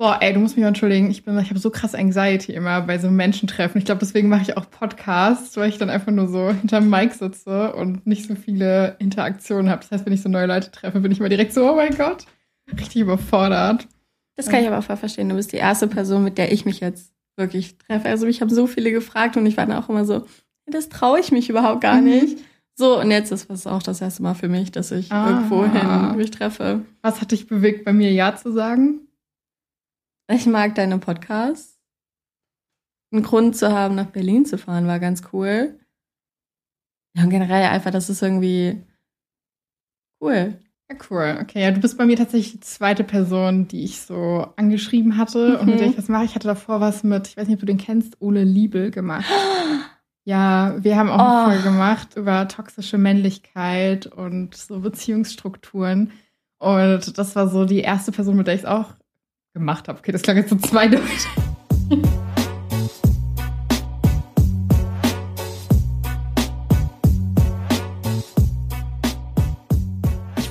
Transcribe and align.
Boah, 0.00 0.18
ey, 0.20 0.32
du 0.32 0.38
musst 0.38 0.54
mich 0.56 0.62
mal 0.62 0.68
entschuldigen. 0.68 1.10
Ich 1.10 1.24
bin, 1.24 1.36
ich 1.40 1.50
habe 1.50 1.58
so 1.58 1.70
krass 1.70 1.96
Anxiety 1.96 2.52
immer 2.52 2.82
bei 2.82 2.98
so 2.98 3.10
Menschentreffen. 3.10 3.80
Ich 3.80 3.84
glaube, 3.84 3.98
deswegen 3.98 4.28
mache 4.28 4.42
ich 4.42 4.56
auch 4.56 4.70
Podcasts, 4.70 5.56
weil 5.56 5.68
ich 5.68 5.78
dann 5.78 5.90
einfach 5.90 6.12
nur 6.12 6.28
so 6.28 6.50
hinterm 6.50 6.88
Mic 6.88 7.14
sitze 7.14 7.74
und 7.74 8.06
nicht 8.06 8.28
so 8.28 8.36
viele 8.36 8.94
Interaktionen 9.00 9.68
habe. 9.68 9.82
Das 9.82 9.90
heißt, 9.90 10.06
wenn 10.06 10.12
ich 10.12 10.22
so 10.22 10.28
neue 10.28 10.46
Leute 10.46 10.70
treffe, 10.70 11.00
bin 11.00 11.10
ich 11.10 11.18
immer 11.18 11.28
direkt 11.28 11.52
so, 11.52 11.68
oh 11.68 11.74
mein 11.74 11.96
Gott, 11.96 12.26
richtig 12.78 13.02
überfordert. 13.02 13.88
Das 14.36 14.48
kann 14.48 14.60
ich 14.60 14.68
aber 14.68 14.82
voll 14.82 14.96
verstehen. 14.96 15.30
Du 15.30 15.34
bist 15.34 15.50
die 15.50 15.56
erste 15.56 15.88
Person, 15.88 16.22
mit 16.22 16.38
der 16.38 16.52
ich 16.52 16.64
mich 16.64 16.78
jetzt 16.78 17.12
wirklich 17.36 17.76
treffe. 17.78 18.08
Also 18.08 18.28
ich 18.28 18.40
habe 18.40 18.54
so 18.54 18.68
viele 18.68 18.92
gefragt 18.92 19.36
und 19.36 19.46
ich 19.46 19.56
war 19.56 19.66
dann 19.66 19.82
auch 19.82 19.88
immer 19.88 20.04
so, 20.04 20.26
das 20.66 20.90
traue 20.90 21.18
ich 21.18 21.32
mich 21.32 21.50
überhaupt 21.50 21.80
gar 21.80 21.96
mhm. 21.96 22.04
nicht. 22.04 22.38
So, 22.76 23.00
und 23.00 23.10
jetzt 23.10 23.32
ist 23.32 23.50
es 23.50 23.66
auch 23.66 23.82
das 23.82 24.00
erste 24.00 24.22
Mal 24.22 24.34
für 24.34 24.48
mich, 24.48 24.70
dass 24.70 24.92
ich 24.92 25.10
ah. 25.10 25.28
irgendwo 25.28 25.64
hin 25.64 26.16
mich 26.16 26.30
treffe. 26.30 26.82
Was 27.02 27.20
hat 27.20 27.32
dich 27.32 27.48
bewegt, 27.48 27.84
bei 27.84 27.92
mir 27.92 28.12
Ja 28.12 28.36
zu 28.36 28.52
sagen? 28.52 29.00
Ich 30.30 30.46
mag 30.46 30.74
deine 30.74 30.98
Podcasts. 30.98 31.78
Einen 33.10 33.22
Grund 33.22 33.56
zu 33.56 33.72
haben, 33.72 33.94
nach 33.94 34.10
Berlin 34.10 34.44
zu 34.44 34.58
fahren, 34.58 34.86
war 34.86 35.00
ganz 35.00 35.22
cool. 35.32 35.78
Ja, 37.16 37.24
und 37.24 37.30
generell 37.30 37.64
einfach, 37.64 37.90
das 37.90 38.10
ist 38.10 38.22
irgendwie 38.22 38.82
cool. 40.20 40.58
Ja, 40.90 40.96
cool. 41.10 41.38
Okay, 41.40 41.62
ja, 41.62 41.70
du 41.70 41.80
bist 41.80 41.96
bei 41.96 42.04
mir 42.04 42.16
tatsächlich 42.16 42.52
die 42.52 42.60
zweite 42.60 43.04
Person, 43.04 43.68
die 43.68 43.84
ich 43.84 44.02
so 44.02 44.46
angeschrieben 44.56 45.16
hatte 45.16 45.54
mhm. 45.54 45.56
und 45.60 45.66
mit 45.66 45.80
der 45.80 45.88
ich 45.88 45.98
was 45.98 46.08
mache. 46.08 46.26
Ich 46.26 46.34
hatte 46.34 46.48
davor 46.48 46.80
was 46.80 47.02
mit, 47.02 47.28
ich 47.28 47.36
weiß 47.38 47.46
nicht, 47.46 47.56
ob 47.56 47.60
du 47.60 47.66
den 47.66 47.78
kennst, 47.78 48.20
Ole 48.20 48.44
Liebel 48.44 48.90
gemacht. 48.90 49.26
Ja, 50.24 50.76
wir 50.84 50.96
haben 50.96 51.08
auch 51.08 51.18
oh. 51.18 51.22
eine 51.22 51.54
Folge 51.54 51.62
gemacht 51.70 52.16
über 52.16 52.46
toxische 52.48 52.98
Männlichkeit 52.98 54.06
und 54.06 54.54
so 54.54 54.80
Beziehungsstrukturen. 54.80 56.12
Und 56.58 57.16
das 57.16 57.34
war 57.34 57.48
so 57.48 57.64
die 57.64 57.80
erste 57.80 58.12
Person, 58.12 58.36
mit 58.36 58.46
der 58.46 58.54
ich 58.54 58.60
es 58.60 58.66
auch 58.66 58.97
gemacht 59.54 59.88
habe. 59.88 59.98
Okay, 59.98 60.12
das 60.12 60.22
klang 60.22 60.36
jetzt 60.36 60.50
so 60.50 60.56
zweideutig. 60.56 61.26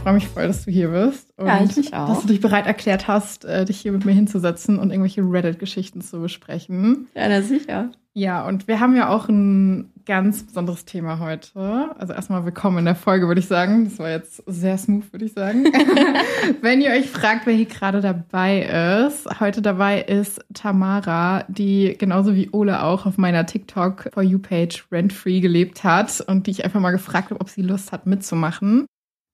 freue 0.07 0.13
mich 0.13 0.27
voll, 0.29 0.47
dass 0.47 0.63
du 0.63 0.71
hier 0.71 0.87
bist. 0.87 1.33
Und 1.37 1.47
ja, 1.47 1.61
ich 1.61 1.75
mich 1.75 1.93
auch. 1.93 2.07
Dass 2.07 2.21
du 2.21 2.27
dich 2.27 2.39
bereit 2.39 2.65
erklärt 2.65 3.09
hast, 3.09 3.43
äh, 3.43 3.65
dich 3.65 3.77
hier 3.77 3.91
mit 3.91 4.05
mir 4.05 4.13
hinzusetzen 4.13 4.79
und 4.79 4.91
irgendwelche 4.91 5.21
Reddit-Geschichten 5.21 5.99
zu 5.99 6.21
besprechen. 6.21 7.07
Ja, 7.13 7.27
na 7.27 7.41
sicher. 7.41 7.91
Ja, 8.13 8.47
und 8.47 8.69
wir 8.69 8.79
haben 8.79 8.95
ja 8.95 9.09
auch 9.09 9.27
ein 9.27 9.91
ganz 10.05 10.43
besonderes 10.43 10.85
Thema 10.85 11.19
heute. 11.19 11.93
Also 11.99 12.13
erstmal 12.13 12.45
willkommen 12.45 12.79
in 12.79 12.85
der 12.85 12.95
Folge, 12.95 13.27
würde 13.27 13.41
ich 13.41 13.47
sagen. 13.47 13.83
Das 13.83 13.99
war 13.99 14.09
jetzt 14.09 14.41
sehr 14.47 14.77
smooth, 14.77 15.11
würde 15.11 15.25
ich 15.25 15.33
sagen. 15.33 15.65
Wenn 16.61 16.79
ihr 16.79 16.91
euch 16.91 17.09
fragt, 17.09 17.45
wer 17.45 17.53
hier 17.53 17.65
gerade 17.65 17.99
dabei 17.99 19.05
ist, 19.05 19.27
heute 19.41 19.61
dabei 19.61 20.01
ist 20.01 20.39
Tamara, 20.53 21.43
die 21.49 21.97
genauso 21.99 22.33
wie 22.33 22.49
Ole 22.51 22.81
auch 22.81 23.05
auf 23.05 23.17
meiner 23.17 23.45
TikTok 23.45 24.09
For 24.13 24.23
You 24.23 24.39
Page 24.39 24.85
rent-free 24.89 25.41
gelebt 25.41 25.83
hat 25.83 26.21
und 26.21 26.47
die 26.47 26.51
ich 26.51 26.63
einfach 26.63 26.79
mal 26.79 26.91
gefragt 26.91 27.29
habe, 27.29 27.41
ob 27.41 27.49
sie 27.49 27.61
Lust 27.61 27.91
hat 27.91 28.07
mitzumachen. 28.07 28.87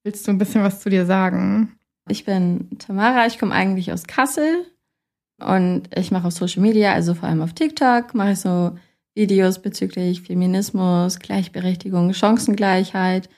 Willst 0.04 0.26
du 0.26 0.30
ein 0.30 0.38
bisschen 0.38 0.62
was 0.62 0.80
zu 0.80 0.88
dir 0.88 1.06
sagen? 1.06 1.76
Ich 2.08 2.24
bin 2.24 2.68
Tamara, 2.78 3.26
ich 3.26 3.38
komme 3.38 3.54
eigentlich 3.54 3.92
aus 3.92 4.04
Kassel, 4.04 4.66
und 5.40 5.88
ich 5.94 6.10
mache 6.10 6.28
auf 6.28 6.32
Social 6.32 6.62
Media, 6.62 6.92
also 6.92 7.14
vor 7.14 7.28
allem 7.28 7.42
auf 7.42 7.52
TikTok, 7.52 8.14
mache 8.14 8.32
ich 8.32 8.40
so 8.40 8.76
Videos 9.14 9.60
bezüglich 9.60 10.22
Feminismus, 10.22 11.18
Gleichberechtigung, 11.18 12.12
Chancengleichheit. 12.12 13.28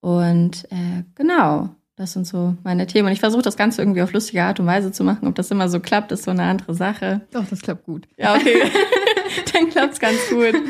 Und 0.00 0.64
äh, 0.70 1.04
genau, 1.14 1.70
das 1.96 2.12
sind 2.12 2.26
so 2.26 2.56
meine 2.64 2.86
Themen. 2.86 3.06
Und 3.06 3.12
ich 3.12 3.20
versuche 3.20 3.42
das 3.42 3.56
Ganze 3.56 3.82
irgendwie 3.82 4.02
auf 4.02 4.12
lustige 4.12 4.42
Art 4.42 4.60
und 4.60 4.66
Weise 4.66 4.92
zu 4.92 5.04
machen. 5.04 5.28
Ob 5.28 5.34
das 5.34 5.50
immer 5.50 5.68
so 5.68 5.80
klappt, 5.80 6.12
ist 6.12 6.24
so 6.24 6.30
eine 6.30 6.42
andere 6.42 6.74
Sache. 6.74 7.22
Doch, 7.30 7.44
das 7.48 7.60
klappt 7.60 7.84
gut. 7.84 8.08
Ja, 8.16 8.34
okay. 8.34 8.62
Dann 9.52 9.70
klappt 9.70 9.94
es 9.94 10.00
ganz 10.00 10.18
gut. 10.28 10.54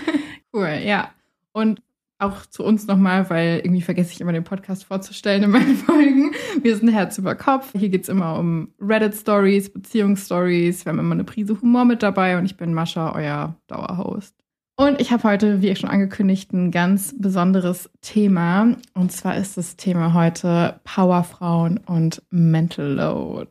Cool, 0.56 0.82
ja. 0.84 1.10
Und 1.50 1.82
auch 2.26 2.46
zu 2.46 2.64
uns 2.64 2.86
nochmal, 2.86 3.28
weil 3.30 3.60
irgendwie 3.64 3.82
vergesse 3.82 4.12
ich 4.12 4.20
immer 4.20 4.32
den 4.32 4.44
Podcast 4.44 4.84
vorzustellen 4.84 5.42
in 5.42 5.50
meinen 5.50 5.76
Folgen. 5.86 6.32
Wir 6.62 6.76
sind 6.76 6.88
Herz 6.88 7.18
über 7.18 7.34
Kopf. 7.34 7.72
Hier 7.76 7.88
geht 7.88 8.04
es 8.04 8.08
immer 8.08 8.38
um 8.38 8.72
Reddit-Stories, 8.80 9.72
Beziehungsstories. 9.72 10.84
Wir 10.84 10.90
haben 10.90 10.98
immer 10.98 11.14
eine 11.14 11.24
Prise 11.24 11.60
Humor 11.60 11.84
mit 11.84 12.02
dabei 12.02 12.38
und 12.38 12.44
ich 12.44 12.56
bin 12.56 12.74
Mascha, 12.74 13.14
euer 13.14 13.56
Dauerhost. 13.66 14.34
Und 14.76 15.00
ich 15.00 15.12
habe 15.12 15.22
heute, 15.22 15.62
wie 15.62 15.68
ich 15.68 15.78
schon 15.78 15.90
angekündigt, 15.90 16.52
ein 16.52 16.72
ganz 16.72 17.14
besonderes 17.16 17.90
Thema. 18.00 18.76
Und 18.92 19.12
zwar 19.12 19.36
ist 19.36 19.56
das 19.56 19.76
Thema 19.76 20.14
heute 20.14 20.80
Powerfrauen 20.82 21.78
und 21.78 22.22
Mental 22.30 22.86
Load. 22.86 23.50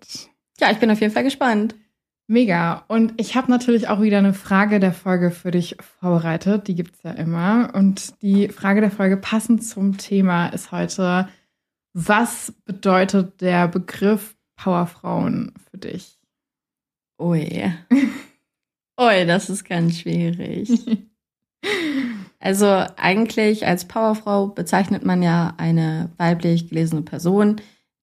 Ja, 0.59 0.72
ich 0.72 0.80
bin 0.80 0.92
auf 0.92 1.00
jeden 1.00 1.14
Fall 1.14 1.24
gespannt. 1.24 1.75
Mega. 2.28 2.86
Und 2.88 3.14
ich 3.18 3.36
habe 3.36 3.52
natürlich 3.52 3.90
auch 3.90 4.02
wieder 4.02 4.18
eine 4.18 4.34
Frage 4.34 4.80
der 4.80 4.94
Folge 4.94 5.30
für 5.30 5.52
dich 5.52 5.76
vorbereitet. 6.00 6.68
Die 6.68 6.76
gibt 6.76 6.96
es 6.96 7.04
ja 7.04 7.12
immer. 7.12 7.72
Und 7.74 8.22
die 8.22 8.48
Frage 8.48 8.80
der 8.82 8.92
Folge 8.92 9.18
passend 9.18 9.66
zum 9.66 9.98
Thema 9.98 10.48
ist 10.48 10.72
heute, 10.72 11.28
was 11.94 12.54
bedeutet 12.66 13.42
der 13.42 13.68
Begriff 13.68 14.36
Powerfrauen 14.56 15.54
für 15.70 15.78
dich? 15.78 16.18
Ui. 17.20 17.72
Ui, 19.00 19.26
das 19.26 19.50
ist 19.50 19.66
ganz 19.66 20.00
schwierig. 20.00 20.70
also 22.40 22.86
eigentlich 22.96 23.68
als 23.68 23.86
Powerfrau 23.86 24.48
bezeichnet 24.48 25.04
man 25.04 25.22
ja 25.22 25.54
eine 25.58 26.10
weiblich 26.18 26.70
gelesene 26.70 27.02
Person, 27.02 27.60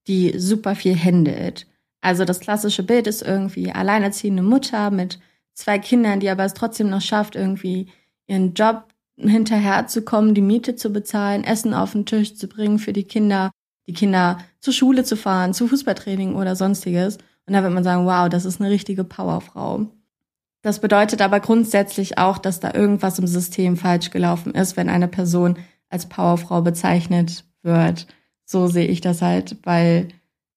die 0.08 0.38
super 0.38 0.74
viel 0.74 0.94
händelt 0.94 1.69
also 2.00 2.24
das 2.24 2.40
klassische 2.40 2.82
Bild 2.82 3.06
ist 3.06 3.22
irgendwie 3.22 3.72
alleinerziehende 3.72 4.42
Mutter 4.42 4.90
mit 4.90 5.18
zwei 5.54 5.78
Kindern, 5.78 6.20
die 6.20 6.30
aber 6.30 6.44
es 6.44 6.54
trotzdem 6.54 6.88
noch 6.90 7.02
schafft, 7.02 7.36
irgendwie 7.36 7.88
ihren 8.26 8.54
Job 8.54 8.84
hinterherzukommen, 9.16 10.34
die 10.34 10.40
Miete 10.40 10.76
zu 10.76 10.90
bezahlen, 10.90 11.44
Essen 11.44 11.74
auf 11.74 11.92
den 11.92 12.06
Tisch 12.06 12.34
zu 12.34 12.48
bringen 12.48 12.78
für 12.78 12.92
die 12.92 13.04
Kinder, 13.04 13.50
die 13.86 13.92
Kinder 13.92 14.38
zur 14.60 14.72
Schule 14.72 15.04
zu 15.04 15.16
fahren, 15.16 15.52
zu 15.52 15.68
Fußballtraining 15.68 16.34
oder 16.36 16.56
sonstiges. 16.56 17.18
Und 17.46 17.52
da 17.54 17.62
wird 17.62 17.72
man 17.72 17.84
sagen, 17.84 18.06
wow, 18.06 18.28
das 18.28 18.44
ist 18.44 18.60
eine 18.60 18.70
richtige 18.70 19.04
Powerfrau. 19.04 19.86
Das 20.62 20.80
bedeutet 20.80 21.22
aber 21.22 21.40
grundsätzlich 21.40 22.18
auch, 22.18 22.38
dass 22.38 22.60
da 22.60 22.72
irgendwas 22.74 23.18
im 23.18 23.26
System 23.26 23.76
falsch 23.76 24.10
gelaufen 24.10 24.54
ist, 24.54 24.76
wenn 24.76 24.88
eine 24.88 25.08
Person 25.08 25.58
als 25.88 26.08
Powerfrau 26.08 26.62
bezeichnet 26.62 27.44
wird. 27.62 28.06
So 28.44 28.66
sehe 28.66 28.86
ich 28.86 29.00
das 29.00 29.22
halt, 29.22 29.56
weil 29.64 30.08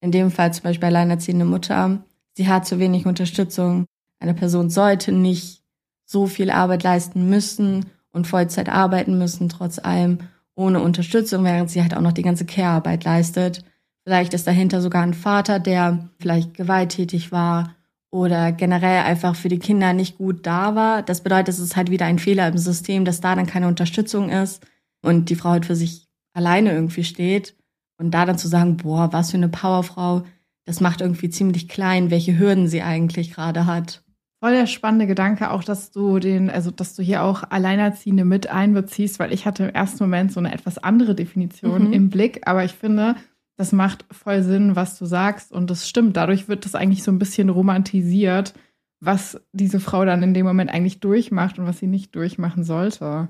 in 0.03 0.11
dem 0.11 0.31
Fall 0.31 0.53
zum 0.53 0.63
Beispiel 0.63 0.87
alleinerziehende 0.87 1.45
Mutter, 1.45 2.03
sie 2.35 2.49
hat 2.49 2.67
zu 2.67 2.77
wenig 2.77 3.05
Unterstützung. 3.05 3.85
Eine 4.19 4.33
Person 4.33 4.69
sollte 4.69 5.13
nicht 5.13 5.63
so 6.05 6.27
viel 6.27 6.51
Arbeit 6.51 6.83
leisten 6.83 7.29
müssen 7.29 7.85
und 8.11 8.27
Vollzeit 8.27 8.67
arbeiten 8.67 9.17
müssen, 9.17 9.47
trotz 9.47 9.79
allem 9.79 10.19
ohne 10.55 10.81
Unterstützung, 10.81 11.45
während 11.45 11.69
sie 11.69 11.81
halt 11.81 11.95
auch 11.95 12.01
noch 12.01 12.11
die 12.11 12.21
ganze 12.21 12.45
Care-Arbeit 12.45 13.05
leistet. 13.05 13.63
Vielleicht 14.03 14.33
ist 14.33 14.45
dahinter 14.45 14.81
sogar 14.81 15.03
ein 15.03 15.13
Vater, 15.13 15.59
der 15.59 16.09
vielleicht 16.19 16.53
gewalttätig 16.53 17.31
war 17.31 17.73
oder 18.11 18.51
generell 18.51 19.03
einfach 19.03 19.37
für 19.37 19.47
die 19.47 19.59
Kinder 19.59 19.93
nicht 19.93 20.17
gut 20.17 20.45
da 20.45 20.75
war. 20.75 21.01
Das 21.01 21.21
bedeutet, 21.21 21.47
es 21.55 21.59
ist 21.59 21.77
halt 21.77 21.89
wieder 21.89 22.07
ein 22.07 22.19
Fehler 22.19 22.49
im 22.49 22.57
System, 22.57 23.05
dass 23.05 23.21
da 23.21 23.35
dann 23.35 23.47
keine 23.47 23.69
Unterstützung 23.69 24.29
ist 24.29 24.67
und 25.01 25.29
die 25.29 25.35
Frau 25.35 25.51
halt 25.51 25.65
für 25.65 25.77
sich 25.77 26.09
alleine 26.33 26.73
irgendwie 26.73 27.05
steht. 27.05 27.55
Und 28.03 28.11
da 28.11 28.25
dann 28.25 28.37
zu 28.37 28.49
sagen, 28.49 28.75
boah, 28.75 29.13
was 29.13 29.31
für 29.31 29.37
eine 29.37 29.47
Powerfrau, 29.47 30.23
das 30.65 30.81
macht 30.81 30.99
irgendwie 30.99 31.29
ziemlich 31.29 31.69
klein, 31.69 32.11
welche 32.11 32.37
Hürden 32.37 32.67
sie 32.67 32.81
eigentlich 32.81 33.31
gerade 33.31 33.65
hat. 33.65 34.03
Voll 34.41 34.51
der 34.51 34.67
spannende 34.67 35.07
Gedanke 35.07 35.51
auch, 35.51 35.63
dass 35.63 35.91
du 35.91 36.19
den, 36.19 36.49
also 36.49 36.69
dass 36.69 36.95
du 36.95 37.01
hier 37.01 37.23
auch 37.23 37.43
Alleinerziehende 37.49 38.25
mit 38.25 38.49
einbeziehst, 38.49 39.19
weil 39.19 39.31
ich 39.31 39.45
hatte 39.45 39.63
im 39.63 39.69
ersten 39.69 40.03
Moment 40.03 40.33
so 40.33 40.41
eine 40.41 40.53
etwas 40.53 40.77
andere 40.77 41.15
Definition 41.15 41.87
mhm. 41.87 41.93
im 41.93 42.09
Blick, 42.09 42.41
aber 42.45 42.65
ich 42.65 42.73
finde, 42.73 43.15
das 43.55 43.71
macht 43.71 44.05
voll 44.11 44.43
Sinn, 44.43 44.75
was 44.75 44.99
du 44.99 45.05
sagst 45.05 45.53
und 45.53 45.69
das 45.69 45.87
stimmt. 45.87 46.17
Dadurch 46.17 46.49
wird 46.49 46.65
das 46.65 46.75
eigentlich 46.75 47.03
so 47.03 47.11
ein 47.11 47.19
bisschen 47.19 47.47
romantisiert, 47.47 48.53
was 48.99 49.39
diese 49.53 49.79
Frau 49.79 50.03
dann 50.03 50.23
in 50.23 50.33
dem 50.33 50.45
Moment 50.45 50.71
eigentlich 50.71 50.99
durchmacht 50.99 51.57
und 51.57 51.67
was 51.67 51.79
sie 51.79 51.87
nicht 51.87 52.13
durchmachen 52.15 52.65
sollte. 52.65 53.29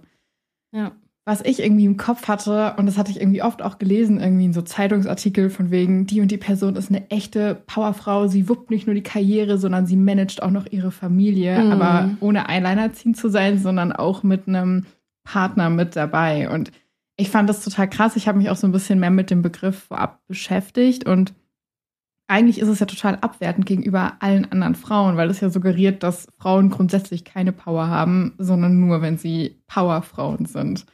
Ja 0.71 0.93
was 1.25 1.41
ich 1.41 1.61
irgendwie 1.61 1.85
im 1.85 1.95
Kopf 1.95 2.27
hatte, 2.27 2.75
und 2.77 2.85
das 2.85 2.97
hatte 2.97 3.11
ich 3.11 3.21
irgendwie 3.21 3.43
oft 3.43 3.61
auch 3.61 3.77
gelesen, 3.77 4.19
irgendwie 4.19 4.45
in 4.45 4.53
so 4.53 4.61
Zeitungsartikel 4.61 5.49
von 5.49 5.71
wegen, 5.71 6.05
die 6.05 6.19
und 6.19 6.31
die 6.31 6.37
Person 6.37 6.75
ist 6.75 6.89
eine 6.89 7.09
echte 7.09 7.55
Powerfrau, 7.65 8.27
sie 8.27 8.49
wuppt 8.49 8.69
nicht 8.69 8.87
nur 8.87 8.93
die 8.93 9.03
Karriere, 9.03 9.57
sondern 9.57 9.85
sie 9.85 9.95
managt 9.95 10.43
auch 10.43 10.51
noch 10.51 10.65
ihre 10.69 10.91
Familie, 10.91 11.59
mhm. 11.59 11.71
aber 11.71 12.09
ohne 12.19 12.49
Einerziehend 12.49 13.15
zu 13.15 13.29
sein, 13.29 13.57
sondern 13.57 13.93
auch 13.93 14.23
mit 14.23 14.47
einem 14.47 14.85
Partner 15.23 15.69
mit 15.69 15.95
dabei. 15.95 16.49
Und 16.49 16.71
ich 17.15 17.29
fand 17.29 17.49
das 17.49 17.63
total 17.63 17.89
krass. 17.89 18.17
Ich 18.17 18.27
habe 18.27 18.37
mich 18.37 18.49
auch 18.49 18.57
so 18.57 18.67
ein 18.67 18.73
bisschen 18.73 18.99
mehr 18.99 19.11
mit 19.11 19.29
dem 19.29 19.41
Begriff 19.41 19.83
vorab 19.83 20.19
beschäftigt 20.27 21.05
und 21.05 21.33
eigentlich 22.27 22.59
ist 22.59 22.69
es 22.69 22.79
ja 22.79 22.85
total 22.85 23.17
abwertend 23.17 23.65
gegenüber 23.65 24.13
allen 24.19 24.51
anderen 24.51 24.75
Frauen, 24.75 25.17
weil 25.17 25.29
es 25.29 25.41
ja 25.41 25.49
suggeriert, 25.49 26.03
dass 26.03 26.27
Frauen 26.37 26.69
grundsätzlich 26.69 27.25
keine 27.25 27.51
Power 27.51 27.87
haben, 27.87 28.33
sondern 28.37 28.79
nur, 28.79 29.01
wenn 29.01 29.17
sie 29.17 29.57
Powerfrauen 29.67 30.45
sind. 30.45 30.85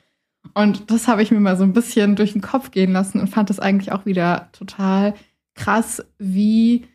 Und 0.54 0.90
das 0.90 1.08
habe 1.08 1.22
ich 1.22 1.32
mir 1.32 1.40
mal 1.40 1.58
so 1.58 1.64
ein 1.64 1.74
bisschen 1.74 2.16
durch 2.16 2.34
den 2.34 2.42
Kopf 2.42 2.72
gehen 2.72 2.92
lassen 2.92 3.20
und 3.20 3.28
fand 3.28 3.50
das 3.50 3.60
eigentlich 3.60 3.92
auch 3.92 4.06
wieder 4.06 4.50
total 4.52 5.14
krass, 5.56 6.04
wie 6.18 6.86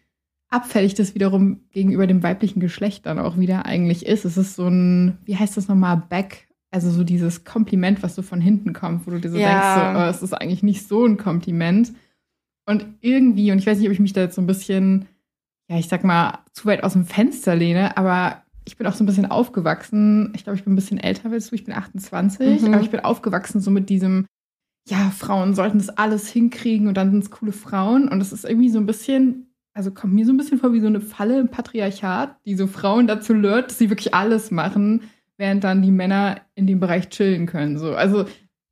abfällig 0.48 0.94
das 0.94 1.14
wiederum 1.14 1.60
gegenüber 1.70 2.06
dem 2.06 2.22
weiblichen 2.22 2.60
Geschlecht 2.60 3.06
dann 3.06 3.18
auch 3.18 3.36
wieder 3.38 3.66
eigentlich 3.66 4.06
ist. 4.06 4.24
Es 4.24 4.36
ist 4.36 4.56
so 4.56 4.68
ein, 4.68 5.18
wie 5.24 5.36
heißt 5.36 5.56
das 5.56 5.68
nochmal, 5.68 6.02
Back, 6.08 6.46
also 6.70 6.90
so 6.90 7.04
dieses 7.04 7.44
Kompliment, 7.44 8.02
was 8.02 8.14
so 8.14 8.22
von 8.22 8.40
hinten 8.40 8.72
kommt, 8.72 9.06
wo 9.06 9.10
du 9.10 9.20
dir 9.20 9.30
so 9.30 9.38
ja. 9.38 9.48
denkst, 9.48 9.98
so, 9.98 10.00
oh, 10.00 10.08
es 10.08 10.22
ist 10.22 10.32
eigentlich 10.32 10.62
nicht 10.62 10.86
so 10.86 11.04
ein 11.04 11.16
Kompliment. 11.16 11.92
Und 12.66 12.86
irgendwie, 13.00 13.52
und 13.52 13.58
ich 13.58 13.66
weiß 13.66 13.78
nicht, 13.78 13.88
ob 13.88 13.92
ich 13.92 14.00
mich 14.00 14.12
da 14.12 14.22
jetzt 14.22 14.36
so 14.36 14.42
ein 14.42 14.46
bisschen, 14.46 15.06
ja, 15.68 15.76
ich 15.76 15.88
sag 15.88 16.04
mal, 16.04 16.38
zu 16.52 16.66
weit 16.66 16.82
aus 16.82 16.94
dem 16.94 17.04
Fenster 17.04 17.56
lehne, 17.56 17.96
aber 17.96 18.43
ich 18.64 18.76
bin 18.76 18.86
auch 18.86 18.94
so 18.94 19.04
ein 19.04 19.06
bisschen 19.06 19.30
aufgewachsen. 19.30 20.32
Ich 20.34 20.44
glaube, 20.44 20.56
ich 20.58 20.64
bin 20.64 20.72
ein 20.72 20.76
bisschen 20.76 20.98
älter 20.98 21.30
als 21.30 21.50
du, 21.50 21.54
ich 21.54 21.64
bin 21.64 21.74
28, 21.74 22.62
mhm. 22.62 22.74
aber 22.74 22.82
ich 22.82 22.90
bin 22.90 23.00
aufgewachsen 23.00 23.60
so 23.60 23.70
mit 23.70 23.88
diesem, 23.88 24.26
ja, 24.88 25.10
Frauen 25.10 25.54
sollten 25.54 25.78
das 25.78 25.90
alles 25.90 26.28
hinkriegen 26.28 26.88
und 26.88 26.96
dann 26.96 27.10
sind 27.10 27.24
es 27.24 27.30
coole 27.30 27.52
Frauen. 27.52 28.08
Und 28.08 28.20
es 28.20 28.32
ist 28.32 28.44
irgendwie 28.44 28.70
so 28.70 28.78
ein 28.78 28.86
bisschen 28.86 29.54
also 29.74 29.90
kommt 29.90 30.14
mir 30.14 30.24
so 30.24 30.32
ein 30.32 30.36
bisschen 30.36 30.58
vor 30.58 30.72
wie 30.72 30.80
so 30.80 30.86
eine 30.86 31.00
Falle 31.00 31.40
im 31.40 31.48
Patriarchat, 31.48 32.36
die 32.46 32.54
so 32.54 32.68
Frauen 32.68 33.08
dazu 33.08 33.34
lört, 33.34 33.70
dass 33.70 33.78
sie 33.78 33.90
wirklich 33.90 34.14
alles 34.14 34.52
machen, 34.52 35.02
während 35.36 35.64
dann 35.64 35.82
die 35.82 35.90
Männer 35.90 36.40
in 36.54 36.68
dem 36.68 36.78
Bereich 36.78 37.08
chillen 37.08 37.46
können. 37.46 37.76
So. 37.76 37.94
Also 37.94 38.24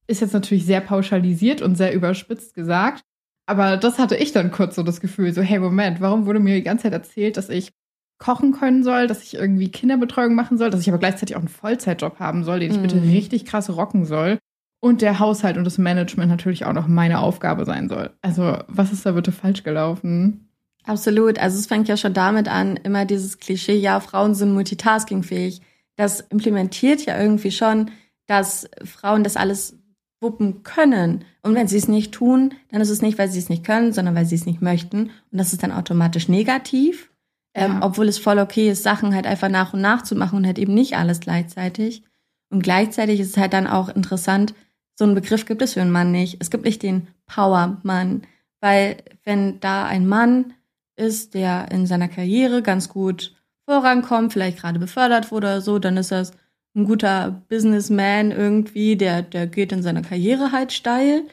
ist 0.06 0.21
jetzt 0.21 0.33
natürlich 0.33 0.65
sehr 0.65 0.81
pauschalisiert 0.81 1.61
und 1.61 1.77
sehr 1.77 1.93
überspitzt 1.93 2.55
gesagt. 2.55 3.03
Aber 3.47 3.77
das 3.77 3.99
hatte 3.99 4.17
ich 4.17 4.31
dann 4.31 4.53
kurz 4.53 4.77
so 4.77 4.85
das 4.85 5.00
Gefühl, 5.00 5.35
so, 5.35 5.43
hey, 5.43 5.59
Moment, 5.59 6.00
warum 6.00 6.27
wurde 6.27 6.39
mir 6.39 6.55
die 6.55 6.62
ganze 6.62 6.85
Zeit 6.85 6.93
erzählt, 6.93 7.37
dass 7.37 7.49
ich 7.49 7.73
kochen 8.23 8.53
können 8.53 8.85
soll, 8.85 9.09
dass 9.09 9.25
ich 9.25 9.35
irgendwie 9.35 9.69
Kinderbetreuung 9.69 10.37
machen 10.37 10.57
soll, 10.57 10.71
dass 10.71 10.81
ich 10.81 10.89
aber 10.89 10.99
gleichzeitig 10.99 11.35
auch 11.35 11.41
einen 11.41 11.49
Vollzeitjob 11.49 12.21
haben 12.21 12.45
soll, 12.45 12.61
den 12.61 12.71
ich 12.71 12.79
mm. 12.79 12.83
bitte 12.83 12.97
mhm. 12.97 13.11
richtig 13.11 13.45
krass 13.45 13.69
rocken 13.69 14.05
soll. 14.05 14.39
Und 14.81 15.03
der 15.03 15.19
Haushalt 15.19 15.57
und 15.57 15.65
das 15.65 15.77
Management 15.77 16.31
natürlich 16.31 16.65
auch 16.65 16.73
noch 16.73 16.87
meine 16.87 17.19
Aufgabe 17.19 17.65
sein 17.65 17.89
soll. 17.89 18.11
Also, 18.21 18.59
was 18.69 18.93
ist 18.93 19.05
da 19.05 19.13
bitte 19.13 19.33
falsch 19.33 19.65
gelaufen? 19.65 20.49
Absolut. 20.85 21.39
Also 21.41 21.59
es 21.59 21.67
fängt 21.67 21.89
ja 21.89 21.97
schon 21.97 22.15
damit 22.15 22.49
an, 22.49 22.77
immer 22.77 23.05
dieses 23.05 23.39
Klischee, 23.39 23.77
ja, 23.77 23.99
Frauen 23.99 24.35
sind 24.35 24.53
multitaskingfähig. 24.53 25.61
Das 25.97 26.21
implementiert 26.21 27.05
ja 27.05 27.21
irgendwie 27.21 27.51
schon, 27.53 27.91
dass 28.27 28.69
Frauen 28.85 29.25
das 29.25 29.37
alles 29.37 29.79
wuppen 30.21 30.63
können. 30.63 31.25
Und 31.43 31.55
wenn 31.55 31.69
sie 31.69 31.77
es 31.77 31.89
nicht 31.89 32.13
tun, 32.13 32.55
dann 32.71 32.81
ist 32.81 32.91
es 32.91 33.03
nicht, 33.03 33.19
weil 33.19 33.29
sie 33.29 33.41
es 33.41 33.49
nicht 33.49 33.65
können, 33.65 33.93
sondern 33.93 34.15
weil 34.15 34.27
sie 34.27 34.37
es 34.37 34.47
nicht 34.47 34.63
möchten. 34.63 35.11
Und 35.31 35.39
das 35.39 35.53
ist 35.53 35.63
dann 35.63 35.73
automatisch 35.73 36.29
negativ. 36.29 37.12
Ähm, 37.55 37.73
ja. 37.73 37.81
Obwohl 37.83 38.09
es 38.09 38.19
voll 38.19 38.39
okay 38.39 38.71
ist, 38.71 38.83
Sachen 38.83 39.15
halt 39.15 39.27
einfach 39.27 39.49
nach 39.49 39.75
und 39.75 39.81
nach 39.81 40.03
zu 40.03 40.15
machen 40.15 40.39
und 40.39 40.47
halt 40.47 40.59
eben 40.59 40.75
nicht 40.75 40.97
alles 40.97 41.21
gleichzeitig. 41.21 42.03
Und 42.51 42.63
gleichzeitig 42.63 43.21
ist 43.21 43.31
es 43.31 43.37
halt 43.37 43.53
dann 43.53 43.67
auch 43.67 43.89
interessant, 43.89 44.55
so 44.95 45.05
einen 45.05 45.15
Begriff 45.15 45.47
gibt 45.47 45.63
es 45.63 45.75
für 45.75 45.81
einen 45.81 45.91
Mann 45.91 46.13
nicht. 46.13 46.37
Es 46.41 46.51
gibt 46.51 46.65
nicht 46.65 46.83
den 46.83 47.09
Power-Mann. 47.27 48.23
Weil 48.61 48.99
wenn 49.25 49.59
da 49.61 49.87
ein 49.87 50.07
Mann 50.07 50.55
ist, 50.97 51.35
der 51.35 51.71
in 51.71 51.87
seiner 51.87 52.09
Karriere 52.09 52.63
ganz 52.63 52.89
gut 52.89 53.35
vorankommt, 53.65 54.33
vielleicht 54.33 54.59
gerade 54.59 54.79
befördert 54.79 55.31
wurde 55.31 55.47
oder 55.49 55.61
so, 55.61 55.79
dann 55.79 55.97
ist 55.97 56.13
das 56.13 56.33
ein 56.75 56.85
guter 56.85 57.43
Businessman 57.49 58.31
irgendwie, 58.31 58.97
der, 58.97 59.23
der 59.23 59.47
geht 59.47 59.73
in 59.73 59.83
seiner 59.83 60.03
Karriere 60.03 60.53
halt 60.53 60.73
steil. 60.73 61.25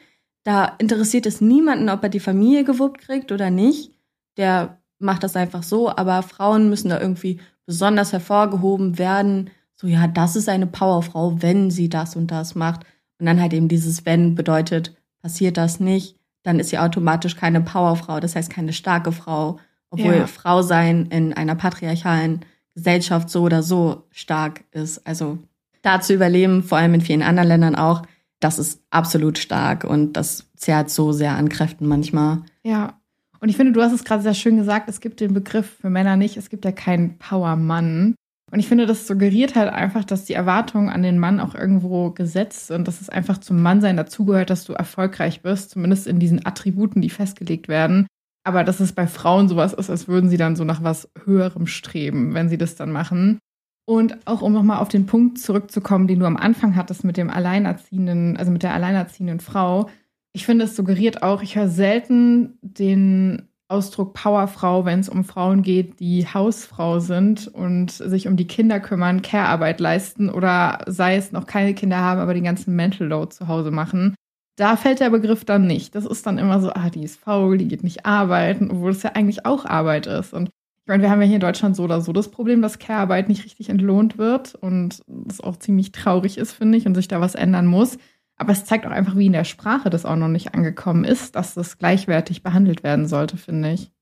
Da 0.42 0.76
interessiert 0.78 1.26
es 1.26 1.40
niemanden, 1.40 1.88
ob 1.88 2.02
er 2.02 2.08
die 2.08 2.20
Familie 2.20 2.64
gewuppt 2.64 3.00
kriegt 3.00 3.30
oder 3.30 3.50
nicht. 3.50 3.92
Der 4.36 4.79
macht 5.00 5.22
das 5.22 5.36
einfach 5.36 5.62
so, 5.62 5.88
aber 5.90 6.22
Frauen 6.22 6.68
müssen 6.68 6.90
da 6.90 7.00
irgendwie 7.00 7.40
besonders 7.66 8.12
hervorgehoben 8.12 8.98
werden. 8.98 9.50
So, 9.74 9.86
ja, 9.86 10.06
das 10.06 10.36
ist 10.36 10.48
eine 10.48 10.66
Powerfrau, 10.66 11.42
wenn 11.42 11.70
sie 11.70 11.88
das 11.88 12.16
und 12.16 12.30
das 12.30 12.54
macht. 12.54 12.84
Und 13.18 13.26
dann 13.26 13.40
halt 13.40 13.52
eben 13.52 13.68
dieses 13.68 14.06
Wenn 14.06 14.34
bedeutet, 14.34 14.94
passiert 15.22 15.56
das 15.56 15.80
nicht, 15.80 16.16
dann 16.42 16.58
ist 16.58 16.70
sie 16.70 16.78
automatisch 16.78 17.36
keine 17.36 17.60
Powerfrau, 17.60 18.20
das 18.20 18.36
heißt 18.36 18.50
keine 18.50 18.72
starke 18.72 19.12
Frau, 19.12 19.58
obwohl 19.90 20.16
ja. 20.16 20.26
Frau 20.26 20.62
sein 20.62 21.06
in 21.06 21.32
einer 21.32 21.54
patriarchalen 21.54 22.40
Gesellschaft 22.74 23.28
so 23.28 23.42
oder 23.42 23.62
so 23.62 24.04
stark 24.10 24.64
ist. 24.70 25.06
Also 25.06 25.38
da 25.82 26.00
zu 26.00 26.14
überleben, 26.14 26.62
vor 26.62 26.78
allem 26.78 26.94
in 26.94 27.00
vielen 27.00 27.22
anderen 27.22 27.48
Ländern 27.48 27.74
auch, 27.74 28.02
das 28.38 28.58
ist 28.58 28.82
absolut 28.90 29.38
stark 29.38 29.84
und 29.84 30.14
das 30.14 30.46
zerrt 30.56 30.90
so 30.90 31.12
sehr 31.12 31.36
an 31.36 31.48
Kräften 31.48 31.86
manchmal. 31.86 32.42
Ja. 32.62 32.99
Und 33.40 33.48
ich 33.48 33.56
finde, 33.56 33.72
du 33.72 33.82
hast 33.82 33.92
es 33.92 34.04
gerade 34.04 34.22
sehr 34.22 34.34
schön 34.34 34.56
gesagt, 34.56 34.88
es 34.88 35.00
gibt 35.00 35.20
den 35.20 35.34
Begriff 35.34 35.78
für 35.80 35.90
Männer 35.90 36.16
nicht, 36.16 36.36
es 36.36 36.50
gibt 36.50 36.64
ja 36.64 36.72
keinen 36.72 37.18
Power-Mann. 37.18 38.14
Und 38.52 38.58
ich 38.58 38.66
finde, 38.66 38.86
das 38.86 39.06
suggeriert 39.06 39.54
halt 39.54 39.72
einfach, 39.72 40.04
dass 40.04 40.24
die 40.24 40.34
Erwartung 40.34 40.90
an 40.90 41.02
den 41.02 41.18
Mann 41.18 41.40
auch 41.40 41.54
irgendwo 41.54 42.10
gesetzt 42.10 42.66
sind, 42.66 42.88
dass 42.88 43.00
es 43.00 43.08
einfach 43.08 43.38
zum 43.38 43.62
Mannsein 43.62 43.96
dazugehört, 43.96 44.50
dass 44.50 44.64
du 44.64 44.72
erfolgreich 44.72 45.42
bist, 45.42 45.70
zumindest 45.70 46.06
in 46.06 46.18
diesen 46.18 46.44
Attributen, 46.44 47.00
die 47.00 47.10
festgelegt 47.10 47.68
werden. 47.68 48.06
Aber 48.42 48.64
dass 48.64 48.80
es 48.80 48.92
bei 48.92 49.06
Frauen 49.06 49.48
sowas 49.48 49.72
ist, 49.72 49.88
als 49.88 50.08
würden 50.08 50.30
sie 50.30 50.36
dann 50.36 50.56
so 50.56 50.64
nach 50.64 50.82
was 50.82 51.08
Höherem 51.24 51.66
streben, 51.66 52.34
wenn 52.34 52.48
sie 52.48 52.58
das 52.58 52.74
dann 52.74 52.90
machen. 52.90 53.38
Und 53.86 54.26
auch 54.26 54.42
um 54.42 54.52
nochmal 54.52 54.78
auf 54.78 54.88
den 54.88 55.06
Punkt 55.06 55.38
zurückzukommen, 55.38 56.06
den 56.06 56.20
du 56.20 56.26
am 56.26 56.36
Anfang 56.36 56.76
hattest 56.76 57.04
mit 57.04 57.16
dem 57.16 57.30
Alleinerziehenden, 57.30 58.36
also 58.36 58.50
mit 58.50 58.62
der 58.62 58.74
alleinerziehenden 58.74 59.40
Frau. 59.40 59.88
Ich 60.32 60.46
finde, 60.46 60.64
es 60.64 60.76
suggeriert 60.76 61.22
auch, 61.22 61.42
ich 61.42 61.56
höre 61.56 61.68
selten 61.68 62.58
den 62.62 63.48
Ausdruck 63.68 64.14
Powerfrau, 64.14 64.84
wenn 64.84 65.00
es 65.00 65.08
um 65.08 65.24
Frauen 65.24 65.62
geht, 65.62 66.00
die 66.00 66.26
Hausfrau 66.26 66.98
sind 66.98 67.46
und 67.48 67.92
sich 67.92 68.26
um 68.26 68.36
die 68.36 68.46
Kinder 68.46 68.80
kümmern, 68.80 69.22
Care-Arbeit 69.22 69.80
leisten 69.80 70.28
oder 70.28 70.80
sei 70.86 71.16
es 71.16 71.30
noch 71.30 71.46
keine 71.46 71.74
Kinder 71.74 71.98
haben, 71.98 72.20
aber 72.20 72.34
den 72.34 72.44
ganzen 72.44 72.74
Mental 72.74 73.06
Load 73.06 73.34
zu 73.34 73.46
Hause 73.48 73.70
machen. 73.70 74.14
Da 74.56 74.76
fällt 74.76 75.00
der 75.00 75.10
Begriff 75.10 75.44
dann 75.44 75.66
nicht. 75.66 75.94
Das 75.94 76.04
ist 76.04 76.26
dann 76.26 76.38
immer 76.38 76.60
so, 76.60 76.70
ah, 76.70 76.90
die 76.90 77.04
ist 77.04 77.20
faul, 77.20 77.58
die 77.58 77.68
geht 77.68 77.84
nicht 77.84 78.06
arbeiten, 78.06 78.70
obwohl 78.70 78.90
es 78.90 79.02
ja 79.02 79.12
eigentlich 79.12 79.46
auch 79.46 79.64
Arbeit 79.64 80.06
ist. 80.06 80.34
Und 80.34 80.48
ich 80.48 80.88
meine, 80.88 81.02
wir 81.02 81.10
haben 81.10 81.20
ja 81.20 81.26
hier 81.26 81.36
in 81.36 81.40
Deutschland 81.40 81.76
so 81.76 81.84
oder 81.84 82.00
so 82.00 82.12
das 82.12 82.30
Problem, 82.30 82.62
dass 82.62 82.80
Care-Arbeit 82.80 83.28
nicht 83.28 83.44
richtig 83.44 83.68
entlohnt 83.68 84.18
wird 84.18 84.56
und 84.56 85.00
das 85.06 85.40
auch 85.40 85.56
ziemlich 85.56 85.92
traurig 85.92 86.38
ist, 86.38 86.52
finde 86.52 86.76
ich, 86.76 86.86
und 86.86 86.96
sich 86.96 87.06
da 87.06 87.20
was 87.20 87.36
ändern 87.36 87.66
muss. 87.66 87.98
Aber 88.40 88.52
es 88.52 88.64
zeigt 88.64 88.86
auch 88.86 88.90
einfach, 88.90 89.18
wie 89.18 89.26
in 89.26 89.34
der 89.34 89.44
Sprache 89.44 89.90
das 89.90 90.06
auch 90.06 90.16
noch 90.16 90.28
nicht 90.28 90.54
angekommen 90.54 91.04
ist, 91.04 91.36
dass 91.36 91.52
das 91.52 91.76
gleichwertig 91.76 92.42
behandelt 92.42 92.82
werden 92.82 93.06
sollte, 93.06 93.36
finde 93.36 93.72
ich. 93.72 93.92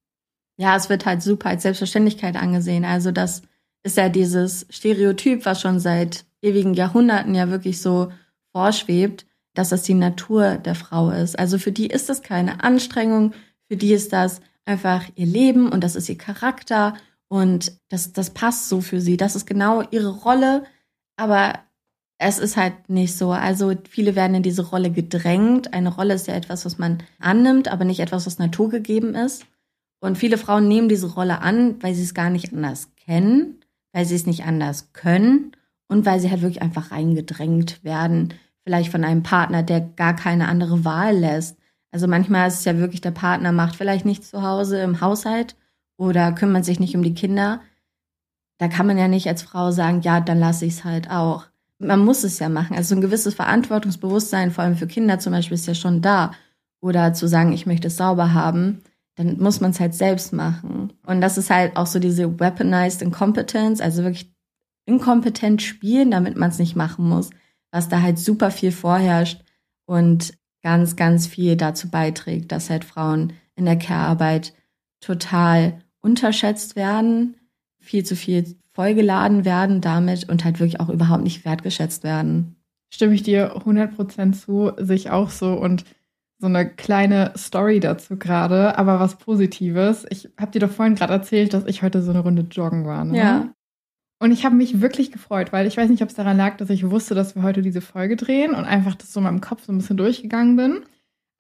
Ja, 0.56 0.76
es 0.76 0.88
wird 0.88 1.06
halt 1.06 1.22
super 1.22 1.48
als 1.48 1.64
Selbstverständlichkeit 1.64 2.36
angesehen. 2.36 2.84
Also 2.84 3.10
das 3.10 3.42
ist 3.82 3.96
ja 3.96 4.08
dieses 4.08 4.64
Stereotyp, 4.70 5.44
was 5.44 5.60
schon 5.60 5.80
seit 5.80 6.24
ewigen 6.40 6.74
Jahrhunderten 6.74 7.34
ja 7.34 7.50
wirklich 7.50 7.82
so 7.82 8.12
vorschwebt, 8.52 9.26
dass 9.54 9.70
das 9.70 9.82
die 9.82 9.94
Natur 9.94 10.56
der 10.58 10.76
Frau 10.76 11.10
ist. 11.10 11.36
Also 11.36 11.58
für 11.58 11.72
die 11.72 11.88
ist 11.88 12.08
das 12.08 12.22
keine 12.22 12.62
Anstrengung, 12.62 13.32
für 13.68 13.76
die 13.76 13.92
ist 13.92 14.12
das 14.12 14.40
einfach 14.64 15.02
ihr 15.16 15.26
Leben 15.26 15.68
und 15.68 15.82
das 15.82 15.96
ist 15.96 16.08
ihr 16.08 16.18
Charakter 16.18 16.94
und 17.26 17.72
das, 17.88 18.12
das 18.12 18.30
passt 18.30 18.68
so 18.68 18.80
für 18.80 19.00
sie. 19.00 19.16
Das 19.16 19.34
ist 19.34 19.46
genau 19.46 19.82
ihre 19.90 20.10
Rolle. 20.10 20.62
Aber 21.16 21.54
es 22.18 22.38
ist 22.40 22.56
halt 22.56 22.88
nicht 22.88 23.16
so. 23.16 23.30
Also 23.30 23.74
viele 23.88 24.16
werden 24.16 24.34
in 24.34 24.42
diese 24.42 24.66
Rolle 24.66 24.90
gedrängt. 24.90 25.72
Eine 25.72 25.94
Rolle 25.94 26.14
ist 26.14 26.26
ja 26.26 26.34
etwas, 26.34 26.64
was 26.64 26.78
man 26.78 26.98
annimmt, 27.20 27.68
aber 27.68 27.84
nicht 27.84 28.00
etwas, 28.00 28.26
was 28.26 28.38
naturgegeben 28.38 29.14
ist. 29.14 29.46
Und 30.00 30.18
viele 30.18 30.38
Frauen 30.38 30.68
nehmen 30.68 30.88
diese 30.88 31.12
Rolle 31.12 31.40
an, 31.40 31.80
weil 31.82 31.94
sie 31.94 32.02
es 32.02 32.14
gar 32.14 32.30
nicht 32.30 32.52
anders 32.52 32.90
kennen, 32.96 33.60
weil 33.92 34.04
sie 34.04 34.16
es 34.16 34.26
nicht 34.26 34.44
anders 34.44 34.92
können 34.92 35.52
und 35.88 36.06
weil 36.06 36.20
sie 36.20 36.30
halt 36.30 36.42
wirklich 36.42 36.62
einfach 36.62 36.90
reingedrängt 36.90 37.82
werden. 37.84 38.34
Vielleicht 38.64 38.90
von 38.90 39.04
einem 39.04 39.22
Partner, 39.22 39.62
der 39.62 39.80
gar 39.80 40.14
keine 40.14 40.48
andere 40.48 40.84
Wahl 40.84 41.16
lässt. 41.16 41.56
Also 41.90 42.06
manchmal 42.06 42.48
ist 42.48 42.58
es 42.58 42.64
ja 42.64 42.76
wirklich, 42.78 43.00
der 43.00 43.12
Partner 43.12 43.52
macht 43.52 43.76
vielleicht 43.76 44.04
nichts 44.04 44.30
zu 44.30 44.42
Hause 44.42 44.80
im 44.80 45.00
Haushalt 45.00 45.56
oder 45.96 46.32
kümmert 46.32 46.64
sich 46.64 46.80
nicht 46.80 46.94
um 46.94 47.02
die 47.02 47.14
Kinder. 47.14 47.60
Da 48.58 48.68
kann 48.68 48.86
man 48.86 48.98
ja 48.98 49.08
nicht 49.08 49.28
als 49.28 49.42
Frau 49.42 49.70
sagen, 49.70 50.02
ja, 50.02 50.20
dann 50.20 50.38
lasse 50.38 50.66
ich 50.66 50.74
es 50.74 50.84
halt 50.84 51.10
auch 51.10 51.46
man 51.78 52.04
muss 52.04 52.24
es 52.24 52.38
ja 52.38 52.48
machen. 52.48 52.76
Also 52.76 52.94
ein 52.94 53.00
gewisses 53.00 53.34
Verantwortungsbewusstsein, 53.34 54.50
vor 54.50 54.64
allem 54.64 54.76
für 54.76 54.86
Kinder 54.86 55.18
zum 55.18 55.32
Beispiel, 55.32 55.54
ist 55.54 55.66
ja 55.66 55.74
schon 55.74 56.02
da. 56.02 56.32
Oder 56.80 57.12
zu 57.12 57.26
sagen, 57.26 57.52
ich 57.52 57.66
möchte 57.66 57.88
es 57.88 57.96
sauber 57.96 58.34
haben, 58.34 58.82
dann 59.16 59.38
muss 59.38 59.60
man 59.60 59.72
es 59.72 59.80
halt 59.80 59.94
selbst 59.94 60.32
machen. 60.32 60.92
Und 61.04 61.20
das 61.20 61.38
ist 61.38 61.50
halt 61.50 61.76
auch 61.76 61.86
so 61.86 61.98
diese 61.98 62.38
weaponized 62.38 63.02
Incompetence, 63.02 63.80
also 63.80 64.02
wirklich 64.02 64.32
inkompetent 64.86 65.60
spielen, 65.60 66.10
damit 66.10 66.36
man 66.36 66.50
es 66.50 66.58
nicht 66.58 66.76
machen 66.76 67.08
muss, 67.08 67.30
was 67.70 67.88
da 67.88 68.00
halt 68.00 68.18
super 68.18 68.50
viel 68.50 68.72
vorherrscht 68.72 69.44
und 69.86 70.34
ganz, 70.62 70.96
ganz 70.96 71.26
viel 71.26 71.56
dazu 71.56 71.90
beiträgt, 71.90 72.52
dass 72.52 72.70
halt 72.70 72.84
Frauen 72.84 73.32
in 73.54 73.64
der 73.64 73.78
Care-Arbeit 73.78 74.54
total 75.00 75.80
unterschätzt 76.00 76.76
werden, 76.76 77.36
viel 77.88 78.04
zu 78.04 78.16
viel 78.16 78.56
vollgeladen 78.72 79.44
werden 79.44 79.80
damit 79.80 80.28
und 80.28 80.44
halt 80.44 80.60
wirklich 80.60 80.78
auch 80.78 80.90
überhaupt 80.90 81.24
nicht 81.24 81.44
wertgeschätzt 81.44 82.04
werden. 82.04 82.56
Stimme 82.90 83.14
ich 83.14 83.22
dir 83.22 83.56
100% 83.56 84.32
zu, 84.32 84.72
sich 84.76 85.10
auch 85.10 85.30
so 85.30 85.54
und 85.54 85.84
so 86.38 86.46
eine 86.46 86.68
kleine 86.68 87.32
Story 87.36 87.80
dazu 87.80 88.16
gerade, 88.16 88.78
aber 88.78 89.00
was 89.00 89.16
Positives. 89.16 90.06
Ich 90.10 90.28
habe 90.38 90.52
dir 90.52 90.60
doch 90.60 90.70
vorhin 90.70 90.94
gerade 90.94 91.12
erzählt, 91.12 91.54
dass 91.54 91.66
ich 91.66 91.82
heute 91.82 92.02
so 92.02 92.10
eine 92.10 92.20
Runde 92.20 92.42
joggen 92.50 92.84
war. 92.84 93.04
Ne? 93.04 93.18
Ja. 93.18 93.48
Und 94.20 94.32
ich 94.32 94.44
habe 94.44 94.54
mich 94.54 94.80
wirklich 94.80 95.10
gefreut, 95.10 95.52
weil 95.52 95.66
ich 95.66 95.76
weiß 95.76 95.88
nicht, 95.88 96.02
ob 96.02 96.10
es 96.10 96.14
daran 96.14 96.36
lag, 96.36 96.56
dass 96.58 96.70
ich 96.70 96.90
wusste, 96.90 97.14
dass 97.14 97.34
wir 97.34 97.42
heute 97.42 97.62
diese 97.62 97.80
Folge 97.80 98.16
drehen 98.16 98.54
und 98.54 98.64
einfach 98.64 98.94
das 98.94 99.12
so 99.12 99.20
in 99.20 99.24
meinem 99.24 99.40
Kopf 99.40 99.64
so 99.64 99.72
ein 99.72 99.78
bisschen 99.78 99.96
durchgegangen 99.96 100.56
bin. 100.56 100.82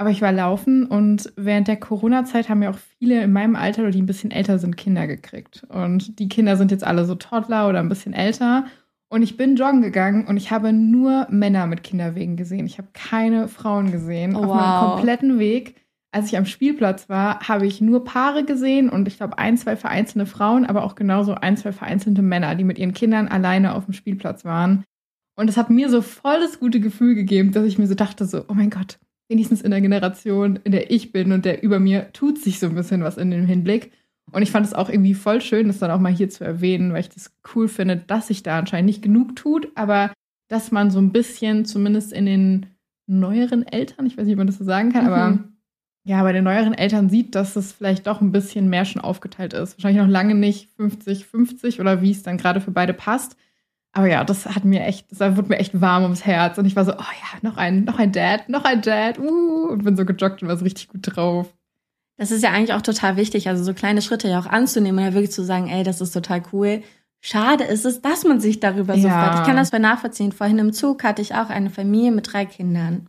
Aber 0.00 0.10
ich 0.10 0.22
war 0.22 0.30
laufen 0.30 0.86
und 0.86 1.32
während 1.36 1.66
der 1.66 1.76
Corona-Zeit 1.76 2.48
haben 2.48 2.62
ja 2.62 2.70
auch 2.70 2.78
viele 2.98 3.20
in 3.22 3.32
meinem 3.32 3.56
Alter 3.56 3.82
oder 3.82 3.90
die 3.90 4.00
ein 4.00 4.06
bisschen 4.06 4.30
älter 4.30 4.60
sind, 4.60 4.76
Kinder 4.76 5.08
gekriegt. 5.08 5.64
Und 5.68 6.20
die 6.20 6.28
Kinder 6.28 6.56
sind 6.56 6.70
jetzt 6.70 6.84
alle 6.84 7.04
so 7.04 7.16
Toddler 7.16 7.68
oder 7.68 7.80
ein 7.80 7.88
bisschen 7.88 8.12
älter. 8.12 8.66
Und 9.10 9.22
ich 9.22 9.36
bin 9.36 9.56
joggen 9.56 9.82
gegangen 9.82 10.26
und 10.26 10.36
ich 10.36 10.52
habe 10.52 10.72
nur 10.72 11.26
Männer 11.30 11.66
mit 11.66 11.82
Kinderwegen 11.82 12.36
gesehen. 12.36 12.66
Ich 12.66 12.78
habe 12.78 12.88
keine 12.92 13.48
Frauen 13.48 13.90
gesehen 13.90 14.36
Oh, 14.36 14.40
auf 14.40 14.46
meinem 14.46 14.82
wow. 14.82 14.94
kompletten 14.94 15.38
Weg. 15.40 15.74
Als 16.12 16.26
ich 16.28 16.38
am 16.38 16.46
Spielplatz 16.46 17.08
war, 17.08 17.40
habe 17.48 17.66
ich 17.66 17.80
nur 17.80 18.04
Paare 18.04 18.44
gesehen 18.44 18.88
und 18.88 19.08
ich 19.08 19.16
glaube 19.16 19.38
ein, 19.38 19.56
zwei 19.58 19.76
vereinzelte 19.76 20.26
Frauen, 20.26 20.64
aber 20.64 20.84
auch 20.84 20.94
genauso 20.94 21.34
ein, 21.34 21.56
zwei 21.56 21.72
vereinzelte 21.72 22.22
Männer, 22.22 22.54
die 22.54 22.64
mit 22.64 22.78
ihren 22.78 22.94
Kindern 22.94 23.28
alleine 23.28 23.74
auf 23.74 23.84
dem 23.86 23.94
Spielplatz 23.94 24.44
waren. 24.44 24.84
Und 25.36 25.48
es 25.50 25.56
hat 25.56 25.70
mir 25.70 25.90
so 25.90 26.02
voll 26.02 26.40
das 26.40 26.60
gute 26.60 26.80
Gefühl 26.80 27.14
gegeben, 27.14 27.52
dass 27.52 27.64
ich 27.64 27.78
mir 27.78 27.86
so 27.86 27.94
dachte, 27.94 28.24
so, 28.24 28.44
oh 28.48 28.54
mein 28.54 28.70
Gott, 28.70 28.98
wenigstens 29.28 29.62
in 29.62 29.70
der 29.70 29.80
Generation, 29.80 30.58
in 30.64 30.72
der 30.72 30.90
ich 30.90 31.12
bin 31.12 31.32
und 31.32 31.44
der 31.44 31.62
über 31.62 31.78
mir, 31.78 32.12
tut 32.12 32.38
sich 32.38 32.58
so 32.58 32.66
ein 32.66 32.74
bisschen 32.74 33.02
was 33.02 33.16
in 33.16 33.30
dem 33.30 33.46
Hinblick. 33.46 33.92
Und 34.30 34.42
ich 34.42 34.50
fand 34.50 34.66
es 34.66 34.74
auch 34.74 34.88
irgendwie 34.90 35.14
voll 35.14 35.40
schön, 35.40 35.68
das 35.68 35.78
dann 35.78 35.90
auch 35.90 36.00
mal 36.00 36.12
hier 36.12 36.28
zu 36.28 36.44
erwähnen, 36.44 36.92
weil 36.92 37.00
ich 37.00 37.08
das 37.08 37.32
cool 37.54 37.68
finde, 37.68 37.96
dass 37.96 38.26
sich 38.28 38.42
da 38.42 38.58
anscheinend 38.58 38.86
nicht 38.86 39.02
genug 39.02 39.36
tut, 39.36 39.68
aber 39.74 40.12
dass 40.48 40.70
man 40.70 40.90
so 40.90 40.98
ein 40.98 41.12
bisschen, 41.12 41.64
zumindest 41.64 42.12
in 42.12 42.26
den 42.26 42.66
neueren 43.06 43.66
Eltern, 43.66 44.06
ich 44.06 44.16
weiß 44.18 44.26
nicht, 44.26 44.34
ob 44.34 44.38
man 44.38 44.46
das 44.46 44.58
so 44.58 44.64
sagen 44.64 44.92
kann, 44.92 45.04
Mhm. 45.06 45.12
aber 45.12 45.38
ja, 46.04 46.22
bei 46.22 46.32
den 46.32 46.44
neueren 46.44 46.74
Eltern 46.74 47.10
sieht, 47.10 47.34
dass 47.34 47.56
es 47.56 47.72
vielleicht 47.72 48.06
doch 48.06 48.20
ein 48.22 48.32
bisschen 48.32 48.68
mehr 48.70 48.84
schon 48.86 49.02
aufgeteilt 49.02 49.52
ist. 49.52 49.76
Wahrscheinlich 49.76 50.02
noch 50.02 50.10
lange 50.10 50.34
nicht 50.34 50.70
50-50 50.78 51.80
oder 51.80 52.00
wie 52.02 52.10
es 52.10 52.22
dann 52.22 52.38
gerade 52.38 52.60
für 52.62 52.70
beide 52.70 52.94
passt. 52.94 53.36
Aber 53.92 54.06
ja, 54.06 54.22
das 54.22 54.46
hat 54.46 54.64
mir 54.64 54.84
echt, 54.84 55.06
das 55.10 55.36
wurde 55.36 55.48
mir 55.48 55.58
echt 55.58 55.80
warm 55.80 56.02
ums 56.04 56.24
Herz. 56.24 56.58
Und 56.58 56.66
ich 56.66 56.76
war 56.76 56.84
so, 56.84 56.92
oh 56.92 56.96
ja, 56.96 57.38
noch 57.42 57.56
ein, 57.56 57.84
noch 57.84 57.98
ein 57.98 58.12
Dad, 58.12 58.48
noch 58.48 58.64
ein 58.64 58.82
Dad, 58.82 59.18
uh, 59.18 59.68
und 59.70 59.84
bin 59.84 59.96
so 59.96 60.04
gejoggt 60.04 60.42
und 60.42 60.48
war 60.48 60.56
so 60.56 60.64
richtig 60.64 60.88
gut 60.88 61.00
drauf. 61.02 61.52
Das 62.16 62.30
ist 62.30 62.42
ja 62.42 62.50
eigentlich 62.50 62.74
auch 62.74 62.82
total 62.82 63.16
wichtig, 63.16 63.48
also 63.48 63.62
so 63.62 63.74
kleine 63.74 64.02
Schritte 64.02 64.28
ja 64.28 64.40
auch 64.40 64.46
anzunehmen 64.46 64.98
und 64.98 65.04
ja 65.04 65.14
wirklich 65.14 65.32
zu 65.32 65.44
sagen, 65.44 65.68
ey, 65.68 65.84
das 65.84 66.00
ist 66.00 66.12
total 66.12 66.42
cool. 66.52 66.82
Schade 67.20 67.64
ist 67.64 67.84
es, 67.84 68.00
dass 68.00 68.24
man 68.24 68.40
sich 68.40 68.60
darüber 68.60 68.96
so 68.96 69.08
Ja. 69.08 69.20
freut. 69.30 69.40
Ich 69.40 69.46
kann 69.46 69.56
das 69.56 69.70
voll 69.70 69.78
nachvollziehen. 69.80 70.32
Vorhin 70.32 70.58
im 70.58 70.72
Zug 70.72 71.02
hatte 71.04 71.22
ich 71.22 71.34
auch 71.34 71.48
eine 71.48 71.70
Familie 71.70 72.12
mit 72.12 72.32
drei 72.32 72.44
Kindern. 72.44 73.08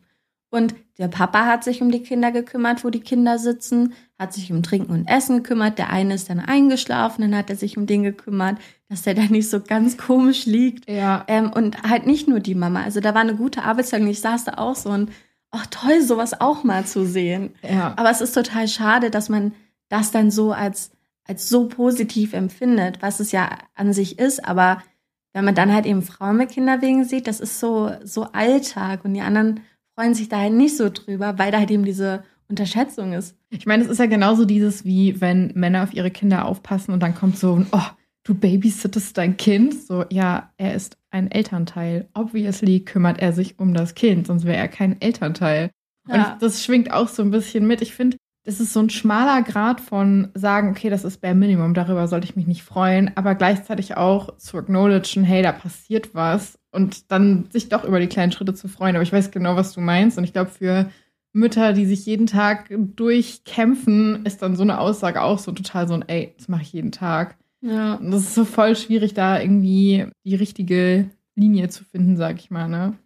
Und 0.52 0.74
der 0.98 1.08
Papa 1.10 1.46
hat 1.46 1.64
sich 1.64 1.82
um 1.82 1.92
die 1.92 2.02
Kinder 2.02 2.32
gekümmert, 2.32 2.84
wo 2.84 2.90
die 2.90 3.02
Kinder 3.02 3.38
sitzen, 3.38 3.94
hat 4.20 4.34
sich 4.34 4.52
um 4.52 4.62
Trinken 4.62 4.92
und 4.92 5.08
Essen 5.08 5.38
gekümmert. 5.38 5.78
Der 5.80 5.90
eine 5.90 6.14
ist 6.14 6.30
dann 6.30 6.40
eingeschlafen, 6.42 7.22
dann 7.22 7.36
hat 7.36 7.50
er 7.50 7.56
sich 7.56 7.78
um 7.78 7.86
den 7.86 8.04
gekümmert, 8.04 8.58
dass 8.90 9.04
der 9.04 9.14
da 9.14 9.24
nicht 9.24 9.50
so 9.50 9.62
ganz 9.62 9.98
komisch 9.98 10.46
liegt. 10.46 10.90
Ja, 10.90 11.24
Ähm, 11.28 11.52
und 11.54 11.82
halt 11.84 12.06
nicht 12.06 12.28
nur 12.28 12.42
die 12.42 12.56
Mama. 12.56 12.84
Also 12.84 13.00
da 13.00 13.14
war 13.16 13.22
eine 13.22 13.36
gute 13.36 13.64
Arbeitsteilung. 13.64 14.10
Ich 14.10 14.20
saß 14.20 14.44
da 14.44 14.54
auch 14.58 14.76
so 14.76 14.90
und, 14.90 15.10
ach 15.52 15.66
toll, 15.68 16.02
sowas 16.02 16.40
auch 16.42 16.64
mal 16.66 16.86
zu 16.86 17.06
sehen. 17.06 17.56
ja. 17.64 17.94
Aber 17.96 18.12
es 18.12 18.20
ist 18.22 18.34
total 18.34 18.68
schade, 18.68 19.10
dass 19.10 19.30
man 19.30 19.54
das 19.88 20.12
dann 20.12 20.32
so 20.32 20.52
als, 20.52 20.92
als 21.26 21.48
so 21.48 21.68
positiv 21.68 22.34
empfindet, 22.34 23.02
was 23.02 23.22
es 23.22 23.32
ja 23.32 23.50
an 23.74 23.94
sich 23.94 24.20
ist. 24.20 24.46
Aber 24.46 24.84
wenn 25.32 25.46
man 25.46 25.56
dann 25.56 25.74
halt 25.74 25.86
eben 25.86 26.02
Frauen 26.02 26.36
mit 26.38 26.50
Kinderwegen 26.50 27.06
sieht, 27.06 27.26
das 27.26 27.40
ist 27.40 27.60
so, 27.60 27.92
so 28.04 28.24
Alltag 28.34 29.06
und 29.06 29.14
die 29.14 29.22
anderen 29.22 29.62
freuen 29.96 30.14
sich 30.14 30.28
da 30.28 30.40
halt 30.40 30.54
nicht 30.54 30.76
so 30.76 30.90
drüber, 30.90 31.38
weil 31.38 31.52
da 31.52 31.60
halt 31.60 31.72
eben 31.72 31.86
diese 31.86 32.24
Unterschätzung 32.50 33.14
ist. 33.14 33.36
Ich 33.50 33.66
meine, 33.66 33.84
es 33.84 33.90
ist 33.90 34.00
ja 34.00 34.08
genauso 34.08 34.46
dieses, 34.46 34.84
wie 34.86 35.22
wenn 35.22 35.52
Männer 35.56 35.84
auf 35.84 35.94
ihre 35.94 36.12
Kinder 36.12 36.46
aufpassen 36.46 36.92
und 36.92 37.02
dann 37.02 37.16
kommt 37.16 37.38
so 37.38 37.56
ein, 37.56 37.68
oh, 37.72 37.82
du 38.24 38.34
babysittest 38.34 39.18
dein 39.18 39.38
Kind. 39.38 39.74
So, 39.76 40.06
ja, 40.10 40.52
er 40.58 40.74
ist 40.74 40.98
ein 41.12 41.32
Elternteil. 41.32 42.10
Obviously 42.14 42.82
kümmert 42.82 43.22
er 43.22 43.34
sich 43.34 43.60
um 43.60 43.74
das 43.74 43.96
Kind, 43.96 44.28
sonst 44.28 44.46
wäre 44.46 44.58
er 44.58 44.68
kein 44.68 45.00
Elternteil. 45.02 45.70
Und 46.08 46.16
Ja. 46.16 46.34
ich, 46.34 46.40
das 46.40 46.64
schwingt 46.64 46.92
auch 46.92 47.08
so 47.08 47.22
ein 47.22 47.32
bisschen 47.32 47.68
mit. 47.68 47.82
Ich 47.82 47.94
finde, 47.94 48.18
das 48.46 48.60
ist 48.60 48.74
so 48.74 48.80
ein 48.80 48.90
schmaler 48.90 49.44
Grad 49.44 49.80
von 49.80 50.30
sagen, 50.34 50.70
okay, 50.70 50.90
das 50.90 51.04
ist 51.04 51.22
bare 51.22 51.36
Minimum, 51.36 51.74
darüber 51.76 52.08
sollte 52.08 52.26
ich 52.26 52.36
mich 52.36 52.48
nicht 52.48 52.64
freuen, 52.64 53.12
aber 53.16 53.36
gleichzeitig 53.36 53.96
auch 53.96 54.38
zu 54.38 54.58
acknowledgen, 54.58 55.24
hey, 55.24 55.44
da 55.44 55.52
passiert 55.52 56.16
was 56.16 56.58
und 56.72 57.12
dann 57.12 57.46
sich 57.52 57.70
doch 57.70 57.84
über 57.84 58.00
die 58.00 58.08
kleinen 58.08 58.32
Schritte 58.32 58.54
zu 58.56 58.68
freuen. 58.68 58.96
Aber 58.96 59.04
ich 59.04 59.14
weiß 59.14 59.30
genau, 59.32 59.56
was 59.56 59.74
du 59.74 59.82
meinst 59.82 60.18
und 60.18 60.24
ich 60.24 60.34
glaube, 60.34 60.50
für 60.50 60.90
Mütter, 61.32 61.74
die 61.74 61.86
sich 61.86 62.06
jeden 62.06 62.28
Tag 62.28 62.70
durchkämpfen, 62.70 64.26
ist 64.26 64.42
dann 64.42 64.56
so 64.56 64.64
eine 64.64 64.80
Aussage 64.80 65.22
auch 65.22 65.40
so 65.40 65.52
total 65.52 65.88
so 65.88 65.94
ein, 65.94 66.08
ey, 66.08 66.34
das 66.38 66.48
mache 66.48 66.64
ich 66.64 66.74
jeden 66.74 66.92
Tag. 66.92 67.38
Ja. 67.62 67.96
Und 67.96 68.12
das 68.12 68.24
ist 68.24 68.36
so 68.36 68.46
voll 68.46 68.76
schwierig, 68.76 69.14
da 69.14 69.40
irgendwie 69.40 70.08
die 70.24 70.36
richtige 70.36 71.10
Linie 71.36 71.70
zu 71.70 71.84
finden, 71.84 72.18
sag 72.18 72.40
ich 72.40 72.50
mal, 72.50 72.68
ne? 72.68 72.98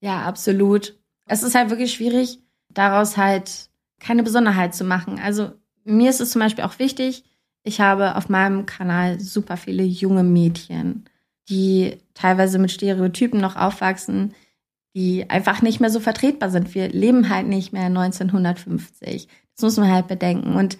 Ja, 0.00 0.22
absolut. 0.22 0.98
Es 1.26 1.42
ist 1.42 1.54
halt 1.54 1.70
wirklich 1.70 1.92
schwierig, 1.92 2.40
daraus 2.70 3.16
halt 3.16 3.68
keine 4.00 4.22
Besonderheit 4.22 4.74
zu 4.74 4.84
machen. 4.84 5.20
Also 5.22 5.52
mir 5.84 6.10
ist 6.10 6.20
es 6.20 6.30
zum 6.30 6.40
Beispiel 6.40 6.64
auch 6.64 6.78
wichtig, 6.78 7.24
ich 7.62 7.80
habe 7.80 8.16
auf 8.16 8.28
meinem 8.28 8.66
Kanal 8.66 9.20
super 9.20 9.56
viele 9.56 9.82
junge 9.82 10.22
Mädchen, 10.22 11.04
die 11.48 11.98
teilweise 12.14 12.58
mit 12.58 12.70
Stereotypen 12.70 13.40
noch 13.40 13.56
aufwachsen, 13.56 14.34
die 14.94 15.28
einfach 15.30 15.62
nicht 15.62 15.80
mehr 15.80 15.90
so 15.90 16.00
vertretbar 16.00 16.50
sind. 16.50 16.74
Wir 16.74 16.88
leben 16.88 17.28
halt 17.28 17.46
nicht 17.46 17.72
mehr 17.72 17.86
1950. 17.86 19.28
Das 19.54 19.62
muss 19.62 19.76
man 19.76 19.92
halt 19.92 20.08
bedenken. 20.08 20.54
Und 20.54 20.78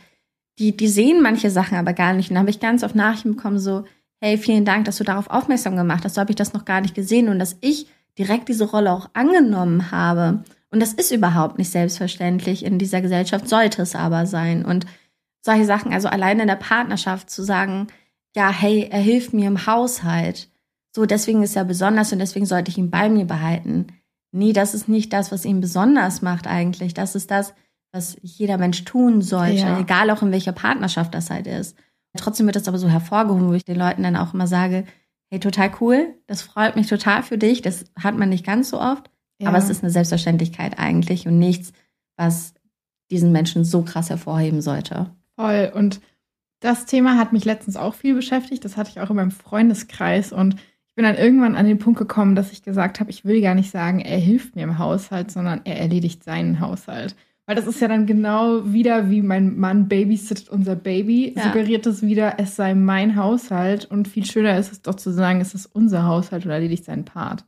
die, 0.58 0.76
die 0.76 0.88
sehen 0.88 1.22
manche 1.22 1.50
Sachen 1.50 1.78
aber 1.78 1.92
gar 1.92 2.12
nicht. 2.12 2.30
Und 2.30 2.34
da 2.34 2.40
habe 2.40 2.50
ich 2.50 2.60
ganz 2.60 2.82
oft 2.82 2.94
Nachrichten 2.94 3.36
bekommen, 3.36 3.58
so, 3.58 3.84
hey, 4.20 4.36
vielen 4.36 4.64
Dank, 4.64 4.84
dass 4.84 4.96
du 4.96 5.04
darauf 5.04 5.30
aufmerksam 5.30 5.76
gemacht 5.76 6.04
hast. 6.04 6.14
So 6.14 6.20
habe 6.20 6.32
ich 6.32 6.36
das 6.36 6.52
noch 6.52 6.64
gar 6.64 6.80
nicht 6.80 6.94
gesehen. 6.94 7.28
Und 7.28 7.38
dass 7.38 7.56
ich 7.60 7.86
direkt 8.18 8.48
diese 8.48 8.64
Rolle 8.64 8.92
auch 8.92 9.10
angenommen 9.14 9.90
habe. 9.90 10.44
Und 10.70 10.80
das 10.80 10.92
ist 10.92 11.10
überhaupt 11.12 11.58
nicht 11.58 11.70
selbstverständlich 11.70 12.64
in 12.64 12.78
dieser 12.78 13.00
Gesellschaft, 13.00 13.48
sollte 13.48 13.82
es 13.82 13.94
aber 13.94 14.26
sein. 14.26 14.64
Und 14.64 14.86
solche 15.40 15.64
Sachen, 15.64 15.92
also 15.92 16.08
alleine 16.08 16.42
in 16.42 16.48
der 16.48 16.56
Partnerschaft 16.56 17.30
zu 17.30 17.42
sagen, 17.42 17.88
ja, 18.34 18.50
hey, 18.50 18.88
er 18.90 19.00
hilft 19.00 19.32
mir 19.32 19.46
im 19.46 19.66
Haushalt. 19.66 20.48
So, 20.94 21.06
deswegen 21.06 21.42
ist 21.42 21.56
er 21.56 21.64
besonders 21.64 22.12
und 22.12 22.18
deswegen 22.18 22.46
sollte 22.46 22.70
ich 22.70 22.78
ihn 22.78 22.90
bei 22.90 23.08
mir 23.08 23.24
behalten. 23.24 23.88
Nee, 24.32 24.52
das 24.52 24.74
ist 24.74 24.88
nicht 24.88 25.12
das, 25.12 25.32
was 25.32 25.44
ihn 25.44 25.60
besonders 25.60 26.22
macht 26.22 26.46
eigentlich. 26.46 26.94
Das 26.94 27.14
ist 27.14 27.30
das, 27.30 27.52
was 27.92 28.16
jeder 28.22 28.58
Mensch 28.58 28.84
tun 28.84 29.22
sollte, 29.22 29.62
Ja. 29.62 29.80
egal 29.80 30.10
auch 30.10 30.22
in 30.22 30.30
welcher 30.30 30.52
Partnerschaft 30.52 31.14
das 31.14 31.30
halt 31.30 31.46
ist. 31.46 31.76
Trotzdem 32.16 32.46
wird 32.46 32.56
das 32.56 32.68
aber 32.68 32.78
so 32.78 32.88
hervorgehoben, 32.88 33.48
wo 33.48 33.52
ich 33.54 33.64
den 33.64 33.78
Leuten 33.78 34.02
dann 34.02 34.16
auch 34.16 34.34
immer 34.34 34.46
sage, 34.46 34.84
hey, 35.30 35.40
total 35.40 35.70
cool, 35.80 36.14
das 36.26 36.42
freut 36.42 36.76
mich 36.76 36.88
total 36.88 37.22
für 37.22 37.38
dich, 37.38 37.62
das 37.62 37.84
hat 38.00 38.16
man 38.16 38.28
nicht 38.28 38.44
ganz 38.44 38.70
so 38.70 38.80
oft, 38.80 39.10
Ja. 39.40 39.48
aber 39.48 39.58
es 39.58 39.68
ist 39.70 39.82
eine 39.82 39.90
Selbstverständlichkeit 39.92 40.78
eigentlich 40.78 41.26
und 41.26 41.38
nichts, 41.38 41.72
was 42.16 42.54
diesen 43.10 43.32
Menschen 43.32 43.64
so 43.64 43.82
krass 43.82 44.10
hervorheben 44.10 44.60
sollte. 44.62 45.10
Voll. 45.36 45.72
Und 45.74 46.00
das 46.60 46.84
Thema 46.86 47.16
hat 47.16 47.32
mich 47.32 47.44
letztens 47.44 47.76
auch 47.76 47.94
viel 47.94 48.14
beschäftigt. 48.14 48.64
Das 48.64 48.76
hatte 48.76 48.90
ich 48.90 49.00
auch 49.00 49.10
in 49.10 49.16
meinem 49.16 49.30
Freundeskreis. 49.30 50.32
Und 50.32 50.56
ich 50.90 50.94
bin 50.96 51.04
dann 51.04 51.16
irgendwann 51.16 51.54
an 51.56 51.66
den 51.66 51.78
Punkt 51.78 51.98
gekommen, 51.98 52.34
dass 52.34 52.52
ich 52.52 52.62
gesagt 52.62 53.00
habe, 53.00 53.10
ich 53.10 53.24
will 53.24 53.40
gar 53.40 53.54
nicht 53.54 53.70
sagen, 53.70 54.00
er 54.00 54.18
hilft 54.18 54.56
mir 54.56 54.62
im 54.64 54.78
Haushalt, 54.78 55.30
sondern 55.30 55.60
er 55.64 55.78
erledigt 55.78 56.24
seinen 56.24 56.60
Haushalt. 56.60 57.14
Weil 57.46 57.56
das 57.56 57.66
ist 57.66 57.80
ja 57.80 57.88
dann 57.88 58.06
genau 58.06 58.72
wieder 58.72 59.10
wie 59.10 59.22
mein 59.22 59.58
Mann 59.58 59.88
babysittet 59.88 60.48
unser 60.48 60.76
Baby, 60.76 61.32
Ja. 61.36 61.44
suggeriert 61.44 61.86
es 61.86 62.02
wieder, 62.02 62.34
es 62.38 62.54
sei 62.56 62.74
mein 62.74 63.16
Haushalt. 63.16 63.86
Und 63.86 64.08
viel 64.08 64.24
schöner 64.24 64.58
ist 64.58 64.70
es 64.72 64.82
doch 64.82 64.94
zu 64.94 65.10
sagen, 65.10 65.40
es 65.40 65.54
ist 65.54 65.66
unser 65.66 66.04
Haushalt 66.06 66.44
und 66.44 66.50
er 66.50 66.56
erledigt 66.56 66.84
seinen 66.84 67.04
Part. 67.04 67.44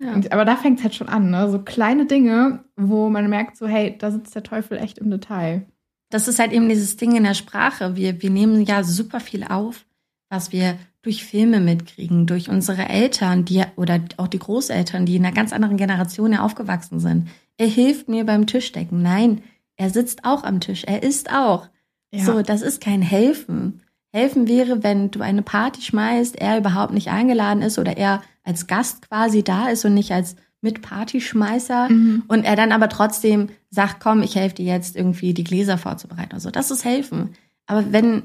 Ja. 0.00 0.12
Und, 0.14 0.32
aber 0.32 0.44
da 0.44 0.56
fängt 0.56 0.78
es 0.78 0.84
halt 0.84 0.94
schon 0.94 1.08
an, 1.08 1.30
ne? 1.30 1.50
So 1.50 1.58
kleine 1.60 2.06
Dinge, 2.06 2.64
wo 2.76 3.08
man 3.10 3.28
merkt, 3.28 3.56
so, 3.56 3.66
hey, 3.66 3.96
da 3.98 4.10
sitzt 4.10 4.34
der 4.34 4.42
Teufel 4.42 4.78
echt 4.78 4.98
im 4.98 5.10
Detail. 5.10 5.66
Das 6.10 6.26
ist 6.26 6.38
halt 6.38 6.52
eben 6.52 6.68
dieses 6.68 6.96
Ding 6.96 7.14
in 7.16 7.24
der 7.24 7.34
Sprache. 7.34 7.96
Wir, 7.96 8.22
wir 8.22 8.30
nehmen 8.30 8.64
ja 8.64 8.82
super 8.82 9.20
viel 9.20 9.44
auf, 9.44 9.84
was 10.30 10.52
wir 10.52 10.78
durch 11.02 11.24
Filme 11.24 11.60
mitkriegen, 11.60 12.26
durch 12.26 12.48
unsere 12.48 12.88
Eltern, 12.88 13.44
die 13.44 13.62
oder 13.76 14.00
auch 14.16 14.28
die 14.28 14.38
Großeltern, 14.38 15.04
die 15.04 15.16
in 15.16 15.24
einer 15.26 15.34
ganz 15.34 15.52
anderen 15.52 15.76
Generation 15.76 16.32
ja 16.32 16.40
aufgewachsen 16.42 17.00
sind. 17.00 17.28
Er 17.58 17.66
hilft 17.66 18.08
mir 18.08 18.24
beim 18.24 18.46
Tischdecken. 18.46 19.02
Nein, 19.02 19.42
er 19.76 19.90
sitzt 19.90 20.24
auch 20.24 20.44
am 20.44 20.60
Tisch. 20.60 20.84
Er 20.84 21.02
isst 21.02 21.30
auch. 21.32 21.68
Ja. 22.12 22.24
So, 22.24 22.42
das 22.42 22.62
ist 22.62 22.80
kein 22.80 23.02
Helfen. 23.02 23.82
Helfen 24.12 24.48
wäre, 24.48 24.82
wenn 24.82 25.10
du 25.10 25.20
eine 25.20 25.42
Party 25.42 25.82
schmeißt, 25.82 26.36
er 26.36 26.58
überhaupt 26.58 26.92
nicht 26.92 27.08
eingeladen 27.08 27.62
ist 27.62 27.78
oder 27.78 27.96
er 27.96 28.22
als 28.42 28.66
Gast 28.66 29.08
quasi 29.08 29.42
da 29.44 29.68
ist 29.68 29.84
und 29.84 29.94
nicht 29.94 30.12
als 30.12 30.36
Mitpartyschmeißer 30.62 31.88
Mhm. 31.90 32.24
und 32.28 32.44
er 32.44 32.56
dann 32.56 32.72
aber 32.72 32.88
trotzdem 32.88 33.48
sagt, 33.70 34.00
komm, 34.00 34.22
ich 34.22 34.34
helfe 34.36 34.56
dir 34.56 34.66
jetzt 34.66 34.96
irgendwie 34.96 35.32
die 35.34 35.44
Gläser 35.44 35.78
vorzubereiten. 35.78 36.34
Also 36.34 36.50
das 36.50 36.70
ist 36.70 36.84
helfen. 36.84 37.30
Aber 37.66 37.92
wenn 37.92 38.24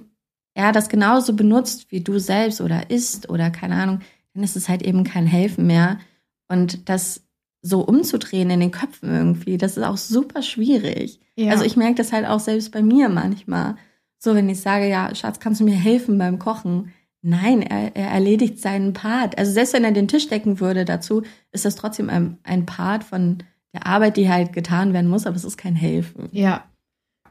er 0.55 0.71
das 0.71 0.89
genauso 0.89 1.35
benutzt 1.35 1.91
wie 1.91 2.01
du 2.01 2.17
selbst 2.17 2.61
oder 2.61 2.89
isst 2.89 3.29
oder 3.29 3.51
keine 3.51 3.75
Ahnung, 3.75 3.99
dann 4.33 4.43
ist 4.43 4.55
es 4.55 4.67
halt 4.67 4.81
eben 4.81 5.03
kein 5.03 5.27
Helfen 5.27 5.67
mehr. 5.67 5.99
Und 6.47 6.89
das 6.89 7.23
so 7.61 7.81
umzudrehen 7.81 8.49
in 8.49 8.59
den 8.59 8.71
Köpfen 8.71 9.09
irgendwie, 9.09 9.57
das 9.57 9.77
ist 9.77 9.83
auch 9.83 9.97
super 9.97 10.41
schwierig. 10.41 11.19
Ja. 11.35 11.51
Also 11.51 11.65
ich 11.65 11.75
merke 11.75 11.95
das 11.95 12.13
halt 12.13 12.25
auch 12.25 12.39
selbst 12.39 12.71
bei 12.71 12.81
mir 12.81 13.09
manchmal. 13.09 13.75
So, 14.17 14.33
wenn 14.33 14.49
ich 14.49 14.61
sage, 14.61 14.87
ja, 14.87 15.13
Schatz, 15.13 15.39
kannst 15.39 15.59
du 15.59 15.65
mir 15.65 15.75
helfen 15.75 16.17
beim 16.17 16.39
Kochen? 16.39 16.93
Nein, 17.21 17.61
er, 17.61 17.95
er 17.95 18.11
erledigt 18.11 18.59
seinen 18.59 18.93
Part. 18.93 19.37
Also 19.37 19.51
selbst 19.51 19.73
wenn 19.73 19.83
er 19.83 19.91
den 19.91 20.07
Tisch 20.07 20.27
decken 20.27 20.59
würde 20.59 20.85
dazu, 20.85 21.23
ist 21.51 21.65
das 21.65 21.75
trotzdem 21.75 22.09
ein, 22.09 22.37
ein 22.43 22.65
Part 22.65 23.03
von 23.03 23.39
der 23.73 23.85
Arbeit, 23.87 24.15
die 24.15 24.29
halt 24.29 24.53
getan 24.53 24.93
werden 24.93 25.09
muss, 25.09 25.25
aber 25.25 25.35
es 25.35 25.43
ist 25.43 25.57
kein 25.57 25.75
Helfen. 25.75 26.29
Ja. 26.31 26.63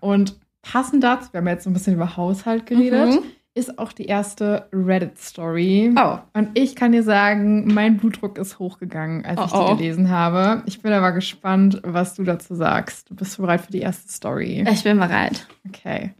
Und 0.00 0.36
passend 0.64 1.04
dazu, 1.04 1.32
wir 1.32 1.38
haben 1.38 1.48
jetzt 1.48 1.64
so 1.64 1.70
ein 1.70 1.72
bisschen 1.72 1.94
über 1.94 2.16
Haushalt 2.16 2.66
geredet, 2.66 3.10
mhm. 3.10 3.20
ist 3.54 3.78
auch 3.78 3.92
die 3.92 4.06
erste 4.06 4.68
Reddit-Story. 4.72 5.94
Oh. 5.96 6.18
Und 6.32 6.50
ich 6.54 6.74
kann 6.74 6.92
dir 6.92 7.02
sagen, 7.02 7.72
mein 7.72 7.98
Blutdruck 7.98 8.38
ist 8.38 8.58
hochgegangen, 8.58 9.24
als 9.24 9.40
oh, 9.40 9.44
ich 9.44 9.52
die 9.52 9.58
oh. 9.58 9.76
gelesen 9.76 10.10
habe. 10.10 10.62
Ich 10.66 10.82
bin 10.82 10.92
aber 10.92 11.12
gespannt, 11.12 11.80
was 11.84 12.14
du 12.14 12.24
dazu 12.24 12.54
sagst. 12.54 13.10
Du 13.10 13.14
bist 13.14 13.36
bereit 13.36 13.60
für 13.60 13.72
die 13.72 13.80
erste 13.80 14.10
Story? 14.10 14.64
Ich 14.70 14.82
bin 14.82 14.98
bereit. 14.98 15.46
Okay. 15.68 16.14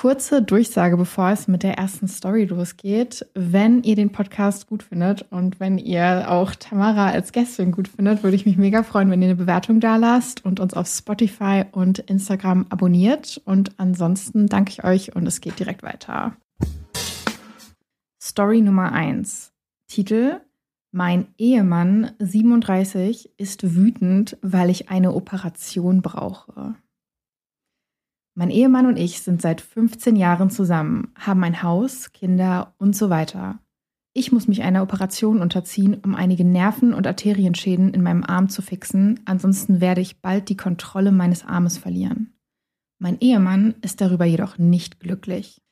Kurze 0.00 0.40
Durchsage, 0.40 0.96
bevor 0.96 1.28
es 1.28 1.46
mit 1.46 1.62
der 1.62 1.76
ersten 1.76 2.08
Story 2.08 2.46
losgeht. 2.46 3.26
Wenn 3.34 3.82
ihr 3.82 3.96
den 3.96 4.12
Podcast 4.12 4.66
gut 4.66 4.82
findet 4.82 5.30
und 5.30 5.60
wenn 5.60 5.76
ihr 5.76 6.30
auch 6.30 6.54
Tamara 6.54 7.10
als 7.10 7.32
Gästin 7.32 7.70
gut 7.70 7.86
findet, 7.86 8.22
würde 8.22 8.34
ich 8.34 8.46
mich 8.46 8.56
mega 8.56 8.82
freuen, 8.82 9.10
wenn 9.10 9.20
ihr 9.20 9.28
eine 9.28 9.36
Bewertung 9.36 9.78
da 9.78 9.96
lasst 9.96 10.42
und 10.42 10.58
uns 10.58 10.72
auf 10.72 10.86
Spotify 10.86 11.66
und 11.72 11.98
Instagram 11.98 12.64
abonniert. 12.70 13.42
Und 13.44 13.78
ansonsten 13.78 14.46
danke 14.46 14.70
ich 14.70 14.84
euch 14.84 15.14
und 15.14 15.26
es 15.26 15.42
geht 15.42 15.58
direkt 15.58 15.82
weiter. 15.82 16.34
Story 18.22 18.62
Nummer 18.62 18.92
1. 18.92 19.52
Titel 19.86 20.40
Mein 20.92 21.26
Ehemann 21.36 22.12
37 22.18 23.34
ist 23.36 23.74
wütend, 23.74 24.38
weil 24.40 24.70
ich 24.70 24.88
eine 24.88 25.12
Operation 25.12 26.00
brauche. 26.00 26.74
Mein 28.34 28.50
Ehemann 28.50 28.86
und 28.86 28.96
ich 28.96 29.22
sind 29.22 29.42
seit 29.42 29.60
15 29.60 30.16
Jahren 30.16 30.50
zusammen, 30.50 31.12
haben 31.18 31.42
ein 31.44 31.62
Haus, 31.62 32.12
Kinder 32.12 32.74
und 32.78 32.94
so 32.94 33.10
weiter. 33.10 33.58
Ich 34.12 34.32
muss 34.32 34.48
mich 34.48 34.62
einer 34.62 34.82
Operation 34.82 35.40
unterziehen, 35.40 35.94
um 36.04 36.14
einige 36.14 36.44
Nerven- 36.44 36.94
und 36.94 37.06
Arterienschäden 37.06 37.94
in 37.94 38.02
meinem 38.02 38.24
Arm 38.24 38.48
zu 38.48 38.60
fixen, 38.60 39.20
ansonsten 39.24 39.80
werde 39.80 40.00
ich 40.00 40.20
bald 40.20 40.48
die 40.48 40.56
Kontrolle 40.56 41.12
meines 41.12 41.44
Armes 41.44 41.78
verlieren. 41.78 42.34
Mein 42.98 43.18
Ehemann 43.20 43.76
ist 43.82 44.00
darüber 44.00 44.24
jedoch 44.24 44.58
nicht 44.58 45.00
glücklich. 45.00 45.62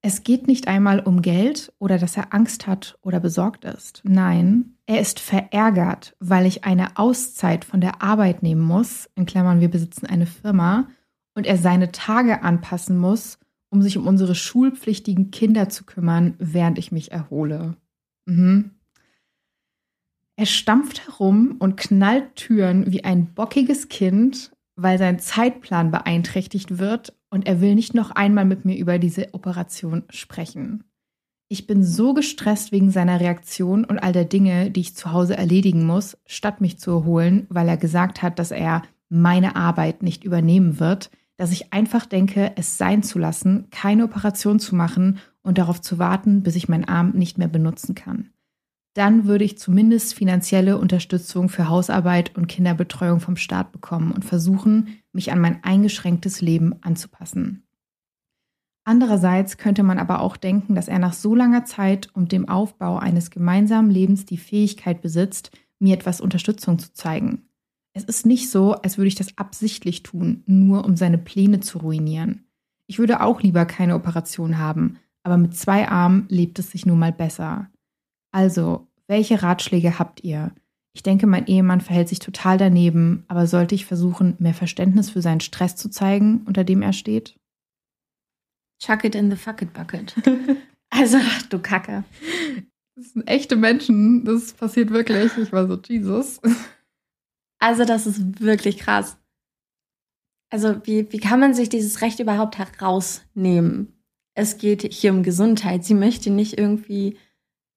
Es 0.00 0.24
geht 0.24 0.48
nicht 0.48 0.66
einmal 0.66 1.00
um 1.00 1.22
Geld 1.22 1.72
oder 1.78 1.98
dass 1.98 2.16
er 2.16 2.34
Angst 2.34 2.66
hat 2.66 2.98
oder 3.02 3.20
besorgt 3.20 3.64
ist. 3.64 4.00
Nein, 4.04 4.76
er 4.86 5.00
ist 5.00 5.20
verärgert, 5.20 6.16
weil 6.18 6.46
ich 6.46 6.64
eine 6.64 6.96
Auszeit 6.96 7.64
von 7.64 7.80
der 7.80 8.02
Arbeit 8.02 8.42
nehmen 8.42 8.62
muss, 8.62 9.08
in 9.14 9.26
Klammern 9.26 9.60
wir 9.60 9.70
besitzen 9.70 10.06
eine 10.06 10.26
Firma, 10.26 10.88
und 11.34 11.46
er 11.46 11.56
seine 11.56 11.92
Tage 11.92 12.42
anpassen 12.42 12.98
muss, 12.98 13.38
um 13.70 13.82
sich 13.82 13.96
um 13.96 14.06
unsere 14.06 14.34
schulpflichtigen 14.34 15.30
Kinder 15.30 15.68
zu 15.68 15.84
kümmern, 15.84 16.34
während 16.38 16.78
ich 16.78 16.92
mich 16.92 17.12
erhole. 17.12 17.76
Mhm. 18.26 18.72
Er 20.36 20.46
stampft 20.46 21.06
herum 21.06 21.56
und 21.58 21.76
knallt 21.76 22.36
Türen 22.36 22.90
wie 22.90 23.04
ein 23.04 23.32
bockiges 23.34 23.88
Kind, 23.88 24.52
weil 24.76 24.98
sein 24.98 25.18
Zeitplan 25.18 25.90
beeinträchtigt 25.90 26.78
wird 26.78 27.14
und 27.30 27.46
er 27.46 27.60
will 27.60 27.74
nicht 27.74 27.94
noch 27.94 28.10
einmal 28.10 28.44
mit 28.44 28.64
mir 28.64 28.76
über 28.76 28.98
diese 28.98 29.32
Operation 29.34 30.04
sprechen. 30.10 30.84
Ich 31.48 31.66
bin 31.66 31.84
so 31.84 32.14
gestresst 32.14 32.72
wegen 32.72 32.90
seiner 32.90 33.20
Reaktion 33.20 33.84
und 33.84 33.98
all 33.98 34.12
der 34.12 34.24
Dinge, 34.24 34.70
die 34.70 34.80
ich 34.80 34.96
zu 34.96 35.12
Hause 35.12 35.36
erledigen 35.36 35.84
muss, 35.84 36.16
statt 36.24 36.62
mich 36.62 36.78
zu 36.78 36.90
erholen, 36.90 37.46
weil 37.50 37.68
er 37.68 37.76
gesagt 37.76 38.22
hat, 38.22 38.38
dass 38.38 38.52
er 38.52 38.82
meine 39.10 39.54
Arbeit 39.54 40.02
nicht 40.02 40.24
übernehmen 40.24 40.80
wird, 40.80 41.10
dass 41.36 41.52
ich 41.52 41.72
einfach 41.72 42.06
denke, 42.06 42.52
es 42.56 42.78
sein 42.78 43.02
zu 43.02 43.18
lassen, 43.18 43.68
keine 43.70 44.04
Operation 44.04 44.60
zu 44.60 44.74
machen 44.74 45.18
und 45.42 45.58
darauf 45.58 45.80
zu 45.80 45.98
warten, 45.98 46.42
bis 46.42 46.56
ich 46.56 46.68
meinen 46.68 46.84
Arm 46.84 47.10
nicht 47.10 47.38
mehr 47.38 47.48
benutzen 47.48 47.94
kann. 47.94 48.30
Dann 48.94 49.24
würde 49.24 49.44
ich 49.44 49.58
zumindest 49.58 50.14
finanzielle 50.14 50.76
Unterstützung 50.76 51.48
für 51.48 51.68
Hausarbeit 51.68 52.36
und 52.36 52.46
Kinderbetreuung 52.46 53.20
vom 53.20 53.36
Staat 53.36 53.72
bekommen 53.72 54.12
und 54.12 54.24
versuchen, 54.24 54.98
mich 55.12 55.32
an 55.32 55.40
mein 55.40 55.64
eingeschränktes 55.64 56.42
Leben 56.42 56.74
anzupassen. 56.82 57.62
Andererseits 58.84 59.58
könnte 59.58 59.82
man 59.82 59.98
aber 59.98 60.20
auch 60.20 60.36
denken, 60.36 60.74
dass 60.74 60.88
er 60.88 60.98
nach 60.98 61.12
so 61.12 61.34
langer 61.34 61.64
Zeit 61.64 62.10
und 62.14 62.32
dem 62.32 62.48
Aufbau 62.48 62.98
eines 62.98 63.30
gemeinsamen 63.30 63.90
Lebens 63.90 64.26
die 64.26 64.38
Fähigkeit 64.38 65.00
besitzt, 65.00 65.52
mir 65.78 65.94
etwas 65.94 66.20
Unterstützung 66.20 66.78
zu 66.78 66.92
zeigen. 66.92 67.48
Es 67.94 68.04
ist 68.04 68.24
nicht 68.24 68.50
so, 68.50 68.72
als 68.72 68.96
würde 68.96 69.08
ich 69.08 69.14
das 69.14 69.36
absichtlich 69.36 70.02
tun, 70.02 70.42
nur 70.46 70.84
um 70.84 70.96
seine 70.96 71.18
Pläne 71.18 71.60
zu 71.60 71.78
ruinieren. 71.78 72.46
Ich 72.86 72.98
würde 72.98 73.20
auch 73.20 73.42
lieber 73.42 73.66
keine 73.66 73.94
Operation 73.94 74.58
haben, 74.58 74.98
aber 75.24 75.36
mit 75.36 75.56
zwei 75.56 75.88
Armen 75.88 76.26
lebt 76.28 76.58
es 76.58 76.70
sich 76.70 76.86
nun 76.86 76.98
mal 76.98 77.12
besser. 77.12 77.70
Also, 78.32 78.88
welche 79.06 79.42
Ratschläge 79.42 79.98
habt 79.98 80.24
ihr? 80.24 80.52
Ich 80.94 81.02
denke, 81.02 81.26
mein 81.26 81.46
Ehemann 81.46 81.80
verhält 81.80 82.08
sich 82.08 82.18
total 82.18 82.58
daneben, 82.58 83.24
aber 83.28 83.46
sollte 83.46 83.74
ich 83.74 83.86
versuchen, 83.86 84.36
mehr 84.38 84.54
Verständnis 84.54 85.10
für 85.10 85.22
seinen 85.22 85.40
Stress 85.40 85.76
zu 85.76 85.90
zeigen, 85.90 86.42
unter 86.46 86.64
dem 86.64 86.82
er 86.82 86.92
steht? 86.92 87.36
Chuck 88.82 89.04
it 89.04 89.14
in 89.14 89.30
the 89.30 89.36
fuck 89.36 89.62
it 89.62 89.72
bucket. 89.72 90.14
also, 90.90 91.18
du 91.50 91.58
Kacke. 91.60 92.04
Das 92.96 93.12
sind 93.12 93.26
echte 93.26 93.56
Menschen, 93.56 94.24
das 94.24 94.52
passiert 94.52 94.90
wirklich. 94.90 95.36
Ich 95.38 95.52
war 95.52 95.66
so, 95.66 95.78
Jesus. 95.80 96.40
Also 97.62 97.84
das 97.84 98.08
ist 98.08 98.40
wirklich 98.40 98.76
krass. 98.76 99.16
Also 100.50 100.84
wie, 100.84 101.12
wie 101.12 101.18
kann 101.18 101.38
man 101.38 101.54
sich 101.54 101.68
dieses 101.68 102.02
Recht 102.02 102.18
überhaupt 102.18 102.58
herausnehmen? 102.58 104.02
Es 104.34 104.58
geht 104.58 104.82
hier 104.92 105.12
um 105.12 105.22
Gesundheit. 105.22 105.84
Sie 105.84 105.94
möchte 105.94 106.30
nicht 106.30 106.58
irgendwie 106.58 107.18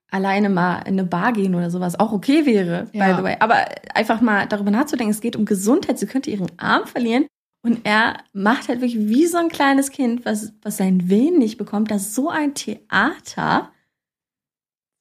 alleine 0.10 0.50
mal 0.50 0.80
in 0.80 1.00
eine 1.00 1.04
Bar 1.04 1.34
gehen 1.34 1.54
oder 1.54 1.70
sowas. 1.70 2.00
Auch 2.00 2.14
okay 2.14 2.48
wäre, 2.48 2.88
ja. 2.94 3.12
by 3.12 3.18
the 3.18 3.24
way. 3.24 3.36
Aber 3.40 3.64
einfach 3.94 4.22
mal 4.22 4.48
darüber 4.48 4.72
nachzudenken, 4.72 5.12
es 5.12 5.22
geht 5.22 5.36
um 5.36 5.46
Gesundheit. 5.46 6.00
Sie 6.00 6.08
könnte 6.08 6.32
ihren 6.32 6.52
Arm 6.58 6.88
verlieren. 6.88 7.28
Und 7.62 7.82
er 7.84 8.18
macht 8.34 8.68
halt 8.70 8.82
wirklich 8.82 9.08
wie 9.08 9.28
so 9.28 9.38
ein 9.38 9.50
kleines 9.50 9.92
Kind, 9.92 10.26
was, 10.26 10.52
was 10.64 10.78
seinen 10.78 11.12
Willen 11.12 11.38
nicht 11.38 11.60
bekommt. 11.60 11.92
Das 11.92 12.08
ist 12.08 12.16
so 12.16 12.30
ein 12.30 12.56
Theater. 12.56 13.72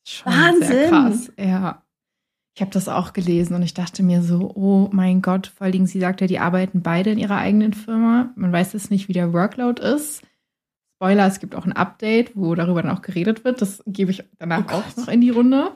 Schon 0.07 0.31
Wahnsinn. 0.31 0.69
Sehr 0.69 0.89
krass, 0.91 1.33
ja. 1.39 1.84
Ich 2.55 2.61
habe 2.61 2.71
das 2.71 2.89
auch 2.89 3.13
gelesen 3.13 3.55
und 3.55 3.63
ich 3.63 3.75
dachte 3.75 4.05
mir 4.05 4.23
so, 4.23 4.53
oh 4.55 4.89
mein 4.93 5.23
Gott, 5.23 5.49
vor 5.49 5.65
allen 5.65 5.73
Dingen, 5.73 5.87
sie 5.87 5.99
sagt 5.99 6.21
ja, 6.21 6.29
die 6.29 6.39
arbeiten 6.39 6.83
beide 6.83 7.11
in 7.11 7.19
ihrer 7.19 7.39
eigenen 7.39 7.73
Firma. 7.73 8.33
Man 8.37 8.53
weiß 8.53 8.75
jetzt 8.75 8.93
nicht, 8.93 9.09
wie 9.09 9.13
der 9.13 9.33
Workload 9.33 9.83
ist. 9.83 10.23
Spoiler, 10.97 11.27
es 11.27 11.41
gibt 11.41 11.57
auch 11.57 11.67
ein 11.67 11.73
Update, 11.73 12.37
wo 12.37 12.55
darüber 12.55 12.81
dann 12.81 12.97
auch 12.97 13.03
geredet 13.03 13.45
wird. 13.45 13.61
Das 13.61 13.83
gebe 13.87 14.13
ich 14.13 14.23
danach 14.39 14.67
oh 14.69 14.77
auch 14.77 14.97
noch 14.97 15.09
in 15.09 15.21
die 15.21 15.31
Runde. 15.31 15.73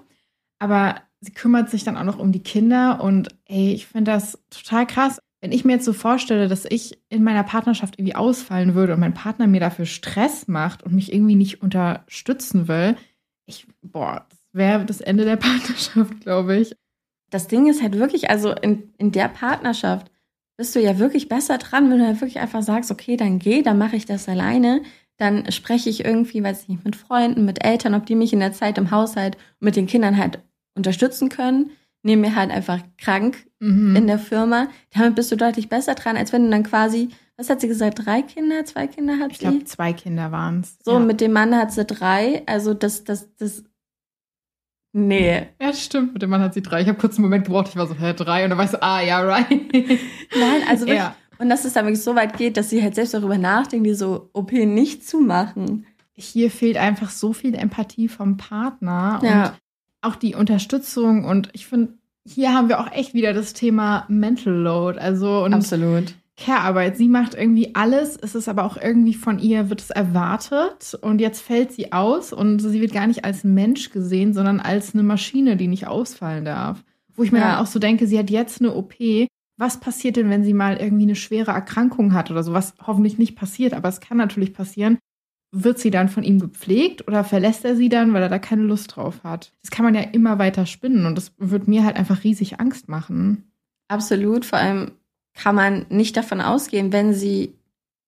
Aber 0.61 1.03
sie 1.21 1.33
kümmert 1.33 1.69
sich 1.69 1.83
dann 1.83 1.97
auch 1.97 2.05
noch 2.05 2.19
um 2.19 2.31
die 2.31 2.43
Kinder 2.43 3.01
und 3.03 3.29
ey, 3.47 3.73
ich 3.73 3.87
finde 3.87 4.13
das 4.13 4.39
total 4.51 4.87
krass. 4.87 5.19
Wenn 5.41 5.53
ich 5.53 5.65
mir 5.65 5.73
jetzt 5.73 5.85
so 5.85 5.93
vorstelle, 5.93 6.49
dass 6.49 6.65
ich 6.65 7.01
in 7.09 7.25
meiner 7.25 7.45
Partnerschaft 7.45 7.99
irgendwie 7.99 8.15
ausfallen 8.15 8.75
würde 8.75 8.95
und 8.95 9.01
mein 9.01 9.15
Partner 9.15 9.47
mir 9.47 9.61
dafür 9.61 9.87
Stress 9.87 10.49
macht 10.49 10.83
und 10.83 10.95
mich 10.95 11.13
irgendwie 11.13 11.37
nicht 11.37 11.63
unterstützen 11.63 12.69
will, 12.69 12.97
ich, 13.47 13.67
boah, 13.83 14.27
das 14.29 14.38
wäre 14.59 14.85
das 14.85 15.01
Ende 15.01 15.25
der 15.25 15.37
Partnerschaft, 15.39 16.21
glaube 16.21 16.57
ich. 16.57 16.77
Das 17.31 17.47
Ding 17.47 17.69
ist 17.69 17.83
halt 17.83 17.99
wirklich, 17.99 18.31
also 18.31 18.53
in, 18.53 18.93
in 18.99 19.13
der 19.13 19.29
Partnerschaft 19.29 20.11
bist 20.59 20.75
du 20.75 20.81
ja 20.81 20.99
wirklich 20.99 21.29
besser 21.29 21.57
dran, 21.57 21.91
wenn 21.91 22.01
du 22.01 22.07
halt 22.07 22.21
wirklich 22.21 22.41
einfach 22.41 22.63
sagst, 22.63 22.91
okay, 22.91 23.17
dann 23.17 23.39
geh, 23.39 23.63
dann 23.63 23.79
mache 23.79 23.97
ich 23.97 24.07
das 24.07 24.29
alleine. 24.29 24.83
Dann 25.17 25.51
spreche 25.51 25.89
ich 25.89 26.05
irgendwie, 26.05 26.43
weiß 26.43 26.63
ich 26.63 26.69
nicht, 26.69 26.85
mit 26.85 26.97
Freunden, 26.97 27.45
mit 27.45 27.65
Eltern, 27.65 27.95
ob 27.95 28.07
die 28.07 28.15
mich 28.15 28.33
in 28.33 28.41
der 28.41 28.53
Zeit 28.53 28.77
im 28.77 28.91
Haushalt 28.91 29.37
mit 29.61 29.77
den 29.77 29.87
Kindern 29.87 30.17
halt 30.17 30.41
unterstützen 30.75 31.29
können. 31.29 31.71
Nehme 32.03 32.29
mir 32.29 32.37
halt 32.37 32.51
einfach 32.51 32.81
krank 32.97 33.47
mhm. 33.61 33.97
in 33.97 34.07
der 34.07 34.19
Firma. 34.19 34.69
Damit 34.95 35.15
bist 35.15 35.31
du 35.31 35.37
deutlich 35.37 35.69
besser 35.69 35.95
dran, 35.95 36.17
als 36.17 36.33
wenn 36.33 36.45
du 36.45 36.51
dann 36.51 36.63
quasi, 36.63 37.09
was 37.37 37.51
hat 37.51 37.61
sie 37.61 37.69
gesagt, 37.69 38.05
drei 38.05 38.23
Kinder, 38.23 38.65
zwei 38.65 38.87
Kinder 38.87 39.19
hat 39.19 39.33
ich 39.33 39.39
sie? 39.39 39.45
Ich 39.45 39.51
glaube, 39.51 39.65
zwei 39.65 39.93
Kinder 39.93 40.33
waren 40.33 40.61
es. 40.61 40.79
So, 40.85 40.95
ja. 40.95 40.99
mit 41.01 41.21
dem 41.21 41.33
Mann 41.33 41.57
hat 41.57 41.73
sie 41.73 41.85
drei. 41.85 42.43
Also 42.47 42.75
das, 42.75 43.05
das, 43.05 43.35
das 43.37 43.65
Nee. 45.07 45.47
Ja, 45.61 45.73
stimmt. 45.73 46.15
Mit 46.15 46.23
dem 46.23 46.31
Mann 46.31 46.41
hat 46.41 46.55
sie 46.55 46.63
drei. 46.63 46.83
Ich 46.83 46.89
habe 46.89 46.99
kurz 46.99 47.17
einen 47.17 47.25
Moment 47.25 47.45
gebraucht. 47.45 47.69
Ich 47.69 47.77
war 47.77 47.87
so, 47.87 47.95
hä, 47.95 48.15
drei? 48.15 48.45
Und 48.45 48.51
dann 48.51 48.59
weißt 48.59 48.75
du, 48.75 48.83
ah, 48.83 49.01
ja, 49.01 49.21
right. 49.21 49.49
Nein, 49.73 50.63
also 50.69 50.87
wirklich. 50.87 50.99
Ja. 50.99 51.15
Und 51.39 51.49
dass 51.49 51.65
es 51.65 51.73
dann 51.73 51.87
wirklich 51.87 52.03
so 52.03 52.17
weit 52.17 52.37
geht, 52.37 52.57
dass 52.57 52.71
sie 52.71 52.83
halt 52.83 52.97
selbst 52.97 53.15
darüber 53.15 53.39
nachdenken, 53.39 53.85
diese 53.85 54.35
OP 54.35 54.51
nicht 54.53 55.09
zu 55.09 55.21
machen. 55.21 55.87
Hier 56.15 56.51
fehlt 56.51 56.77
einfach 56.77 57.11
so 57.11 57.33
viel 57.33 57.55
Empathie 57.55 58.09
vom 58.09 58.37
Partner 58.37 59.21
ja. 59.23 59.45
und 59.45 59.53
auch 60.01 60.17
die 60.17 60.35
Unterstützung. 60.35 61.25
Und 61.25 61.49
ich 61.53 61.69
finde, 61.69 61.93
hier 62.27 62.53
haben 62.53 62.69
wir 62.69 62.81
auch 62.81 62.91
echt 62.91 63.15
wieder 63.15 63.33
das 63.33 63.53
Thema 63.53 64.05
Mental 64.09 64.53
Load. 64.53 64.99
Also, 64.99 65.45
und 65.45 65.55
Absolut. 65.55 66.15
Care-Arbeit. 66.39 66.97
Sie 66.97 67.09
macht 67.09 67.35
irgendwie 67.35 67.75
alles, 67.75 68.17
es 68.17 68.35
ist 68.35 68.49
aber 68.49 68.65
auch 68.65 68.77
irgendwie 68.77 69.15
von 69.15 69.39
ihr, 69.39 69.71
wird 69.71 69.81
es 69.81 69.91
erwartet 69.91 70.97
und 71.01 71.21
jetzt 71.21 71.41
fällt 71.41 71.73
sie 71.73 71.93
aus 71.93 72.33
und 72.33 72.61
sie 72.61 72.81
wird 72.81 72.93
gar 72.93 73.07
nicht 73.07 73.25
als 73.25 73.45
Mensch 73.45 73.91
gesehen, 73.91 74.33
sondern 74.33 74.61
als 74.61 74.95
eine 74.95 75.03
Maschine, 75.03 75.57
die 75.57 75.67
nicht 75.67 75.87
ausfallen 75.87 76.45
darf. 76.45 76.85
Wo 77.15 77.25
ich 77.25 77.33
mir 77.33 77.41
ja. 77.41 77.53
dann 77.53 77.59
auch 77.59 77.67
so 77.67 77.81
denke, 77.81 78.07
sie 78.07 78.19
hat 78.19 78.31
jetzt 78.31 78.61
eine 78.61 78.75
OP. 78.75 78.95
Was 79.57 79.81
passiert 79.81 80.17
denn, 80.17 80.31
wenn 80.31 80.45
sie 80.45 80.55
mal 80.55 80.77
irgendwie 80.77 81.03
eine 81.03 81.17
schwere 81.17 81.51
Erkrankung 81.51 82.15
hat 82.15 82.31
oder 82.31 82.45
so? 82.45 82.53
Was 82.53 82.75
hoffentlich 82.87 83.19
nicht 83.19 83.35
passiert, 83.35 83.75
aber 83.75 83.89
es 83.89 84.01
kann 84.01 84.17
natürlich 84.17 84.55
passieren. 84.55 84.99
Wird 85.51 85.81
sie 85.81 85.91
dann 85.91 86.09
von 86.09 86.23
ihm 86.23 86.39
gepflegt 86.39 87.09
oder 87.09 87.25
verlässt 87.25 87.65
er 87.65 87.75
sie 87.75 87.89
dann, 87.89 88.13
weil 88.13 88.23
er 88.23 88.29
da 88.29 88.39
keine 88.39 88.63
Lust 88.63 88.95
drauf 88.95 89.25
hat? 89.25 89.53
Das 89.63 89.73
kann 89.73 89.85
man 89.85 89.95
ja 89.95 90.03
immer 90.03 90.39
weiter 90.39 90.67
spinnen 90.67 91.07
und 91.07 91.17
das 91.17 91.33
wird 91.39 91.67
mir 91.67 91.85
halt 91.85 91.97
einfach 91.97 92.23
riesig 92.23 92.61
Angst 92.61 92.89
machen. 92.89 93.51
Absolut. 93.89 94.45
Vor 94.45 94.59
allem 94.59 94.93
kann 95.39 95.55
man 95.55 95.87
nicht 95.89 96.17
davon 96.17 96.41
ausgehen, 96.41 96.93
wenn 96.93 97.15
sie 97.15 97.55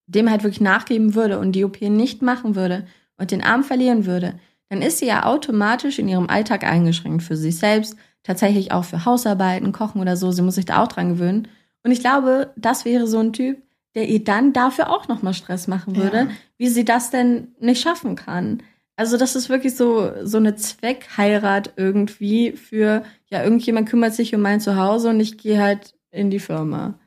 dem 0.07 0.29
halt 0.29 0.43
wirklich 0.43 0.61
nachgeben 0.61 1.15
würde 1.15 1.39
und 1.39 1.53
die 1.53 1.65
OP 1.65 1.81
nicht 1.81 2.23
machen 2.23 2.57
würde 2.57 2.87
und 3.17 3.31
den 3.31 3.43
Arm 3.43 3.63
verlieren 3.63 4.05
würde, 4.05 4.35
dann 4.69 4.83
ist 4.83 4.99
sie 4.99 5.07
ja 5.07 5.25
automatisch 5.25 6.01
in 6.01 6.09
ihrem 6.09 6.29
Alltag 6.29 6.65
eingeschränkt 6.65 7.23
für 7.23 7.37
sich 7.37 7.57
selbst, 7.57 7.97
tatsächlich 8.25 8.73
auch 8.73 8.85
für 8.85 9.05
Hausarbeiten, 9.05 9.73
Kochen 9.73 10.01
oder 10.01 10.17
so. 10.17 10.33
Sie 10.33 10.43
muss 10.43 10.57
sich 10.57 10.65
da 10.65 10.83
auch 10.83 10.89
dran 10.89 11.11
gewöhnen. 11.11 11.49
Und 11.85 11.93
ich 11.93 12.01
glaube, 12.01 12.53
das 12.57 12.85
wäre 12.85 13.07
so 13.07 13.21
ein 13.21 13.33
Typ, 13.33 13.63
der 13.95 14.09
ihr 14.09 14.23
dann 14.23 14.53
dafür 14.53 14.91
auch 14.91 15.07
nochmal 15.07 15.35
Stress 15.35 15.69
machen 15.69 15.97
würde, 15.97 16.17
ja. 16.17 16.29
wie 16.59 16.69
sie 16.69 16.85
das 16.85 17.11
denn 17.11 17.49
nicht 17.61 17.81
schaffen 17.81 18.17
kann. 18.17 18.63
Also 18.97 19.17
das 19.17 19.37
ist 19.37 19.49
wirklich 19.49 19.77
so, 19.77 20.11
so 20.25 20.37
eine 20.37 20.57
Zweckheirat 20.57 21.73
irgendwie 21.77 22.53
für, 22.53 23.05
ja, 23.29 23.43
irgendjemand 23.43 23.89
kümmert 23.89 24.15
sich 24.15 24.35
um 24.35 24.43
mein 24.43 24.61
Zuhause 24.61 25.11
und 25.11 25.21
ich 25.21 25.39
gehe 25.39 25.61
halt 25.61 25.95
in 26.11 26.31
die 26.31 26.41
Firma. 26.41 27.00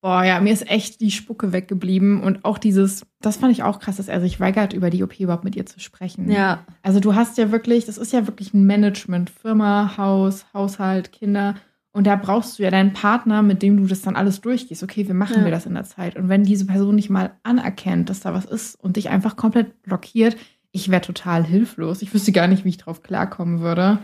Boah, 0.00 0.22
ja, 0.22 0.40
mir 0.40 0.52
ist 0.52 0.70
echt 0.70 1.00
die 1.00 1.10
Spucke 1.10 1.52
weggeblieben 1.52 2.22
und 2.22 2.44
auch 2.44 2.58
dieses, 2.58 3.04
das 3.20 3.36
fand 3.36 3.50
ich 3.50 3.64
auch 3.64 3.80
krass, 3.80 3.96
dass 3.96 4.08
er 4.08 4.20
sich 4.20 4.38
weigert, 4.38 4.72
über 4.72 4.90
die 4.90 5.02
OP 5.02 5.18
überhaupt 5.18 5.42
mit 5.42 5.56
ihr 5.56 5.66
zu 5.66 5.80
sprechen. 5.80 6.30
Ja. 6.30 6.64
Also 6.82 7.00
du 7.00 7.16
hast 7.16 7.36
ja 7.36 7.50
wirklich, 7.50 7.84
das 7.84 7.98
ist 7.98 8.12
ja 8.12 8.26
wirklich 8.28 8.54
ein 8.54 8.64
Management, 8.64 9.28
Firma, 9.30 9.96
Haus, 9.96 10.46
Haushalt, 10.54 11.10
Kinder 11.10 11.56
und 11.98 12.06
da 12.06 12.14
brauchst 12.14 12.58
du 12.58 12.62
ja 12.62 12.70
deinen 12.70 12.92
Partner, 12.92 13.42
mit 13.42 13.60
dem 13.60 13.76
du 13.76 13.86
das 13.86 14.02
dann 14.02 14.14
alles 14.14 14.40
durchgehst. 14.40 14.84
Okay, 14.84 15.08
wie 15.08 15.14
machen 15.14 15.38
ja. 15.38 15.44
wir 15.44 15.50
das 15.50 15.66
in 15.66 15.74
der 15.74 15.82
Zeit? 15.82 16.14
Und 16.14 16.28
wenn 16.28 16.44
diese 16.44 16.64
Person 16.64 16.94
nicht 16.94 17.10
mal 17.10 17.32
anerkennt, 17.42 18.08
dass 18.08 18.20
da 18.20 18.32
was 18.34 18.44
ist 18.44 18.76
und 18.76 18.96
dich 18.96 19.08
einfach 19.08 19.34
komplett 19.34 19.82
blockiert, 19.82 20.36
ich 20.70 20.90
wäre 20.90 21.00
total 21.00 21.44
hilflos. 21.44 22.02
Ich 22.02 22.14
wüsste 22.14 22.30
gar 22.30 22.46
nicht, 22.46 22.64
wie 22.64 22.68
ich 22.68 22.76
drauf 22.76 23.02
klarkommen 23.02 23.60
würde. 23.60 23.98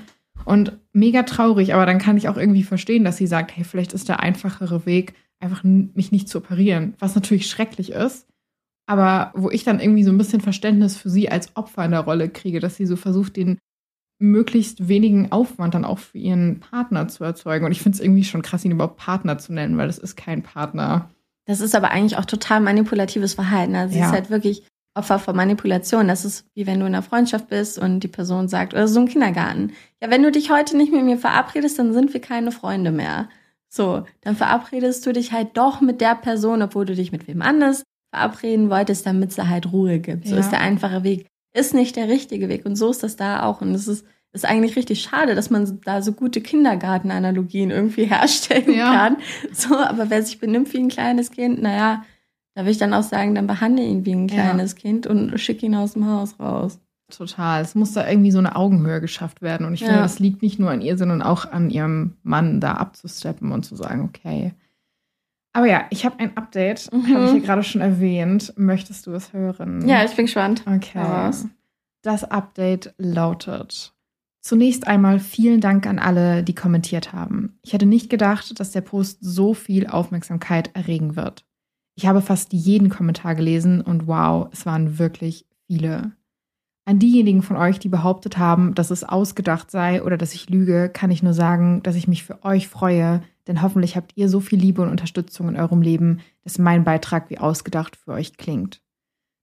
Und 0.45 0.73
mega 0.93 1.23
traurig, 1.23 1.73
aber 1.73 1.87
dann 1.87 2.01
kann 2.01 2.17
ich 2.17 2.29
auch 2.29 2.37
irgendwie 2.37 2.65
verstehen, 2.65 3.05
dass 3.05 3.17
sie 3.17 3.29
sagt, 3.29 3.57
hey, 3.57 3.63
vielleicht 3.63 3.93
ist 3.93 4.09
der 4.09 4.21
einfachere 4.21 4.87
Weg, 4.87 5.15
einfach 5.45 5.63
mich 5.65 6.13
nicht 6.13 6.29
zu 6.29 6.39
operieren, 6.39 6.95
was 6.99 7.15
natürlich 7.15 7.49
schrecklich 7.49 7.93
ist, 7.93 8.27
aber 8.87 9.33
wo 9.35 9.51
ich 9.51 9.65
dann 9.65 9.81
irgendwie 9.81 10.05
so 10.05 10.11
ein 10.11 10.19
bisschen 10.19 10.41
Verständnis 10.41 10.97
für 10.97 11.11
sie 11.11 11.31
als 11.31 11.57
Opfer 11.57 11.85
in 11.85 11.93
der 11.93 12.01
Rolle 12.01 12.29
kriege, 12.29 12.61
dass 12.61 12.77
sie 12.77 12.87
so 12.87 12.97
versucht, 12.97 13.37
den 13.37 13.59
möglichst 14.19 14.89
wenigen 14.89 15.33
Aufwand 15.33 15.75
dann 15.75 15.85
auch 15.85 15.99
für 15.99 16.19
ihren 16.19 16.61
Partner 16.61 17.09
zu 17.09 17.25
erzeugen. 17.25 17.65
Und 17.65 17.73
ich 17.73 17.83
finde 17.83 17.97
es 17.97 18.03
irgendwie 18.03 18.25
schon 18.25 18.43
krass, 18.43 18.65
ihn 18.65 18.73
überhaupt 18.73 18.97
Partner 18.97 19.39
zu 19.39 19.53
nennen, 19.53 19.77
weil 19.77 19.87
das 19.87 19.99
ist 19.99 20.17
kein 20.17 20.43
Partner. 20.43 21.11
Das 21.47 21.61
ist 21.61 21.75
aber 21.75 21.91
eigentlich 21.91 22.17
auch 22.17 22.25
total 22.25 22.61
manipulatives 22.61 23.35
Verhalten. 23.35 23.75
Also 23.75 23.95
sie 23.95 24.01
ja. 24.01 24.07
ist 24.07 24.13
halt 24.13 24.31
wirklich 24.31 24.63
Opfer 24.95 25.19
von 25.19 25.37
Manipulation. 25.37 26.09
Das 26.09 26.25
ist 26.25 26.47
wie 26.55 26.67
wenn 26.67 26.81
du 26.81 26.87
in 26.87 26.95
einer 26.95 27.03
Freundschaft 27.03 27.49
bist 27.49 27.79
und 27.79 28.01
die 28.01 28.09
Person 28.09 28.49
sagt, 28.49 28.73
oder 28.73 28.89
so 28.89 29.01
ein 29.01 29.09
Kindergarten. 29.09 29.73
Ja, 30.01 30.11
wenn 30.11 30.23
du 30.23 30.31
dich 30.31 30.51
heute 30.51 30.77
nicht 30.77 30.93
mit 30.93 31.05
mir 31.05 31.19
verabredest, 31.19 31.79
dann 31.79 31.93
sind 31.93 32.15
wir 32.15 32.21
keine 32.21 32.53
Freunde 32.53 32.93
mehr. 32.93 33.29
So, 33.75 34.05
dann 34.21 34.37
verabredest 34.37 35.05
du 35.05 35.13
dich 35.13 35.33
halt 35.33 35.57
doch 35.57 35.81
mit 35.81 36.01
der 36.01 36.15
Person, 36.15 36.63
obwohl 36.63 36.85
du 36.85 36.95
dich 36.95 37.11
mit 37.11 37.27
wem 37.27 37.43
anders 37.43 37.83
verabreden 38.15 38.71
wolltest, 38.71 39.05
damit 39.05 39.31
es 39.31 39.37
da 39.37 39.49
halt 39.49 39.73
Ruhe 39.73 39.99
gibt. 39.99 40.29
So 40.29 40.35
ja. 40.35 40.41
ist 40.41 40.51
der 40.51 40.61
einfache 40.61 41.03
Weg. 41.03 41.27
Ist 41.53 41.75
nicht 41.75 41.97
der 41.97 42.09
richtige 42.09 42.49
Weg. 42.49 42.65
Und 42.67 42.77
so 42.77 42.93
ist 42.93 43.03
das 43.03 43.17
da 43.17 43.43
auch. 43.43 43.63
Und 43.63 43.75
es 43.75 43.89
ist, 43.89 44.07
ist 44.33 44.45
eigentlich 44.45 44.77
richtig 44.77 45.03
schade, 45.03 45.35
dass 45.35 45.51
man 45.51 45.81
da 45.85 46.03
so 46.03 46.13
gute 46.13 46.41
Kindergartenanalogien 46.41 47.73
irgendwie 47.73 48.05
herstellen 48.09 48.73
ja. 48.73 48.95
kann. 48.95 49.17
So, 49.53 49.77
aber 49.77 50.09
wer 50.09 50.23
sich 50.23 50.39
benimmt 50.39 50.73
wie 50.73 50.79
ein 50.79 50.89
kleines 50.89 51.33
Kind, 51.33 51.61
naja, 51.61 52.05
da 52.55 52.65
will 52.65 52.71
ich 52.71 52.79
dann 52.79 52.95
auch 52.95 53.03
sagen, 53.03 53.35
dann 53.35 53.49
behandle 53.49 53.83
ihn 53.83 54.07
wie 54.07 54.15
ein 54.15 54.29
kleines 54.29 54.75
ja. 54.75 54.79
Kind 54.79 55.09
und 55.09 55.37
schick 55.41 55.65
ihn 55.65 55.75
aus 55.75 55.95
dem 55.95 56.07
Haus 56.07 56.39
raus. 56.39 56.79
Total. 57.11 57.63
Es 57.63 57.75
muss 57.75 57.93
da 57.93 58.09
irgendwie 58.09 58.31
so 58.31 58.39
eine 58.39 58.57
Augenhöhe 58.57 59.01
geschafft 59.01 59.43
werden. 59.43 59.67
Und 59.67 59.75
ich 59.75 59.81
ja. 59.81 59.89
finde, 59.89 60.03
das 60.03 60.19
liegt 60.19 60.43
nicht 60.43 60.59
nur 60.59 60.71
an 60.71 60.81
ihr, 60.81 60.97
sondern 60.97 61.23
auch 61.23 61.51
an 61.51 61.71
ihrem 61.71 62.17
Mann, 62.23 62.61
da 62.61 62.75
abzusteppen 62.75 63.53
und 63.53 63.65
zu 63.65 63.77
sagen, 63.77 64.03
okay. 64.03 64.55
Aber 65.53 65.67
ja, 65.67 65.87
ich 65.91 66.05
habe 66.05 66.19
ein 66.19 66.37
Update, 66.37 66.93
mhm. 66.93 67.15
habe 67.15 67.25
ich 67.27 67.33
ja 67.33 67.39
gerade 67.39 67.63
schon 67.63 67.81
erwähnt. 67.81 68.53
Möchtest 68.57 69.07
du 69.07 69.13
es 69.13 69.33
hören? 69.33 69.87
Ja, 69.87 70.05
ich 70.05 70.17
bin 70.17 70.27
gespannt. 70.27 70.65
Okay. 70.67 71.31
Das 72.03 72.25
Update 72.25 72.95
lautet. 72.99 73.95
Zunächst 74.41 74.87
einmal 74.87 75.21
vielen 75.21 75.63
Dank 75.63 75.87
an 75.87 75.99
alle, 75.99 76.43
die 76.43 76.55
kommentiert 76.55 77.15
haben. 77.15 77.59
Ich 77.63 77.73
hätte 77.73 77.87
nicht 77.87 78.11
gedacht, 78.11 78.59
dass 78.61 78.73
der 78.73 78.83
Post 78.83 79.19
so 79.23 79.55
viel 79.55 79.87
Aufmerksamkeit 79.87 80.71
erregen 80.75 81.17
wird. 81.17 81.47
Ich 81.95 82.07
habe 82.07 82.21
fast 82.21 82.53
jeden 82.53 82.91
Kommentar 82.91 83.35
gelesen 83.37 83.81
und 83.81 84.07
wow, 84.07 84.49
es 84.53 84.67
waren 84.67 84.99
wirklich 84.99 85.47
viele. 85.67 86.13
An 86.87 86.99
diejenigen 86.99 87.43
von 87.43 87.57
euch, 87.57 87.79
die 87.79 87.89
behauptet 87.89 88.37
haben, 88.37 88.75
dass 88.75 88.91
es 88.91 89.05
ausgedacht 89.05 89.71
sei 89.71 90.03
oder 90.03 90.19
dass 90.19 90.35
ich 90.35 90.51
lüge, 90.51 90.91
kann 90.91 91.11
ich 91.11 91.23
nur 91.23 91.33
sagen, 91.33 91.83
dass 91.83 91.97
ich 91.97 92.09
mich 92.09 92.25
für 92.25 92.45
euch 92.45 92.69
freue, 92.69 93.23
denn 93.47 93.63
hoffentlich 93.63 93.97
habt 93.97 94.13
ihr 94.17 94.29
so 94.29 94.41
viel 94.41 94.59
Liebe 94.59 94.83
und 94.83 94.91
Unterstützung 94.91 95.49
in 95.49 95.57
eurem 95.57 95.81
Leben, 95.81 96.21
dass 96.43 96.59
mein 96.59 96.85
Beitrag 96.85 97.31
wie 97.31 97.39
ausgedacht 97.39 97.97
für 97.97 98.13
euch 98.13 98.37
klingt. 98.37 98.83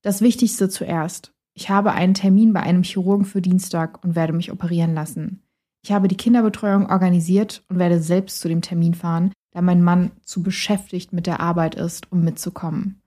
Das 0.02 0.20
Wichtigste 0.20 0.68
zuerst. 0.68 1.32
Ich 1.54 1.68
habe 1.68 1.92
einen 1.92 2.14
Termin 2.14 2.52
bei 2.52 2.60
einem 2.60 2.84
Chirurgen 2.84 3.26
für 3.26 3.42
Dienstag 3.42 4.02
und 4.04 4.14
werde 4.14 4.32
mich 4.32 4.52
operieren 4.52 4.94
lassen. 4.94 5.42
Ich 5.84 5.90
habe 5.90 6.06
die 6.06 6.16
Kinderbetreuung 6.16 6.88
organisiert 6.88 7.64
und 7.68 7.78
werde 7.78 8.00
selbst 8.00 8.40
zu 8.40 8.48
dem 8.48 8.62
Termin 8.62 8.94
fahren, 8.94 9.32
da 9.50 9.62
mein 9.62 9.82
Mann 9.82 10.12
zu 10.24 10.42
beschäftigt 10.42 11.12
mit 11.12 11.26
der 11.26 11.40
Arbeit 11.40 11.74
ist, 11.74 12.10
um 12.10 12.22
mitzukommen. 12.22 13.01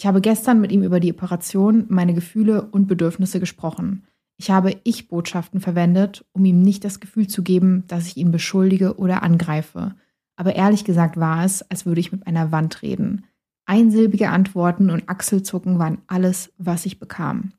Ich 0.00 0.06
habe 0.06 0.22
gestern 0.22 0.62
mit 0.62 0.72
ihm 0.72 0.82
über 0.82 0.98
die 0.98 1.12
Operation, 1.12 1.84
meine 1.90 2.14
Gefühle 2.14 2.62
und 2.62 2.86
Bedürfnisse 2.86 3.38
gesprochen. 3.38 4.06
Ich 4.38 4.50
habe 4.50 4.80
Ich-Botschaften 4.82 5.60
verwendet, 5.60 6.24
um 6.32 6.42
ihm 6.46 6.62
nicht 6.62 6.86
das 6.86 7.00
Gefühl 7.00 7.26
zu 7.26 7.42
geben, 7.42 7.84
dass 7.86 8.06
ich 8.06 8.16
ihn 8.16 8.30
beschuldige 8.30 8.96
oder 8.96 9.22
angreife. 9.22 9.94
Aber 10.36 10.56
ehrlich 10.56 10.86
gesagt 10.86 11.18
war 11.18 11.44
es, 11.44 11.60
als 11.70 11.84
würde 11.84 12.00
ich 12.00 12.12
mit 12.12 12.26
einer 12.26 12.50
Wand 12.50 12.80
reden. 12.80 13.26
Einsilbige 13.66 14.30
Antworten 14.30 14.88
und 14.88 15.06
Achselzucken 15.10 15.78
waren 15.78 15.98
alles, 16.06 16.50
was 16.56 16.86
ich 16.86 16.98
bekam. 16.98 17.52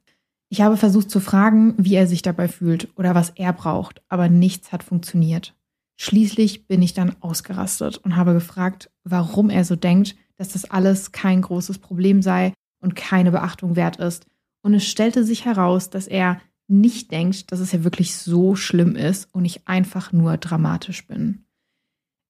Ich 0.49 0.62
habe 0.62 0.77
versucht 0.77 1.12
zu 1.12 1.19
fragen, 1.19 1.75
wie 1.77 1.93
er 1.93 2.08
sich 2.08 2.23
dabei 2.23 2.47
fühlt 2.47 2.89
oder 2.95 3.13
was 3.13 3.30
er 3.36 3.54
braucht, 3.54 4.01
aber 4.10 4.30
nichts 4.30 4.71
hat 4.71 4.82
funktioniert. 4.82 5.54
Schließlich 5.95 6.65
bin 6.65 6.82
ich 6.82 6.95
dann 6.95 7.15
ausgerastet 7.19 7.99
und 7.99 8.15
habe 8.15 8.34
gefragt, 8.34 8.89
warum 9.04 9.51
er 9.51 9.63
so 9.63 9.75
denkt, 9.75 10.15
dass 10.41 10.54
das 10.54 10.65
alles 10.65 11.12
kein 11.12 11.43
großes 11.43 11.77
Problem 11.77 12.23
sei 12.23 12.51
und 12.82 12.95
keine 12.95 13.30
Beachtung 13.30 13.75
wert 13.75 13.97
ist. 13.97 14.25
Und 14.63 14.73
es 14.73 14.88
stellte 14.88 15.23
sich 15.23 15.45
heraus, 15.45 15.91
dass 15.91 16.08
er 16.08 16.41
nicht 16.67 17.12
denkt, 17.12 17.51
dass 17.51 17.60
es 17.60 17.71
ja 17.71 17.84
wirklich 17.84 18.15
so 18.15 18.56
schlimm 18.56 18.95
ist 18.95 19.32
und 19.36 19.45
ich 19.45 19.67
einfach 19.67 20.12
nur 20.12 20.38
dramatisch 20.38 21.06
bin. 21.06 21.45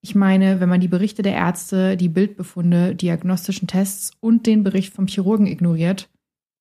Ich 0.04 0.14
meine, 0.14 0.60
wenn 0.60 0.68
man 0.68 0.82
die 0.82 0.90
Berichte 0.90 1.22
der 1.22 1.36
Ärzte, 1.36 1.96
die 1.96 2.10
Bildbefunde, 2.10 2.96
diagnostischen 2.96 3.70
Tests 3.70 4.12
und 4.20 4.46
den 4.46 4.64
Bericht 4.64 4.94
vom 4.94 5.08
Chirurgen 5.08 5.48
ignoriert, 5.48 6.10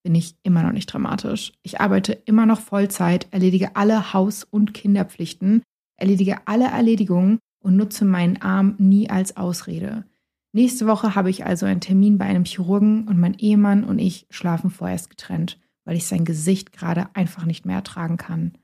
bin 0.05 0.15
ich 0.15 0.37
immer 0.45 0.63
noch 0.63 0.73
nicht 0.73 0.87
dramatisch. 0.87 1.53
Ich 1.65 1.81
arbeite 1.81 2.13
immer 2.13 2.47
noch 2.47 2.61
Vollzeit, 2.61 3.27
erledige 3.33 3.75
alle 3.75 4.13
Haus- 4.13 4.45
und 4.45 4.73
Kinderpflichten, 4.73 5.65
erledige 5.97 6.47
alle 6.47 6.69
Erledigungen 6.69 7.41
und 7.61 7.75
nutze 7.75 8.05
meinen 8.05 8.41
Arm 8.41 8.77
nie 8.79 9.11
als 9.11 9.37
Ausrede. 9.37 10.05
Nächste 10.53 10.87
Woche 10.87 11.15
habe 11.15 11.31
ich 11.31 11.45
also 11.45 11.67
einen 11.67 11.81
Termin 11.81 12.19
bei 12.19 12.25
einem 12.25 12.45
Chirurgen 12.45 13.07
und 13.07 13.19
mein 13.19 13.35
Ehemann 13.35 13.85
und 13.85 13.99
ich 13.99 14.27
schlafen 14.31 14.71
vorerst 14.71 15.09
getrennt, 15.09 15.61
weil 15.85 15.97
ich 15.97 16.07
sein 16.07 16.25
Gesicht 16.25 16.73
gerade 16.73 17.09
einfach 17.15 17.45
nicht 17.45 17.67
mehr 17.67 17.77
ertragen 17.77 18.17
kann. 18.17 18.59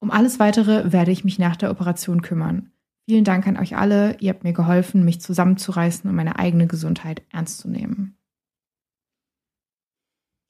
Um 0.00 0.10
alles 0.10 0.40
weitere 0.40 0.92
werde 0.92 1.12
ich 1.12 1.22
mich 1.22 1.38
nach 1.38 1.54
der 1.54 1.70
Operation 1.70 2.22
kümmern. 2.22 2.72
Vielen 3.08 3.24
Dank 3.24 3.46
an 3.46 3.56
euch 3.56 3.76
alle. 3.76 4.16
Ihr 4.20 4.30
habt 4.30 4.42
mir 4.42 4.52
geholfen, 4.52 5.04
mich 5.04 5.20
zusammenzureißen 5.20 6.10
und 6.10 6.16
meine 6.16 6.38
eigene 6.38 6.66
Gesundheit 6.66 7.22
ernst 7.30 7.58
zu 7.58 7.68
nehmen. 7.68 8.16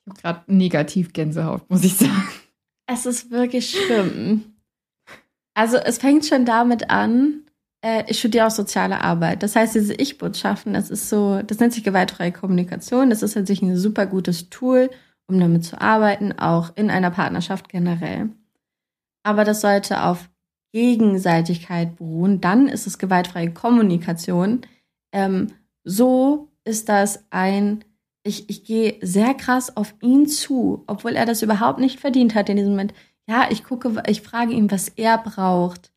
Ich 0.04 0.10
habe 0.10 0.20
gerade 0.20 0.54
negativ 0.54 1.12
Gänsehaut, 1.12 1.68
muss 1.68 1.84
ich 1.84 1.94
sagen. 1.96 2.28
Es 2.86 3.06
ist 3.06 3.30
wirklich 3.30 3.70
schlimm. 3.70 4.44
Also 5.54 5.76
es 5.76 5.98
fängt 5.98 6.26
schon 6.26 6.44
damit 6.44 6.90
an, 6.90 7.42
ich 8.08 8.18
studiere 8.18 8.46
auch 8.46 8.50
soziale 8.50 9.00
Arbeit. 9.00 9.42
Das 9.42 9.56
heißt, 9.56 9.74
diese 9.74 9.94
Ich-Botschaften, 9.94 10.72
das 10.72 10.88
ist 10.90 11.08
so, 11.08 11.42
das 11.42 11.58
nennt 11.58 11.72
sich 11.72 11.82
gewaltfreie 11.82 12.32
Kommunikation. 12.32 13.10
Das 13.10 13.22
ist 13.22 13.34
tatsächlich 13.34 13.70
ein 13.70 13.76
super 13.76 14.06
gutes 14.06 14.50
Tool, 14.50 14.90
um 15.26 15.40
damit 15.40 15.64
zu 15.64 15.80
arbeiten, 15.80 16.32
auch 16.32 16.72
in 16.76 16.90
einer 16.90 17.10
Partnerschaft 17.10 17.68
generell. 17.68 18.30
Aber 19.24 19.44
das 19.44 19.60
sollte 19.60 20.04
auf 20.04 20.30
Gegenseitigkeit 20.72 21.96
beruhen. 21.96 22.40
Dann 22.40 22.68
ist 22.68 22.86
es 22.86 22.98
gewaltfreie 22.98 23.52
Kommunikation. 23.52 24.62
Ähm, 25.12 25.48
so 25.84 26.52
ist 26.64 26.88
das 26.88 27.24
ein, 27.30 27.84
ich, 28.22 28.48
ich 28.48 28.64
gehe 28.64 28.98
sehr 29.02 29.34
krass 29.34 29.76
auf 29.76 29.94
ihn 30.00 30.28
zu, 30.28 30.84
obwohl 30.86 31.12
er 31.12 31.26
das 31.26 31.42
überhaupt 31.42 31.80
nicht 31.80 32.00
verdient 32.00 32.34
hat 32.34 32.48
in 32.48 32.56
diesem 32.56 32.72
Moment. 32.72 32.94
Ja, 33.28 33.46
ich 33.50 33.64
gucke, 33.64 34.02
ich 34.06 34.22
frage 34.22 34.52
ihn, 34.52 34.70
was 34.70 34.88
er 34.88 35.18
braucht 35.18 35.91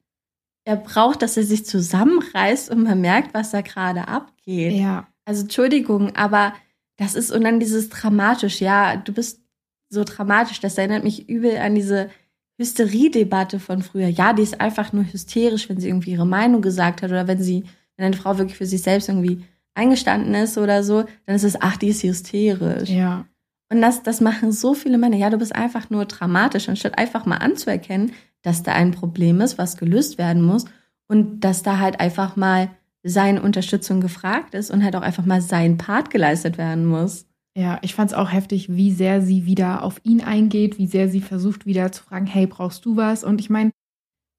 er 0.65 0.75
braucht, 0.75 1.21
dass 1.21 1.37
er 1.37 1.43
sich 1.43 1.65
zusammenreißt 1.65 2.69
und 2.69 2.83
man 2.83 2.99
merkt, 2.99 3.33
was 3.33 3.51
da 3.51 3.61
gerade 3.61 4.07
abgeht. 4.07 4.73
Ja. 4.73 5.07
Also 5.23 5.43
Entschuldigung, 5.43 6.15
aber 6.15 6.53
das 6.97 7.15
ist 7.15 7.31
und 7.31 7.43
dann 7.43 7.59
dieses 7.59 7.89
dramatisch, 7.89 8.61
ja, 8.61 8.97
du 8.97 9.13
bist 9.13 9.41
so 9.89 10.03
dramatisch, 10.03 10.59
das 10.59 10.77
erinnert 10.77 11.03
mich 11.03 11.29
übel 11.29 11.57
an 11.57 11.75
diese 11.75 12.09
Hysteriedebatte 12.57 13.59
von 13.59 13.81
früher. 13.81 14.07
Ja, 14.07 14.33
die 14.33 14.43
ist 14.43 14.59
einfach 14.59 14.93
nur 14.93 15.03
hysterisch, 15.03 15.69
wenn 15.69 15.79
sie 15.79 15.87
irgendwie 15.87 16.11
ihre 16.11 16.27
Meinung 16.27 16.61
gesagt 16.61 17.01
hat 17.01 17.11
oder 17.11 17.27
wenn 17.27 17.41
sie 17.41 17.63
wenn 17.97 18.05
eine 18.05 18.17
Frau 18.17 18.37
wirklich 18.37 18.57
für 18.57 18.65
sich 18.65 18.81
selbst 18.81 19.09
irgendwie 19.09 19.45
eingestanden 19.73 20.33
ist 20.35 20.57
oder 20.57 20.83
so, 20.83 21.05
dann 21.25 21.35
ist 21.35 21.43
es, 21.43 21.61
ach, 21.61 21.77
die 21.77 21.89
ist 21.89 22.03
hysterisch. 22.03 22.89
Ja. 22.89 23.25
Und 23.71 23.81
das, 23.81 24.03
das 24.03 24.21
machen 24.21 24.51
so 24.51 24.73
viele 24.73 24.97
Männer. 24.97 25.17
Ja, 25.17 25.29
du 25.29 25.37
bist 25.37 25.55
einfach 25.55 25.89
nur 25.89 26.05
dramatisch, 26.05 26.69
anstatt 26.69 26.97
einfach 26.97 27.25
mal 27.25 27.37
anzuerkennen, 27.37 28.13
dass 28.45 28.63
da 28.63 28.73
ein 28.73 28.91
Problem 28.91 29.41
ist, 29.41 29.57
was 29.57 29.77
gelöst 29.77 30.17
werden 30.17 30.41
muss 30.43 30.65
und 31.07 31.41
dass 31.41 31.63
da 31.63 31.79
halt 31.79 31.99
einfach 31.99 32.35
mal 32.35 32.69
seine 33.03 33.41
Unterstützung 33.41 34.01
gefragt 34.01 34.53
ist 34.53 34.71
und 34.71 34.83
halt 34.83 34.95
auch 34.95 35.01
einfach 35.01 35.25
mal 35.25 35.41
sein 35.41 35.77
Part 35.77 36.09
geleistet 36.09 36.57
werden 36.57 36.85
muss. 36.85 37.27
Ja, 37.57 37.79
ich 37.81 37.95
fand 37.95 38.11
es 38.11 38.17
auch 38.17 38.31
heftig, 38.31 38.75
wie 38.75 38.91
sehr 38.91 39.21
sie 39.21 39.45
wieder 39.45 39.83
auf 39.83 40.01
ihn 40.03 40.21
eingeht, 40.21 40.77
wie 40.77 40.87
sehr 40.87 41.07
sie 41.07 41.21
versucht 41.21 41.65
wieder 41.65 41.91
zu 41.91 42.03
fragen, 42.03 42.25
hey, 42.25 42.47
brauchst 42.47 42.85
du 42.85 42.97
was? 42.97 43.23
Und 43.23 43.39
ich 43.39 43.49
meine, 43.49 43.71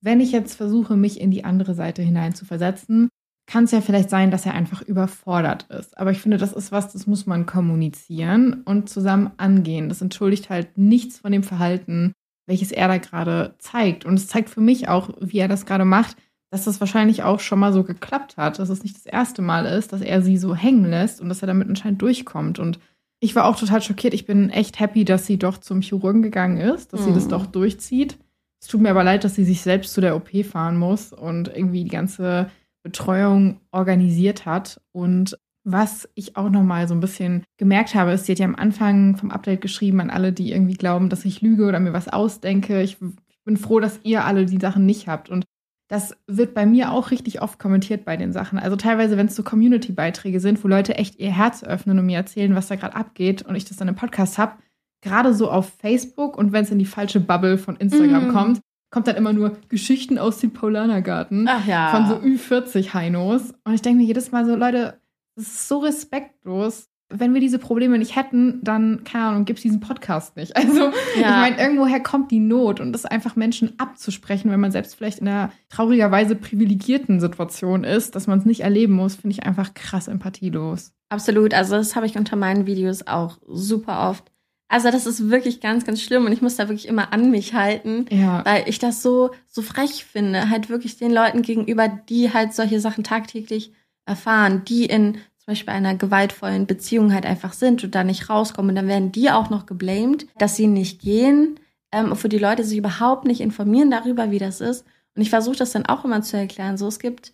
wenn 0.02 0.20
ich 0.20 0.32
jetzt 0.32 0.54
versuche, 0.54 0.96
mich 0.96 1.20
in 1.20 1.30
die 1.30 1.44
andere 1.44 1.74
Seite 1.74 2.02
hinein 2.02 2.34
zu 2.34 2.44
versetzen, 2.44 3.08
kann 3.46 3.64
es 3.64 3.70
ja 3.70 3.80
vielleicht 3.80 4.10
sein, 4.10 4.30
dass 4.30 4.44
er 4.44 4.54
einfach 4.54 4.82
überfordert 4.82 5.64
ist. 5.70 5.96
Aber 5.96 6.10
ich 6.10 6.20
finde, 6.20 6.36
das 6.36 6.52
ist 6.52 6.72
was, 6.72 6.92
das 6.92 7.06
muss 7.06 7.26
man 7.26 7.46
kommunizieren 7.46 8.62
und 8.64 8.88
zusammen 8.88 9.30
angehen. 9.36 9.88
Das 9.88 10.02
entschuldigt 10.02 10.50
halt 10.50 10.76
nichts 10.76 11.18
von 11.18 11.32
dem 11.32 11.44
Verhalten, 11.44 12.12
welches 12.46 12.72
er 12.72 12.88
da 12.88 12.98
gerade 12.98 13.54
zeigt. 13.58 14.04
Und 14.04 14.14
es 14.14 14.28
zeigt 14.28 14.50
für 14.50 14.60
mich 14.60 14.88
auch, 14.88 15.10
wie 15.20 15.38
er 15.38 15.48
das 15.48 15.66
gerade 15.66 15.84
macht, 15.84 16.16
dass 16.50 16.64
das 16.64 16.80
wahrscheinlich 16.80 17.22
auch 17.22 17.40
schon 17.40 17.58
mal 17.58 17.72
so 17.72 17.82
geklappt 17.82 18.36
hat, 18.36 18.58
dass 18.58 18.68
es 18.68 18.82
nicht 18.82 18.96
das 18.96 19.06
erste 19.06 19.42
Mal 19.42 19.66
ist, 19.66 19.92
dass 19.92 20.00
er 20.00 20.22
sie 20.22 20.38
so 20.38 20.54
hängen 20.54 20.88
lässt 20.88 21.20
und 21.20 21.28
dass 21.28 21.42
er 21.42 21.48
damit 21.48 21.68
anscheinend 21.68 22.00
durchkommt. 22.00 22.58
Und 22.58 22.78
ich 23.20 23.34
war 23.34 23.46
auch 23.46 23.56
total 23.56 23.82
schockiert. 23.82 24.14
Ich 24.14 24.26
bin 24.26 24.50
echt 24.50 24.78
happy, 24.78 25.04
dass 25.04 25.26
sie 25.26 25.38
doch 25.38 25.58
zum 25.58 25.80
Chirurgen 25.80 26.22
gegangen 26.22 26.58
ist, 26.58 26.92
dass 26.92 27.00
mhm. 27.00 27.04
sie 27.06 27.14
das 27.14 27.24
mhm. 27.24 27.30
doch 27.30 27.46
durchzieht. 27.46 28.18
Es 28.60 28.68
tut 28.68 28.80
mir 28.80 28.90
aber 28.90 29.04
leid, 29.04 29.24
dass 29.24 29.34
sie 29.34 29.44
sich 29.44 29.60
selbst 29.60 29.92
zu 29.92 30.00
der 30.00 30.16
OP 30.16 30.30
fahren 30.44 30.76
muss 30.76 31.12
und 31.12 31.48
irgendwie 31.48 31.84
die 31.84 31.90
ganze 31.90 32.50
Betreuung 32.82 33.60
organisiert 33.72 34.46
hat. 34.46 34.80
Und 34.92 35.36
was 35.68 36.08
ich 36.14 36.36
auch 36.36 36.48
noch 36.48 36.62
mal 36.62 36.86
so 36.86 36.94
ein 36.94 37.00
bisschen 37.00 37.42
gemerkt 37.56 37.96
habe, 37.96 38.12
ist, 38.12 38.26
sie 38.26 38.32
hat 38.32 38.38
ja 38.38 38.46
am 38.46 38.54
Anfang 38.54 39.16
vom 39.16 39.32
Update 39.32 39.60
geschrieben 39.60 40.00
an 40.00 40.10
alle, 40.10 40.32
die 40.32 40.52
irgendwie 40.52 40.74
glauben, 40.74 41.08
dass 41.08 41.24
ich 41.24 41.42
lüge 41.42 41.66
oder 41.66 41.80
mir 41.80 41.92
was 41.92 42.08
ausdenke. 42.08 42.82
Ich, 42.82 42.98
ich 43.28 43.44
bin 43.44 43.56
froh, 43.56 43.80
dass 43.80 43.98
ihr 44.04 44.24
alle 44.24 44.46
die 44.46 44.60
Sachen 44.60 44.86
nicht 44.86 45.08
habt. 45.08 45.28
Und 45.28 45.44
das 45.88 46.16
wird 46.28 46.54
bei 46.54 46.66
mir 46.66 46.92
auch 46.92 47.10
richtig 47.10 47.42
oft 47.42 47.58
kommentiert 47.58 48.04
bei 48.04 48.16
den 48.16 48.32
Sachen. 48.32 48.60
Also 48.60 48.76
teilweise, 48.76 49.16
wenn 49.16 49.26
es 49.26 49.34
so 49.34 49.42
Community-Beiträge 49.42 50.38
sind, 50.38 50.62
wo 50.62 50.68
Leute 50.68 50.94
echt 50.94 51.18
ihr 51.18 51.32
Herz 51.32 51.64
öffnen 51.64 51.98
und 51.98 52.06
mir 52.06 52.18
erzählen, 52.18 52.54
was 52.54 52.68
da 52.68 52.76
gerade 52.76 52.94
abgeht 52.94 53.42
und 53.42 53.56
ich 53.56 53.64
das 53.64 53.76
dann 53.76 53.88
im 53.88 53.96
Podcast 53.96 54.38
habe, 54.38 54.58
gerade 55.02 55.34
so 55.34 55.50
auf 55.50 55.72
Facebook 55.80 56.38
und 56.38 56.52
wenn 56.52 56.62
es 56.62 56.70
in 56.70 56.78
die 56.78 56.84
falsche 56.84 57.18
Bubble 57.18 57.58
von 57.58 57.74
Instagram 57.74 58.28
mm. 58.28 58.32
kommt, 58.32 58.60
kommt 58.90 59.08
dann 59.08 59.16
immer 59.16 59.32
nur 59.32 59.56
Geschichten 59.68 60.16
aus 60.16 60.38
dem 60.38 60.52
Paulanergarten 60.52 61.50
ja. 61.66 61.88
von 61.88 62.06
so 62.06 62.14
Ü40-Heinos. 62.24 63.52
Und 63.64 63.74
ich 63.74 63.82
denke 63.82 63.98
mir 63.98 64.06
jedes 64.06 64.30
Mal 64.30 64.46
so, 64.46 64.54
Leute, 64.54 65.00
das 65.36 65.46
ist 65.46 65.68
so 65.68 65.78
respektlos 65.78 66.88
wenn 67.08 67.34
wir 67.34 67.40
diese 67.40 67.58
Probleme 67.58 67.98
nicht 67.98 68.16
hätten, 68.16 68.58
dann, 68.62 69.04
keine 69.04 69.26
Ahnung, 69.26 69.44
gibt 69.44 69.58
es 69.58 69.62
diesen 69.62 69.80
Podcast 69.80 70.36
nicht. 70.36 70.56
Also, 70.66 70.90
ja. 71.20 71.46
ich 71.46 71.50
meine, 71.50 71.58
irgendwoher 71.60 72.00
kommt 72.00 72.30
die 72.30 72.40
Not 72.40 72.80
und 72.80 72.92
das 72.92 73.04
einfach 73.04 73.36
Menschen 73.36 73.78
abzusprechen, 73.78 74.50
wenn 74.50 74.58
man 74.58 74.72
selbst 74.72 74.96
vielleicht 74.96 75.20
in 75.20 75.28
einer 75.28 75.52
traurigerweise 75.68 76.34
privilegierten 76.34 77.20
Situation 77.20 77.84
ist, 77.84 78.16
dass 78.16 78.26
man 78.26 78.40
es 78.40 78.46
nicht 78.46 78.60
erleben 78.60 78.94
muss, 78.94 79.14
finde 79.14 79.34
ich 79.34 79.44
einfach 79.44 79.74
krass 79.74 80.08
empathielos. 80.08 80.92
Absolut. 81.08 81.54
Also, 81.54 81.76
das 81.76 81.94
habe 81.94 82.06
ich 82.06 82.16
unter 82.16 82.36
meinen 82.36 82.66
Videos 82.66 83.06
auch 83.06 83.38
super 83.46 84.08
oft. 84.10 84.32
Also, 84.68 84.90
das 84.90 85.06
ist 85.06 85.30
wirklich 85.30 85.60
ganz, 85.60 85.84
ganz 85.84 86.02
schlimm 86.02 86.26
und 86.26 86.32
ich 86.32 86.42
muss 86.42 86.56
da 86.56 86.68
wirklich 86.68 86.88
immer 86.88 87.12
an 87.12 87.30
mich 87.30 87.54
halten, 87.54 88.06
ja. 88.10 88.44
weil 88.44 88.64
ich 88.66 88.80
das 88.80 89.02
so, 89.02 89.30
so 89.46 89.62
frech 89.62 90.04
finde, 90.04 90.50
halt 90.50 90.68
wirklich 90.68 90.96
den 90.96 91.12
Leuten 91.12 91.42
gegenüber, 91.42 91.86
die 91.86 92.32
halt 92.32 92.54
solche 92.54 92.80
Sachen 92.80 93.04
tagtäglich 93.04 93.72
erfahren, 94.06 94.64
die 94.64 94.86
in 94.86 95.14
zum 95.46 95.52
Beispiel 95.52 95.74
einer 95.74 95.94
gewaltvollen 95.94 96.66
Beziehung 96.66 97.12
halt 97.12 97.24
einfach 97.24 97.52
sind 97.52 97.84
und 97.84 97.94
da 97.94 98.02
nicht 98.02 98.28
rauskommen. 98.28 98.70
Und 98.70 98.76
dann 98.76 98.88
werden 98.88 99.12
die 99.12 99.30
auch 99.30 99.48
noch 99.48 99.66
geblamed, 99.66 100.26
dass 100.38 100.56
sie 100.56 100.66
nicht 100.66 101.00
gehen, 101.00 101.60
ähm, 101.92 102.10
obwohl 102.10 102.30
die 102.30 102.38
Leute 102.38 102.64
sich 102.64 102.78
überhaupt 102.78 103.26
nicht 103.26 103.40
informieren 103.40 103.90
darüber, 103.90 104.32
wie 104.32 104.40
das 104.40 104.60
ist. 104.60 104.84
Und 105.14 105.22
ich 105.22 105.30
versuche 105.30 105.56
das 105.56 105.70
dann 105.70 105.86
auch 105.86 106.04
immer 106.04 106.22
zu 106.22 106.36
erklären. 106.36 106.76
So, 106.76 106.88
es 106.88 106.98
gibt, 106.98 107.32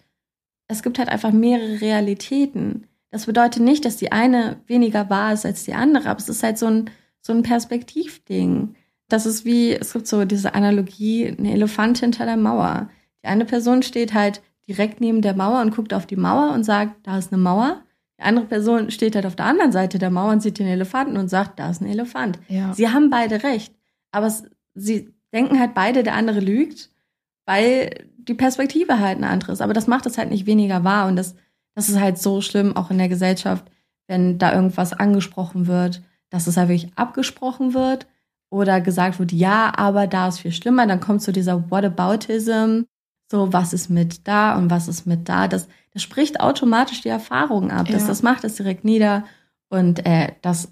es 0.69 0.83
gibt 0.83 0.99
halt 0.99 1.09
einfach 1.09 1.33
mehrere 1.33 1.81
Realitäten. 1.81 2.87
Das 3.11 3.27
bedeutet 3.27 3.63
nicht, 3.63 3.85
dass 3.85 3.97
die 3.97 4.13
eine 4.13 4.61
weniger 4.67 5.09
wahr 5.09 5.33
ist 5.33 5.47
als 5.47 5.65
die 5.65 5.75
andere, 5.75 6.09
aber 6.09 6.21
es 6.21 6.29
ist 6.29 6.43
halt 6.43 6.59
so 6.59 6.67
ein, 6.67 6.91
so 7.23 7.33
ein 7.33 7.43
Perspektivding. 7.43 8.75
Das 9.09 9.27
ist 9.27 9.45
wie, 9.45 9.73
es 9.73 9.93
gibt 9.95 10.07
so 10.07 10.25
diese 10.25 10.55
Analogie, 10.55 11.29
eine 11.29 11.53
Elefant 11.53 11.99
hinter 11.99 12.27
der 12.27 12.37
Mauer. 12.37 12.91
Die 13.23 13.29
eine 13.29 13.45
Person 13.47 13.83
steht 13.83 14.13
halt 14.13 14.43
direkt 14.69 15.01
neben 15.01 15.23
der 15.23 15.35
Mauer 15.35 15.61
und 15.61 15.75
guckt 15.75 15.95
auf 15.95 16.07
die 16.07 16.17
Mauer 16.17 16.53
und 16.53 16.65
sagt, 16.65 17.07
da 17.07 17.19
ist 17.19 17.33
eine 17.33 17.43
Mauer. 17.43 17.83
Die 18.19 18.25
andere 18.25 18.47
Person 18.47 18.91
steht 18.91 19.15
halt 19.15 19.27
auf 19.27 19.37
der 19.37 19.47
anderen 19.47 19.73
Seite 19.73 19.99
der 19.99 20.11
Mauer 20.11 20.33
und 20.33 20.43
sieht 20.43 20.59
den 20.59 20.67
Elefanten 20.67 21.17
und 21.17 21.29
sagt, 21.29 21.59
da 21.59 21.71
ist 21.71 21.81
ein 21.81 21.89
Elefant. 21.89 22.39
Ja. 22.49 22.73
Sie 22.73 22.89
haben 22.89 23.11
beide 23.11 23.43
recht. 23.43 23.75
Aber 24.13 24.27
es, 24.27 24.45
sie 24.75 25.13
denken 25.33 25.59
halt 25.59 25.75
beide, 25.75 26.03
der 26.03 26.15
andere 26.15 26.41
lügt, 26.41 26.91
weil 27.47 28.07
die 28.17 28.35
Perspektive 28.35 29.01
halt 29.01 29.17
eine 29.17 29.29
andere 29.29 29.53
ist. 29.53 29.63
Aber 29.63 29.73
das 29.73 29.87
macht 29.87 30.07
es 30.07 30.19
halt 30.19 30.31
nicht 30.31 30.47
weniger 30.47 30.85
wahr. 30.85 31.09
Und 31.09 31.17
das, 31.17 31.35
das 31.75 31.89
ist 31.89 31.99
halt 31.99 32.19
so 32.19 32.41
schlimm, 32.41 32.77
auch 32.77 32.91
in 32.91 32.99
der 32.99 33.09
Gesellschaft, 33.09 33.65
wenn 34.07 34.39
da 34.39 34.55
irgendwas 34.55 34.93
angesprochen 34.93 35.67
wird, 35.67 36.03
dass 36.31 36.47
es 36.47 36.57
halt 36.57 36.69
wirklich 36.69 36.93
abgesprochen 36.97 37.75
wird 37.75 38.07
oder 38.51 38.81
gesagt 38.81 39.19
wird, 39.19 39.33
ja, 39.33 39.73
aber 39.77 40.07
da 40.07 40.29
ist 40.29 40.41
viel 40.41 40.53
schlimmer. 40.53 40.87
Dann 40.87 41.01
kommt 41.01 41.23
so 41.23 41.33
dieser 41.33 41.71
Whataboutism, 41.71 42.83
so 43.33 43.51
was 43.51 43.73
ist 43.73 43.89
mit 43.89 44.29
da 44.29 44.57
und 44.59 44.71
was 44.71 44.89
ist 44.89 45.07
mit 45.07 45.27
da. 45.29 45.49
Das, 45.49 45.67
das 45.95 46.03
spricht 46.03 46.41
automatisch 46.41 47.01
die 47.01 47.09
Erfahrung 47.09 47.71
ab. 47.71 47.89
Ja. 47.89 47.95
Das, 47.95 48.07
das 48.07 48.23
macht 48.23 48.45
es 48.45 48.57
direkt 48.57 48.85
nieder. 48.85 49.25
Und 49.71 50.05
äh, 50.05 50.35
das 50.43 50.71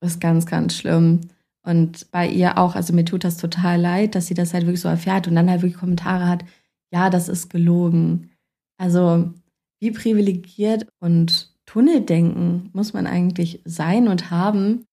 ist 0.00 0.20
ganz, 0.20 0.44
ganz 0.44 0.74
schlimm. 0.74 1.20
Und 1.62 2.10
bei 2.10 2.26
ihr 2.28 2.58
auch, 2.58 2.74
also 2.74 2.92
mir 2.92 3.04
tut 3.04 3.22
das 3.22 3.36
total 3.36 3.80
leid, 3.80 4.16
dass 4.16 4.26
sie 4.26 4.34
das 4.34 4.52
halt 4.52 4.66
wirklich 4.66 4.80
so 4.80 4.88
erfährt 4.88 5.28
und 5.28 5.36
dann 5.36 5.48
halt 5.48 5.62
wirklich 5.62 5.78
Kommentare 5.78 6.26
hat, 6.26 6.44
ja, 6.92 7.10
das 7.10 7.28
ist 7.28 7.48
gelogen. 7.48 8.30
Also 8.76 9.32
wie 9.78 9.92
privilegiert 9.92 10.88
und 10.98 11.54
Tunneldenken 11.64 12.70
muss 12.72 12.92
man 12.92 13.06
eigentlich 13.06 13.62
sein 13.64 14.08
und 14.08 14.32
haben, 14.32 14.84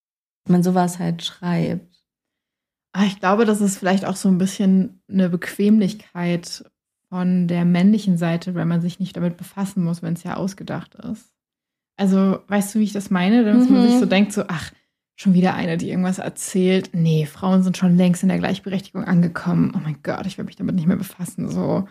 wenn 0.45 0.53
man 0.53 0.63
sowas 0.63 0.99
halt 0.99 1.23
schreibt. 1.23 2.03
Ah, 2.93 3.05
ich 3.05 3.19
glaube, 3.19 3.45
das 3.45 3.59
ist 3.59 3.79
vielleicht 3.79 4.05
auch 4.05 4.15
so 4.15 4.29
ein 4.29 4.37
bisschen 4.37 5.01
eine 5.09 5.29
Bequemlichkeit 5.29 6.63
von 7.09 7.47
der 7.47 7.65
männlichen 7.65 8.17
Seite, 8.17 8.55
weil 8.55 8.65
man 8.65 8.81
sich 8.81 8.99
nicht 8.99 9.15
damit 9.15 9.37
befassen 9.37 9.83
muss, 9.83 10.01
wenn 10.01 10.13
es 10.13 10.23
ja 10.23 10.35
ausgedacht 10.35 10.95
ist. 10.95 11.31
Also, 11.95 12.39
weißt 12.47 12.75
du, 12.75 12.79
wie 12.79 12.83
ich 12.83 12.93
das 12.93 13.09
meine? 13.09 13.43
Dass 13.43 13.67
mhm. 13.67 13.73
man 13.73 13.85
sich 13.87 13.95
mhm. 13.95 13.99
so 13.99 14.05
denkt, 14.05 14.33
so, 14.33 14.43
ach, 14.47 14.71
schon 15.15 15.33
wieder 15.33 15.55
eine, 15.55 15.77
die 15.77 15.89
irgendwas 15.89 16.19
erzählt. 16.19 16.91
Nee, 16.93 17.25
Frauen 17.25 17.63
sind 17.63 17.75
schon 17.75 17.97
längst 17.97 18.21
in 18.21 18.29
der 18.29 18.37
Gleichberechtigung 18.37 19.03
angekommen. 19.03 19.73
Oh 19.75 19.79
mein 19.83 19.97
Gott, 20.03 20.25
ich 20.27 20.37
will 20.37 20.45
mich 20.45 20.55
damit 20.55 20.75
nicht 20.75 20.87
mehr 20.87 20.97
befassen. 20.97 21.49
So, 21.49 21.87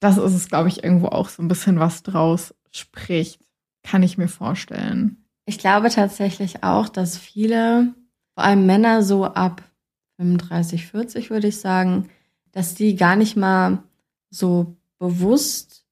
das 0.00 0.18
ist 0.18 0.34
es, 0.34 0.48
glaube 0.48 0.68
ich, 0.68 0.82
irgendwo 0.82 1.06
auch 1.06 1.28
so 1.28 1.42
ein 1.42 1.48
bisschen, 1.48 1.78
was 1.78 2.02
draus 2.02 2.52
spricht. 2.72 3.40
Kann 3.84 4.02
ich 4.02 4.18
mir 4.18 4.28
vorstellen. 4.28 5.24
Ich 5.46 5.58
glaube 5.58 5.88
tatsächlich 5.90 6.64
auch, 6.64 6.88
dass 6.88 7.16
viele, 7.16 7.94
vor 8.34 8.44
allem 8.44 8.66
Männer 8.66 9.02
so 9.02 9.24
ab 9.24 9.62
35, 10.16 10.86
40, 10.88 11.30
würde 11.30 11.48
ich 11.48 11.60
sagen, 11.60 12.08
dass 12.50 12.74
die 12.74 12.96
gar 12.96 13.14
nicht 13.14 13.36
mal 13.36 13.82
so 14.34 14.76
bewusst 14.98 15.84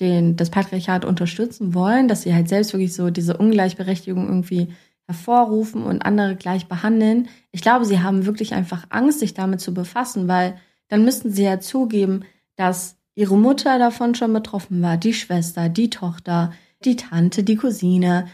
den, 0.00 0.36
das 0.36 0.50
Patriarchat 0.50 1.04
unterstützen 1.04 1.74
wollen, 1.74 2.08
dass 2.08 2.22
sie 2.22 2.34
halt 2.34 2.48
selbst 2.48 2.72
wirklich 2.72 2.94
so 2.94 3.10
diese 3.10 3.36
Ungleichberechtigung 3.36 4.26
irgendwie 4.26 4.68
hervorrufen 5.06 5.82
und 5.82 6.02
andere 6.02 6.36
gleich 6.36 6.66
behandeln. 6.66 7.28
Ich 7.52 7.60
glaube, 7.60 7.84
sie 7.84 8.00
haben 8.00 8.26
wirklich 8.26 8.54
einfach 8.54 8.86
Angst, 8.90 9.18
sich 9.18 9.34
damit 9.34 9.60
zu 9.60 9.74
befassen, 9.74 10.28
weil 10.28 10.56
dann 10.88 11.04
müssten 11.04 11.30
sie 11.30 11.42
ja 11.42 11.60
zugeben, 11.60 12.24
dass 12.56 12.96
ihre 13.14 13.36
Mutter 13.36 13.78
davon 13.78 14.14
schon 14.14 14.32
betroffen 14.32 14.82
war, 14.82 14.96
die 14.96 15.14
Schwester, 15.14 15.68
die 15.68 15.90
Tochter, 15.90 16.52
die 16.84 16.96
Tante, 16.96 17.42
die 17.42 17.56
Cousine, 17.56 18.26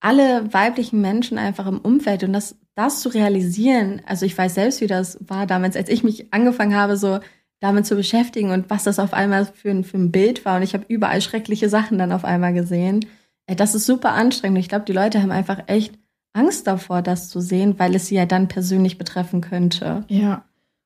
alle 0.00 0.52
weiblichen 0.52 1.00
Menschen 1.00 1.36
einfach 1.36 1.66
im 1.66 1.78
Umfeld 1.78 2.24
und 2.24 2.32
das, 2.32 2.56
das 2.74 3.00
zu 3.00 3.10
realisieren, 3.10 4.00
also 4.06 4.24
ich 4.24 4.36
weiß 4.36 4.54
selbst, 4.54 4.80
wie 4.80 4.86
das 4.86 5.18
war 5.20 5.46
damals, 5.46 5.76
als 5.76 5.90
ich 5.90 6.02
mich 6.02 6.32
angefangen 6.32 6.74
habe, 6.74 6.96
so 6.96 7.20
damit 7.60 7.86
zu 7.86 7.94
beschäftigen 7.94 8.50
und 8.50 8.70
was 8.70 8.84
das 8.84 8.98
auf 8.98 9.12
einmal 9.12 9.46
für 9.46 9.70
ein, 9.70 9.84
für 9.84 9.98
ein 9.98 10.10
Bild 10.10 10.44
war. 10.44 10.56
Und 10.56 10.62
ich 10.62 10.74
habe 10.74 10.86
überall 10.88 11.20
schreckliche 11.20 11.68
Sachen 11.68 11.98
dann 11.98 12.12
auf 12.12 12.24
einmal 12.24 12.54
gesehen. 12.54 13.04
Das 13.46 13.74
ist 13.74 13.86
super 13.86 14.12
anstrengend. 14.12 14.58
Ich 14.58 14.68
glaube, 14.68 14.84
die 14.84 14.92
Leute 14.92 15.20
haben 15.20 15.30
einfach 15.30 15.64
echt 15.66 15.98
Angst 16.32 16.66
davor, 16.66 17.02
das 17.02 17.28
zu 17.28 17.40
sehen, 17.40 17.78
weil 17.78 17.94
es 17.94 18.06
sie 18.06 18.14
ja 18.14 18.26
dann 18.26 18.48
persönlich 18.48 18.98
betreffen 18.98 19.40
könnte. 19.40 20.04
Ja. 20.08 20.44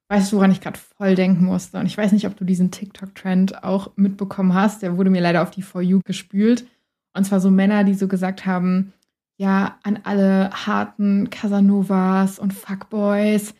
Weißt 0.08 0.32
du, 0.32 0.36
woran 0.36 0.50
ich 0.50 0.60
gerade 0.60 0.78
voll 0.78 1.14
denken 1.14 1.44
musste? 1.44 1.78
Und 1.78 1.86
ich 1.86 1.96
weiß 1.96 2.12
nicht, 2.12 2.26
ob 2.26 2.36
du 2.36 2.44
diesen 2.44 2.70
TikTok-Trend 2.70 3.64
auch 3.64 3.92
mitbekommen 3.96 4.54
hast. 4.54 4.82
Der 4.82 4.96
wurde 4.96 5.10
mir 5.10 5.22
leider 5.22 5.42
auf 5.42 5.50
die 5.50 5.62
For 5.62 5.80
You 5.80 6.00
gespült. 6.04 6.66
Und 7.14 7.24
zwar 7.24 7.40
so 7.40 7.50
Männer, 7.50 7.84
die 7.84 7.94
so 7.94 8.08
gesagt 8.08 8.46
haben, 8.46 8.92
ja, 9.36 9.78
an 9.82 10.00
alle 10.04 10.50
harten 10.50 11.30
Casanovas 11.30 12.38
und 12.38 12.52
Fuckboys, 12.52 13.54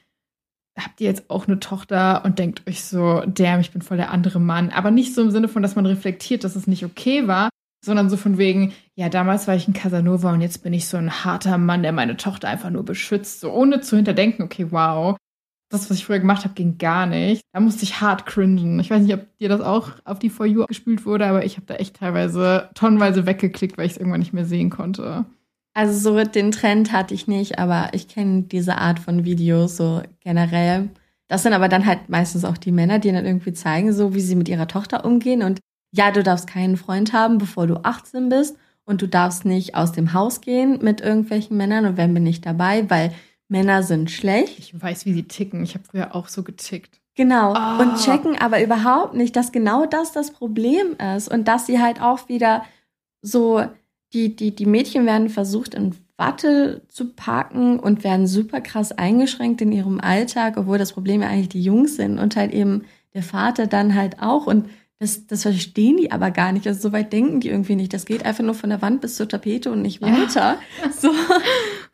habt 0.79 1.01
ihr 1.01 1.09
jetzt 1.09 1.31
auch 1.31 1.47
eine 1.47 1.61
Tochter 1.61 2.25
und 2.25 2.39
denkt 2.39 2.63
euch 2.69 2.85
so, 2.85 3.23
damn, 3.27 3.61
ich 3.61 3.71
bin 3.71 3.83
voll 3.83 3.97
der 3.97 4.11
andere 4.11 4.41
Mann. 4.41 4.71
Aber 4.71 4.91
nicht 4.91 5.15
so 5.15 5.23
im 5.23 5.31
Sinne 5.31 5.49
von, 5.49 5.63
dass 5.63 5.77
man 5.77 5.87
reflektiert, 5.87 6.45
dass 6.45 6.57
es 6.57 6.67
nicht 6.67 6.85
okay 6.85 7.29
war, 7.29 7.49
sondern 7.85 8.11
so 8.11 8.17
von 8.17 8.39
wegen, 8.39 8.73
ja, 8.97 9.09
damals 9.09 9.47
war 9.47 9.55
ich 9.55 9.69
ein 9.69 9.75
Casanova 9.75 10.33
und 10.33 10.41
jetzt 10.41 10.63
bin 10.63 10.73
ich 10.73 10.89
so 10.89 10.97
ein 10.97 11.25
harter 11.25 11.59
Mann, 11.59 11.83
der 11.83 11.93
meine 11.93 12.17
Tochter 12.17 12.49
einfach 12.49 12.71
nur 12.71 12.85
beschützt, 12.85 13.41
so 13.41 13.53
ohne 13.53 13.81
zu 13.83 13.97
hinterdenken, 13.97 14.43
okay, 14.43 14.67
wow, 14.71 15.17
das, 15.71 15.91
was 15.91 15.99
ich 15.99 16.05
früher 16.07 16.21
gemacht 16.21 16.45
habe, 16.45 16.55
ging 16.55 16.79
gar 16.79 17.07
nicht. 17.07 17.43
Da 17.53 17.61
musste 17.61 17.83
ich 17.85 18.01
hart 18.01 18.27
cringen. 18.27 18.79
Ich 18.81 18.91
weiß 18.91 19.03
nicht, 19.03 19.15
ob 19.15 19.37
dir 19.39 19.49
das 19.49 19.61
auch 19.61 19.93
auf 20.05 20.19
die 20.19 20.31
For 20.31 20.47
You 20.47 20.67
gespült 20.67 21.05
wurde, 21.05 21.27
aber 21.27 21.45
ich 21.45 21.57
habe 21.57 21.67
da 21.67 21.75
echt 21.75 21.97
teilweise 21.97 22.71
tonnenweise 22.75 23.27
weggeklickt, 23.27 23.77
weil 23.77 23.87
ich 23.87 23.93
es 23.93 23.99
irgendwann 23.99 24.21
nicht 24.21 24.33
mehr 24.33 24.45
sehen 24.45 24.71
konnte. 24.71 25.27
Also 25.75 25.99
so 25.99 26.25
den 26.25 26.53
Trend 26.53 26.93
hatte 26.93 27.15
ich 27.15 27.27
nicht, 27.27 27.59
aber 27.59 27.91
ich 27.93 28.09
kenne 28.09 28.43
diese 28.43 28.79
Art 28.79 29.01
von 29.01 29.25
Videos 29.25 29.77
so 29.77 30.03
generell. 30.21 30.89
Das 31.29 31.43
sind 31.43 31.53
aber 31.53 31.69
dann 31.69 31.85
halt 31.85 32.09
meistens 32.09 32.45
auch 32.45 32.57
die 32.57 32.73
Männer, 32.73 33.01
die 33.01 33.11
dann 33.11 33.27
irgendwie 33.27 33.53
zeigen, 33.53 33.93
so 33.93 34.15
wie 34.15 34.21
sie 34.21 34.37
mit 34.37 34.49
ihrer 34.49 34.69
Tochter 34.69 35.05
umgehen. 35.05 35.43
Und 35.43 35.59
ja, 35.91 36.11
du 36.13 36.23
darfst 36.23 36.47
keinen 36.47 36.77
Freund 36.77 37.13
haben, 37.13 37.39
bevor 37.39 37.67
du 37.67 37.83
18 37.83 38.29
bist. 38.29 38.57
Und 38.85 39.01
du 39.01 39.09
darfst 39.09 39.45
nicht 39.45 39.75
aus 39.75 39.93
dem 39.93 40.13
Haus 40.13 40.43
gehen 40.43 40.79
mit 40.83 41.01
irgendwelchen 41.01 41.57
Männern. 41.57 41.87
Und 41.87 41.97
wenn 41.97 42.15
bin 42.15 42.27
ich 42.27 42.41
dabei, 42.41 42.89
weil 42.91 43.13
Männer 43.49 43.83
sind 43.83 44.11
schlecht. 44.11 44.59
Ich 44.59 44.81
weiß, 44.81 45.07
wie 45.07 45.15
sie 45.15 45.23
ticken. 45.25 45.65
Ich 45.65 45.75
habe 45.75 45.85
früher 45.85 46.15
auch 46.15 46.29
so 46.29 46.43
getickt. 46.43 47.01
Genau. 47.15 47.55
Oh. 47.55 47.83
Und 47.83 47.97
checken 47.97 48.37
aber 48.39 48.63
überhaupt 48.63 49.15
nicht, 49.15 49.37
dass 49.37 49.53
genau 49.53 49.87
das 49.87 50.13
das 50.13 50.33
Problem 50.33 50.97
ist. 51.17 51.29
Und 51.29 51.49
dass 51.49 51.67
sie 51.67 51.81
halt 51.81 52.01
auch 52.03 52.29
wieder 52.29 52.65
so, 53.23 53.65
die, 54.15 54.35
die, 54.35 54.55
die 54.55 54.67
Mädchen 54.67 55.05
werden 55.05 55.29
versucht, 55.29 55.75
in 55.75 55.95
Watte 56.17 56.83
zu 56.89 57.13
parken 57.13 57.81
und 57.81 58.05
werden 58.05 58.29
super 58.29 58.61
krass 58.61 58.93
eingeschränkt 58.93 59.61
in 59.61 59.73
ihrem 59.73 60.01
Alltag, 60.01 60.57
obwohl 60.57 60.79
das 60.79 60.93
Problem 60.93 61.23
ja 61.23 61.29
eigentlich 61.29 61.49
die 61.49 61.63
Jungs 61.63 61.97
sind 61.97 62.19
und 62.19 62.37
halt 62.37 62.53
eben 62.53 62.85
der 63.15 63.25
Vater 63.25 63.67
dann 63.67 63.95
halt 63.95 64.21
auch. 64.23 64.47
Und 64.47 64.71
das, 65.01 65.27
das 65.27 65.43
verstehen 65.43 65.97
die 65.97 66.13
aber 66.13 66.31
gar 66.31 66.53
nicht. 66.53 66.67
Also 66.67 66.81
so 66.81 66.93
weit 66.93 67.13
denken 67.13 67.41
die 67.41 67.49
irgendwie 67.49 67.75
nicht. 67.75 67.93
Das 67.93 68.07
geht 68.07 68.25
einfach 68.25 68.45
nur 68.45 68.55
von 68.55 68.71
der 68.71 68.81
Wand 68.81 69.01
bis 69.01 69.17
zur 69.17 69.29
Tapete 69.29 69.73
und 69.73 69.83
nicht 69.83 70.01
weiter. 70.01 70.59
Ja. 70.83 70.93
So. 70.93 71.11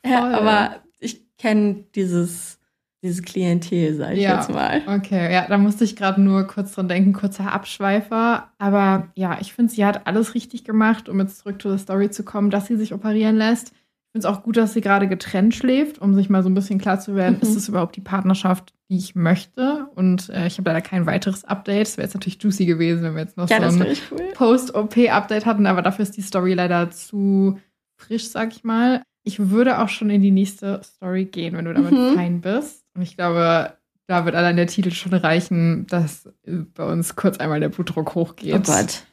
ja, 0.04 0.30
aber 0.38 0.76
ich 1.00 1.22
kenne 1.38 1.84
dieses, 1.94 2.58
dieses 3.02 3.22
Klientel, 3.22 3.94
sag 3.94 4.12
ich 4.12 4.22
ja. 4.22 4.36
jetzt 4.36 4.50
mal. 4.50 4.82
Okay, 4.86 5.32
ja, 5.32 5.46
da 5.48 5.56
musste 5.56 5.84
ich 5.84 5.96
gerade 5.96 6.20
nur 6.20 6.46
kurz 6.46 6.74
dran 6.74 6.88
denken, 6.88 7.12
kurzer 7.12 7.52
Abschweifer. 7.52 8.50
Aber 8.58 9.08
ja, 9.14 9.38
ich 9.40 9.54
finde, 9.54 9.72
sie 9.72 9.84
hat 9.84 10.06
alles 10.06 10.34
richtig 10.34 10.64
gemacht, 10.64 11.08
um 11.08 11.18
jetzt 11.18 11.38
zurück 11.38 11.62
zu 11.62 11.68
der 11.68 11.78
Story 11.78 12.10
zu 12.10 12.24
kommen, 12.24 12.50
dass 12.50 12.66
sie 12.66 12.76
sich 12.76 12.92
operieren 12.92 13.36
lässt. 13.36 13.68
Ich 13.68 14.12
finde 14.12 14.26
es 14.28 14.34
auch 14.34 14.42
gut, 14.42 14.56
dass 14.56 14.74
sie 14.74 14.80
gerade 14.80 15.08
getrennt 15.08 15.54
schläft, 15.54 16.00
um 16.00 16.14
sich 16.14 16.28
mal 16.28 16.42
so 16.42 16.50
ein 16.50 16.54
bisschen 16.54 16.78
klar 16.78 16.98
zu 17.00 17.14
werden, 17.14 17.36
mhm. 17.36 17.42
ist 17.42 17.54
es 17.54 17.68
überhaupt 17.68 17.96
die 17.96 18.00
Partnerschaft, 18.00 18.74
die 18.90 18.96
ich 18.96 19.14
möchte? 19.14 19.86
Und 19.94 20.28
äh, 20.30 20.46
ich 20.46 20.58
habe 20.58 20.68
leider 20.68 20.82
kein 20.82 21.06
weiteres 21.06 21.44
Update. 21.44 21.86
Es 21.86 21.96
wäre 21.96 22.06
jetzt 22.06 22.14
natürlich 22.14 22.42
juicy 22.42 22.66
gewesen, 22.66 23.02
wenn 23.04 23.14
wir 23.14 23.22
jetzt 23.22 23.36
noch 23.36 23.48
ja, 23.48 23.70
so 23.70 23.80
ein 23.80 23.96
cool. 24.10 24.32
Post-OP-Update 24.34 25.46
hatten, 25.46 25.66
aber 25.66 25.80
dafür 25.80 26.02
ist 26.02 26.16
die 26.16 26.22
Story 26.22 26.54
leider 26.54 26.90
zu 26.90 27.58
frisch, 27.98 28.28
sag 28.28 28.52
ich 28.52 28.64
mal. 28.64 29.02
Ich 29.22 29.50
würde 29.50 29.78
auch 29.78 29.88
schon 29.88 30.10
in 30.10 30.22
die 30.22 30.30
nächste 30.30 30.80
Story 30.82 31.26
gehen, 31.26 31.56
wenn 31.56 31.66
du 31.66 31.74
damit 31.74 31.92
mhm. 31.92 32.14
fein 32.14 32.40
bist. 32.40 32.79
Und 32.94 33.02
ich 33.02 33.16
glaube, 33.16 33.76
da 34.06 34.24
wird 34.24 34.34
allein 34.34 34.56
der 34.56 34.66
Titel 34.66 34.90
schon 34.90 35.14
reichen, 35.14 35.86
dass 35.86 36.28
bei 36.44 36.84
uns 36.84 37.16
kurz 37.16 37.38
einmal 37.38 37.60
der 37.60 37.68
Blutdruck 37.68 38.14
hochgeht. 38.14 38.54
Oh 38.54 38.60
Gott. 38.60 39.04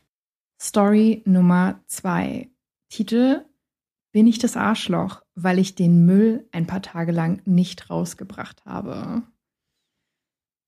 Story 0.59 1.21
Nummer 1.25 1.79
zwei. 1.85 2.49
Titel 2.89 3.45
bin 4.11 4.25
ich 4.25 4.39
das 4.39 4.57
Arschloch, 4.57 5.21
weil 5.35 5.59
ich 5.59 5.75
den 5.75 6.05
Müll 6.05 6.47
ein 6.51 6.65
paar 6.65 6.81
Tage 6.81 7.11
lang 7.11 7.41
nicht 7.45 7.89
rausgebracht 7.89 8.65
habe. 8.65 9.21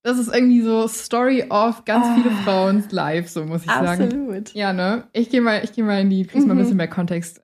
Das 0.04 0.18
ist 0.18 0.34
irgendwie 0.34 0.62
so 0.62 0.88
Story 0.88 1.46
of 1.50 1.84
ganz 1.86 2.06
oh. 2.08 2.16
viele 2.16 2.36
Frauen 2.44 2.84
live, 2.90 3.28
so 3.28 3.46
muss 3.46 3.64
ich 3.64 3.70
Absolut. 3.70 3.88
sagen. 3.88 4.04
Absolut. 4.04 4.54
Ja, 4.54 4.72
ne? 4.72 5.08
Ich 5.12 5.30
gehe 5.30 5.42
mal, 5.42 5.62
geh 5.76 5.82
mal 5.82 6.02
in 6.02 6.10
die, 6.10 6.26
kriegst 6.26 6.46
mhm. 6.46 6.50
mal 6.50 6.54
ein 6.54 6.58
mhm. 6.58 6.62
bisschen 6.62 6.78
mehr 6.78 6.88
Kontext. 6.88 7.42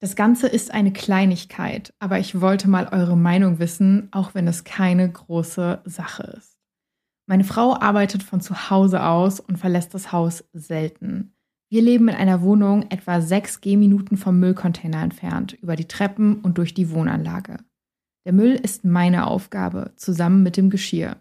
Das 0.00 0.14
Ganze 0.14 0.46
ist 0.46 0.72
eine 0.72 0.92
Kleinigkeit, 0.92 1.94
aber 1.98 2.18
ich 2.18 2.40
wollte 2.40 2.68
mal 2.68 2.88
eure 2.88 3.16
Meinung 3.16 3.58
wissen, 3.58 4.08
auch 4.12 4.34
wenn 4.34 4.46
es 4.46 4.64
keine 4.64 5.10
große 5.10 5.80
Sache 5.84 6.34
ist. 6.36 6.58
Meine 7.26 7.44
Frau 7.44 7.74
arbeitet 7.74 8.22
von 8.22 8.40
zu 8.40 8.70
Hause 8.70 9.02
aus 9.02 9.40
und 9.40 9.56
verlässt 9.58 9.94
das 9.94 10.12
Haus 10.12 10.44
selten. 10.52 11.32
Wir 11.68 11.82
leben 11.82 12.08
in 12.08 12.14
einer 12.14 12.42
Wohnung 12.42 12.86
etwa 12.90 13.20
sechs 13.20 13.60
Gehminuten 13.60 14.16
vom 14.16 14.38
Müllcontainer 14.38 15.02
entfernt, 15.02 15.54
über 15.54 15.74
die 15.74 15.88
Treppen 15.88 16.40
und 16.40 16.58
durch 16.58 16.74
die 16.74 16.90
Wohnanlage. 16.90 17.56
Der 18.26 18.32
Müll 18.32 18.52
ist 18.52 18.84
meine 18.84 19.26
Aufgabe, 19.26 19.92
zusammen 19.96 20.42
mit 20.42 20.56
dem 20.56 20.70
Geschirr. 20.70 21.16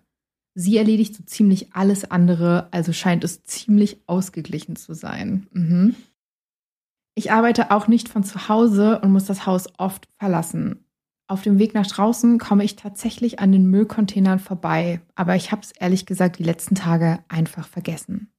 Sie 0.53 0.77
erledigt 0.77 1.15
so 1.15 1.23
ziemlich 1.23 1.73
alles 1.73 2.09
andere, 2.09 2.67
also 2.71 2.93
scheint 2.93 3.23
es 3.23 3.43
ziemlich 3.43 4.01
ausgeglichen 4.05 4.75
zu 4.75 4.93
sein. 4.93 5.47
Mhm. 5.51 5.95
Ich 7.15 7.31
arbeite 7.31 7.71
auch 7.71 7.87
nicht 7.87 8.09
von 8.09 8.23
zu 8.23 8.49
Hause 8.49 8.99
und 8.99 9.11
muss 9.11 9.25
das 9.25 9.45
Haus 9.45 9.69
oft 9.77 10.07
verlassen. 10.19 10.85
Auf 11.27 11.41
dem 11.41 11.57
Weg 11.57 11.73
nach 11.73 11.87
draußen 11.87 12.37
komme 12.37 12.63
ich 12.63 12.75
tatsächlich 12.75 13.39
an 13.39 13.51
den 13.51 13.69
Müllcontainern 13.69 14.37
vorbei, 14.37 15.01
aber 15.15 15.35
ich 15.35 15.51
habe 15.51 15.61
es 15.63 15.71
ehrlich 15.71 16.05
gesagt 16.05 16.37
die 16.37 16.43
letzten 16.43 16.75
Tage 16.75 17.19
einfach 17.29 17.67
vergessen. 17.67 18.31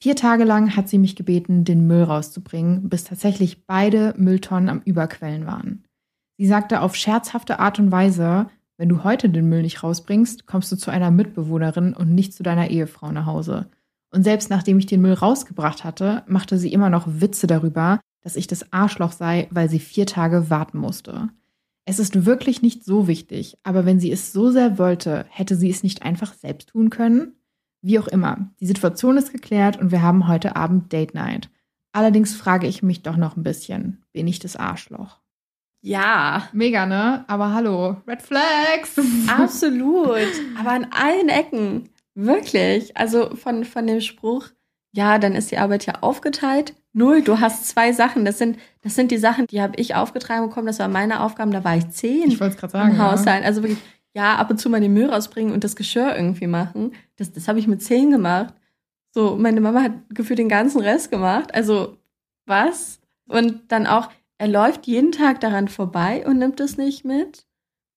Vier 0.00 0.14
Tage 0.14 0.44
lang 0.44 0.76
hat 0.76 0.88
sie 0.88 0.98
mich 0.98 1.16
gebeten, 1.16 1.64
den 1.64 1.88
Müll 1.88 2.04
rauszubringen, 2.04 2.88
bis 2.88 3.02
tatsächlich 3.02 3.66
beide 3.66 4.14
Mülltonnen 4.16 4.68
am 4.68 4.82
Überquellen 4.84 5.46
waren. 5.46 5.84
Sie 6.36 6.46
sagte 6.46 6.82
auf 6.82 6.94
scherzhafte 6.94 7.58
Art 7.58 7.80
und 7.80 7.90
Weise, 7.90 8.48
wenn 8.76 8.88
du 8.88 9.02
heute 9.02 9.28
den 9.28 9.48
Müll 9.48 9.62
nicht 9.62 9.82
rausbringst, 9.82 10.46
kommst 10.46 10.70
du 10.70 10.76
zu 10.76 10.92
einer 10.92 11.10
Mitbewohnerin 11.10 11.94
und 11.94 12.14
nicht 12.14 12.32
zu 12.32 12.44
deiner 12.44 12.70
Ehefrau 12.70 13.10
nach 13.10 13.26
Hause. 13.26 13.68
Und 14.10 14.24
selbst 14.24 14.50
nachdem 14.50 14.78
ich 14.78 14.86
den 14.86 15.02
Müll 15.02 15.12
rausgebracht 15.12 15.84
hatte, 15.84 16.22
machte 16.26 16.58
sie 16.58 16.72
immer 16.72 16.90
noch 16.90 17.06
Witze 17.06 17.46
darüber, 17.46 18.00
dass 18.22 18.36
ich 18.36 18.46
das 18.46 18.72
Arschloch 18.72 19.12
sei, 19.12 19.48
weil 19.50 19.68
sie 19.68 19.78
vier 19.78 20.06
Tage 20.06 20.50
warten 20.50 20.78
musste. 20.78 21.28
Es 21.84 21.98
ist 21.98 22.26
wirklich 22.26 22.60
nicht 22.60 22.84
so 22.84 23.06
wichtig, 23.06 23.56
aber 23.62 23.86
wenn 23.86 24.00
sie 24.00 24.12
es 24.12 24.32
so 24.32 24.50
sehr 24.50 24.78
wollte, 24.78 25.24
hätte 25.30 25.56
sie 25.56 25.70
es 25.70 25.82
nicht 25.82 26.02
einfach 26.02 26.34
selbst 26.34 26.70
tun 26.70 26.90
können? 26.90 27.32
Wie 27.80 27.98
auch 27.98 28.08
immer, 28.08 28.50
die 28.60 28.66
Situation 28.66 29.16
ist 29.16 29.32
geklärt 29.32 29.78
und 29.78 29.90
wir 29.90 30.02
haben 30.02 30.28
heute 30.28 30.56
Abend 30.56 30.92
Date 30.92 31.14
Night. 31.14 31.48
Allerdings 31.92 32.34
frage 32.34 32.66
ich 32.66 32.82
mich 32.82 33.02
doch 33.02 33.16
noch 33.16 33.36
ein 33.36 33.42
bisschen, 33.42 34.04
bin 34.12 34.26
ich 34.26 34.38
das 34.38 34.56
Arschloch? 34.56 35.20
Ja. 35.80 36.48
Mega, 36.52 36.86
ne? 36.86 37.24
Aber 37.28 37.54
hallo, 37.54 37.96
Red 38.06 38.22
Flags. 38.22 38.98
Absolut. 39.28 40.28
Aber 40.58 40.72
an 40.72 40.88
allen 40.90 41.28
Ecken. 41.28 41.88
Wirklich. 42.18 42.96
Also 42.96 43.36
von, 43.36 43.64
von 43.64 43.86
dem 43.86 44.00
Spruch, 44.00 44.48
ja, 44.92 45.18
dann 45.18 45.36
ist 45.36 45.52
die 45.52 45.58
Arbeit 45.58 45.86
ja 45.86 46.00
aufgeteilt. 46.00 46.74
Null, 46.92 47.22
du 47.22 47.38
hast 47.38 47.68
zwei 47.68 47.92
Sachen. 47.92 48.24
Das 48.24 48.38
sind, 48.38 48.58
das 48.82 48.96
sind 48.96 49.12
die 49.12 49.18
Sachen, 49.18 49.46
die 49.46 49.62
habe 49.62 49.74
ich 49.76 49.94
aufgetragen 49.94 50.48
bekommen. 50.48 50.66
Das 50.66 50.80
war 50.80 50.88
meine 50.88 51.22
Aufgaben. 51.22 51.52
Da 51.52 51.62
war 51.62 51.76
ich 51.76 51.88
zehn. 51.90 52.26
Ich 52.26 52.40
wollte 52.40 52.54
es 52.54 52.60
gerade 52.60 52.72
sagen. 52.72 52.90
Im 52.90 52.98
Haushalt. 52.98 53.42
Ja. 53.42 53.46
Also 53.46 53.62
wirklich, 53.62 53.78
ja, 54.14 54.34
ab 54.34 54.50
und 54.50 54.58
zu 54.58 54.68
mal 54.68 54.80
den 54.80 54.94
Müll 54.94 55.08
rausbringen 55.08 55.52
und 55.52 55.62
das 55.62 55.76
Geschirr 55.76 56.16
irgendwie 56.16 56.48
machen. 56.48 56.92
Das, 57.16 57.32
das 57.32 57.46
habe 57.46 57.60
ich 57.60 57.68
mit 57.68 57.82
zehn 57.84 58.10
gemacht. 58.10 58.52
So, 59.14 59.36
meine 59.36 59.60
Mama 59.60 59.82
hat 59.82 59.92
gefühlt 60.10 60.40
den 60.40 60.48
ganzen 60.48 60.80
Rest 60.80 61.12
gemacht. 61.12 61.54
Also, 61.54 61.98
was? 62.46 63.00
Und 63.28 63.70
dann 63.70 63.86
auch, 63.86 64.10
er 64.38 64.48
läuft 64.48 64.88
jeden 64.88 65.12
Tag 65.12 65.38
daran 65.38 65.68
vorbei 65.68 66.26
und 66.26 66.38
nimmt 66.38 66.58
es 66.58 66.76
nicht 66.76 67.04
mit. 67.04 67.46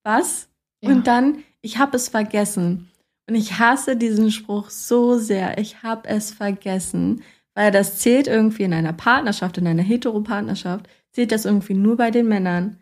Was? 0.04 0.48
Ja. 0.82 0.92
Und 0.92 1.08
dann, 1.08 1.44
ich 1.62 1.80
habe 1.80 1.98
es 1.98 2.10
vergessen. 2.10 2.91
Und 3.32 3.38
ich 3.38 3.60
hasse 3.60 3.96
diesen 3.96 4.30
Spruch 4.30 4.70
so 4.70 5.18
sehr. 5.18 5.58
Ich 5.58 5.84
habe 5.84 6.10
es 6.10 6.32
vergessen. 6.32 7.24
Weil 7.54 7.72
das 7.72 8.00
zählt 8.00 8.28
irgendwie 8.28 8.64
in 8.64 8.74
einer 8.74 8.92
Partnerschaft, 8.92 9.58
in 9.58 9.68
einer 9.68 9.84
Heteropartnerschaft, 9.84 10.90
zählt 11.14 11.32
das 11.32 11.46
irgendwie 11.46 11.76
nur 11.76 11.96
bei 11.96 12.12
den 12.12 12.28
Männern. 12.28 12.76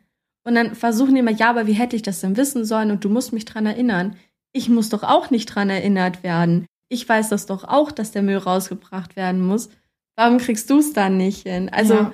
Und 0.43 0.55
dann 0.55 0.73
versuchen 0.73 1.13
die 1.13 1.19
immer, 1.19 1.29
ja, 1.29 1.51
aber 1.51 1.67
wie 1.67 1.73
hätte 1.73 1.95
ich 1.95 2.01
das 2.01 2.21
denn 2.21 2.35
wissen 2.35 2.65
sollen? 2.65 2.89
Und 2.89 3.05
du 3.05 3.09
musst 3.09 3.31
mich 3.31 3.45
dran 3.45 3.67
erinnern. 3.67 4.15
Ich 4.51 4.69
muss 4.69 4.89
doch 4.89 5.03
auch 5.03 5.29
nicht 5.29 5.45
dran 5.45 5.69
erinnert 5.69 6.23
werden. 6.23 6.65
Ich 6.88 7.07
weiß 7.07 7.29
das 7.29 7.45
doch 7.45 7.63
auch, 7.63 7.91
dass 7.91 8.09
der 8.09 8.23
Müll 8.23 8.38
rausgebracht 8.38 9.15
werden 9.15 9.45
muss. 9.45 9.69
Warum 10.15 10.39
kriegst 10.39 10.67
du 10.71 10.79
es 10.79 10.93
dann 10.93 11.17
nicht 11.17 11.43
hin? 11.43 11.69
Also, 11.69 11.93
ja. 11.93 12.13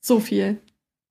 so 0.00 0.18
viel. 0.18 0.62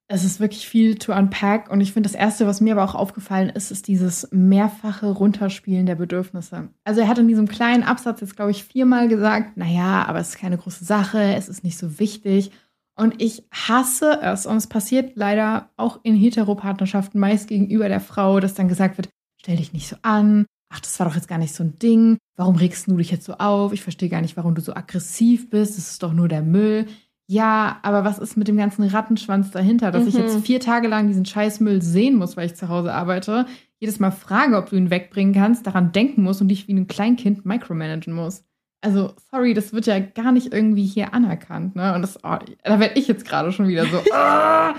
Es 0.09 0.23
ist 0.23 0.39
wirklich 0.39 0.67
viel 0.67 0.95
to 0.95 1.13
unpack 1.13 1.69
und 1.69 1.81
ich 1.81 1.91
finde, 1.91 2.07
das 2.07 2.17
Erste, 2.17 2.47
was 2.47 2.61
mir 2.61 2.73
aber 2.73 2.85
auch 2.85 2.95
aufgefallen 2.95 3.49
ist, 3.49 3.71
ist 3.71 3.89
dieses 3.89 4.29
mehrfache 4.31 5.07
Runterspielen 5.07 5.85
der 5.85 5.95
Bedürfnisse. 5.95 6.69
Also 6.85 7.01
er 7.01 7.09
hat 7.09 7.17
in 7.17 7.27
diesem 7.27 7.47
kleinen 7.49 7.83
Absatz 7.83 8.21
jetzt, 8.21 8.37
glaube 8.37 8.51
ich, 8.51 8.63
viermal 8.63 9.09
gesagt, 9.09 9.57
naja, 9.57 10.05
aber 10.07 10.19
es 10.19 10.29
ist 10.29 10.37
keine 10.37 10.57
große 10.57 10.85
Sache, 10.85 11.35
es 11.35 11.49
ist 11.49 11.65
nicht 11.65 11.77
so 11.77 11.99
wichtig. 11.99 12.51
Und 12.97 13.21
ich 13.21 13.43
hasse 13.51 14.19
es. 14.21 14.45
Und 14.45 14.57
es 14.57 14.67
passiert 14.67 15.15
leider 15.15 15.69
auch 15.77 15.99
in 16.03 16.15
Heteropartnerschaften 16.15 17.19
meist 17.19 17.47
gegenüber 17.47 17.87
der 17.89 17.99
Frau, 17.99 18.39
dass 18.39 18.55
dann 18.55 18.67
gesagt 18.67 18.97
wird, 18.97 19.09
stell 19.39 19.57
dich 19.57 19.71
nicht 19.71 19.87
so 19.87 19.97
an. 20.01 20.45
Ach, 20.69 20.79
das 20.79 20.99
war 20.99 21.07
doch 21.07 21.15
jetzt 21.15 21.27
gar 21.27 21.37
nicht 21.37 21.53
so 21.53 21.63
ein 21.63 21.77
Ding. 21.79 22.17
Warum 22.35 22.55
regst 22.55 22.87
du 22.87 22.97
dich 22.97 23.11
jetzt 23.11 23.25
so 23.25 23.35
auf? 23.35 23.71
Ich 23.71 23.83
verstehe 23.83 24.09
gar 24.09 24.21
nicht, 24.21 24.35
warum 24.35 24.55
du 24.55 24.61
so 24.61 24.73
aggressiv 24.73 25.49
bist. 25.49 25.77
Das 25.77 25.91
ist 25.91 26.03
doch 26.03 26.11
nur 26.11 26.27
der 26.27 26.41
Müll. 26.41 26.87
Ja, 27.29 27.79
aber 27.83 28.05
was 28.05 28.19
ist 28.19 28.37
mit 28.37 28.47
dem 28.47 28.55
ganzen 28.55 28.83
Rattenschwanz 28.83 29.51
dahinter, 29.51 29.91
dass 29.91 30.03
mhm. 30.03 30.07
ich 30.07 30.15
jetzt 30.15 30.35
mhm. 30.35 30.43
vier 30.43 30.61
Tage 30.61 30.87
lang 30.87 31.07
diesen 31.07 31.25
Scheißmüll 31.25 31.81
sehen 31.81 32.15
muss, 32.15 32.37
weil 32.37 32.45
ich 32.45 32.55
zu 32.55 32.69
Hause 32.69 32.93
arbeite, 32.93 33.45
jedes 33.79 33.99
Mal 33.99 34.11
frage, 34.11 34.57
ob 34.57 34.69
du 34.69 34.77
ihn 34.77 34.89
wegbringen 34.89 35.33
kannst, 35.33 35.67
daran 35.67 35.91
denken 35.91 36.23
muss 36.23 36.39
und 36.39 36.47
dich 36.47 36.67
wie 36.67 36.73
ein 36.73 36.87
Kleinkind 36.87 37.45
micromanagen 37.45 38.13
muss. 38.13 38.43
Also, 38.81 39.13
sorry, 39.31 39.53
das 39.53 39.73
wird 39.73 39.87
ja 39.87 39.99
gar 39.99 40.31
nicht 40.31 40.53
irgendwie 40.53 40.85
hier 40.85 41.13
anerkannt, 41.13 41.75
ne? 41.75 41.93
Und 41.95 42.01
das, 42.01 42.23
oh, 42.23 42.37
da 42.63 42.79
werde 42.79 42.97
ich 42.97 43.07
jetzt 43.07 43.25
gerade 43.25 43.51
schon 43.51 43.67
wieder 43.67 43.85
so, 43.87 43.99
ah, 44.13 44.75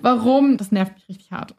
warum? 0.00 0.56
Das 0.56 0.72
nervt 0.72 0.94
mich 0.94 1.08
richtig 1.08 1.30
hart. 1.30 1.54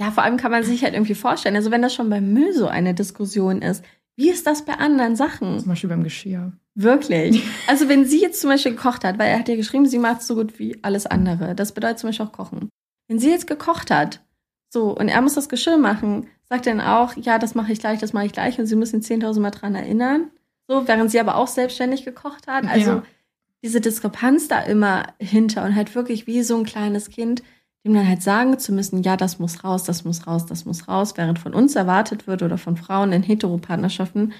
Ja, 0.00 0.10
vor 0.10 0.24
allem 0.24 0.38
kann 0.38 0.50
man 0.50 0.64
sich 0.64 0.82
halt 0.82 0.94
irgendwie 0.94 1.14
vorstellen, 1.14 1.56
also 1.56 1.70
wenn 1.70 1.82
das 1.82 1.94
schon 1.94 2.08
beim 2.08 2.32
Müll 2.32 2.52
so 2.54 2.66
eine 2.66 2.94
Diskussion 2.94 3.62
ist, 3.62 3.84
wie 4.18 4.30
ist 4.30 4.48
das 4.48 4.64
bei 4.64 4.74
anderen 4.74 5.14
Sachen? 5.14 5.60
Zum 5.60 5.68
Beispiel 5.68 5.90
beim 5.90 6.02
Geschirr. 6.02 6.52
Wirklich. 6.74 7.40
Also 7.68 7.88
wenn 7.88 8.04
sie 8.04 8.20
jetzt 8.20 8.40
zum 8.40 8.50
Beispiel 8.50 8.72
gekocht 8.72 9.04
hat, 9.04 9.16
weil 9.16 9.28
er 9.28 9.38
hat 9.38 9.48
ja 9.48 9.54
geschrieben, 9.54 9.86
sie 9.86 9.98
macht 9.98 10.22
so 10.22 10.34
gut 10.34 10.58
wie 10.58 10.76
alles 10.82 11.06
andere. 11.06 11.54
Das 11.54 11.70
bedeutet 11.70 12.00
zum 12.00 12.08
Beispiel 12.08 12.26
auch 12.26 12.32
Kochen. 12.32 12.68
Wenn 13.06 13.20
sie 13.20 13.30
jetzt 13.30 13.46
gekocht 13.46 13.92
hat, 13.92 14.20
so, 14.70 14.90
und 14.96 15.08
er 15.08 15.22
muss 15.22 15.34
das 15.34 15.48
Geschirr 15.48 15.78
machen, 15.78 16.26
sagt 16.48 16.66
er 16.66 16.74
dann 16.74 16.84
auch, 16.84 17.16
ja, 17.16 17.38
das 17.38 17.54
mache 17.54 17.72
ich 17.72 17.78
gleich, 17.78 18.00
das 18.00 18.12
mache 18.12 18.26
ich 18.26 18.32
gleich, 18.32 18.58
und 18.58 18.66
sie 18.66 18.74
müssen 18.74 19.02
10.000 19.02 19.38
Mal 19.38 19.52
dran 19.52 19.76
erinnern. 19.76 20.32
So, 20.66 20.88
während 20.88 21.12
sie 21.12 21.20
aber 21.20 21.36
auch 21.36 21.46
selbstständig 21.46 22.04
gekocht 22.04 22.48
hat. 22.48 22.66
Also 22.66 22.90
ja. 22.90 23.02
diese 23.62 23.80
Diskrepanz 23.80 24.48
da 24.48 24.58
immer 24.60 25.14
hinter 25.20 25.64
und 25.64 25.76
halt 25.76 25.94
wirklich 25.94 26.26
wie 26.26 26.42
so 26.42 26.56
ein 26.56 26.64
kleines 26.64 27.08
Kind, 27.08 27.44
dem 27.84 27.94
dann 27.94 28.08
halt 28.08 28.22
sagen 28.22 28.58
zu 28.58 28.72
müssen, 28.72 29.02
ja, 29.02 29.16
das 29.16 29.38
muss 29.38 29.64
raus, 29.64 29.84
das 29.84 30.04
muss 30.04 30.26
raus, 30.26 30.46
das 30.46 30.64
muss 30.64 30.88
raus, 30.88 31.14
während 31.16 31.38
von 31.38 31.54
uns 31.54 31.76
erwartet 31.76 32.26
wird 32.26 32.42
oder 32.42 32.58
von 32.58 32.76
Frauen 32.76 33.12
in 33.12 33.22
Heteropartnerschaften, 33.22 34.32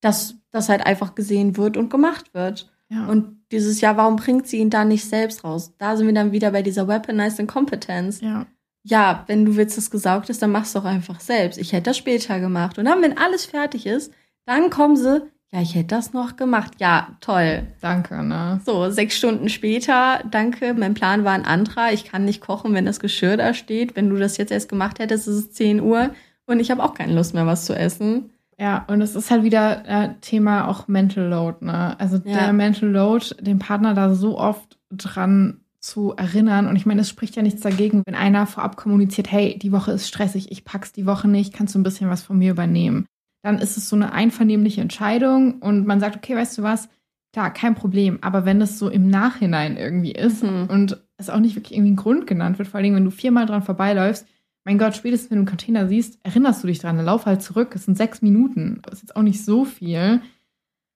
dass 0.00 0.36
das 0.50 0.68
halt 0.68 0.86
einfach 0.86 1.14
gesehen 1.14 1.56
wird 1.56 1.76
und 1.76 1.90
gemacht 1.90 2.34
wird. 2.34 2.70
Ja. 2.88 3.06
Und 3.06 3.40
dieses 3.50 3.80
Jahr, 3.80 3.96
warum 3.96 4.16
bringt 4.16 4.46
sie 4.46 4.58
ihn 4.58 4.70
da 4.70 4.84
nicht 4.84 5.04
selbst 5.04 5.42
raus? 5.44 5.72
Da 5.78 5.96
sind 5.96 6.06
wir 6.06 6.14
dann 6.14 6.32
wieder 6.32 6.52
bei 6.52 6.62
dieser 6.62 6.86
Weaponized 6.86 7.40
Incompetence. 7.40 8.20
Ja. 8.20 8.46
Ja, 8.88 9.24
wenn 9.26 9.44
du 9.44 9.56
willst, 9.56 9.76
dass 9.76 9.90
gesaugt 9.90 10.30
ist, 10.30 10.42
dann 10.42 10.52
machst 10.52 10.74
du 10.74 10.78
doch 10.78 10.86
einfach 10.86 11.18
selbst. 11.18 11.58
Ich 11.58 11.72
hätte 11.72 11.90
das 11.90 11.96
später 11.96 12.38
gemacht. 12.38 12.78
Und 12.78 12.84
dann, 12.84 13.02
wenn 13.02 13.18
alles 13.18 13.44
fertig 13.44 13.84
ist, 13.84 14.12
dann 14.44 14.70
kommen 14.70 14.96
sie, 14.96 15.22
ja, 15.56 15.62
ich 15.62 15.74
hätte 15.74 15.94
das 15.94 16.12
noch 16.12 16.36
gemacht. 16.36 16.74
Ja, 16.80 17.16
toll. 17.22 17.66
Danke, 17.80 18.22
ne? 18.22 18.60
So, 18.66 18.90
sechs 18.90 19.16
Stunden 19.16 19.48
später, 19.48 20.22
danke, 20.30 20.74
mein 20.74 20.92
Plan 20.92 21.24
war 21.24 21.32
ein 21.32 21.46
anderer. 21.46 21.94
Ich 21.94 22.04
kann 22.04 22.26
nicht 22.26 22.42
kochen, 22.42 22.74
wenn 22.74 22.84
das 22.84 23.00
Geschirr 23.00 23.38
da 23.38 23.54
steht. 23.54 23.96
Wenn 23.96 24.10
du 24.10 24.16
das 24.16 24.36
jetzt 24.36 24.52
erst 24.52 24.68
gemacht 24.68 24.98
hättest, 24.98 25.26
ist 25.26 25.34
es 25.34 25.52
10 25.52 25.80
Uhr 25.80 26.10
und 26.44 26.60
ich 26.60 26.70
habe 26.70 26.82
auch 26.82 26.92
keine 26.92 27.14
Lust 27.14 27.32
mehr, 27.32 27.46
was 27.46 27.64
zu 27.64 27.74
essen. 27.74 28.32
Ja, 28.58 28.84
und 28.88 29.00
es 29.00 29.16
ist 29.16 29.30
halt 29.30 29.44
wieder 29.44 29.86
äh, 29.86 30.10
Thema 30.20 30.68
auch 30.68 30.88
Mental 30.88 31.26
Load, 31.26 31.64
ne? 31.64 31.98
Also 31.98 32.18
ja. 32.18 32.38
der 32.38 32.52
Mental 32.52 32.90
Load, 32.90 33.36
den 33.40 33.58
Partner 33.58 33.94
da 33.94 34.14
so 34.14 34.38
oft 34.38 34.78
dran 34.90 35.62
zu 35.80 36.14
erinnern. 36.16 36.66
Und 36.66 36.76
ich 36.76 36.84
meine, 36.84 37.00
es 37.00 37.08
spricht 37.08 37.34
ja 37.34 37.42
nichts 37.42 37.62
dagegen, 37.62 38.02
wenn 38.04 38.14
einer 38.14 38.46
vorab 38.46 38.76
kommuniziert, 38.76 39.32
hey, 39.32 39.58
die 39.58 39.72
Woche 39.72 39.92
ist 39.92 40.06
stressig, 40.06 40.52
ich 40.52 40.66
pack's 40.66 40.92
die 40.92 41.06
Woche 41.06 41.28
nicht, 41.28 41.54
kannst 41.54 41.74
du 41.74 41.78
ein 41.78 41.82
bisschen 41.82 42.10
was 42.10 42.22
von 42.22 42.36
mir 42.36 42.50
übernehmen 42.50 43.06
dann 43.46 43.58
ist 43.58 43.76
es 43.76 43.88
so 43.88 43.94
eine 43.94 44.12
einvernehmliche 44.12 44.80
Entscheidung 44.80 45.60
und 45.60 45.86
man 45.86 46.00
sagt, 46.00 46.16
okay, 46.16 46.34
weißt 46.34 46.58
du 46.58 46.64
was, 46.64 46.88
klar, 47.32 47.52
kein 47.52 47.76
Problem. 47.76 48.18
Aber 48.20 48.44
wenn 48.44 48.58
das 48.58 48.76
so 48.76 48.88
im 48.88 49.08
Nachhinein 49.08 49.76
irgendwie 49.76 50.10
ist 50.10 50.42
mhm. 50.42 50.66
und 50.68 51.00
es 51.16 51.30
auch 51.30 51.38
nicht 51.38 51.54
wirklich 51.54 51.78
irgendwie 51.78 51.92
ein 51.92 51.96
Grund 51.96 52.26
genannt 52.26 52.58
wird, 52.58 52.66
vor 52.66 52.80
allem 52.80 52.96
wenn 52.96 53.04
du 53.04 53.12
viermal 53.12 53.46
dran 53.46 53.62
vorbeiläufst, 53.62 54.26
mein 54.64 54.78
Gott, 54.78 54.96
spätestens 54.96 55.30
wenn 55.30 55.36
du 55.36 55.40
einen 55.42 55.48
Container 55.48 55.86
siehst, 55.86 56.18
erinnerst 56.24 56.64
du 56.64 56.66
dich 56.66 56.80
dran, 56.80 56.96
dann 56.96 57.06
lauf 57.06 57.24
halt 57.24 57.40
zurück. 57.40 57.70
Es 57.76 57.84
sind 57.84 57.96
sechs 57.96 58.20
Minuten. 58.20 58.80
Das 58.82 58.94
ist 58.94 59.02
jetzt 59.02 59.16
auch 59.16 59.22
nicht 59.22 59.44
so 59.44 59.64
viel. 59.64 60.22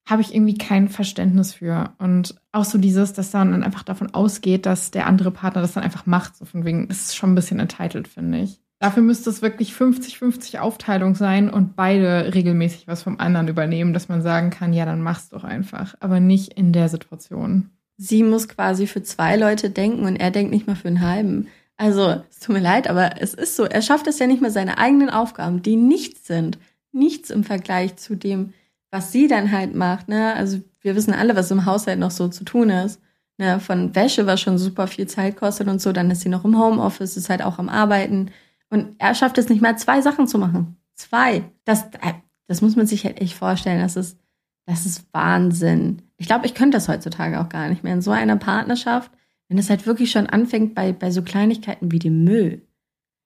Habe 0.09 0.23
ich 0.23 0.35
irgendwie 0.35 0.59
kein 0.59 0.89
Verständnis 0.89 1.55
für. 1.55 1.95
Und 1.99 2.35
auch 2.51 2.65
so 2.65 2.79
dieses, 2.79 3.13
dass 3.13 3.31
dann 3.31 3.63
einfach 3.63 3.85
davon 3.85 4.13
ausgeht, 4.13 4.67
dass 4.67 4.91
der 4.91 5.07
andere 5.07 5.31
Partner 5.31 5.63
das 5.63 5.75
dann 5.75 5.85
einfach 5.85 6.05
macht. 6.05 6.35
So 6.35 6.47
von 6.47 6.65
wegen, 6.65 6.89
das 6.89 7.03
ist 7.03 7.17
schon 7.17 7.31
ein 7.31 7.37
bisschen 7.37 7.61
entitled, 7.61 8.09
finde 8.09 8.41
ich. 8.41 8.61
Dafür 8.81 9.03
müsste 9.03 9.29
es 9.29 9.43
wirklich 9.43 9.75
50-50 9.75 10.59
Aufteilung 10.59 11.15
sein 11.15 11.51
und 11.51 11.77
beide 11.77 12.33
regelmäßig 12.35 12.89
was 12.89 13.03
vom 13.03 13.21
anderen 13.21 13.49
übernehmen, 13.49 13.93
dass 13.93 14.09
man 14.09 14.23
sagen 14.23 14.49
kann, 14.49 14.73
ja, 14.73 14.87
dann 14.87 15.03
mach's 15.03 15.29
doch 15.29 15.45
einfach. 15.45 15.95
Aber 16.01 16.19
nicht 16.19 16.55
in 16.55 16.73
der 16.73 16.89
Situation. 16.89 17.69
Sie 17.99 18.23
muss 18.23 18.49
quasi 18.49 18.87
für 18.87 19.03
zwei 19.03 19.37
Leute 19.37 19.69
denken 19.69 20.07
und 20.07 20.17
er 20.17 20.31
denkt 20.31 20.51
nicht 20.51 20.67
mal 20.67 20.77
für 20.77 20.89
einen 20.89 21.03
halben. 21.03 21.49
Also, 21.77 22.23
es 22.31 22.41
tut 22.41 22.55
mir 22.55 22.63
leid, 22.63 22.89
aber 22.89 23.21
es 23.21 23.35
ist 23.35 23.55
so. 23.55 23.65
Er 23.65 23.83
schafft 23.83 24.07
es 24.07 24.19
ja 24.19 24.27
nicht 24.27 24.41
mehr 24.41 24.51
seine 24.51 24.79
eigenen 24.79 25.11
Aufgaben, 25.11 25.61
die 25.61 25.77
nichts 25.77 26.27
sind. 26.27 26.59
Nichts 26.91 27.29
im 27.29 27.45
Vergleich 27.45 27.97
zu 27.97 28.15
dem, 28.15 28.55
was 28.91 29.13
sie 29.13 29.29
dann 29.29 29.53
halt 29.53 29.75
macht. 29.75 30.09
Ne? 30.09 30.35
Also, 30.35 30.61
wir 30.81 30.97
wissen 30.97 31.13
alle, 31.13 31.37
was 31.37 31.51
im 31.51 31.67
Haushalt 31.67 31.99
noch 31.99 32.11
so 32.11 32.29
zu 32.29 32.45
tun 32.45 32.71
ist. 32.71 32.99
Ne? 33.37 33.61
Von 33.61 33.95
Wäsche, 33.95 34.27
was 34.27 34.41
schon 34.41 34.57
super 34.57 34.87
viel 34.87 35.07
Zeit 35.07 35.37
kostet 35.37 35.69
und 35.69 35.83
so. 35.83 35.93
Dann 35.93 36.11
ist 36.11 36.23
sie 36.23 36.31
noch 36.31 36.47
im 36.47 36.59
Homeoffice, 36.59 37.19
ist 37.19 37.29
halt 37.29 37.43
auch 37.43 37.59
am 37.59 37.69
Arbeiten 37.69 38.31
und 38.71 38.95
er 38.99 39.15
schafft 39.15 39.37
es 39.39 39.49
nicht 39.49 39.61
mal, 39.61 39.77
zwei 39.77 40.01
Sachen 40.01 40.27
zu 40.27 40.39
machen. 40.39 40.77
Zwei. 40.95 41.45
Das, 41.65 41.85
äh, 42.01 42.15
das 42.47 42.63
muss 42.63 42.77
man 42.77 42.87
sich 42.87 43.05
halt 43.05 43.21
echt 43.21 43.35
vorstellen. 43.35 43.81
Das 43.81 43.97
ist, 43.97 44.19
das 44.67 44.87
ist 44.87 45.05
Wahnsinn. 45.13 46.03
Ich 46.17 46.27
glaube, 46.27 46.47
ich 46.47 46.55
könnte 46.55 46.77
das 46.77 46.89
heutzutage 46.89 47.41
auch 47.41 47.49
gar 47.49 47.69
nicht 47.69 47.83
mehr 47.83 47.95
in 47.95 48.03
so 48.03 48.13
einer 48.13 48.37
Partnerschaft, 48.37 49.11
wenn 49.49 49.59
es 49.59 49.69
halt 49.69 49.87
wirklich 49.87 50.13
schon 50.13 50.29
anfängt 50.29 50.75
bei, 50.75 50.93
bei 50.93 51.11
so 51.11 51.23
Kleinigkeiten 51.23 51.91
wie 51.91 51.99
dem 51.99 52.25
Müll. 52.25 52.63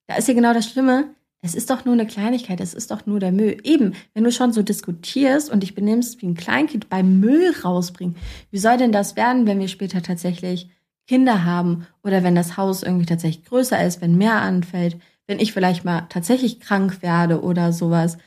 Da 0.06 0.16
ist 0.16 0.28
ja 0.28 0.34
genau 0.34 0.54
das 0.54 0.68
Schlimme. 0.68 1.14
Es 1.42 1.54
ist 1.54 1.68
doch 1.68 1.84
nur 1.84 1.92
eine 1.92 2.06
Kleinigkeit, 2.06 2.58
es 2.60 2.72
ist 2.72 2.90
doch 2.90 3.04
nur 3.04 3.20
der 3.20 3.30
Müll. 3.30 3.58
Eben, 3.64 3.92
wenn 4.14 4.24
du 4.24 4.32
schon 4.32 4.54
so 4.54 4.62
diskutierst 4.62 5.50
und 5.50 5.62
dich 5.62 5.74
benimmst 5.74 6.22
wie 6.22 6.26
ein 6.26 6.34
Kleinkind 6.34 6.88
beim 6.88 7.20
Müll 7.20 7.52
rausbringen, 7.62 8.16
wie 8.50 8.56
soll 8.56 8.78
denn 8.78 8.92
das 8.92 9.14
werden, 9.14 9.46
wenn 9.46 9.60
wir 9.60 9.68
später 9.68 10.00
tatsächlich 10.00 10.70
Kinder 11.06 11.44
haben 11.44 11.86
oder 12.02 12.22
wenn 12.22 12.34
das 12.34 12.56
Haus 12.56 12.82
irgendwie 12.82 13.04
tatsächlich 13.04 13.44
größer 13.44 13.84
ist, 13.84 14.00
wenn 14.00 14.16
mehr 14.16 14.40
anfällt? 14.40 14.96
Wenn 15.26 15.38
ich 15.38 15.52
vielleicht 15.52 15.84
mal 15.84 16.02
tatsächlich 16.08 16.60
krank 16.60 17.02
werde 17.02 17.42
oder 17.42 17.72
sowas, 17.72 18.18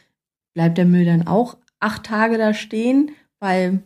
bleibt 0.54 0.78
der 0.78 0.86
Müll 0.86 1.06
dann 1.06 1.28
auch 1.28 1.58
acht 1.80 2.04
Tage 2.04 2.38
da 2.38 2.54
stehen, 2.54 3.12
weil 3.39 3.84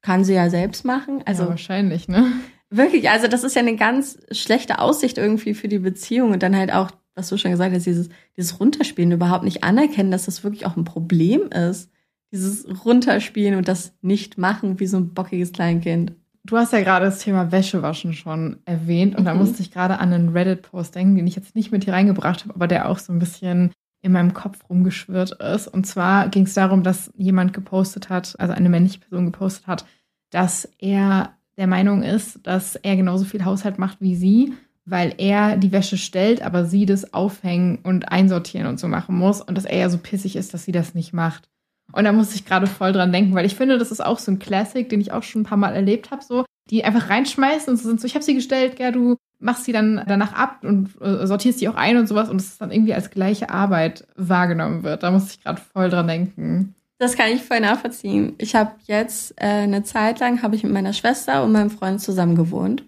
kann 0.00 0.24
sie 0.24 0.34
ja 0.34 0.48
selbst 0.48 0.84
machen. 0.84 1.22
Also 1.26 1.44
ja, 1.44 1.48
wahrscheinlich, 1.50 2.08
ne? 2.08 2.32
Wirklich, 2.70 3.10
also 3.10 3.28
das 3.28 3.44
ist 3.44 3.56
ja 3.56 3.62
eine 3.62 3.76
ganz 3.76 4.18
schlechte 4.30 4.78
Aussicht 4.78 5.18
irgendwie 5.18 5.54
für 5.54 5.68
die 5.68 5.78
Beziehung 5.78 6.32
und 6.32 6.42
dann 6.42 6.56
halt 6.56 6.72
auch, 6.72 6.90
was 7.14 7.28
du 7.28 7.36
schon 7.36 7.50
gesagt 7.50 7.74
hast, 7.74 7.86
dieses, 7.86 8.08
dieses 8.36 8.60
Runterspielen 8.60 9.12
überhaupt 9.12 9.44
nicht 9.44 9.64
anerkennen, 9.64 10.10
dass 10.10 10.26
das 10.26 10.44
wirklich 10.44 10.66
auch 10.66 10.76
ein 10.76 10.84
Problem 10.84 11.48
ist. 11.50 11.90
Dieses 12.30 12.66
Runterspielen 12.84 13.54
und 13.56 13.68
das 13.68 13.94
nicht 14.02 14.38
machen 14.38 14.80
wie 14.80 14.86
so 14.86 14.98
ein 14.98 15.14
bockiges 15.14 15.52
Kleinkind. 15.52 16.12
Du 16.48 16.56
hast 16.56 16.72
ja 16.72 16.80
gerade 16.80 17.04
das 17.04 17.18
Thema 17.18 17.52
Wäschewaschen 17.52 18.14
schon 18.14 18.60
erwähnt 18.64 19.14
und 19.14 19.22
mhm. 19.22 19.26
da 19.26 19.34
musste 19.34 19.60
ich 19.60 19.70
gerade 19.70 19.98
an 19.98 20.14
einen 20.14 20.30
Reddit-Post 20.30 20.94
denken, 20.94 21.14
den 21.14 21.26
ich 21.26 21.36
jetzt 21.36 21.54
nicht 21.54 21.70
mit 21.72 21.84
hier 21.84 21.92
reingebracht 21.92 22.40
habe, 22.42 22.54
aber 22.54 22.66
der 22.66 22.88
auch 22.88 22.98
so 22.98 23.12
ein 23.12 23.18
bisschen 23.18 23.70
in 24.00 24.12
meinem 24.12 24.32
Kopf 24.32 24.58
rumgeschwirrt 24.70 25.32
ist. 25.42 25.68
Und 25.68 25.86
zwar 25.86 26.30
ging 26.30 26.44
es 26.44 26.54
darum, 26.54 26.82
dass 26.82 27.12
jemand 27.16 27.52
gepostet 27.52 28.08
hat, 28.08 28.34
also 28.38 28.54
eine 28.54 28.70
männliche 28.70 29.00
Person 29.00 29.26
gepostet 29.26 29.66
hat, 29.66 29.84
dass 30.30 30.66
er 30.78 31.34
der 31.58 31.66
Meinung 31.66 32.02
ist, 32.02 32.46
dass 32.46 32.76
er 32.76 32.96
genauso 32.96 33.26
viel 33.26 33.44
Haushalt 33.44 33.78
macht 33.78 34.00
wie 34.00 34.16
sie, 34.16 34.54
weil 34.86 35.14
er 35.18 35.58
die 35.58 35.72
Wäsche 35.72 35.98
stellt, 35.98 36.40
aber 36.40 36.64
sie 36.64 36.86
das 36.86 37.12
aufhängen 37.12 37.80
und 37.82 38.10
einsortieren 38.10 38.68
und 38.68 38.80
so 38.80 38.88
machen 38.88 39.18
muss 39.18 39.42
und 39.42 39.54
dass 39.58 39.66
er 39.66 39.78
ja 39.78 39.90
so 39.90 39.98
pissig 39.98 40.34
ist, 40.34 40.54
dass 40.54 40.64
sie 40.64 40.72
das 40.72 40.94
nicht 40.94 41.12
macht. 41.12 41.50
Und 41.92 42.04
da 42.04 42.12
muss 42.12 42.34
ich 42.34 42.44
gerade 42.44 42.66
voll 42.66 42.92
dran 42.92 43.12
denken, 43.12 43.34
weil 43.34 43.46
ich 43.46 43.54
finde, 43.54 43.78
das 43.78 43.90
ist 43.90 44.04
auch 44.04 44.18
so 44.18 44.30
ein 44.30 44.38
Classic, 44.38 44.88
den 44.88 45.00
ich 45.00 45.12
auch 45.12 45.22
schon 45.22 45.42
ein 45.42 45.46
paar 45.46 45.58
Mal 45.58 45.74
erlebt 45.74 46.10
habe, 46.10 46.22
so, 46.22 46.44
die 46.70 46.84
einfach 46.84 47.08
reinschmeißen 47.08 47.70
und 47.70 47.76
so 47.78 47.88
sind 47.88 48.00
so, 48.00 48.06
ich 48.06 48.14
habe 48.14 48.24
sie 48.24 48.34
gestellt, 48.34 48.78
ja, 48.78 48.90
du 48.90 49.16
machst 49.40 49.64
sie 49.64 49.72
dann 49.72 50.02
danach 50.06 50.32
ab 50.32 50.58
und 50.62 50.90
äh, 51.00 51.26
sortierst 51.26 51.60
die 51.60 51.68
auch 51.68 51.76
ein 51.76 51.96
und 51.96 52.06
sowas 52.08 52.28
und 52.28 52.40
es 52.40 52.58
dann 52.58 52.72
irgendwie 52.72 52.94
als 52.94 53.10
gleiche 53.10 53.50
Arbeit 53.50 54.06
wahrgenommen 54.16 54.82
wird. 54.82 55.02
Da 55.02 55.10
muss 55.10 55.30
ich 55.30 55.42
gerade 55.42 55.60
voll 55.72 55.88
dran 55.88 56.08
denken. 56.08 56.74
Das 56.98 57.16
kann 57.16 57.30
ich 57.30 57.42
voll 57.42 57.60
nachvollziehen. 57.60 58.34
Ich 58.38 58.56
habe 58.56 58.72
jetzt 58.86 59.32
äh, 59.36 59.46
eine 59.46 59.84
Zeit 59.84 60.18
lang 60.18 60.42
habe 60.42 60.56
ich 60.56 60.64
mit 60.64 60.72
meiner 60.72 60.92
Schwester 60.92 61.44
und 61.44 61.52
meinem 61.52 61.70
Freund 61.70 62.00
zusammen 62.00 62.34
gewohnt. 62.34 62.84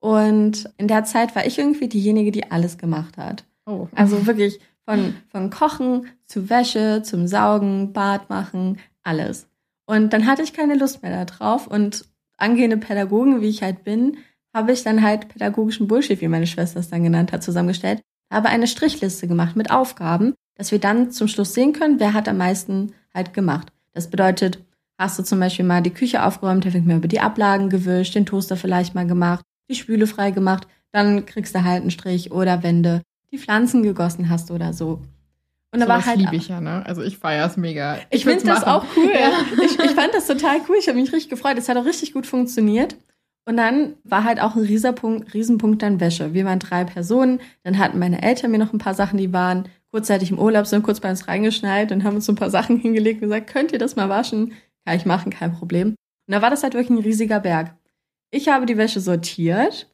Und 0.00 0.70
in 0.76 0.88
der 0.88 1.04
Zeit 1.04 1.34
war 1.34 1.46
ich 1.46 1.58
irgendwie 1.58 1.88
diejenige, 1.88 2.32
die 2.32 2.50
alles 2.50 2.76
gemacht 2.78 3.16
hat. 3.16 3.44
Oh. 3.66 3.88
Also 3.94 4.26
wirklich 4.26 4.60
von, 4.90 5.14
von 5.28 5.50
Kochen 5.50 6.08
zu 6.26 6.50
Wäsche, 6.50 7.02
zum 7.04 7.28
Saugen, 7.28 7.92
Bad 7.92 8.28
machen, 8.28 8.78
alles. 9.04 9.46
Und 9.86 10.12
dann 10.12 10.26
hatte 10.26 10.42
ich 10.42 10.52
keine 10.52 10.74
Lust 10.74 11.02
mehr 11.02 11.24
darauf 11.24 11.68
und 11.68 12.04
angehende 12.36 12.76
Pädagogen, 12.76 13.40
wie 13.40 13.48
ich 13.48 13.62
halt 13.62 13.84
bin, 13.84 14.16
habe 14.52 14.72
ich 14.72 14.82
dann 14.82 15.02
halt 15.02 15.28
pädagogischen 15.28 15.86
Bullshit, 15.86 16.20
wie 16.20 16.26
meine 16.26 16.48
Schwester 16.48 16.80
es 16.80 16.90
dann 16.90 17.04
genannt 17.04 17.30
hat, 17.30 17.44
zusammengestellt, 17.44 18.00
habe 18.32 18.48
eine 18.48 18.66
Strichliste 18.66 19.28
gemacht 19.28 19.54
mit 19.54 19.70
Aufgaben, 19.70 20.34
dass 20.56 20.72
wir 20.72 20.80
dann 20.80 21.12
zum 21.12 21.28
Schluss 21.28 21.54
sehen 21.54 21.72
können, 21.72 22.00
wer 22.00 22.12
hat 22.12 22.28
am 22.28 22.38
meisten 22.38 22.92
halt 23.14 23.32
gemacht. 23.32 23.68
Das 23.92 24.10
bedeutet, 24.10 24.58
hast 24.98 25.20
du 25.20 25.22
zum 25.22 25.38
Beispiel 25.38 25.64
mal 25.64 25.82
die 25.82 25.94
Küche 25.94 26.24
aufgeräumt, 26.24 26.64
vielleicht 26.64 26.86
mal 26.86 26.96
über 26.96 27.08
die 27.08 27.20
Ablagen 27.20 27.68
gewischt, 27.68 28.16
den 28.16 28.26
Toaster 28.26 28.56
vielleicht 28.56 28.96
mal 28.96 29.06
gemacht, 29.06 29.44
die 29.68 29.76
Spüle 29.76 30.08
frei 30.08 30.32
gemacht, 30.32 30.66
dann 30.90 31.26
kriegst 31.26 31.54
du 31.54 31.62
halt 31.62 31.82
einen 31.82 31.92
Strich 31.92 32.32
oder 32.32 32.64
Wände 32.64 33.02
die 33.32 33.38
Pflanzen 33.38 33.82
gegossen 33.82 34.28
hast 34.28 34.50
oder 34.50 34.72
so. 34.72 35.00
Und 35.72 35.80
da 35.80 35.86
so 35.86 35.88
war 35.88 36.06
halt 36.06 36.18
liebe 36.18 36.34
ich 36.34 36.48
ja, 36.48 36.60
ne? 36.60 36.84
Also 36.84 37.02
ich 37.02 37.18
feiere 37.18 37.46
es 37.46 37.56
mega. 37.56 37.96
Ich, 38.10 38.18
ich 38.18 38.24
finde 38.24 38.44
das 38.44 38.64
auch 38.64 38.84
cool. 38.96 39.12
Ja. 39.12 39.30
Ich, 39.64 39.78
ich 39.78 39.90
fand 39.92 40.12
das 40.12 40.26
total 40.26 40.60
cool. 40.68 40.76
Ich 40.78 40.88
habe 40.88 40.98
mich 40.98 41.12
richtig 41.12 41.30
gefreut. 41.30 41.56
Es 41.58 41.68
hat 41.68 41.76
auch 41.76 41.84
richtig 41.84 42.12
gut 42.12 42.26
funktioniert. 42.26 42.96
Und 43.44 43.56
dann 43.56 43.94
war 44.04 44.24
halt 44.24 44.40
auch 44.40 44.56
ein 44.56 44.62
Riesenpunkt, 44.62 45.32
Riesenpunkt 45.32 45.82
dann 45.82 46.00
Wäsche. 46.00 46.34
Wir 46.34 46.44
waren 46.44 46.58
drei 46.58 46.84
Personen. 46.84 47.40
Dann 47.62 47.78
hatten 47.78 47.98
meine 47.98 48.22
Eltern 48.22 48.50
mir 48.50 48.58
noch 48.58 48.72
ein 48.72 48.78
paar 48.78 48.94
Sachen, 48.94 49.18
die 49.18 49.32
waren 49.32 49.68
kurzzeitig 49.90 50.30
im 50.30 50.38
Urlaub, 50.38 50.66
sind 50.66 50.82
kurz 50.82 51.00
bei 51.00 51.10
uns 51.10 51.26
reingeschnallt 51.26 51.90
und 51.92 52.04
haben 52.04 52.16
uns 52.16 52.26
so 52.26 52.32
ein 52.32 52.36
paar 52.36 52.50
Sachen 52.50 52.76
hingelegt 52.80 53.22
und 53.22 53.28
gesagt, 53.28 53.48
könnt 53.48 53.72
ihr 53.72 53.78
das 53.78 53.96
mal 53.96 54.08
waschen? 54.08 54.52
kann 54.84 54.96
ich 54.96 55.06
machen, 55.06 55.30
kein 55.30 55.52
Problem. 55.52 55.88
Und 55.88 55.96
da 56.34 56.42
war 56.42 56.50
das 56.50 56.62
halt 56.62 56.74
wirklich 56.74 56.90
ein 56.90 57.02
riesiger 57.02 57.40
Berg. 57.40 57.74
Ich 58.30 58.48
habe 58.48 58.66
die 58.66 58.76
Wäsche 58.76 59.00
sortiert, 59.00 59.88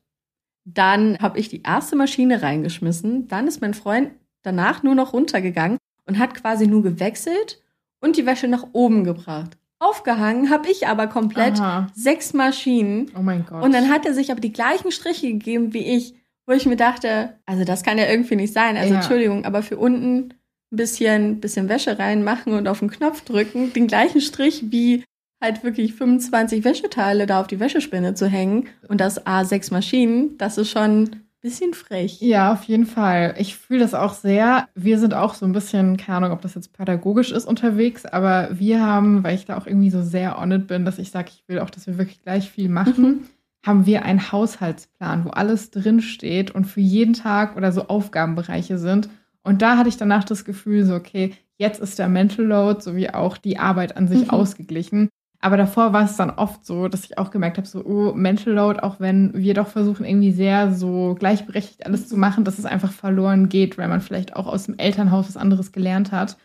dann 0.67 1.19
habe 1.21 1.39
ich 1.39 1.49
die 1.49 1.63
erste 1.63 1.97
Maschine 1.97 2.43
reingeschmissen, 2.43 3.29
dann 3.29 3.47
ist 3.47 3.61
mein 3.61 3.73
Freund 3.73 4.11
danach 4.43 4.83
nur 4.83 4.95
noch 4.95 5.13
runtergegangen 5.13 5.79
und 6.07 6.19
hat 6.19 6.35
quasi 6.35 6.67
nur 6.67 6.83
gewechselt 6.83 7.63
und 8.01 8.17
die 8.17 8.27
Wäsche 8.27 8.49
nach 8.49 8.67
oben 8.73 9.05
gebracht. 9.05 9.57
Aufgehangen 9.79 10.51
habe 10.51 10.69
ich 10.71 10.89
aber 10.89 11.07
komplett 11.07 11.61
Aha. 11.61 11.87
sechs 11.95 12.33
Maschinen. 12.33 13.11
Oh 13.17 13.23
mein 13.23 13.45
Gott. 13.47 13.63
Und 13.63 13.73
dann 13.73 13.91
hat 13.91 14.07
er 14.07 14.15
sich 14.15 14.31
aber 14.31 14.41
die 14.41 14.53
gleichen 14.53 14.91
Striche 14.91 15.29
gegeben 15.29 15.73
wie 15.73 15.85
ich, 15.97 16.15
wo 16.47 16.53
ich 16.53 16.67
mir 16.67 16.77
dachte, 16.77 17.35
also 17.47 17.65
das 17.65 17.83
kann 17.83 17.99
ja 17.99 18.07
irgendwie 18.07 18.37
nicht 18.37 18.53
sein. 18.53 18.77
Also 18.77 18.91
Ja. 18.95 19.01
Entschuldigung, 19.01 19.45
aber 19.45 19.63
für 19.63 19.77
unten 19.77 20.31
ein 20.73 20.77
bisschen, 20.77 21.41
bisschen 21.41 21.69
Wäsche 21.69 21.99
reinmachen 21.99 22.55
und 22.55 22.67
auf 22.67 22.81
den 22.81 22.91
Knopf 22.91 23.23
drücken, 23.23 23.73
den 23.73 23.87
gleichen 23.87 24.21
Strich 24.21 24.65
wie 24.71 25.05
halt 25.41 25.63
wirklich 25.65 25.95
25 25.95 26.65
Wäscheteile 26.65 27.27
da 27.27 27.41
auf 27.41 27.47
die 27.47 27.61
Wäschespinne 27.61 28.15
zu 28.15 28.27
hängen 28.27 28.69
und 28.89 29.01
das 29.01 29.25
A6 29.27 29.73
Maschinen, 29.73 30.39
das 30.39 30.59
ist 30.59 30.71
schon 30.71 31.03
ein 31.05 31.21
bisschen 31.43 31.75
frech. 31.75 32.21
Ja, 32.21 32.53
auf 32.53 32.65
jeden 32.65 32.87
Fall. 32.87 33.35
Ich 33.39 33.57
fühle 33.57 33.81
das 33.81 33.95
auch 33.95 34.15
sehr. 34.15 34.69
Wir 34.75 34.99
sind 34.99 35.15
auch 35.15 35.35
so 35.35 35.45
ein 35.47 35.53
bisschen, 35.53 35.97
keine 35.97 36.17
Ahnung, 36.19 36.33
ob 36.33 36.41
das 36.41 36.55
jetzt 36.55 36.73
pädagogisch 36.73 37.31
ist 37.31 37.47
unterwegs, 37.47 38.05
aber 38.07 38.49
wir 38.53 38.85
haben, 38.85 39.23
weil 39.23 39.35
ich 39.35 39.45
da 39.45 39.57
auch 39.59 39.67
irgendwie 39.67 39.91
so 39.91 40.03
sehr 40.03 40.39
on 40.41 40.51
it 40.53 40.67
bin, 40.67 40.85
dass 40.85 40.99
ich 40.99 41.11
sage, 41.11 41.31
ich 41.33 41.45
will 41.47 41.61
auch, 41.61 41.71
dass 41.71 41.87
wir 41.87 41.99
wirklich 41.99 42.23
gleich 42.23 42.51
viel 42.51 42.69
machen, 42.69 43.29
haben 43.65 43.85
wir 43.87 44.05
einen 44.05 44.33
Haushaltsplan, 44.33 45.25
wo 45.25 45.31
alles 45.31 45.71
drinsteht 45.71 46.51
und 46.53 46.65
für 46.65 46.81
jeden 46.81 47.15
Tag 47.15 47.57
oder 47.57 47.73
so 47.73 47.89
Aufgabenbereiche 47.89 48.79
sind. 48.79 49.09
Und 49.43 49.63
da 49.63 49.77
hatte 49.77 49.89
ich 49.89 49.97
danach 49.97 50.25
das 50.25 50.45
Gefühl, 50.45 50.85
so, 50.85 50.95
okay, 50.95 51.35
jetzt 51.59 51.81
ist 51.81 51.99
der 51.99 52.09
Mental 52.09 52.45
Load 52.45 52.81
sowie 52.81 53.11
auch 53.11 53.37
die 53.37 53.59
Arbeit 53.59 53.97
an 53.97 54.09
sich 54.09 54.23
Mhm. 54.23 54.31
ausgeglichen. 54.31 55.09
Aber 55.47 55.57
davor 55.57 55.93
war 55.93 56.05
es 56.05 56.17
dann 56.17 56.31
oft 56.31 56.67
so, 56.67 56.89
dass 56.89 57.05
ich 57.05 57.19
auch 57.19 57.31
gemerkt 57.31 57.57
habe, 57.57 57.69
so, 57.69 57.85
oh, 57.85 58.13
Mental 58.13 58.53
Load, 58.53 58.81
auch 58.81 58.99
wenn 58.99 59.31
wir 59.33 59.55
doch 59.55 59.69
versuchen, 59.69 60.05
irgendwie 60.05 60.33
sehr 60.33 60.75
so 60.75 61.15
gleichberechtigt 61.17 61.87
alles 61.87 62.09
zu 62.09 62.17
machen, 62.17 62.43
dass 62.43 62.59
es 62.59 62.65
einfach 62.65 62.91
verloren 62.91 63.49
geht, 63.49 63.79
weil 63.79 63.87
man 63.87 64.01
vielleicht 64.01 64.35
auch 64.35 64.49
aus 64.49 64.65
dem 64.65 64.77
Elternhaus 64.77 65.29
was 65.29 65.37
anderes 65.37 65.71
gelernt 65.71 66.11
hat. 66.11 66.37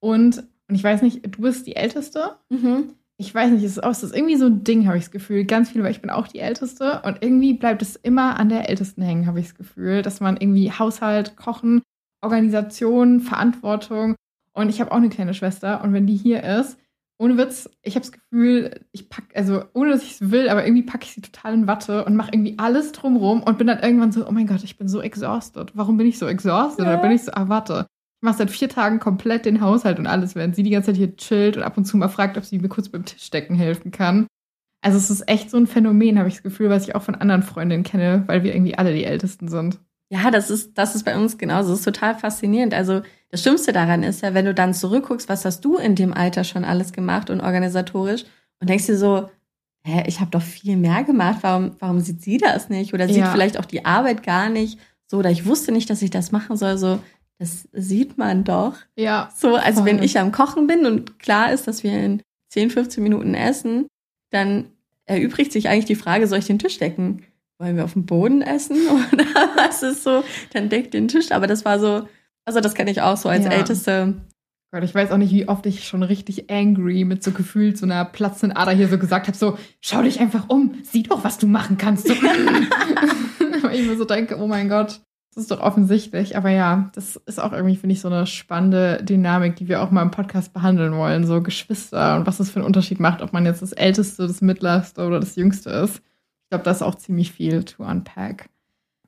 Und, 0.00 0.44
und 0.68 0.74
ich 0.74 0.84
weiß 0.84 1.00
nicht, 1.00 1.24
du 1.24 1.40
bist 1.40 1.66
die 1.66 1.76
Älteste? 1.76 2.36
Mhm. 2.50 2.90
Ich 3.16 3.34
weiß 3.34 3.52
nicht, 3.52 3.64
es 3.64 3.78
ist, 3.78 3.84
auch, 3.84 3.90
es 3.90 4.02
ist 4.02 4.14
irgendwie 4.14 4.36
so 4.36 4.48
ein 4.48 4.64
Ding, 4.64 4.86
habe 4.86 4.98
ich 4.98 5.04
das 5.04 5.12
Gefühl. 5.12 5.46
Ganz 5.46 5.70
viel, 5.70 5.82
weil 5.82 5.92
ich 5.92 6.02
bin 6.02 6.10
auch 6.10 6.28
die 6.28 6.40
Älteste 6.40 7.00
und 7.06 7.22
irgendwie 7.22 7.54
bleibt 7.54 7.80
es 7.80 7.96
immer 7.96 8.38
an 8.38 8.50
der 8.50 8.68
Ältesten 8.68 9.00
hängen, 9.00 9.26
habe 9.26 9.40
ich 9.40 9.46
das 9.46 9.54
Gefühl, 9.54 10.02
dass 10.02 10.20
man 10.20 10.36
irgendwie 10.36 10.70
Haushalt, 10.70 11.36
Kochen, 11.36 11.80
Organisation, 12.20 13.20
Verantwortung 13.20 14.14
und 14.52 14.68
ich 14.68 14.82
habe 14.82 14.92
auch 14.92 14.96
eine 14.96 15.08
kleine 15.08 15.32
Schwester 15.32 15.82
und 15.82 15.94
wenn 15.94 16.06
die 16.06 16.16
hier 16.16 16.42
ist, 16.42 16.76
ohne 17.22 17.38
Witz, 17.38 17.70
ich 17.82 17.94
habe 17.94 18.04
das 18.04 18.10
Gefühl, 18.10 18.80
ich 18.90 19.08
pack, 19.08 19.26
also 19.34 19.62
ohne 19.74 19.92
dass 19.92 20.02
ich 20.02 20.20
es 20.20 20.30
will, 20.32 20.48
aber 20.48 20.66
irgendwie 20.66 20.82
packe 20.82 21.04
ich 21.04 21.12
sie 21.12 21.20
total 21.20 21.54
in 21.54 21.66
Watte 21.68 22.04
und 22.04 22.16
mache 22.16 22.30
irgendwie 22.32 22.58
alles 22.58 22.90
drumrum 22.90 23.44
und 23.44 23.58
bin 23.58 23.68
dann 23.68 23.78
irgendwann 23.78 24.10
so, 24.10 24.26
oh 24.26 24.32
mein 24.32 24.48
Gott, 24.48 24.64
ich 24.64 24.76
bin 24.76 24.88
so 24.88 25.00
exhausted. 25.00 25.70
Warum 25.74 25.96
bin 25.96 26.08
ich 26.08 26.18
so 26.18 26.26
exhausted? 26.26 26.84
Ja. 26.84 26.92
Dann 26.92 27.02
bin 27.02 27.12
ich 27.12 27.22
so, 27.22 27.32
ah, 27.32 27.48
warte. 27.48 27.86
Ich 28.20 28.24
mache 28.24 28.38
seit 28.38 28.50
vier 28.50 28.68
Tagen 28.68 28.98
komplett 28.98 29.46
den 29.46 29.60
Haushalt 29.60 30.00
und 30.00 30.08
alles, 30.08 30.34
während 30.34 30.56
sie 30.56 30.64
die 30.64 30.70
ganze 30.70 30.88
Zeit 30.88 30.96
hier 30.96 31.16
chillt 31.16 31.56
und 31.56 31.62
ab 31.62 31.76
und 31.76 31.84
zu 31.84 31.96
mal 31.96 32.08
fragt, 32.08 32.36
ob 32.36 32.44
sie 32.44 32.58
mir 32.58 32.68
kurz 32.68 32.88
beim 32.88 33.04
Tischdecken 33.04 33.54
helfen 33.54 33.92
kann. 33.92 34.26
Also 34.80 34.98
es 34.98 35.08
ist 35.08 35.28
echt 35.28 35.48
so 35.48 35.58
ein 35.58 35.68
Phänomen, 35.68 36.18
habe 36.18 36.28
ich 36.28 36.34
das 36.34 36.42
Gefühl, 36.42 36.70
was 36.70 36.88
ich 36.88 36.96
auch 36.96 37.02
von 37.02 37.14
anderen 37.14 37.44
Freundinnen 37.44 37.84
kenne, 37.84 38.24
weil 38.26 38.42
wir 38.42 38.52
irgendwie 38.52 38.76
alle 38.76 38.92
die 38.92 39.04
Ältesten 39.04 39.46
sind. 39.46 39.78
Ja, 40.10 40.32
das 40.32 40.50
ist, 40.50 40.76
das 40.76 40.96
ist 40.96 41.04
bei 41.04 41.16
uns 41.16 41.38
genauso. 41.38 41.70
Das 41.70 41.78
ist 41.78 41.84
total 41.84 42.16
faszinierend. 42.16 42.74
Also 42.74 43.02
das 43.32 43.40
Schlimmste 43.42 43.72
daran 43.72 44.02
ist 44.04 44.20
ja, 44.22 44.34
wenn 44.34 44.44
du 44.44 44.54
dann 44.54 44.74
zurückguckst, 44.74 45.28
was 45.28 45.44
hast 45.44 45.64
du 45.64 45.76
in 45.78 45.96
dem 45.96 46.12
Alter 46.12 46.44
schon 46.44 46.64
alles 46.64 46.92
gemacht 46.92 47.30
und 47.30 47.40
organisatorisch 47.40 48.24
und 48.60 48.68
denkst 48.70 48.86
dir 48.86 48.96
so, 48.98 49.30
hä, 49.84 50.04
ich 50.06 50.20
habe 50.20 50.30
doch 50.30 50.42
viel 50.42 50.76
mehr 50.76 51.02
gemacht. 51.02 51.38
Warum, 51.40 51.72
warum 51.80 52.00
sieht 52.00 52.22
sie 52.22 52.36
das 52.38 52.68
nicht? 52.68 52.94
Oder 52.94 53.08
sieht 53.08 53.16
Ja. 53.16 53.32
vielleicht 53.32 53.58
auch 53.58 53.64
die 53.64 53.84
Arbeit 53.84 54.22
gar 54.22 54.48
nicht 54.50 54.78
so? 55.06 55.16
Oder 55.16 55.30
ich 55.30 55.46
wusste 55.46 55.72
nicht, 55.72 55.90
dass 55.90 56.02
ich 56.02 56.10
das 56.10 56.30
machen 56.30 56.56
soll. 56.56 56.76
So, 56.78 57.00
das 57.38 57.66
sieht 57.72 58.18
man 58.18 58.44
doch. 58.44 58.74
Ja. 58.96 59.30
So, 59.34 59.56
also 59.56 59.78
Voll. 59.80 59.86
wenn 59.90 60.02
ich 60.02 60.18
am 60.18 60.30
Kochen 60.30 60.66
bin 60.66 60.84
und 60.86 61.18
klar 61.18 61.52
ist, 61.52 61.66
dass 61.66 61.82
wir 61.82 61.92
in 61.98 62.22
10, 62.50 62.68
15 62.70 63.02
Minuten 63.02 63.34
essen, 63.34 63.86
dann 64.30 64.66
erübrigt 65.06 65.52
sich 65.52 65.68
eigentlich 65.68 65.86
die 65.86 65.94
Frage, 65.96 66.26
soll 66.28 66.38
ich 66.38 66.46
den 66.46 66.58
Tisch 66.58 66.78
decken? 66.78 67.24
Wollen 67.58 67.76
wir 67.76 67.84
auf 67.84 67.94
dem 67.94 68.04
Boden 68.06 68.42
essen 68.42 68.76
oder 69.12 69.24
was 69.56 69.82
ist 69.82 70.04
so? 70.04 70.22
Dann 70.52 70.68
deckt 70.68 70.92
den 70.94 71.08
Tisch. 71.08 71.32
Aber 71.32 71.46
das 71.46 71.64
war 71.64 71.80
so, 71.80 72.06
also 72.44 72.60
das 72.60 72.74
kann 72.74 72.86
ich 72.88 73.00
auch 73.02 73.16
so 73.16 73.28
als 73.28 73.44
Ja. 73.44 73.52
Älteste. 73.52 74.14
Gott, 74.74 74.84
ich 74.84 74.94
weiß 74.94 75.10
auch 75.10 75.18
nicht, 75.18 75.32
wie 75.32 75.48
oft 75.48 75.66
ich 75.66 75.86
schon 75.86 76.02
richtig 76.02 76.50
angry 76.50 77.04
mit 77.04 77.22
so 77.22 77.32
gefühlt 77.32 77.76
so 77.76 77.84
einer 77.84 78.06
platzenden 78.06 78.56
Ader 78.56 78.72
hier 78.72 78.88
so 78.88 78.96
gesagt 78.96 79.26
habe, 79.26 79.36
so, 79.36 79.58
schau 79.82 80.02
dich 80.02 80.18
einfach 80.18 80.48
um, 80.48 80.76
sieh 80.82 81.02
doch, 81.02 81.24
was 81.24 81.36
du 81.36 81.46
machen 81.46 81.76
kannst. 81.76 82.08
So, 82.08 82.14
Weil 83.62 83.74
ich 83.78 83.86
mir 83.86 83.98
so 83.98 84.06
denke, 84.06 84.38
oh 84.38 84.46
mein 84.46 84.70
Gott, 84.70 85.02
das 85.34 85.44
ist 85.44 85.50
doch 85.50 85.60
offensichtlich. 85.60 86.38
Aber 86.38 86.48
ja, 86.48 86.90
das 86.94 87.16
ist 87.16 87.38
auch 87.38 87.52
irgendwie, 87.52 87.76
finde 87.76 87.92
ich, 87.92 88.00
so 88.00 88.08
eine 88.08 88.26
spannende 88.26 89.02
Dynamik, 89.02 89.56
die 89.56 89.68
wir 89.68 89.82
auch 89.82 89.90
mal 89.90 90.02
im 90.02 90.10
Podcast 90.10 90.54
behandeln 90.54 90.94
wollen. 90.94 91.26
So 91.26 91.42
Geschwister 91.42 92.16
und 92.16 92.26
was 92.26 92.38
das 92.38 92.48
für 92.48 92.56
einen 92.56 92.66
Unterschied 92.66 92.98
macht, 92.98 93.20
ob 93.20 93.34
man 93.34 93.44
jetzt 93.44 93.60
das 93.60 93.72
Älteste, 93.72 94.26
das 94.26 94.40
Mittlerste 94.40 95.06
oder 95.06 95.20
das 95.20 95.36
Jüngste 95.36 95.68
ist. 95.68 95.96
Ich 95.96 96.50
glaube, 96.50 96.64
da 96.64 96.70
ist 96.70 96.82
auch 96.82 96.94
ziemlich 96.94 97.32
viel 97.32 97.62
to 97.64 97.82
unpack. 97.84 98.48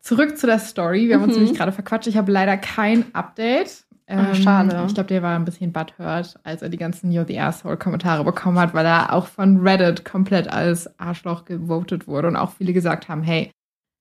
Zurück 0.04 0.36
zu 0.36 0.46
der 0.46 0.58
Story. 0.58 1.08
Wir 1.08 1.14
haben 1.16 1.24
uns 1.24 1.34
Mhm. 1.34 1.40
nämlich 1.44 1.56
gerade 1.58 1.72
verquatscht. 1.72 2.06
Ich 2.08 2.18
habe 2.18 2.30
leider 2.30 2.58
kein 2.58 3.06
Update. 3.14 3.84
Ah, 4.06 4.34
schade. 4.34 4.76
Ähm, 4.76 4.84
Ich 4.86 4.92
glaube, 4.92 5.06
der 5.08 5.22
war 5.22 5.34
ein 5.34 5.46
bisschen 5.46 5.72
butthurt, 5.72 6.34
als 6.44 6.60
er 6.60 6.68
die 6.68 6.76
ganzen 6.76 7.10
You're 7.10 7.26
the 7.26 7.40
Asshole-Kommentare 7.40 8.22
bekommen 8.22 8.58
hat, 8.58 8.74
weil 8.74 8.84
er 8.84 9.14
auch 9.14 9.26
von 9.26 9.66
Reddit 9.66 10.04
komplett 10.04 10.52
als 10.52 10.98
Arschloch 11.00 11.46
gewotet 11.46 12.06
wurde 12.06 12.28
und 12.28 12.36
auch 12.36 12.52
viele 12.52 12.74
gesagt 12.74 13.08
haben, 13.08 13.22
hey, 13.22 13.50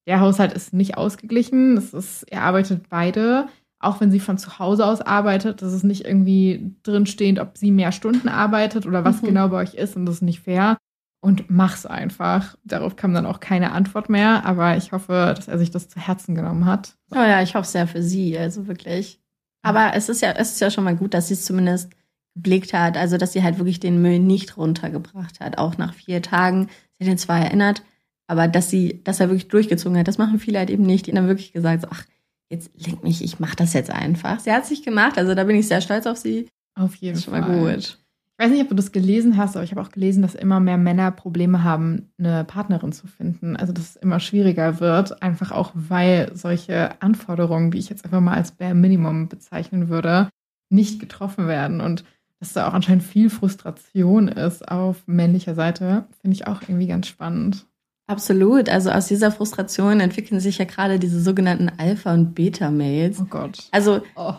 der 0.05 0.19
Haushalt 0.19 0.51
ist 0.51 0.73
nicht 0.73 0.97
ausgeglichen. 0.97 1.75
Das 1.75 1.93
ist, 1.93 2.23
er 2.29 2.41
arbeitet 2.41 2.89
beide, 2.89 3.47
auch 3.79 4.01
wenn 4.01 4.11
sie 4.11 4.19
von 4.19 4.37
zu 4.37 4.59
Hause 4.59 4.85
aus 4.85 4.99
arbeitet. 4.99 5.61
Das 5.61 5.71
ist 5.71 5.85
nicht 5.85 6.03
irgendwie 6.05 6.75
drinstehend, 6.83 7.39
ob 7.39 7.57
sie 7.57 7.71
mehr 7.71 7.93
Stunden 7.93 8.27
arbeitet 8.27 8.85
oder 8.85 9.05
was 9.05 9.21
Mhm. 9.21 9.27
genau 9.27 9.47
bei 9.47 9.61
euch 9.61 9.75
ist 9.75 9.95
und 9.95 10.05
das 10.05 10.15
ist 10.15 10.21
nicht 10.21 10.41
fair. 10.41 10.75
Und 11.23 11.49
mach's 11.49 11.85
einfach. 11.85 12.57
Darauf 12.65 12.97
kam 12.97 13.13
dann 13.13 13.25
auch 13.25 13.39
keine 13.39 13.71
Antwort 13.71 14.09
mehr, 14.09 14.45
aber 14.45 14.75
ich 14.75 14.91
hoffe, 14.91 15.31
dass 15.33 15.47
er 15.47 15.57
sich 15.57 15.71
das 15.71 15.87
zu 15.87 15.97
Herzen 15.97 16.35
genommen 16.35 16.65
hat. 16.65 16.97
Oh 17.11 17.15
ja, 17.15 17.41
ich 17.41 17.55
hoffe 17.55 17.69
sehr 17.69 17.87
für 17.87 18.03
sie, 18.03 18.37
also 18.37 18.67
wirklich. 18.67 19.21
Aber 19.61 19.93
es 19.95 20.09
ist 20.09 20.21
ja, 20.21 20.31
es 20.31 20.51
ist 20.51 20.59
ja 20.59 20.69
schon 20.69 20.83
mal 20.83 20.97
gut, 20.97 21.13
dass 21.13 21.29
sie 21.29 21.35
es 21.35 21.45
zumindest 21.45 21.91
geblickt 22.35 22.73
hat, 22.73 22.97
also 22.97 23.15
dass 23.15 23.31
sie 23.31 23.41
halt 23.41 23.57
wirklich 23.57 23.79
den 23.79 24.01
Müll 24.01 24.19
nicht 24.19 24.57
runtergebracht 24.57 25.39
hat, 25.39 25.57
auch 25.59 25.77
nach 25.77 25.93
vier 25.93 26.21
Tagen. 26.21 26.67
Sie 26.99 27.05
hat 27.05 27.11
ihn 27.11 27.17
zwar 27.17 27.39
erinnert, 27.39 27.83
aber 28.27 28.49
dass 28.49 28.69
sie, 28.69 29.01
dass 29.05 29.21
er 29.21 29.29
wirklich 29.29 29.47
durchgezogen 29.47 29.97
hat, 29.97 30.09
das 30.09 30.17
machen 30.17 30.39
viele 30.39 30.59
halt 30.59 30.69
eben 30.71 30.83
nicht. 30.83 31.05
Die 31.07 31.11
haben 31.11 31.15
dann 31.15 31.27
wirklich 31.27 31.53
gesagt, 31.53 31.83
so, 31.83 31.87
ach, 31.89 32.03
jetzt 32.49 32.71
lenk 32.85 33.01
mich, 33.01 33.23
ich 33.23 33.39
mach 33.39 33.55
das 33.55 33.71
jetzt 33.71 33.91
einfach. 33.91 34.41
Sie 34.41 34.51
hat 34.51 34.65
sich 34.65 34.83
gemacht, 34.83 35.17
also 35.17 35.35
da 35.35 35.45
bin 35.45 35.55
ich 35.55 35.69
sehr 35.69 35.79
stolz 35.79 36.05
auf 36.05 36.17
sie. 36.17 36.49
Auf 36.75 36.95
jeden 36.95 37.13
Das 37.13 37.19
ist 37.19 37.25
schon 37.25 37.33
Fall. 37.41 37.41
mal 37.49 37.75
gut. 37.75 37.97
Ich 38.37 38.45
weiß 38.45 38.51
nicht, 38.51 38.63
ob 38.63 38.69
du 38.69 38.75
das 38.75 38.91
gelesen 38.91 39.37
hast, 39.37 39.55
aber 39.55 39.63
ich 39.63 39.71
habe 39.71 39.81
auch 39.81 39.91
gelesen, 39.91 40.23
dass 40.23 40.33
immer 40.33 40.59
mehr 40.59 40.77
Männer 40.77 41.11
Probleme 41.11 41.63
haben, 41.63 42.11
eine 42.17 42.43
Partnerin 42.43 42.91
zu 42.91 43.05
finden. 43.05 43.55
Also 43.55 43.73
dass 43.73 43.91
es 43.91 43.95
immer 43.95 44.19
schwieriger 44.19 44.79
wird, 44.79 45.21
einfach 45.21 45.51
auch 45.51 45.71
weil 45.75 46.31
solche 46.35 46.99
Anforderungen, 47.01 47.69
die 47.69 47.77
ich 47.77 47.89
jetzt 47.89 48.05
einfach 48.05 48.21
mal 48.21 48.33
als 48.33 48.51
Bare 48.51 48.73
Minimum 48.73 49.29
bezeichnen 49.29 49.87
würde, 49.87 50.29
nicht 50.69 50.99
getroffen 50.99 51.47
werden. 51.47 51.79
Und 51.79 52.05
dass 52.39 52.53
da 52.53 52.67
auch 52.67 52.73
anscheinend 52.73 53.03
viel 53.03 53.29
Frustration 53.29 54.27
ist 54.27 54.67
auf 54.67 55.03
männlicher 55.05 55.53
Seite, 55.53 56.05
finde 56.19 56.35
ich 56.35 56.47
auch 56.47 56.63
irgendwie 56.63 56.87
ganz 56.87 57.07
spannend. 57.07 57.67
Absolut. 58.07 58.67
Also 58.67 58.89
aus 58.89 59.07
dieser 59.07 59.31
Frustration 59.31 59.99
entwickeln 59.99 60.39
sich 60.39 60.57
ja 60.57 60.65
gerade 60.65 60.99
diese 60.99 61.21
sogenannten 61.21 61.71
Alpha- 61.77 62.13
und 62.13 62.33
Beta-Mails. 62.33 63.21
Oh 63.21 63.25
Gott. 63.29 63.67
Also 63.71 64.01
Oh. 64.15 64.33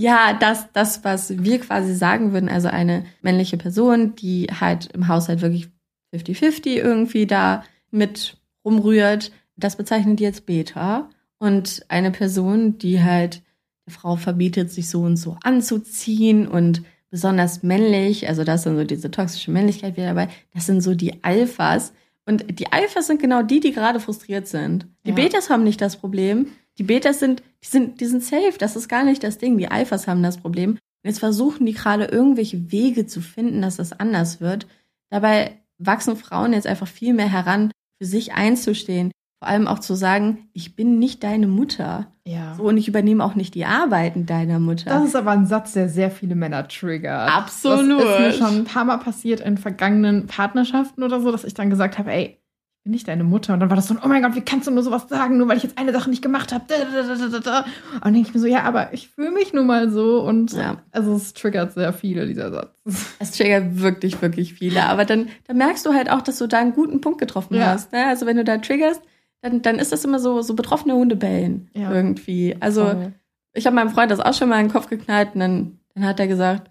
Ja, 0.00 0.32
das, 0.32 0.66
das, 0.72 1.04
was 1.04 1.44
wir 1.44 1.60
quasi 1.60 1.94
sagen 1.94 2.32
würden, 2.32 2.48
also 2.48 2.68
eine 2.68 3.04
männliche 3.20 3.58
Person, 3.58 4.14
die 4.14 4.46
halt 4.46 4.86
im 4.94 5.08
Haushalt 5.08 5.42
wirklich 5.42 5.68
50-50 6.14 6.68
irgendwie 6.76 7.26
da 7.26 7.64
mit 7.90 8.38
rumrührt, 8.64 9.30
das 9.56 9.76
bezeichnen 9.76 10.16
die 10.16 10.24
jetzt 10.24 10.46
Beta. 10.46 11.10
Und 11.38 11.84
eine 11.88 12.10
Person, 12.10 12.78
die 12.78 13.02
halt 13.02 13.42
der 13.86 13.92
Frau 13.92 14.16
verbietet, 14.16 14.70
sich 14.70 14.88
so 14.88 15.02
und 15.02 15.18
so 15.18 15.36
anzuziehen 15.42 16.48
und 16.48 16.82
besonders 17.10 17.62
männlich, 17.62 18.26
also 18.26 18.42
das 18.42 18.62
sind 18.62 18.76
so 18.76 18.84
diese 18.84 19.10
toxische 19.10 19.50
Männlichkeit 19.50 19.98
wieder 19.98 20.08
dabei, 20.08 20.28
das 20.54 20.64
sind 20.64 20.80
so 20.80 20.94
die 20.94 21.22
Alphas. 21.24 21.92
Und 22.24 22.58
die 22.58 22.72
Alphas 22.72 23.06
sind 23.06 23.20
genau 23.20 23.42
die, 23.42 23.60
die 23.60 23.72
gerade 23.72 24.00
frustriert 24.00 24.46
sind. 24.46 24.86
Die 25.04 25.10
Ja. 25.10 25.16
Betas 25.16 25.50
haben 25.50 25.64
nicht 25.64 25.80
das 25.80 25.96
Problem. 25.96 26.46
Die 26.78 26.84
Betas 26.84 27.20
sind, 27.20 27.42
die 27.62 27.68
sind, 27.68 28.00
die 28.00 28.06
sind 28.06 28.22
safe. 28.22 28.54
Das 28.58 28.76
ist 28.76 28.88
gar 28.88 29.04
nicht 29.04 29.22
das 29.22 29.38
Ding. 29.38 29.58
Die 29.58 29.70
Alphas 29.70 30.06
haben 30.06 30.22
das 30.22 30.38
Problem. 30.38 30.70
Und 30.70 30.78
jetzt 31.08 31.18
versuchen 31.18 31.66
die 31.66 31.72
gerade 31.72 32.04
irgendwelche 32.04 32.70
Wege 32.70 33.06
zu 33.06 33.20
finden, 33.20 33.62
dass 33.62 33.76
das 33.76 33.92
anders 33.92 34.40
wird. 34.40 34.66
Dabei 35.10 35.60
wachsen 35.78 36.16
Frauen 36.16 36.52
jetzt 36.52 36.66
einfach 36.66 36.88
viel 36.88 37.14
mehr 37.14 37.30
heran, 37.30 37.72
für 37.98 38.06
sich 38.06 38.34
einzustehen, 38.34 39.10
vor 39.42 39.48
allem 39.48 39.66
auch 39.66 39.78
zu 39.78 39.94
sagen, 39.94 40.50
ich 40.52 40.76
bin 40.76 40.98
nicht 40.98 41.22
deine 41.24 41.46
Mutter. 41.46 42.12
Ja. 42.26 42.54
So, 42.54 42.64
und 42.64 42.76
ich 42.76 42.86
übernehme 42.86 43.24
auch 43.24 43.34
nicht 43.34 43.54
die 43.54 43.64
Arbeiten 43.64 44.26
deiner 44.26 44.58
Mutter. 44.58 44.90
Das 44.90 45.04
ist 45.04 45.16
aber 45.16 45.30
ein 45.30 45.46
Satz, 45.46 45.72
der 45.72 45.88
sehr 45.88 46.10
viele 46.10 46.34
Männer 46.34 46.68
triggert. 46.68 47.30
Absolut. 47.30 48.02
Das 48.02 48.10
ist 48.10 48.20
mir 48.20 48.32
schon 48.32 48.58
ein 48.58 48.64
paar 48.64 48.84
Mal 48.84 48.98
passiert 48.98 49.40
in 49.40 49.56
vergangenen 49.56 50.26
Partnerschaften 50.26 51.02
oder 51.02 51.20
so, 51.20 51.32
dass 51.32 51.44
ich 51.44 51.54
dann 51.54 51.70
gesagt 51.70 51.98
habe, 51.98 52.12
ey, 52.12 52.39
bin 52.82 52.92
nicht 52.92 53.06
deine 53.08 53.24
Mutter. 53.24 53.52
Und 53.52 53.60
dann 53.60 53.68
war 53.68 53.76
das 53.76 53.88
so, 53.88 53.94
oh 54.02 54.08
mein 54.08 54.22
Gott, 54.22 54.34
wie 54.34 54.40
kannst 54.40 54.66
du 54.66 54.70
nur 54.70 54.82
sowas 54.82 55.06
sagen, 55.08 55.36
nur 55.36 55.48
weil 55.48 55.56
ich 55.58 55.62
jetzt 55.62 55.76
eine 55.76 55.92
Sache 55.92 56.08
nicht 56.08 56.22
gemacht 56.22 56.52
habe. 56.52 56.64
Und 56.72 58.04
dann 58.04 58.12
denke 58.14 58.28
ich 58.28 58.34
mir 58.34 58.40
so, 58.40 58.46
ja, 58.46 58.62
aber 58.62 58.92
ich 58.94 59.08
fühle 59.08 59.30
mich 59.32 59.52
nun 59.52 59.66
mal 59.66 59.90
so. 59.90 60.20
Und 60.22 60.52
Ja. 60.52 60.78
also 60.90 61.14
es 61.14 61.34
triggert 61.34 61.72
sehr 61.74 61.92
viele, 61.92 62.26
dieser 62.26 62.50
Satz. 62.50 62.80
Es 63.18 63.32
triggert 63.32 63.80
wirklich, 63.80 64.20
wirklich 64.22 64.54
viele. 64.54 64.84
Aber 64.84 65.04
dann, 65.04 65.28
dann 65.46 65.58
merkst 65.58 65.84
du 65.84 65.92
halt 65.92 66.10
auch, 66.10 66.22
dass 66.22 66.38
du 66.38 66.46
da 66.46 66.58
einen 66.58 66.72
guten 66.72 67.00
Punkt 67.00 67.18
getroffen 67.18 67.54
Ja. 67.56 67.66
hast. 67.66 67.92
Ne? 67.92 68.06
Also 68.06 68.24
wenn 68.26 68.36
du 68.36 68.44
da 68.44 68.56
triggerst, 68.58 69.02
dann, 69.42 69.62
dann 69.62 69.78
ist 69.78 69.92
das 69.92 70.04
immer 70.04 70.18
so, 70.18 70.40
so 70.42 70.54
betroffene 70.54 70.94
Hunde 70.94 71.16
bellen 71.16 71.68
Ja. 71.74 71.90
irgendwie. 71.92 72.56
Also 72.60 72.86
Voll. 72.86 73.12
ich 73.52 73.66
habe 73.66 73.76
meinem 73.76 73.90
Freund 73.90 74.10
das 74.10 74.20
auch 74.20 74.34
schon 74.34 74.48
mal 74.48 74.58
in 74.60 74.66
den 74.68 74.72
Kopf 74.72 74.88
geknallt 74.88 75.30
und 75.34 75.40
dann, 75.40 75.78
dann 75.94 76.04
hat 76.06 76.18
er 76.20 76.28
gesagt, 76.28 76.70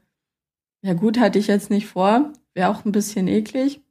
ja 0.82 0.93
gut, 0.93 1.20
hatte 1.20 1.38
ich 1.39 1.47
jetzt 1.47 1.70
nicht 1.70 1.88
vor, 1.88 2.32
wäre 2.53 2.70
auch 2.70 2.86
ein 2.86 2.91
bisschen 2.91 3.28
eklig. 3.28 3.82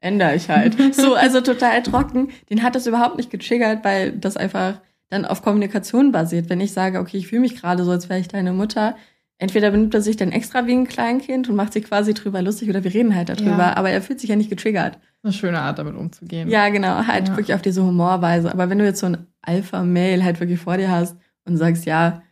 Ändere 0.00 0.34
ich 0.34 0.48
halt. 0.48 0.76
so, 0.94 1.14
also 1.14 1.40
total 1.40 1.82
trocken. 1.82 2.28
Den 2.48 2.62
hat 2.62 2.74
das 2.74 2.86
überhaupt 2.86 3.16
nicht 3.16 3.30
getriggert, 3.30 3.84
weil 3.84 4.12
das 4.12 4.36
einfach 4.36 4.80
dann 5.10 5.24
auf 5.24 5.42
Kommunikation 5.42 6.12
basiert. 6.12 6.48
Wenn 6.48 6.60
ich 6.60 6.72
sage, 6.72 6.98
okay, 7.00 7.16
ich 7.18 7.26
fühle 7.28 7.42
mich 7.42 7.56
gerade 7.60 7.84
so, 7.84 7.90
als 7.90 8.08
wäre 8.08 8.20
ich 8.20 8.28
deine 8.28 8.52
Mutter, 8.52 8.96
entweder 9.38 9.70
benimmt 9.70 9.94
er 9.94 10.00
sich 10.02 10.16
dann 10.16 10.32
extra 10.32 10.66
wie 10.66 10.72
ein 10.72 10.86
Kleinkind 10.86 11.48
und 11.48 11.56
macht 11.56 11.72
sich 11.72 11.84
quasi 11.84 12.14
drüber 12.14 12.42
lustig 12.42 12.68
oder 12.70 12.84
wir 12.84 12.92
reden 12.94 13.14
halt 13.14 13.28
darüber, 13.28 13.58
Ja. 13.58 13.76
aber 13.76 13.90
er 13.90 14.02
fühlt 14.02 14.20
sich 14.20 14.30
ja 14.30 14.36
nicht 14.36 14.50
getriggert. 14.50 14.98
Eine 15.22 15.32
schöne 15.32 15.58
Art, 15.60 15.78
damit 15.78 15.96
umzugehen. 15.96 16.48
Ja, 16.48 16.68
genau, 16.70 17.06
halt 17.06 17.28
Ja. 17.28 17.36
wirklich 17.36 17.54
auf 17.54 17.62
diese 17.62 17.82
Humorweise. 17.84 18.52
Aber 18.52 18.70
wenn 18.70 18.78
du 18.78 18.84
jetzt 18.84 19.00
so 19.00 19.06
ein 19.06 19.26
Alpha-Mail 19.42 20.24
halt 20.24 20.40
wirklich 20.40 20.60
vor 20.60 20.76
dir 20.76 20.90
hast 20.90 21.16
und 21.44 21.56
sagst, 21.56 21.84
ja, 21.86 22.22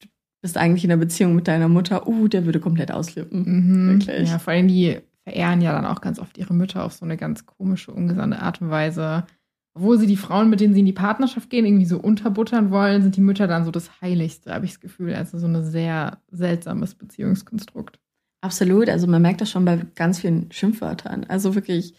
du 0.00 0.08
bist 0.42 0.56
eigentlich 0.56 0.84
in 0.84 0.92
einer 0.92 1.00
Beziehung 1.00 1.34
mit 1.34 1.48
deiner 1.48 1.68
Mutter, 1.68 2.06
uh, 2.06 2.28
der 2.28 2.44
würde 2.44 2.60
komplett 2.60 2.92
ausflippen. 2.92 3.44
Mhm. 3.46 3.88
Wirklich. 4.00 4.28
Ja, 4.30 4.38
vor 4.38 4.52
allem 4.52 4.68
die 4.68 4.98
verehren 5.26 5.60
ja 5.60 5.72
dann 5.72 5.86
auch 5.86 6.00
ganz 6.00 6.18
oft 6.20 6.38
ihre 6.38 6.54
Mütter 6.54 6.84
auf 6.84 6.92
so 6.92 7.04
eine 7.04 7.16
ganz 7.16 7.46
komische, 7.46 7.90
ungesunde 7.92 8.40
Art 8.40 8.60
und 8.62 8.70
Weise. 8.70 9.24
Obwohl 9.74 9.98
sie 9.98 10.06
die 10.06 10.16
Frauen, 10.16 10.48
mit 10.48 10.60
denen 10.60 10.72
sie 10.72 10.80
in 10.80 10.86
die 10.86 10.92
Partnerschaft 10.92 11.50
gehen, 11.50 11.66
irgendwie 11.66 11.84
so 11.84 11.98
unterbuttern 11.98 12.70
wollen, 12.70 13.02
sind 13.02 13.16
die 13.16 13.20
Mütter 13.20 13.46
dann 13.46 13.64
so 13.64 13.70
das 13.70 14.00
Heiligste, 14.00 14.54
habe 14.54 14.64
ich 14.64 14.72
das 14.72 14.80
Gefühl. 14.80 15.14
Also 15.14 15.38
so 15.38 15.46
ein 15.46 15.64
sehr 15.64 16.18
seltsames 16.30 16.94
Beziehungskonstrukt. 16.94 17.98
Absolut, 18.40 18.88
also 18.88 19.06
man 19.06 19.20
merkt 19.20 19.40
das 19.40 19.50
schon 19.50 19.64
bei 19.64 19.84
ganz 19.96 20.20
vielen 20.20 20.50
Schimpfwörtern. 20.52 21.24
Also 21.28 21.54
wirklich 21.54 21.94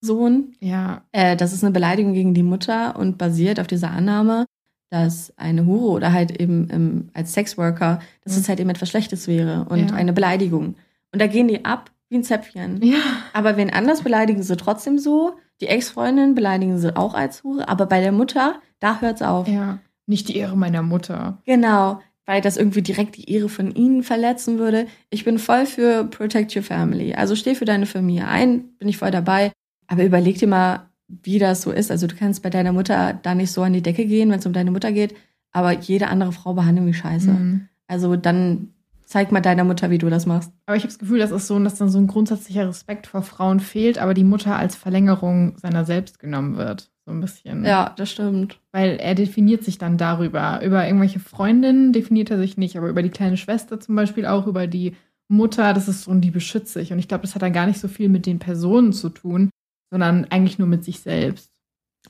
Sohn, 0.00 0.54
Ja, 0.60 1.02
äh, 1.12 1.36
das 1.36 1.52
ist 1.52 1.64
eine 1.64 1.72
Beleidigung 1.72 2.12
gegen 2.12 2.34
die 2.34 2.42
Mutter 2.42 2.96
und 2.96 3.18
basiert 3.18 3.58
auf 3.58 3.66
dieser 3.66 3.90
Annahme, 3.90 4.44
dass 4.90 5.36
eine 5.36 5.66
Hure 5.66 5.88
oder 5.92 6.12
halt 6.12 6.40
eben 6.40 6.68
ähm, 6.70 7.08
als 7.14 7.32
Sexworker, 7.32 7.98
dass 8.22 8.34
Mhm. 8.34 8.40
es 8.40 8.48
halt 8.48 8.60
eben 8.60 8.70
etwas 8.70 8.88
Schlechtes 8.90 9.26
wäre 9.26 9.64
und 9.68 9.90
Ja. 9.90 9.96
eine 9.96 10.12
Beleidigung. 10.12 10.76
Und 11.12 11.20
da 11.20 11.26
gehen 11.26 11.48
die 11.48 11.64
ab 11.64 11.90
wie 12.08 12.16
ein 12.16 12.24
Zäpfchen. 12.24 12.82
ja, 12.82 12.98
Aber 13.32 13.56
wen 13.56 13.70
anders 13.72 14.02
beleidigen 14.02 14.42
sie 14.42 14.56
trotzdem 14.56 14.98
so. 14.98 15.34
Die 15.60 15.66
Ex-Freundin 15.68 16.34
beleidigen 16.34 16.78
sie 16.78 16.96
auch 16.96 17.14
als 17.14 17.42
Hure. 17.44 17.68
Aber 17.68 17.86
bei 17.86 18.00
der 18.00 18.12
Mutter, 18.12 18.56
da 18.80 19.00
hört's 19.00 19.22
auf. 19.22 19.48
ja. 19.48 19.78
Nicht 20.06 20.28
die 20.28 20.36
Ehre 20.36 20.54
meiner 20.54 20.82
Mutter. 20.82 21.38
Genau. 21.46 21.98
Weil 22.26 22.42
das 22.42 22.58
irgendwie 22.58 22.82
direkt 22.82 23.16
die 23.16 23.30
Ehre 23.32 23.48
von 23.48 23.74
ihnen 23.74 24.02
verletzen 24.02 24.58
würde. 24.58 24.86
Ich 25.08 25.24
bin 25.24 25.38
voll 25.38 25.64
für 25.64 26.04
Protect 26.04 26.54
Your 26.54 26.62
Family. 26.62 27.14
Also 27.14 27.34
steh 27.36 27.54
für 27.54 27.64
deine 27.64 27.86
Familie 27.86 28.28
ein, 28.28 28.64
bin 28.78 28.88
ich 28.88 28.98
voll 28.98 29.10
dabei. 29.10 29.50
Aber 29.86 30.04
überleg 30.04 30.38
dir 30.38 30.48
mal, 30.48 30.90
wie 31.08 31.38
das 31.38 31.62
so 31.62 31.70
ist. 31.70 31.90
Also 31.90 32.06
du 32.06 32.16
kannst 32.16 32.42
bei 32.42 32.50
deiner 32.50 32.72
Mutter 32.72 33.18
da 33.22 33.34
nicht 33.34 33.50
so 33.52 33.62
an 33.62 33.72
die 33.72 33.80
Decke 33.80 34.04
gehen, 34.04 34.30
wenn 34.30 34.40
es 34.40 34.44
um 34.46 34.52
deine 34.52 34.70
Mutter 34.70 34.92
geht. 34.92 35.14
Aber 35.52 35.72
jede 35.72 36.08
andere 36.08 36.32
Frau 36.32 36.52
behandeln 36.52 36.86
wie 36.86 36.92
scheiße. 36.92 37.30
Mhm. 37.30 37.68
Also 37.86 38.16
dann 38.16 38.73
zeig 39.14 39.30
mal 39.30 39.40
deiner 39.40 39.62
Mutter, 39.62 39.90
wie 39.90 39.98
du 39.98 40.10
das 40.10 40.26
machst. 40.26 40.50
Aber 40.66 40.76
ich 40.76 40.82
habe 40.82 40.88
das 40.88 40.98
Gefühl, 40.98 41.20
das 41.20 41.30
ist 41.30 41.46
so, 41.46 41.56
dass 41.60 41.76
dann 41.76 41.88
so 41.88 41.98
ein 41.98 42.08
grundsätzlicher 42.08 42.66
Respekt 42.66 43.06
vor 43.06 43.22
Frauen 43.22 43.60
fehlt, 43.60 43.96
aber 43.98 44.12
die 44.12 44.24
Mutter 44.24 44.56
als 44.56 44.74
Verlängerung 44.74 45.56
seiner 45.56 45.84
selbst 45.84 46.18
genommen 46.18 46.56
wird. 46.56 46.90
So 47.06 47.12
ein 47.12 47.20
bisschen. 47.20 47.64
Ja, 47.64 47.94
das 47.96 48.10
stimmt. 48.10 48.58
Weil 48.72 48.96
er 48.96 49.14
definiert 49.14 49.62
sich 49.62 49.78
dann 49.78 49.98
darüber. 49.98 50.60
Über 50.64 50.84
irgendwelche 50.84 51.20
Freundinnen 51.20 51.92
definiert 51.92 52.32
er 52.32 52.38
sich 52.38 52.56
nicht, 52.56 52.76
aber 52.76 52.88
über 52.88 53.04
die 53.04 53.10
kleine 53.10 53.36
Schwester 53.36 53.78
zum 53.78 53.94
Beispiel 53.94 54.26
auch, 54.26 54.48
über 54.48 54.66
die 54.66 54.96
Mutter, 55.28 55.72
das 55.74 55.86
ist 55.86 56.02
so, 56.02 56.10
und 56.10 56.22
die 56.22 56.32
beschütze 56.32 56.80
ich. 56.80 56.92
Und 56.92 56.98
ich 56.98 57.06
glaube, 57.06 57.22
das 57.22 57.36
hat 57.36 57.42
dann 57.42 57.52
gar 57.52 57.68
nicht 57.68 57.78
so 57.78 57.86
viel 57.86 58.08
mit 58.08 58.26
den 58.26 58.40
Personen 58.40 58.92
zu 58.92 59.10
tun, 59.10 59.48
sondern 59.92 60.24
eigentlich 60.30 60.58
nur 60.58 60.66
mit 60.66 60.82
sich 60.82 60.98
selbst. 60.98 61.52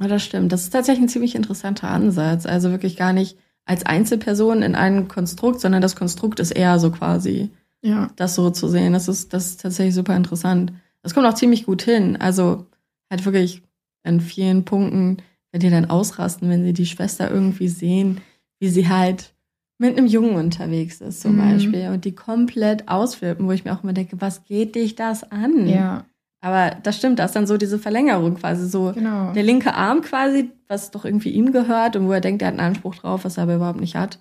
Ja, 0.00 0.08
das 0.08 0.24
stimmt. 0.24 0.52
Das 0.52 0.62
ist 0.62 0.70
tatsächlich 0.70 1.04
ein 1.04 1.10
ziemlich 1.10 1.34
interessanter 1.34 1.90
Ansatz. 1.90 2.46
Also 2.46 2.70
wirklich 2.70 2.96
gar 2.96 3.12
nicht 3.12 3.36
als 3.66 3.86
Einzelperson 3.86 4.62
in 4.62 4.74
einem 4.74 5.08
Konstrukt, 5.08 5.60
sondern 5.60 5.80
das 5.82 5.96
Konstrukt 5.96 6.40
ist 6.40 6.50
eher 6.50 6.78
so 6.78 6.90
quasi 6.90 7.50
Ja. 7.82 8.10
das 8.16 8.34
so 8.34 8.50
zu 8.50 8.68
sehen. 8.68 8.92
Das 8.92 9.08
ist, 9.08 9.32
das 9.32 9.46
ist 9.46 9.60
tatsächlich 9.62 9.94
super 9.94 10.16
interessant. 10.16 10.72
Das 11.02 11.14
kommt 11.14 11.26
auch 11.26 11.34
ziemlich 11.34 11.64
gut 11.66 11.82
hin. 11.82 12.16
Also 12.16 12.66
halt 13.10 13.24
wirklich 13.24 13.62
in 14.04 14.20
vielen 14.20 14.64
Punkten, 14.64 15.18
wenn 15.52 15.60
die 15.60 15.70
dann 15.70 15.88
ausrasten, 15.90 16.48
wenn 16.50 16.64
sie 16.64 16.72
die 16.72 16.86
Schwester 16.86 17.30
irgendwie 17.30 17.68
sehen, 17.68 18.20
wie 18.58 18.68
sie 18.68 18.88
halt 18.88 19.32
mit 19.78 19.96
einem 19.96 20.06
Jungen 20.06 20.36
unterwegs 20.36 21.00
ist 21.00 21.20
zum 21.22 21.36
Mhm. 21.36 21.38
Beispiel 21.38 21.88
und 21.88 22.04
die 22.04 22.14
komplett 22.14 22.88
ausflippen, 22.88 23.46
wo 23.46 23.52
ich 23.52 23.64
mir 23.64 23.72
auch 23.74 23.82
immer 23.82 23.92
denke, 23.92 24.20
was 24.20 24.44
geht 24.44 24.74
dich 24.74 24.94
das 24.94 25.30
an? 25.30 25.66
Ja, 25.66 26.04
Aber 26.44 26.76
das 26.82 26.98
stimmt, 26.98 27.18
da 27.18 27.24
ist 27.24 27.34
dann 27.34 27.46
so 27.46 27.56
diese 27.56 27.78
Verlängerung 27.78 28.34
quasi 28.34 28.68
so 28.68 28.92
genau. 28.94 29.32
der 29.32 29.42
linke 29.42 29.74
Arm 29.74 30.02
quasi, 30.02 30.50
was 30.68 30.90
doch 30.90 31.04
irgendwie 31.06 31.30
ihm 31.30 31.52
gehört 31.52 31.96
und 31.96 32.06
wo 32.06 32.12
er 32.12 32.20
denkt, 32.20 32.42
er 32.42 32.48
hat 32.48 32.58
einen 32.58 32.66
Anspruch 32.68 32.96
drauf, 32.96 33.24
was 33.24 33.38
er 33.38 33.44
aber 33.44 33.54
überhaupt 33.56 33.80
nicht 33.80 33.96
hat. 33.96 34.18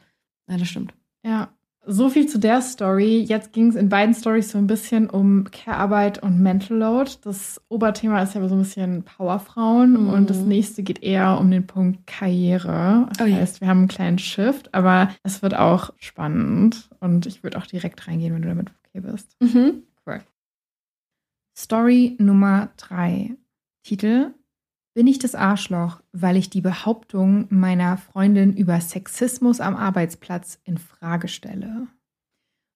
Ja, 0.50 0.58
das 0.58 0.68
stimmt. 0.70 0.94
Ja. 1.26 1.50
So 1.86 2.08
viel 2.08 2.28
zu 2.28 2.40
der 2.40 2.62
Story. 2.62 3.20
Jetzt 3.28 3.52
ging 3.52 3.68
es 3.68 3.76
in 3.76 3.90
beiden 3.90 4.16
Stories 4.16 4.52
so 4.52 4.58
ein 4.58 4.68
bisschen 4.68 5.10
um 5.10 5.44
Care-Arbeit 5.52 6.24
und 6.24 6.40
Mental 6.42 6.78
Load. 6.78 7.12
Das 7.24 7.60
Oberthema 7.68 8.22
ist 8.24 8.36
ja 8.36 8.48
so 8.48 8.56
ein 8.56 8.60
bisschen 8.62 9.04
Powerfrauen 9.04 10.04
Mhm. 10.04 10.10
und 10.10 10.30
das 10.30 10.38
nächste 10.38 10.82
geht 10.82 11.04
eher 11.04 11.38
um 11.42 11.52
den 11.52 11.68
Punkt 11.68 12.08
Karriere. 12.08 13.10
Das 13.18 13.28
Oh 13.28 13.30
heißt, 13.30 13.60
wir 13.60 13.68
haben 13.68 13.80
einen 13.80 13.88
kleinen 13.90 14.18
Shift, 14.18 14.74
aber 14.74 15.10
es 15.24 15.42
wird 15.42 15.56
auch 15.56 15.92
spannend 16.00 16.90
und 17.02 17.26
ich 17.26 17.44
würde 17.44 17.58
auch 17.58 17.66
direkt 17.68 18.08
reingehen, 18.08 18.34
wenn 18.34 18.44
du 18.44 18.48
damit 18.48 18.72
okay 18.88 19.02
bist. 19.02 19.36
Mhm. 19.42 19.84
Story 21.56 22.16
Nummer 22.20 22.72
drei. 22.78 23.36
Titel 23.84 24.34
Bin 24.96 25.06
ich 25.06 25.20
das 25.20 25.36
Arschloch, 25.36 26.02
weil 26.12 26.36
ich 26.36 26.50
die 26.50 26.62
Behauptung 26.62 27.46
meiner 27.50 27.98
Freundin 27.98 28.54
über 28.54 28.82
Sexismus 28.82 29.62
am 29.62 29.76
Arbeitsplatz 29.76 30.60
in 30.64 30.80
Frage 30.80 31.28
stelle? 31.28 31.88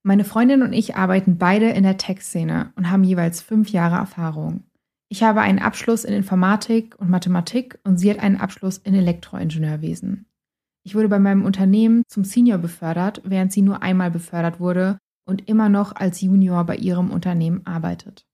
Meine 0.04 0.24
Freundin 0.24 0.62
und 0.62 0.74
ich 0.74 0.96
arbeiten 0.96 1.40
beide 1.40 1.72
in 1.72 1.84
der 1.84 1.98
Tech-Szene 1.98 2.72
und 2.76 2.92
haben 2.92 3.04
jeweils 3.04 3.42
fünf 3.42 3.70
Jahre 3.70 3.96
Erfahrung. 3.96 4.64
Ich 5.10 5.24
habe 5.24 5.42
einen 5.42 5.60
Abschluss 5.60 6.04
in 6.04 6.14
Informatik 6.14 7.00
und 7.00 7.10
Mathematik 7.10 7.80
und 7.84 7.98
sie 7.98 8.12
hat 8.12 8.20
einen 8.20 8.38
Abschluss 8.38 8.78
in 8.78 8.94
Elektroingenieurwesen. 8.94 10.28
Ich 10.86 10.94
wurde 10.94 11.10
bei 11.10 11.20
meinem 11.20 11.46
Unternehmen 11.46 12.04
zum 12.08 12.24
Senior 12.24 12.60
befördert, 12.60 13.24
während 13.26 13.52
sie 13.52 13.64
nur 13.64 13.82
einmal 13.82 14.12
befördert 14.12 14.60
wurde 14.60 15.00
und 15.28 15.50
immer 15.50 15.68
noch 15.68 15.96
als 15.96 16.22
Junior 16.22 16.64
bei 16.64 16.76
ihrem 16.76 17.10
Unternehmen 17.10 17.66
arbeitet. 17.66 18.27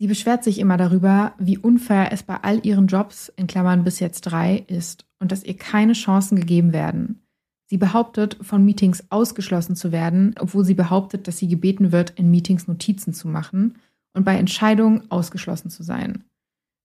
Sie 0.00 0.06
beschwert 0.06 0.42
sich 0.42 0.58
immer 0.58 0.78
darüber, 0.78 1.34
wie 1.38 1.58
unfair 1.58 2.10
es 2.10 2.22
bei 2.22 2.36
all 2.36 2.64
ihren 2.66 2.86
Jobs, 2.86 3.30
in 3.36 3.46
Klammern 3.46 3.84
bis 3.84 4.00
jetzt 4.00 4.22
drei, 4.22 4.64
ist 4.66 5.04
und 5.18 5.30
dass 5.30 5.44
ihr 5.44 5.58
keine 5.58 5.92
Chancen 5.92 6.40
gegeben 6.40 6.72
werden. 6.72 7.20
Sie 7.66 7.76
behauptet, 7.76 8.38
von 8.40 8.64
Meetings 8.64 9.04
ausgeschlossen 9.10 9.76
zu 9.76 9.92
werden, 9.92 10.34
obwohl 10.40 10.64
sie 10.64 10.72
behauptet, 10.72 11.28
dass 11.28 11.36
sie 11.36 11.48
gebeten 11.48 11.92
wird, 11.92 12.14
in 12.16 12.30
Meetings 12.30 12.66
Notizen 12.66 13.12
zu 13.12 13.28
machen 13.28 13.76
und 14.14 14.24
bei 14.24 14.36
Entscheidungen 14.38 15.10
ausgeschlossen 15.10 15.68
zu 15.68 15.82
sein. 15.82 16.24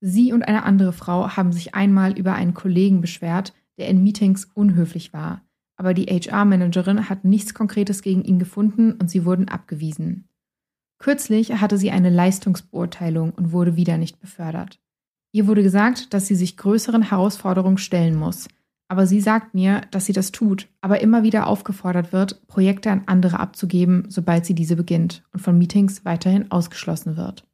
Sie 0.01 0.33
und 0.33 0.43
eine 0.43 0.63
andere 0.63 0.91
Frau 0.91 1.37
haben 1.37 1.53
sich 1.53 1.73
einmal 1.73 2.19
über 2.19 2.33
einen 2.33 2.53
Kollegen 2.53 2.99
beschwert, 2.99 3.53
der 3.77 3.87
in 3.87 4.03
Meetings 4.03 4.49
unhöflich 4.53 5.13
war, 5.13 5.41
aber 5.77 5.93
die 5.93 6.07
HR-Managerin 6.07 7.07
hat 7.07 7.23
nichts 7.23 7.53
Konkretes 7.53 8.01
gegen 8.01 8.25
ihn 8.25 8.39
gefunden 8.39 8.91
und 8.91 9.09
sie 9.09 9.23
wurden 9.23 9.47
abgewiesen. 9.47 10.27
Kürzlich 11.05 11.53
hatte 11.61 11.77
sie 11.77 11.91
eine 11.91 12.09
Leistungsbeurteilung 12.09 13.29
und 13.29 13.51
wurde 13.51 13.75
wieder 13.75 13.99
nicht 13.99 14.19
befördert. 14.19 14.79
Ihr 15.31 15.45
wurde 15.45 15.61
gesagt, 15.61 16.15
dass 16.15 16.25
sie 16.25 16.33
sich 16.33 16.57
größeren 16.57 17.03
Herausforderungen 17.03 17.77
stellen 17.77 18.15
muss, 18.15 18.47
aber 18.87 19.05
sie 19.05 19.21
sagt 19.21 19.53
mir, 19.53 19.81
dass 19.91 20.07
sie 20.07 20.13
das 20.13 20.31
tut, 20.31 20.67
aber 20.81 21.01
immer 21.01 21.21
wieder 21.21 21.45
aufgefordert 21.45 22.11
wird, 22.11 22.47
Projekte 22.47 22.89
an 22.89 23.03
andere 23.05 23.39
abzugeben, 23.39 24.05
sobald 24.09 24.47
sie 24.47 24.55
diese 24.55 24.75
beginnt 24.75 25.21
und 25.31 25.41
von 25.41 25.59
Meetings 25.59 26.05
weiterhin 26.05 26.49
ausgeschlossen 26.49 27.17
wird. 27.17 27.45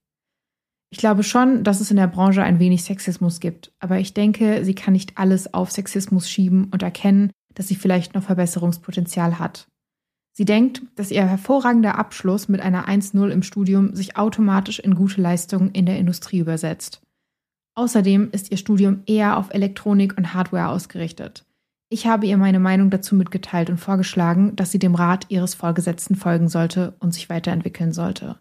Ich 0.89 0.99
glaube 0.99 1.24
schon, 1.24 1.66
dass 1.66 1.82
es 1.82 1.91
in 1.91 1.97
der 1.97 2.08
Branche 2.08 2.43
ein 2.43 2.60
wenig 2.60 2.86
Sexismus 2.86 3.41
gibt, 3.41 3.74
aber 3.80 3.99
ich 3.99 4.14
denke, 4.14 4.64
sie 4.64 4.76
kann 4.76 4.93
nicht 4.93 5.18
alles 5.18 5.54
auf 5.54 5.72
Sexismus 5.72 6.30
schieben 6.30 6.70
und 6.72 6.84
erkennen, 6.84 7.32
dass 7.54 7.68
sie 7.68 7.76
vielleicht 7.76 8.16
noch 8.16 8.24
Verbesserungspotenzial 8.24 9.39
hat. 9.39 9.68
Sie 10.34 10.45
denkt, 10.45 10.82
dass 10.95 11.11
ihr 11.11 11.25
hervorragender 11.25 11.97
Abschluss 11.97 12.47
mit 12.47 12.61
einer 12.61 12.88
1-0 12.88 13.29
im 13.29 13.43
Studium 13.43 13.95
sich 13.95 14.17
automatisch 14.17 14.79
in 14.79 14.95
gute 14.95 15.21
Leistungen 15.21 15.71
in 15.71 15.86
der 15.86 15.99
Industrie 15.99 16.39
übersetzt. 16.39 17.01
Außerdem 17.75 18.29
ist 18.32 18.51
ihr 18.51 18.57
Studium 18.57 19.03
eher 19.05 19.38
auf 19.38 19.53
Elektronik 19.53 20.17
und 20.17 20.34
Hardware 20.34 20.69
ausgerichtet. 20.69 21.45
Ich 21.89 22.07
habe 22.07 22.25
ihr 22.25 22.38
meine 22.38 22.59
Meinung 22.59 22.89
dazu 22.89 23.15
mitgeteilt 23.15 23.69
und 23.69 23.77
vorgeschlagen, 23.77 24.55
dass 24.55 24.71
sie 24.71 24.79
dem 24.79 24.95
Rat 24.95 25.25
ihres 25.27 25.55
Vorgesetzten 25.55 26.15
folgen 26.15 26.47
sollte 26.47 26.95
und 26.99 27.13
sich 27.13 27.29
weiterentwickeln 27.29 27.91
sollte. 27.91 28.38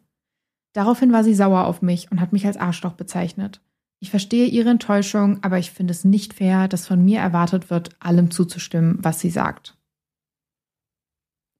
Daraufhin 0.73 1.13
war 1.13 1.25
sie 1.25 1.35
sauer 1.35 1.65
auf 1.65 1.83
mich 1.83 2.13
und 2.13 2.21
hat 2.21 2.33
mich 2.33 2.47
als 2.47 2.57
Arschloch 2.57 2.93
bezeichnet. 2.93 3.61
Ich 3.99 4.11
verstehe 4.11 4.47
ihre 4.47 4.71
Enttäuschung, 4.71 5.39
aber 5.43 5.59
ich 5.59 5.73
finde 5.73 5.91
es 5.91 6.05
nicht 6.05 6.35
fair, 6.35 6.69
dass 6.69 6.87
von 6.87 7.05
mir 7.05 7.19
erwartet 7.19 7.71
wird, 7.71 7.91
allem 7.99 8.31
zuzustimmen, 8.31 8.99
was 9.01 9.19
sie 9.19 9.31
sagt. 9.31 9.77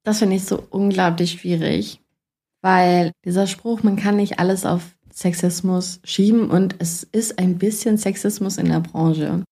Das 0.03 0.19
finde 0.19 0.35
ich 0.37 0.45
so 0.45 0.63
unglaublich 0.69 1.31
schwierig, 1.33 2.01
weil 2.61 3.11
dieser 3.25 3.47
Spruch, 3.47 3.83
man 3.83 3.95
kann 3.95 4.15
nicht 4.15 4.39
alles 4.39 4.65
auf 4.65 4.95
Sexismus 5.13 5.99
schieben 6.03 6.49
und 6.49 6.75
es 6.79 7.03
ist 7.03 7.37
ein 7.37 7.57
bisschen 7.57 7.97
Sexismus 7.97 8.57
in 8.57 8.69
der 8.69 8.79
Branche. 8.79 9.43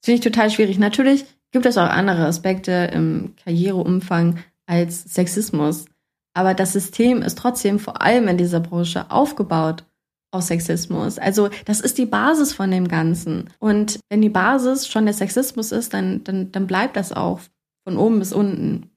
Das 0.00 0.06
finde 0.06 0.16
ich 0.16 0.24
total 0.24 0.50
schwierig. 0.50 0.78
Natürlich 0.78 1.24
gibt 1.52 1.66
es 1.66 1.76
auch 1.76 1.88
andere 1.88 2.26
Aspekte 2.26 2.90
im 2.92 3.34
Karriereumfang 3.44 4.38
als 4.66 5.02
Sexismus. 5.02 5.86
Aber 6.32 6.54
das 6.54 6.72
System 6.72 7.22
ist 7.22 7.38
trotzdem 7.38 7.78
vor 7.78 8.00
allem 8.00 8.28
in 8.28 8.38
dieser 8.38 8.60
Branche 8.60 9.10
aufgebaut 9.10 9.84
auf 10.32 10.44
Sexismus. 10.44 11.18
Also 11.18 11.50
das 11.64 11.80
ist 11.80 11.98
die 11.98 12.06
Basis 12.06 12.52
von 12.52 12.70
dem 12.70 12.86
Ganzen. 12.86 13.50
Und 13.58 13.98
wenn 14.08 14.22
die 14.22 14.28
Basis 14.28 14.86
schon 14.86 15.06
der 15.06 15.14
Sexismus 15.14 15.72
ist, 15.72 15.92
dann, 15.92 16.22
dann, 16.24 16.52
dann 16.52 16.66
bleibt 16.68 16.96
das 16.96 17.12
auch 17.12 17.40
von 17.84 17.96
oben 17.96 18.20
bis 18.20 18.32
unten. 18.32 18.90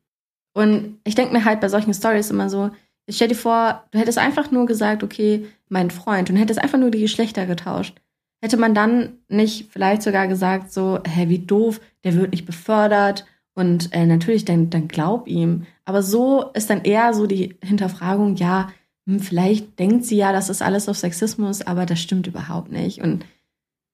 Und 0.54 1.00
ich 1.04 1.16
denke 1.16 1.34
mir 1.34 1.46
halt 1.46 1.60
bei 1.60 1.70
solchen 1.70 1.94
Stories 1.94 2.30
immer 2.30 2.50
so, 2.50 2.70
stell 3.10 3.28
dir 3.28 3.36
vor, 3.36 3.84
du 3.92 4.00
hättest 4.00 4.18
einfach 4.18 4.52
nur 4.52 4.66
gesagt, 4.66 5.04
okay, 5.04 5.48
mein 5.70 5.92
Freund, 5.92 6.30
und 6.30 6.36
hättest 6.36 6.62
einfach 6.62 6.78
nur 6.78 6.92
die 6.92 7.02
Geschlechter 7.02 7.46
getauscht. 7.46 8.00
Hätte 8.42 8.58
man 8.58 8.76
dann 8.76 9.18
nicht 9.30 9.72
vielleicht 9.72 10.04
sogar 10.04 10.28
gesagt, 10.28 10.72
so, 10.72 11.00
hä, 11.08 11.30
wie 11.30 11.40
doof, 11.40 11.80
der 12.04 12.16
wird 12.16 12.32
nicht 12.32 12.46
befördert 12.46 13.26
und 13.56 13.94
äh, 13.94 14.06
natürlich, 14.06 14.46
dann, 14.46 14.70
dann 14.70 14.88
glaub 14.88 15.28
ihm. 15.28 15.66
Aber 15.86 16.04
so 16.04 16.52
ist 16.54 16.70
dann 16.70 16.84
eher 16.84 17.14
so 17.14 17.26
die 17.26 17.56
Hinterfragung, 17.64 18.36
ja, 18.36 18.70
hm, 19.08 19.20
vielleicht 19.20 19.80
denkt 19.80 20.06
sie 20.06 20.18
ja, 20.18 20.32
das 20.32 20.50
ist 20.50 20.62
alles 20.62 20.90
auf 20.90 20.98
Sexismus, 20.98 21.62
aber 21.62 21.86
das 21.86 22.00
stimmt 22.00 22.28
überhaupt 22.28 22.72
nicht. 22.72 23.02
Und 23.02 23.26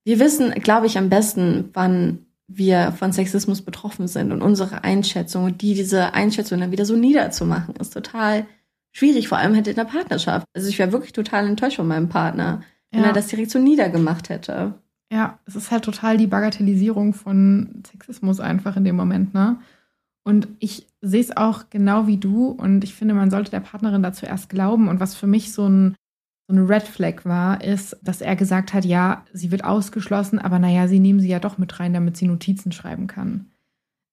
wir 0.06 0.20
wissen, 0.20 0.52
glaube 0.52 0.88
ich, 0.88 0.98
am 0.98 1.10
besten, 1.10 1.70
wann 1.74 2.26
wir 2.50 2.92
von 2.92 3.14
Sexismus 3.14 3.62
betroffen 3.62 4.08
sind 4.08 4.32
und 4.32 4.42
unsere 4.42 4.84
Einschätzung 4.84 5.46
und 5.46 5.62
die 5.62 5.76
diese 5.76 6.14
Einschätzung 6.14 6.60
dann 6.60 6.72
wieder 6.72 6.86
so 6.86 6.96
niederzumachen, 6.96 7.76
ist 7.76 7.94
total 7.94 8.46
schwierig, 8.92 9.28
vor 9.28 9.38
allem 9.38 9.56
halt 9.56 9.68
in 9.68 9.76
der 9.76 9.86
Partnerschaft. 9.86 10.46
Also 10.54 10.68
ich 10.68 10.80
wäre 10.80 10.92
wirklich 10.92 11.14
total 11.14 11.48
enttäuscht 11.48 11.78
von 11.78 11.88
meinem 11.88 12.10
Partner 12.10 12.62
wenn 12.92 13.04
er 13.04 13.14
das 13.14 13.28
direkt 13.28 13.52
so 13.52 13.60
niedergemacht 13.60 14.30
hätte. 14.30 14.74
Ja, 15.12 15.40
es 15.46 15.56
ist 15.56 15.72
halt 15.72 15.84
total 15.84 16.18
die 16.18 16.28
Bagatellisierung 16.28 17.14
von 17.14 17.84
Sexismus 17.86 18.40
einfach 18.40 18.78
in 18.78 18.84
dem 18.84 18.96
Moment, 18.96 19.34
ne? 19.34 19.58
Und 20.24 20.48
ich 20.60 20.86
sehe 21.02 21.22
es 21.22 21.36
auch 21.36 21.70
genau 21.70 22.06
wie 22.06 22.18
du 22.18 22.48
und 22.48 22.84
ich 22.84 22.94
finde, 22.94 23.14
man 23.14 23.32
sollte 23.32 23.52
der 23.52 23.62
Partnerin 23.62 24.04
dazu 24.04 24.26
erst 24.26 24.50
glauben. 24.50 24.88
Und 24.88 25.00
was 25.00 25.16
für 25.16 25.28
mich 25.28 25.54
so 25.54 25.68
ein, 25.68 25.96
so 26.50 26.56
ein 26.56 26.66
Red 26.66 26.84
Flag 26.84 27.26
war, 27.26 27.64
ist, 27.64 27.96
dass 28.02 28.22
er 28.22 28.36
gesagt 28.36 28.74
hat, 28.74 28.84
ja, 28.84 29.24
sie 29.34 29.52
wird 29.52 29.64
ausgeschlossen, 29.64 30.40
aber 30.40 30.58
naja, 30.58 30.88
sie 30.88 31.00
nehmen 31.00 31.20
sie 31.20 31.30
ja 31.30 31.40
doch 31.40 31.60
mit 31.60 31.80
rein, 31.80 31.94
damit 31.94 32.18
sie 32.18 32.28
Notizen 32.28 32.72
schreiben 32.72 33.06
kann. 33.06 33.52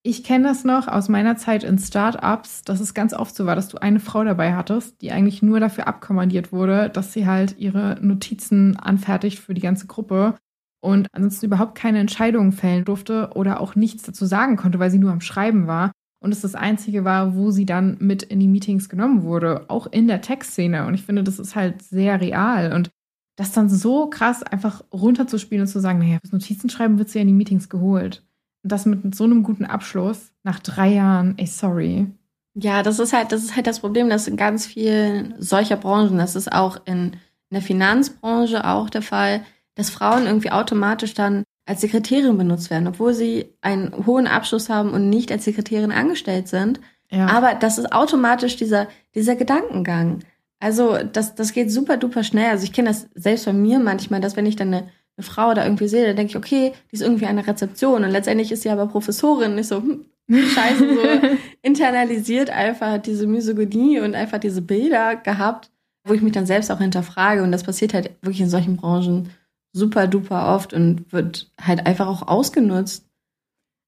Ich 0.02 0.22
kenne 0.22 0.46
das 0.46 0.62
noch 0.62 0.86
aus 0.86 1.08
meiner 1.08 1.36
Zeit 1.36 1.64
in 1.64 1.78
Startups, 1.78 2.62
dass 2.62 2.78
es 2.80 2.92
ganz 2.94 3.14
oft 3.14 3.34
so 3.34 3.46
war, 3.46 3.56
dass 3.56 3.68
du 3.68 3.78
eine 3.78 4.00
Frau 4.00 4.22
dabei 4.22 4.54
hattest, 4.54 5.00
die 5.00 5.12
eigentlich 5.12 5.42
nur 5.42 5.60
dafür 5.60 5.88
abkommandiert 5.88 6.52
wurde, 6.52 6.90
dass 6.90 7.14
sie 7.14 7.26
halt 7.26 7.58
ihre 7.58 7.98
Notizen 8.02 8.76
anfertigt 8.76 9.38
für 9.38 9.54
die 9.54 9.62
ganze 9.62 9.86
Gruppe 9.86 10.34
und 10.80 11.08
ansonsten 11.12 11.46
überhaupt 11.46 11.74
keine 11.74 11.98
Entscheidungen 12.00 12.52
fällen 12.52 12.84
durfte 12.84 13.30
oder 13.34 13.60
auch 13.60 13.74
nichts 13.74 14.02
dazu 14.02 14.26
sagen 14.26 14.56
konnte, 14.56 14.78
weil 14.78 14.90
sie 14.90 14.98
nur 14.98 15.10
am 15.10 15.22
Schreiben 15.22 15.66
war. 15.66 15.90
Und 16.26 16.32
es 16.32 16.42
das 16.42 16.54
Einzige 16.54 17.04
war, 17.04 17.34
wo 17.34 17.50
sie 17.50 17.64
dann 17.64 17.96
mit 18.00 18.22
in 18.22 18.40
die 18.40 18.48
Meetings 18.48 18.90
genommen 18.90 19.22
wurde, 19.22 19.64
auch 19.68 19.86
in 19.86 20.08
der 20.08 20.20
Tech-Szene. 20.20 20.86
Und 20.86 20.92
ich 20.92 21.04
finde, 21.04 21.24
das 21.24 21.38
ist 21.38 21.56
halt 21.56 21.80
sehr 21.80 22.20
real. 22.20 22.74
Und 22.74 22.90
das 23.36 23.52
dann 23.52 23.70
so 23.70 24.08
krass 24.10 24.42
einfach 24.42 24.84
runterzuspielen 24.92 25.62
und 25.62 25.68
zu 25.68 25.80
sagen, 25.80 26.00
naja, 26.00 26.18
fürs 26.20 26.32
Notizen 26.32 26.68
schreiben 26.68 26.98
wird 26.98 27.08
sie 27.08 27.18
ja 27.18 27.22
in 27.22 27.28
die 27.28 27.34
Meetings 27.34 27.68
geholt 27.70 28.26
das 28.68 28.86
mit 28.86 29.14
so 29.14 29.24
einem 29.24 29.42
guten 29.42 29.64
Abschluss 29.64 30.32
nach 30.42 30.60
drei 30.60 30.88
Jahren, 30.88 31.34
ey, 31.38 31.46
sorry. 31.46 32.06
Ja, 32.54 32.82
das 32.82 32.98
ist 32.98 33.12
halt, 33.12 33.32
das 33.32 33.42
ist 33.42 33.56
halt 33.56 33.66
das 33.66 33.80
Problem, 33.80 34.08
dass 34.08 34.28
in 34.28 34.36
ganz 34.36 34.66
vielen 34.66 35.34
solcher 35.38 35.76
Branchen, 35.76 36.18
das 36.18 36.36
ist 36.36 36.50
auch 36.52 36.78
in, 36.86 37.12
in 37.12 37.52
der 37.52 37.62
Finanzbranche 37.62 38.64
auch 38.66 38.88
der 38.88 39.02
Fall, 39.02 39.44
dass 39.74 39.90
Frauen 39.90 40.26
irgendwie 40.26 40.50
automatisch 40.50 41.14
dann 41.14 41.44
als 41.66 41.80
Sekretärin 41.80 42.38
benutzt 42.38 42.70
werden, 42.70 42.88
obwohl 42.88 43.12
sie 43.12 43.46
einen 43.60 44.06
hohen 44.06 44.26
Abschluss 44.26 44.68
haben 44.68 44.90
und 44.90 45.10
nicht 45.10 45.30
als 45.30 45.44
Sekretärin 45.44 45.92
angestellt 45.92 46.48
sind. 46.48 46.80
Ja. 47.10 47.26
Aber 47.26 47.54
das 47.54 47.78
ist 47.78 47.92
automatisch 47.92 48.56
dieser, 48.56 48.88
dieser 49.14 49.36
Gedankengang. 49.36 50.20
Also 50.60 50.98
das, 51.12 51.34
das 51.34 51.52
geht 51.52 51.70
super 51.70 51.96
duper 51.96 52.24
schnell. 52.24 52.50
Also 52.50 52.64
ich 52.64 52.72
kenne 52.72 52.88
das 52.88 53.08
selbst 53.14 53.44
von 53.44 53.60
mir 53.60 53.78
manchmal, 53.78 54.20
dass 54.20 54.36
wenn 54.36 54.46
ich 54.46 54.56
dann 54.56 54.72
eine 54.72 54.88
eine 55.16 55.24
Frau 55.24 55.54
da 55.54 55.64
irgendwie 55.64 55.88
sehe, 55.88 56.06
dann 56.06 56.16
denke 56.16 56.30
ich, 56.30 56.36
okay, 56.36 56.72
die 56.90 56.96
ist 56.96 57.02
irgendwie 57.02 57.26
eine 57.26 57.46
Rezeption 57.46 58.04
und 58.04 58.10
letztendlich 58.10 58.52
ist 58.52 58.62
sie 58.62 58.70
aber 58.70 58.86
Professorin. 58.86 59.54
Nicht 59.54 59.68
so, 59.68 59.76
hm, 59.76 60.04
scheiße, 60.30 60.94
so 60.94 61.28
internalisiert 61.62 62.50
einfach 62.50 62.98
diese 62.98 63.26
Misogynie 63.26 64.00
und 64.00 64.14
einfach 64.14 64.38
diese 64.38 64.60
Bilder 64.60 65.16
gehabt, 65.16 65.70
wo 66.04 66.12
ich 66.12 66.20
mich 66.20 66.32
dann 66.32 66.46
selbst 66.46 66.70
auch 66.70 66.78
hinterfrage. 66.78 67.42
Und 67.42 67.50
das 67.50 67.64
passiert 67.64 67.94
halt 67.94 68.10
wirklich 68.20 68.42
in 68.42 68.50
solchen 68.50 68.76
Branchen 68.76 69.30
super 69.76 70.06
duper 70.06 70.54
oft 70.54 70.72
und 70.72 71.12
wird 71.12 71.52
halt 71.60 71.86
einfach 71.86 72.06
auch 72.06 72.26
ausgenutzt. 72.26 73.06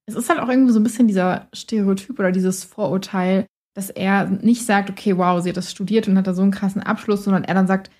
Es 0.06 0.14
ist 0.14 0.28
halt 0.28 0.40
auch 0.40 0.48
irgendwie 0.48 0.72
so 0.72 0.80
ein 0.80 0.84
bisschen 0.84 1.08
dieser 1.08 1.48
Stereotyp 1.54 2.18
oder 2.18 2.30
dieses 2.30 2.64
Vorurteil, 2.64 3.46
dass 3.74 3.90
er 3.90 4.26
nicht 4.26 4.64
sagt, 4.64 4.90
okay, 4.90 5.16
wow, 5.16 5.42
sie 5.42 5.48
hat 5.48 5.56
das 5.56 5.70
studiert 5.70 6.06
und 6.06 6.18
hat 6.18 6.26
da 6.26 6.34
so 6.34 6.42
einen 6.42 6.50
krassen 6.50 6.82
Abschluss, 6.82 7.24
sondern 7.24 7.44
er 7.44 7.54
dann 7.54 7.66
sagt, 7.66 7.90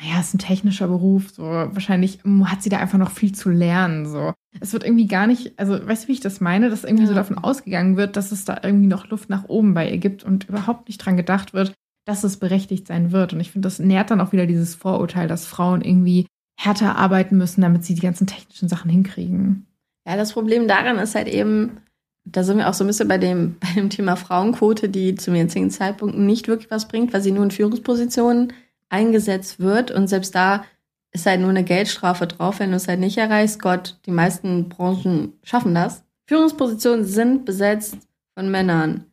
naja, 0.00 0.20
es 0.20 0.28
ist 0.28 0.34
ein 0.34 0.38
technischer 0.38 0.86
Beruf, 0.86 1.30
so 1.30 1.42
wahrscheinlich 1.42 2.20
hat 2.44 2.62
sie 2.62 2.68
da 2.68 2.78
einfach 2.78 2.98
noch 2.98 3.10
viel 3.10 3.32
zu 3.32 3.50
lernen. 3.50 4.06
So. 4.06 4.32
Es 4.60 4.72
wird 4.72 4.84
irgendwie 4.84 5.08
gar 5.08 5.26
nicht, 5.26 5.58
also 5.58 5.74
weißt 5.86 6.04
du, 6.04 6.08
wie 6.08 6.12
ich 6.12 6.20
das 6.20 6.40
meine, 6.40 6.70
dass 6.70 6.84
irgendwie 6.84 7.04
ja. 7.04 7.08
so 7.08 7.14
davon 7.14 7.38
ausgegangen 7.38 7.96
wird, 7.96 8.16
dass 8.16 8.30
es 8.30 8.44
da 8.44 8.60
irgendwie 8.62 8.86
noch 8.86 9.08
Luft 9.08 9.28
nach 9.28 9.48
oben 9.48 9.74
bei 9.74 9.90
ihr 9.90 9.98
gibt 9.98 10.22
und 10.22 10.48
überhaupt 10.48 10.88
nicht 10.88 10.98
dran 10.98 11.16
gedacht 11.16 11.52
wird, 11.52 11.72
dass 12.04 12.24
es 12.24 12.36
berechtigt 12.36 12.86
sein 12.86 13.10
wird. 13.10 13.32
Und 13.32 13.40
ich 13.40 13.50
finde, 13.50 13.66
das 13.66 13.80
nährt 13.80 14.10
dann 14.10 14.20
auch 14.20 14.32
wieder 14.32 14.46
dieses 14.46 14.74
Vorurteil, 14.74 15.28
dass 15.28 15.46
Frauen 15.46 15.80
irgendwie 15.80 16.26
härter 16.58 16.96
arbeiten 16.96 17.38
müssen, 17.38 17.60
damit 17.60 17.84
sie 17.84 17.94
die 17.94 18.02
ganzen 18.02 18.26
technischen 18.26 18.68
Sachen 18.68 18.90
hinkriegen. 18.90 19.66
Ja, 20.04 20.16
das 20.16 20.32
Problem 20.32 20.66
daran 20.66 20.98
ist 20.98 21.14
halt 21.14 21.28
eben, 21.28 21.78
da 22.24 22.42
sind 22.42 22.58
wir 22.58 22.68
auch 22.68 22.74
so 22.74 22.82
ein 22.82 22.88
bisschen 22.88 23.06
bei 23.06 23.16
dem, 23.16 23.56
bei 23.60 23.72
dem 23.76 23.90
Thema 23.90 24.16
Frauenquote, 24.16 24.88
die 24.88 25.14
zum 25.14 25.36
jetzigen 25.36 25.70
Zeitpunkt 25.70 26.18
nicht 26.18 26.48
wirklich 26.48 26.70
was 26.70 26.88
bringt, 26.88 27.12
weil 27.12 27.22
sie 27.22 27.30
nur 27.30 27.44
in 27.44 27.52
Führungspositionen 27.52 28.52
eingesetzt 28.88 29.60
wird. 29.60 29.92
Und 29.92 30.08
selbst 30.08 30.34
da 30.34 30.64
ist 31.12 31.26
halt 31.26 31.40
nur 31.40 31.50
eine 31.50 31.62
Geldstrafe 31.62 32.26
drauf, 32.26 32.58
wenn 32.58 32.70
du 32.70 32.76
es 32.76 32.88
halt 32.88 32.98
nicht 32.98 33.18
erreichst. 33.18 33.60
Gott, 33.62 33.96
die 34.06 34.10
meisten 34.10 34.68
Branchen 34.68 35.34
schaffen 35.44 35.74
das. 35.74 36.02
Führungspositionen 36.26 37.04
sind 37.04 37.44
besetzt 37.44 37.98
von 38.34 38.50
Männern. 38.50 39.04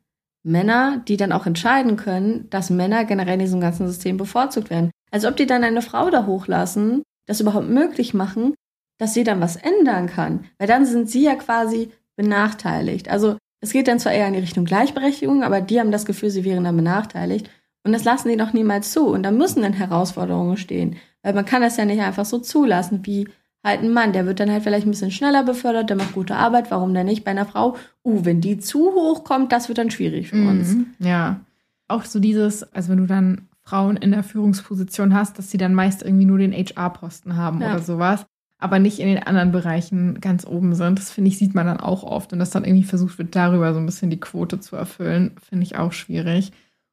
Männer, 0.41 1.03
die 1.07 1.17
dann 1.17 1.31
auch 1.31 1.45
entscheiden 1.45 1.95
können, 1.95 2.49
dass 2.49 2.69
Männer 2.71 3.05
generell 3.05 3.35
in 3.35 3.39
diesem 3.39 3.61
ganzen 3.61 3.87
System 3.87 4.17
bevorzugt 4.17 4.71
werden. 4.71 4.91
Als 5.11 5.25
ob 5.25 5.37
die 5.37 5.45
dann 5.45 5.63
eine 5.63 5.81
Frau 5.81 6.09
da 6.09 6.25
hochlassen, 6.25 7.03
das 7.25 7.41
überhaupt 7.41 7.69
möglich 7.69 8.13
machen, 8.13 8.53
dass 8.97 9.13
sie 9.13 9.23
dann 9.23 9.41
was 9.41 9.55
ändern 9.55 10.07
kann. 10.07 10.45
Weil 10.57 10.67
dann 10.67 10.85
sind 10.85 11.09
sie 11.09 11.23
ja 11.23 11.35
quasi 11.35 11.91
benachteiligt. 12.15 13.09
Also 13.09 13.37
es 13.61 13.73
geht 13.73 13.87
dann 13.87 13.99
zwar 13.99 14.13
eher 14.13 14.27
in 14.27 14.33
die 14.33 14.39
Richtung 14.39 14.65
Gleichberechtigung, 14.65 15.43
aber 15.43 15.61
die 15.61 15.79
haben 15.79 15.91
das 15.91 16.05
Gefühl, 16.05 16.29
sie 16.29 16.45
wären 16.45 16.63
dann 16.63 16.77
benachteiligt. 16.77 17.49
Und 17.83 17.93
das 17.93 18.03
lassen 18.03 18.29
die 18.29 18.37
doch 18.37 18.53
niemals 18.53 18.91
zu. 18.91 19.07
Und 19.07 19.23
da 19.23 19.31
müssen 19.31 19.61
dann 19.61 19.73
Herausforderungen 19.73 20.57
stehen. 20.57 20.95
Weil 21.21 21.33
man 21.33 21.45
kann 21.45 21.61
das 21.61 21.77
ja 21.77 21.85
nicht 21.85 22.01
einfach 22.01 22.25
so 22.25 22.39
zulassen, 22.39 23.05
wie 23.05 23.27
halt 23.63 23.81
ein 23.81 23.93
Mann. 23.93 24.13
Der 24.13 24.25
wird 24.25 24.39
dann 24.39 24.51
halt 24.51 24.63
vielleicht 24.63 24.87
ein 24.87 24.91
bisschen 24.91 25.11
schneller 25.11 25.43
befördert, 25.43 25.89
der 25.89 25.97
macht 25.97 26.13
gute 26.13 26.35
Arbeit. 26.35 26.71
Warum 26.71 26.93
denn 26.93 27.05
nicht 27.05 27.23
bei 27.23 27.31
einer 27.31 27.45
Frau? 27.45 27.75
Uh, 28.03 28.23
wenn 28.23 28.41
die 28.41 28.59
zu 28.59 28.93
hoch 28.93 29.23
kommt, 29.23 29.51
das 29.51 29.67
wird 29.67 29.77
dann 29.77 29.91
schwierig 29.91 30.29
für 30.29 30.47
uns. 30.47 30.75
Mhm, 30.75 30.87
ja. 30.99 31.41
Auch 31.87 32.05
so 32.05 32.19
dieses, 32.19 32.63
also 32.73 32.89
wenn 32.89 32.97
du 32.97 33.05
dann 33.05 33.44
Frauen 33.67 33.97
in 33.97 34.11
der 34.11 34.23
Führungsposition 34.23 35.13
hast, 35.13 35.37
dass 35.37 35.49
sie 35.49 35.57
dann 35.57 35.73
meist 35.73 36.03
irgendwie 36.03 36.25
nur 36.25 36.37
den 36.37 36.53
HR-Posten 36.53 37.35
haben 37.35 37.61
ja. 37.61 37.71
oder 37.71 37.79
sowas, 37.79 38.25
aber 38.59 38.79
nicht 38.79 38.99
in 38.99 39.07
den 39.07 39.23
anderen 39.23 39.51
Bereichen 39.51 40.21
ganz 40.21 40.45
oben 40.45 40.75
sind. 40.75 40.99
Das 40.99 41.11
finde 41.11 41.29
ich, 41.29 41.37
sieht 41.37 41.55
man 41.55 41.65
dann 41.65 41.79
auch 41.79 42.03
oft. 42.03 42.31
Und 42.31 42.39
dass 42.39 42.51
dann 42.51 42.63
irgendwie 42.63 42.83
versucht 42.83 43.17
wird, 43.17 43.35
darüber 43.35 43.73
so 43.73 43.79
ein 43.79 43.85
bisschen 43.85 44.09
die 44.09 44.19
Quote 44.19 44.59
zu 44.59 44.75
erfüllen, 44.75 45.35
finde 45.41 45.63
ich 45.63 45.77
auch 45.77 45.93
schwierig. 45.93 46.51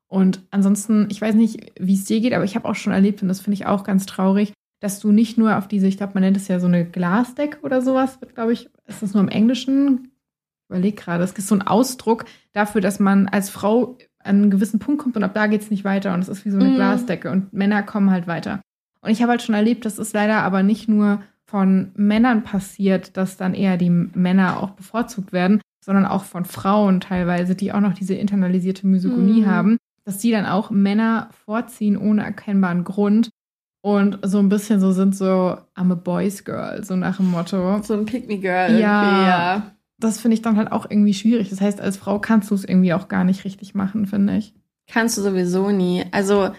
Und 0.09 0.43
ansonsten, 0.51 1.09
ich 1.11 1.21
weiß 1.21 1.35
nicht, 1.35 1.73
wie 1.79 1.95
es 1.95 2.05
dir 2.05 2.21
geht, 2.21 2.35
aber 2.35 2.45
ich 2.45 2.55
habe 2.55 2.69
auch 2.69 2.75
schon 2.75 2.93
erlebt, 2.93 3.23
und 3.23 3.29
das 3.29 3.41
finde 3.41 3.55
ich 3.55 3.67
auch 3.67 3.85
ganz 3.85 4.07
traurig, 4.07 4.53
dass 4.81 4.99
du 4.99 5.13
nicht 5.13 5.39
nur 5.39 5.57
auf 5.57 5.69
diese, 5.69 5.87
ich 5.87 5.97
glaube, 5.97 6.15
man 6.15 6.23
nennt 6.23 6.37
es 6.37 6.49
ja 6.49 6.59
so 6.59 6.67
eine 6.67 6.85
Glasdeck 6.85 7.61
oder 7.63 7.81
sowas, 7.81 8.21
wird, 8.21 8.35
glaube 8.35 8.53
ich, 8.53 8.69
ist 8.87 9.03
das 9.03 9.15
nur 9.15 9.23
im 9.23 9.29
Englischen? 9.29 10.11
Ich 10.65 10.71
überlege 10.71 10.97
gerade, 10.97 11.23
es 11.23 11.33
ist 11.33 11.49
so 11.49 11.55
ein 11.55 11.63
Ausdruck 11.63 12.25
dafür, 12.53 12.81
dass 12.81 12.99
man 12.99 13.29
als 13.29 13.49
Frau 13.49 13.97
an 14.25 14.37
einen 14.37 14.51
gewissen 14.51 14.79
Punkt 14.79 15.03
kommt 15.03 15.17
und 15.17 15.25
ab 15.25 15.35
da 15.35 15.47
geht 15.47 15.63
es 15.63 15.71
nicht 15.71 15.85
weiter 15.85 16.15
und 16.15 16.21
es 16.21 16.29
ist 16.29 16.45
wie 16.45 16.51
so 16.51 16.59
eine 16.59 16.71
mhm. 16.71 16.75
Glasdecke 16.77 17.31
und 17.31 17.53
Männer 17.53 17.83
kommen 17.83 18.11
halt 18.11 18.27
weiter. 18.27 18.61
Und 19.01 19.11
ich 19.11 19.21
habe 19.21 19.31
halt 19.31 19.43
schon 19.43 19.55
erlebt, 19.55 19.85
das 19.85 19.99
ist 19.99 20.15
leider 20.15 20.43
aber 20.43 20.63
nicht 20.63 20.89
nur 20.89 21.23
von 21.45 21.91
Männern 21.95 22.45
passiert, 22.45 23.17
dass 23.17 23.37
dann 23.37 23.55
eher 23.55 23.77
die 23.77 23.91
Männer 23.91 24.63
auch 24.63 24.71
bevorzugt 24.71 25.33
werden, 25.33 25.61
sondern 25.85 26.07
auch 26.07 26.25
von 26.25 26.45
Frauen 26.45 27.01
teilweise, 27.01 27.55
die 27.55 27.73
auch 27.73 27.81
noch 27.81 27.95
diese 27.95 28.15
internalisierte 28.15 28.87
Misogynie 28.87 29.43
mhm. 29.43 29.47
haben, 29.47 29.77
dass 30.05 30.19
die 30.19 30.31
dann 30.31 30.47
auch 30.47 30.71
Männer 30.71 31.29
vorziehen 31.45 31.97
ohne 31.97 32.25
erkennbaren 32.25 32.85
Grund 32.85 33.31
und 33.85 34.21
so 34.23 34.39
ein 34.39 34.49
bisschen 34.49 34.81
so 34.81 34.93
sind 34.93 35.17
so 35.17 35.59
I'm 35.77 35.91
a 35.91 35.97
boys 35.97 36.45
girl, 36.45 36.85
so 36.85 36.95
nach 36.95 37.17
dem 37.17 37.31
Motto. 37.31 37.83
So 37.83 37.95
ein 37.95 38.07
Pick 38.07 38.29
me 38.29 38.39
girl. 38.39 38.79
Ja, 38.79 39.27
ja. 39.27 39.73
Das 40.03 40.21
finde 40.21 40.35
ich 40.35 40.43
dann 40.43 40.57
halt 40.57 40.73
auch 40.73 40.89
irgendwie 40.89 41.15
schwierig. 41.15 41.51
Das 41.51 41.61
heißt, 41.61 41.81
als 41.81 41.97
Frau 41.97 42.19
kannst 42.19 42.51
du 42.51 42.55
es 42.55 42.65
irgendwie 42.65 42.93
auch 42.93 43.09
gar 43.09 43.25
nicht 43.25 43.45
richtig 43.45 43.75
machen, 43.75 44.07
finde 44.07 44.37
ich. 44.37 44.55
Kannst 44.89 45.17
du 45.17 45.23
sowieso 45.23 45.71
nie. 45.71 46.05
Also 46.11 46.51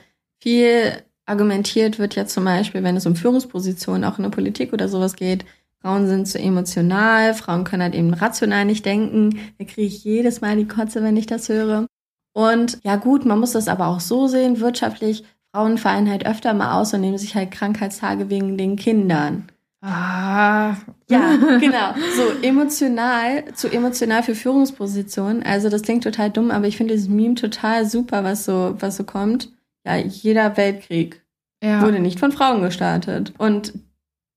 viel 0.41 0.93
argumentiert 1.25 1.99
wird 1.99 2.15
ja 2.15 2.25
zum 2.25 2.45
Beispiel, 2.45 2.83
wenn 2.83 2.95
es 2.95 3.05
um 3.05 3.15
Führungspositionen 3.15 4.03
auch 4.03 4.17
in 4.17 4.23
der 4.23 4.29
Politik 4.29 4.73
oder 4.73 4.87
sowas 4.87 5.15
geht, 5.15 5.45
Frauen 5.81 6.07
sind 6.07 6.27
zu 6.27 6.39
emotional, 6.39 7.33
Frauen 7.33 7.65
können 7.65 7.83
halt 7.83 7.95
eben 7.95 8.13
rational 8.13 8.63
nicht 8.63 8.85
denken. 8.85 9.39
Da 9.57 9.65
kriege 9.65 9.87
ich 9.87 10.03
jedes 10.05 10.39
Mal 10.39 10.55
die 10.55 10.67
Kotze, 10.67 11.03
wenn 11.03 11.17
ich 11.17 11.25
das 11.25 11.49
höre. 11.49 11.87
Und 12.33 12.79
ja 12.83 12.95
gut, 12.95 13.25
man 13.25 13.39
muss 13.39 13.51
das 13.51 13.67
aber 13.67 13.87
auch 13.87 13.99
so 13.99 14.27
sehen, 14.27 14.61
wirtschaftlich, 14.61 15.25
Frauen 15.51 15.77
fallen 15.77 16.09
halt 16.09 16.25
öfter 16.25 16.53
mal 16.53 16.79
aus 16.79 16.93
und 16.93 17.01
nehmen 17.01 17.17
sich 17.17 17.35
halt 17.35 17.51
Krankheitstage 17.51 18.29
wegen 18.29 18.57
den 18.57 18.77
Kindern. 18.77 19.51
Ah. 19.83 20.77
Ja, 21.09 21.35
genau. 21.59 21.93
So 22.15 22.41
emotional, 22.41 23.53
zu 23.53 23.69
emotional 23.69 24.23
für 24.23 24.33
Führungspositionen. 24.33 25.43
Also 25.43 25.69
das 25.69 25.81
klingt 25.81 26.05
total 26.05 26.29
dumm, 26.29 26.51
aber 26.51 26.67
ich 26.67 26.77
finde 26.77 26.93
dieses 26.93 27.09
Meme 27.09 27.35
total 27.35 27.85
super, 27.85 28.23
was 28.23 28.45
so, 28.45 28.75
was 28.79 28.95
so 28.95 29.03
kommt. 29.03 29.51
Ja, 29.85 29.97
jeder 29.97 30.55
Weltkrieg 30.55 31.21
ja. 31.61 31.81
wurde 31.81 31.99
nicht 31.99 32.17
von 32.17 32.31
Frauen 32.31 32.61
gestartet. 32.61 33.33
Und 33.37 33.73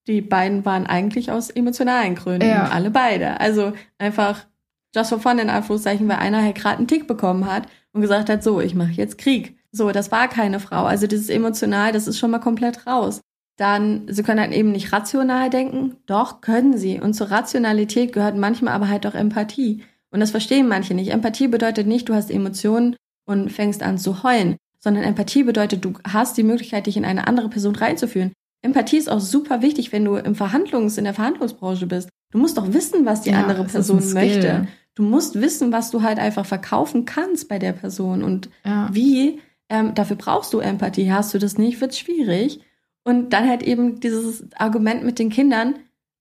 die 0.09 0.21
beiden 0.21 0.65
waren 0.65 0.87
eigentlich 0.87 1.31
aus 1.31 1.51
emotionalen 1.51 2.17
Gründen. 2.17 2.49
Ja. 2.49 2.69
Alle 2.69 2.91
beide. 2.91 3.41
Also 3.41 3.73
einfach 3.99 4.47
just 4.95 5.11
for 5.11 5.21
fun 5.21 5.39
in 5.39 5.51
Anführungszeichen, 5.51 6.09
weil 6.09 6.17
einer 6.17 6.43
halt 6.43 6.57
gerade 6.57 6.79
einen 6.79 6.89
Tick 6.89 7.07
bekommen 7.07 7.47
hat 7.47 7.69
und 7.93 8.01
gesagt 8.01 8.29
hat, 8.29 8.43
so, 8.43 8.61
ich 8.61 8.75
mache 8.75 8.93
jetzt 8.93 9.19
Krieg. 9.19 9.57
So, 9.71 9.93
das 9.93 10.11
war 10.11 10.27
keine 10.27 10.59
Frau. 10.59 10.85
Also 10.85 11.07
dieses 11.07 11.29
emotional, 11.29 11.93
das 11.93 12.09
ist 12.09 12.19
schon 12.19 12.33
mal 12.33 12.41
komplett 12.41 12.87
raus. 12.89 13.21
Dann, 13.57 14.07
sie 14.09 14.23
können 14.23 14.41
halt 14.41 14.53
eben 14.53 14.73
nicht 14.73 14.93
rational 14.93 15.49
denken. 15.49 15.97
Doch, 16.07 16.41
können 16.41 16.77
sie. 16.77 17.01
Und 17.01 17.15
zur 17.15 17.31
Rationalität 17.31 18.13
gehört 18.13 18.37
manchmal 18.37 18.75
aber 18.75 18.89
halt 18.89 19.07
auch 19.07 19.15
Empathie. 19.15 19.83
Und 20.11 20.21
das 20.21 20.31
verstehen 20.31 20.69
manche 20.69 20.95
nicht. 20.95 21.11
Empathie 21.11 21.49
bedeutet 21.49 21.87
nicht, 21.87 22.09
du 22.09 22.15
hast 22.15 22.31
Emotionen 22.31 22.97
und 23.25 23.51
fängst 23.51 23.83
an 23.83 23.99
zu 23.99 24.23
heulen, 24.23 24.57
sondern 24.79 25.05
Empathie 25.05 25.43
bedeutet, 25.43 25.85
du 25.85 25.95
hast 26.07 26.37
die 26.37 26.43
Möglichkeit, 26.43 26.87
dich 26.87 26.97
in 26.97 27.05
eine 27.05 27.27
andere 27.27 27.49
Person 27.49 27.75
reinzuführen. 27.75 28.33
Empathie 28.63 28.99
ist 28.99 29.11
auch 29.11 29.21
super 29.21 29.63
wichtig, 29.63 29.93
wenn 29.93 30.05
du 30.05 30.17
im 30.17 30.35
Verhandlungs, 30.35 30.99
in 30.99 31.05
der 31.05 31.15
Verhandlungsbranche 31.15 31.87
bist. 31.87 32.09
Du 32.33 32.39
musst 32.39 32.59
doch 32.59 32.73
wissen, 32.73 33.07
was 33.07 33.23
die 33.23 33.31
ja, 33.31 33.41
andere 33.41 33.65
Person 33.65 34.13
möchte. 34.13 34.69
Du 34.95 35.03
musst 35.03 35.41
wissen, 35.41 35.73
was 35.73 35.91
du 35.91 36.03
halt 36.03 36.19
einfach 36.19 36.47
verkaufen 36.47 37.05
kannst 37.05 37.49
bei 37.49 37.59
der 37.59 37.73
Person 37.73 38.23
und 38.23 38.51
ja. 38.65 38.89
wie. 38.93 39.41
Ähm, 39.69 39.95
dafür 39.95 40.17
brauchst 40.17 40.53
du 40.53 40.61
Empathie. 40.61 41.11
Hast 41.11 41.35
du 41.35 41.39
das 41.39 41.59
nicht, 41.59 41.81
wird's 41.81 41.99
schwierig. 41.99 42.61
Und 43.07 43.31
dann 43.31 43.49
halt 43.49 43.63
eben 43.63 44.01
dieses 44.01 44.45
Argument 44.57 45.05
mit 45.05 45.21
den 45.21 45.31
Kindern, 45.31 45.77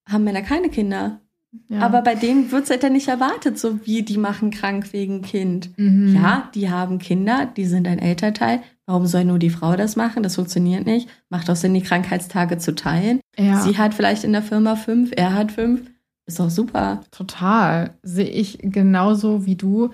haben 0.08 0.24
Männer 0.24 0.44
keine 0.44 0.70
Kinder. 0.70 1.20
Ja. 1.68 1.80
Aber 1.80 2.04
bei 2.04 2.14
denen 2.14 2.52
wird's 2.52 2.70
halt 2.70 2.84
dann 2.84 2.94
nicht 2.94 3.08
erwartet, 3.08 3.58
so 3.58 3.84
wie 3.88 4.04
die 4.04 4.20
machen 4.20 4.52
krank 4.52 4.94
wegen 4.94 5.24
Kind. 5.24 5.72
Mhm. 5.80 6.14
Ja, 6.14 6.50
die 6.54 6.70
haben 6.70 7.00
Kinder, 7.00 7.48
die 7.58 7.66
sind 7.66 7.88
ein 7.88 7.98
Elternteil. 7.98 8.62
Warum 8.86 9.08
soll 9.08 9.26
nur 9.26 9.40
die 9.40 9.50
Frau 9.50 9.76
das 9.76 9.96
machen? 9.96 10.22
Das 10.22 10.36
funktioniert 10.36 10.86
nicht. 10.86 11.10
Macht 11.30 11.50
auch 11.50 11.56
Sinn, 11.56 11.74
die 11.74 11.82
Krankheitstage 11.82 12.60
zu 12.60 12.76
teilen. 12.76 13.20
Ja. 13.36 13.62
Sie 13.62 13.80
hat 13.80 13.96
vielleicht 13.96 14.24
in 14.24 14.34
der 14.34 14.44
Firma 14.44 14.76
fünf, 14.76 15.12
er 15.16 15.34
hat 15.34 15.54
fünf. 15.54 15.90
Ist 16.28 16.40
doch 16.40 16.52
super. 16.52 17.02
Total. 17.10 17.96
Sehe 18.04 18.30
ich 18.30 18.60
genauso 18.62 19.48
wie 19.48 19.56
du. 19.56 19.90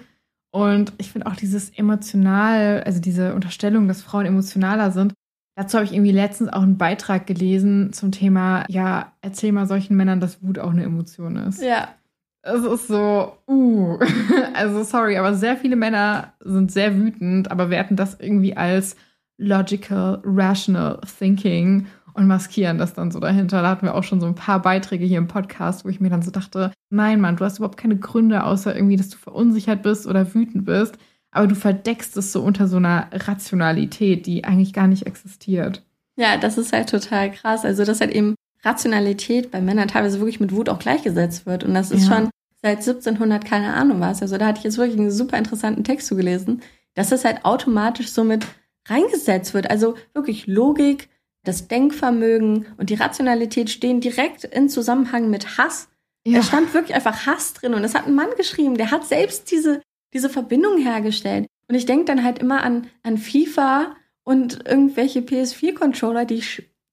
Und 0.52 0.92
ich 0.98 1.10
finde 1.12 1.28
auch 1.28 1.38
dieses 1.38 1.70
emotional, 1.70 2.84
also 2.84 3.00
diese 3.00 3.34
Unterstellung, 3.34 3.88
dass 3.88 4.02
Frauen 4.02 4.26
emotionaler 4.26 4.92
sind. 4.92 5.14
Dazu 5.56 5.78
habe 5.78 5.86
ich 5.86 5.94
irgendwie 5.94 6.12
letztens 6.12 6.50
auch 6.50 6.62
einen 6.62 6.78
Beitrag 6.78 7.28
gelesen 7.28 7.92
zum 7.94 8.12
Thema, 8.12 8.66
ja, 8.70 9.12
erzähl 9.22 9.52
mal 9.52 9.68
solchen 9.68 9.98
Männern, 9.98 10.20
dass 10.22 10.42
Wut 10.42 10.60
auch 10.60 10.72
eine 10.72 10.84
Emotion 10.84 11.36
ist. 11.36 11.62
Ja. 11.62 11.90
Es 12.44 12.64
ist 12.64 12.88
so, 12.88 13.34
uh, 13.48 14.00
also 14.56 14.84
sorry, 14.84 15.18
aber 15.18 15.36
sehr 15.36 15.58
viele 15.58 15.76
Männer 15.76 16.34
sind 16.40 16.72
sehr 16.72 16.98
wütend, 16.98 17.52
aber 17.52 17.70
werten 17.70 17.96
das 17.96 18.20
irgendwie 18.20 18.58
als 18.58 18.96
logical, 19.38 20.22
rational 20.24 21.00
thinking 21.20 21.86
und 22.14 22.28
maskieren 22.28 22.78
das 22.78 22.94
dann 22.94 23.12
so 23.12 23.20
dahinter. 23.20 23.62
Da 23.62 23.70
hatten 23.70 23.86
wir 23.86 23.96
auch 23.96 24.04
schon 24.04 24.22
so 24.22 24.28
ein 24.28 24.36
paar 24.36 24.62
Beiträge 24.62 25.06
hier 25.06 25.18
im 25.18 25.28
Podcast, 25.28 25.86
wo 25.86 25.90
ich 25.90 26.00
mir 26.00 26.10
dann 26.10 26.22
so 26.22 26.32
dachte, 26.32 26.72
nein, 26.90 27.22
Mann, 27.22 27.36
du 27.36 27.46
hast 27.46 27.58
überhaupt 27.58 27.78
keine 27.78 27.98
Gründe, 27.98 28.44
außer 28.44 28.76
irgendwie, 28.76 28.98
dass 28.98 29.10
du 29.10 29.18
verunsichert 29.18 29.84
bist 29.84 30.08
oder 30.08 30.34
wütend 30.34 30.66
bist, 30.66 30.98
aber 31.32 31.48
du 31.48 31.56
verdeckst 31.56 32.16
es 32.18 32.32
so 32.32 32.42
unter 32.42 32.68
so 32.68 32.78
einer 32.78 33.08
Rationalität, 33.12 34.26
die 34.26 34.44
eigentlich 34.44 34.74
gar 34.74 34.88
nicht 34.88 35.08
existiert. 35.08 35.84
Ja, 36.18 36.38
das 36.38 36.58
ist 36.58 36.74
halt 36.74 36.90
total 36.90 37.32
krass. 37.32 37.66
Also, 37.66 37.86
dass 37.86 38.02
halt 38.02 38.12
eben 38.12 38.36
Rationalität 38.64 39.50
bei 39.50 39.62
Männern 39.62 39.88
teilweise 39.88 40.20
wirklich 40.20 40.40
mit 40.40 40.54
Wut 40.54 40.70
auch 40.70 40.80
gleichgesetzt 40.80 41.46
wird. 41.46 41.64
Und 41.64 41.74
das 41.74 41.92
ist 41.92 42.08
ja. 42.08 42.16
schon 42.16 42.30
seit 42.62 42.80
1700 42.80 43.46
keine 43.46 43.74
Ahnung 43.74 44.00
was. 44.02 44.22
Also, 44.22 44.38
da 44.38 44.48
hatte 44.48 44.60
ich 44.60 44.66
jetzt 44.66 44.78
wirklich 44.78 45.00
einen 45.00 45.12
super 45.12 45.38
interessanten 45.38 45.84
Text 45.84 46.08
zu 46.08 46.16
gelesen, 46.16 46.62
dass 46.94 47.10
das 47.10 47.26
halt 47.26 47.46
automatisch 47.46 48.10
so 48.10 48.24
mit 48.24 48.46
reingesetzt 48.88 49.54
wird. 49.54 49.70
Also 49.70 49.96
wirklich 50.14 50.48
Logik, 50.48 51.10
das 51.44 51.68
Denkvermögen 51.68 52.68
und 52.78 52.90
die 52.90 52.96
Rationalität 52.96 53.70
stehen 53.70 54.02
direkt 54.02 54.44
in 54.44 54.70
Zusammenhang 54.70 55.30
mit 55.30 55.58
Hass. 55.58 55.88
Ja. 56.26 56.38
Da 56.38 56.44
stand 56.44 56.74
wirklich 56.74 56.96
einfach 56.96 57.26
Hass 57.26 57.54
drin 57.54 57.74
und 57.74 57.84
es 57.84 57.96
hat 57.96 58.08
ein 58.08 58.16
Mann 58.16 58.30
geschrieben, 58.38 58.78
der 58.78 58.92
hat 58.92 59.08
selbst 59.08 59.50
diese, 59.52 59.82
diese 60.14 60.30
Verbindung 60.30 60.78
hergestellt. 60.78 61.48
Und 61.68 61.76
ich 61.76 61.86
denke 61.86 62.06
dann 62.06 62.24
halt 62.24 62.40
immer 62.40 62.64
an, 62.64 62.88
an 63.04 63.18
FIFA 63.18 63.96
und 64.24 64.68
irgendwelche 64.68 65.22
PS4-Controller, 65.22 66.26
die 66.26 66.44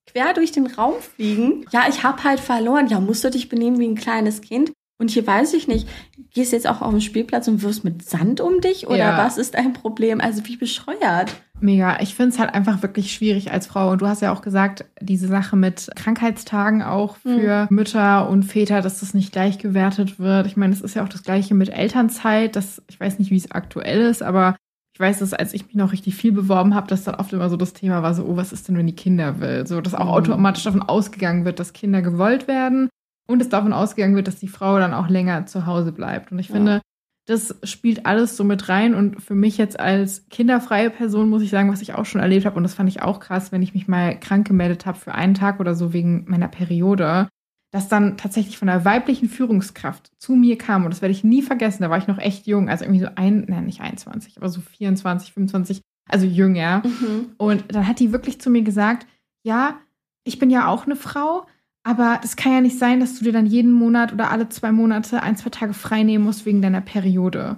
quer 0.07 0.33
durch 0.35 0.53
den 0.53 0.67
Raum 0.67 0.95
fliegen. 1.01 1.67
Ja, 1.73 1.87
ich 1.89 2.03
hab 2.03 2.25
halt 2.25 2.41
verloren. 2.41 2.89
Ja, 2.89 3.01
musst 3.01 3.25
du 3.25 3.31
dich 3.31 3.49
benehmen 3.49 3.79
wie 3.79 3.89
ein 3.89 3.97
kleines 3.97 4.41
Kind? 4.41 4.73
Und 5.01 5.11
hier 5.13 5.27
weiß 5.27 5.55
ich 5.55 5.69
nicht, 5.69 5.89
gehst 6.35 6.51
du 6.51 6.57
jetzt 6.57 6.69
auch 6.69 6.83
auf 6.83 6.91
den 6.91 7.01
Spielplatz 7.01 7.47
und 7.47 7.63
wirfst 7.63 7.85
mit 7.85 8.03
Sand 8.09 8.41
um 8.41 8.61
dich 8.61 8.89
oder 8.89 8.99
ja. 8.99 9.19
was 9.19 9.39
ist 9.39 9.55
dein 9.55 9.73
Problem? 9.73 10.21
Also 10.21 10.45
wie 10.47 10.57
bescheuert. 10.57 11.37
Mega. 11.61 12.01
Ich 12.01 12.17
finde 12.17 12.33
es 12.33 12.39
halt 12.41 12.53
einfach 12.53 12.83
wirklich 12.83 13.13
schwierig 13.13 13.53
als 13.53 13.69
Frau. 13.69 13.91
Und 13.91 14.01
du 14.01 14.09
hast 14.09 14.23
ja 14.23 14.33
auch 14.33 14.43
gesagt, 14.43 14.85
diese 15.01 15.29
Sache 15.29 15.57
mit 15.57 15.89
Krankheitstagen 15.95 16.83
auch 16.83 17.17
für 17.17 17.69
mhm. 17.71 17.77
Mütter 17.77 18.29
und 18.29 18.43
Väter, 18.43 18.83
dass 18.83 19.01
das 19.01 19.15
nicht 19.15 19.33
gleich 19.33 19.59
gewertet 19.59 20.19
wird. 20.19 20.47
Ich 20.47 20.57
meine, 20.57 20.73
es 20.73 20.81
ist 20.81 20.95
ja 20.95 21.05
auch 21.05 21.09
das 21.09 21.23
Gleiche 21.23 21.55
mit 21.55 21.69
Elternzeit. 21.69 22.57
Das, 22.57 22.83
ich 22.89 22.99
weiß 22.99 23.21
nicht, 23.21 23.31
wie 23.31 23.37
es 23.37 23.53
aktuell 23.53 24.03
ist, 24.03 24.23
aber 24.23 24.57
ich 24.95 25.01
weiß, 25.01 25.21
dass 25.21 25.33
als 25.33 25.55
ich 25.55 25.67
mich 25.67 25.77
noch 25.77 25.93
richtig 25.93 26.17
viel 26.17 26.33
beworben 26.33 26.75
habe, 26.75 26.89
dass 26.89 27.05
dann 27.05 27.15
oft 27.15 27.33
immer 27.33 27.51
so 27.51 27.57
das 27.57 27.73
Thema 27.73 28.03
war, 28.03 28.15
so, 28.15 28.25
oh, 28.25 28.37
was 28.37 28.53
ist 28.53 28.67
denn, 28.67 28.77
wenn 28.77 28.89
die 28.89 28.97
Kinder 28.97 29.39
will? 29.39 29.65
So, 29.65 29.81
dass 29.81 29.95
auch 29.95 30.07
mhm. 30.07 30.11
automatisch 30.11 30.65
davon 30.65 30.83
ausgegangen 30.83 31.45
wird, 31.45 31.61
dass 31.61 31.73
Kinder 31.73 32.03
gewollt 32.03 32.49
werden 32.49 32.89
und 33.29 33.43
es 33.43 33.49
davon 33.49 33.73
ausgegangen 33.73 34.17
wird, 34.17 34.27
dass 34.27 34.41
die 34.41 34.49
Frau 34.49 34.79
dann 34.79 34.95
auch 34.95 35.09
länger 35.09 35.47
zu 35.47 35.67
Hause 35.67 35.93
bleibt. 35.93 36.33
Und 36.33 36.39
ich 36.39 36.49
ja. 36.49 36.55
finde, 36.55 36.81
das 37.27 37.55
spielt 37.63 38.07
alles 38.07 38.37
so 38.39 38.43
mit 38.43 38.69
rein. 38.71 38.95
Und 38.95 39.23
für 39.23 39.35
mich 39.35 39.59
jetzt 39.59 39.79
als 39.79 40.27
kinderfreie 40.31 40.91
Person 40.91 41.29
muss 41.29 41.43
ich 41.43 41.51
sagen, 41.51 41.71
was 41.71 41.83
ich 41.83 41.95
auch 41.95 42.07
schon 42.07 42.23
erlebt 42.23 42.47
habe, 42.47 42.57
und 42.57 42.63
das 42.63 42.75
fand 42.75 42.89
ich 42.89 43.03
auch 43.03 43.21
krass, 43.21 43.53
wenn 43.53 43.63
ich 43.63 43.75
mich 43.75 43.87
mal 43.87 44.19
krank 44.19 44.47
gemeldet 44.47 44.87
habe 44.87 44.99
für 44.99 45.15
einen 45.15 45.35
Tag 45.35 45.61
oder 45.61 45.75
so 45.75 45.93
wegen 45.93 46.25
meiner 46.27 46.49
Periode, 46.49 47.29
dass 47.71 47.89
dann 47.89 48.17
tatsächlich 48.17 48.57
von 48.57 48.71
einer 48.71 48.87
weiblichen 48.87 49.29
Führungskraft 49.29 50.11
zu 50.19 50.35
mir 50.35 50.57
kam. 50.57 50.85
Und 50.85 50.95
das 50.95 51.03
werde 51.03 51.13
ich 51.13 51.23
nie 51.23 51.43
vergessen. 51.43 51.83
Da 51.83 51.91
war 51.91 51.99
ich 51.99 52.07
noch 52.07 52.19
echt 52.19 52.47
jung, 52.47 52.71
also 52.71 52.85
irgendwie 52.85 53.05
so 53.05 53.11
ein, 53.15 53.45
nein, 53.47 53.67
nicht 53.67 53.83
21, 53.83 54.39
aber 54.39 54.49
so 54.49 54.63
24, 54.63 55.35
25, 55.35 55.83
also 56.09 56.25
jünger. 56.25 56.83
Mhm. 56.83 57.33
Und 57.37 57.65
dann 57.69 57.87
hat 57.87 58.01
die 58.01 58.13
wirklich 58.13 58.41
zu 58.41 58.49
mir 58.49 58.63
gesagt, 58.63 59.07
ja, 59.43 59.79
ich 60.25 60.39
bin 60.39 60.49
ja 60.49 60.67
auch 60.67 60.87
eine 60.87 60.97
Frau, 60.97 61.47
aber 61.89 62.19
das 62.21 62.37
kann 62.37 62.53
ja 62.53 62.61
nicht 62.61 62.79
sein, 62.79 63.01
dass 63.01 63.19
du 63.19 63.25
dir 63.25 63.33
dann 63.33 63.47
jeden 63.47 63.73
Monat 63.73 64.13
oder 64.13 64.31
alle 64.31 64.51
zwei 64.51 64.73
Monate 64.73 65.23
ein, 65.23 65.39
zwei 65.39 65.49
Tage 65.49 65.73
frei 65.73 66.03
nehmen 66.03 66.23
musst 66.23 66.45
wegen 66.45 66.61
deiner 66.61 66.83
Periode. 66.83 67.57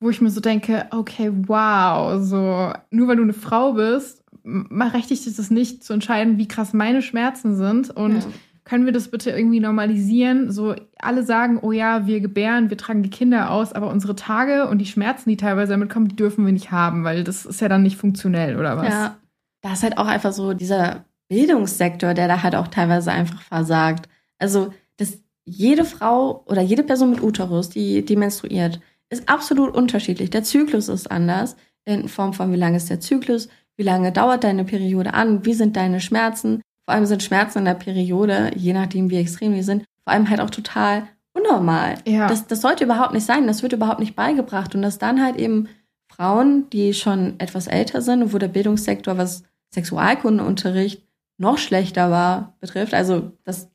Wo 0.00 0.10
ich 0.10 0.20
mir 0.20 0.28
so 0.28 0.42
denke, 0.42 0.84
okay, 0.90 1.32
wow, 1.32 2.22
so, 2.22 2.74
nur 2.90 3.08
weil 3.08 3.16
du 3.16 3.22
eine 3.22 3.32
Frau 3.32 3.72
bist, 3.72 4.22
berechtigt 4.42 5.26
es 5.26 5.36
das 5.36 5.50
nicht 5.50 5.82
zu 5.82 5.94
entscheiden, 5.94 6.36
wie 6.36 6.46
krass 6.46 6.74
meine 6.74 7.00
Schmerzen 7.00 7.56
sind 7.56 7.88
und 7.88 8.16
ja. 8.16 8.26
können 8.64 8.84
wir 8.84 8.92
das 8.92 9.08
bitte 9.08 9.30
irgendwie 9.30 9.60
normalisieren? 9.60 10.52
So, 10.52 10.74
alle 10.98 11.22
sagen, 11.22 11.58
oh 11.62 11.72
ja, 11.72 12.06
wir 12.06 12.20
gebären, 12.20 12.68
wir 12.68 12.76
tragen 12.76 13.02
die 13.02 13.08
Kinder 13.08 13.50
aus, 13.50 13.72
aber 13.72 13.88
unsere 13.88 14.14
Tage 14.14 14.68
und 14.68 14.76
die 14.76 14.84
Schmerzen, 14.84 15.30
die 15.30 15.38
teilweise 15.38 15.72
damit 15.72 15.88
kommen, 15.88 16.08
die 16.08 16.16
dürfen 16.16 16.44
wir 16.44 16.52
nicht 16.52 16.70
haben, 16.70 17.02
weil 17.04 17.24
das 17.24 17.46
ist 17.46 17.62
ja 17.62 17.70
dann 17.70 17.82
nicht 17.82 17.96
funktionell, 17.96 18.58
oder 18.58 18.76
was? 18.76 18.88
Ja, 18.88 19.16
da 19.62 19.72
ist 19.72 19.82
halt 19.82 19.96
auch 19.96 20.06
einfach 20.06 20.34
so 20.34 20.52
dieser 20.52 21.06
Bildungssektor, 21.28 22.14
der 22.14 22.28
da 22.28 22.42
halt 22.42 22.54
auch 22.54 22.68
teilweise 22.68 23.12
einfach 23.12 23.40
versagt. 23.42 24.08
Also, 24.38 24.72
dass 24.96 25.18
jede 25.44 25.84
Frau 25.84 26.44
oder 26.46 26.62
jede 26.62 26.82
Person 26.82 27.10
mit 27.10 27.22
Uterus, 27.22 27.68
die, 27.68 28.04
die 28.04 28.16
menstruiert, 28.16 28.80
ist 29.10 29.28
absolut 29.28 29.74
unterschiedlich. 29.74 30.30
Der 30.30 30.42
Zyklus 30.42 30.88
ist 30.88 31.10
anders 31.10 31.56
in 31.84 32.08
Form 32.08 32.32
von, 32.32 32.52
wie 32.52 32.56
lange 32.56 32.76
ist 32.76 32.90
der 32.90 33.00
Zyklus, 33.00 33.48
wie 33.76 33.82
lange 33.82 34.12
dauert 34.12 34.44
deine 34.44 34.64
Periode 34.64 35.14
an, 35.14 35.44
wie 35.44 35.54
sind 35.54 35.76
deine 35.76 36.00
Schmerzen, 36.00 36.62
Vor 36.84 36.94
allem 36.94 37.06
sind 37.06 37.22
Schmerzen 37.22 37.58
in 37.58 37.64
der 37.64 37.74
Periode, 37.74 38.50
je 38.54 38.72
nachdem 38.72 39.10
wie 39.10 39.16
extrem 39.16 39.54
die 39.54 39.62
sind, 39.62 39.84
vor 40.04 40.12
allem 40.12 40.28
halt 40.28 40.40
auch 40.40 40.50
total 40.50 41.08
unnormal. 41.32 41.96
Ja. 42.06 42.28
Das, 42.28 42.46
das 42.46 42.60
sollte 42.60 42.84
überhaupt 42.84 43.14
nicht 43.14 43.26
sein, 43.26 43.46
das 43.46 43.62
wird 43.62 43.72
überhaupt 43.72 44.00
nicht 44.00 44.14
beigebracht. 44.14 44.74
Und 44.74 44.82
dass 44.82 44.98
dann 44.98 45.22
halt 45.22 45.36
eben 45.36 45.68
Frauen, 46.08 46.68
die 46.70 46.94
schon 46.94 47.40
etwas 47.40 47.66
älter 47.66 48.02
sind 48.02 48.22
und 48.22 48.32
wo 48.32 48.38
der 48.38 48.48
Bildungssektor, 48.48 49.18
was 49.18 49.42
Sexualkundenunterricht 49.74 51.02
noch 51.38 51.58
schlechter 51.58 52.10
war, 52.10 52.54
betrifft, 52.60 52.94
also 52.94 53.32
das, 53.44 53.68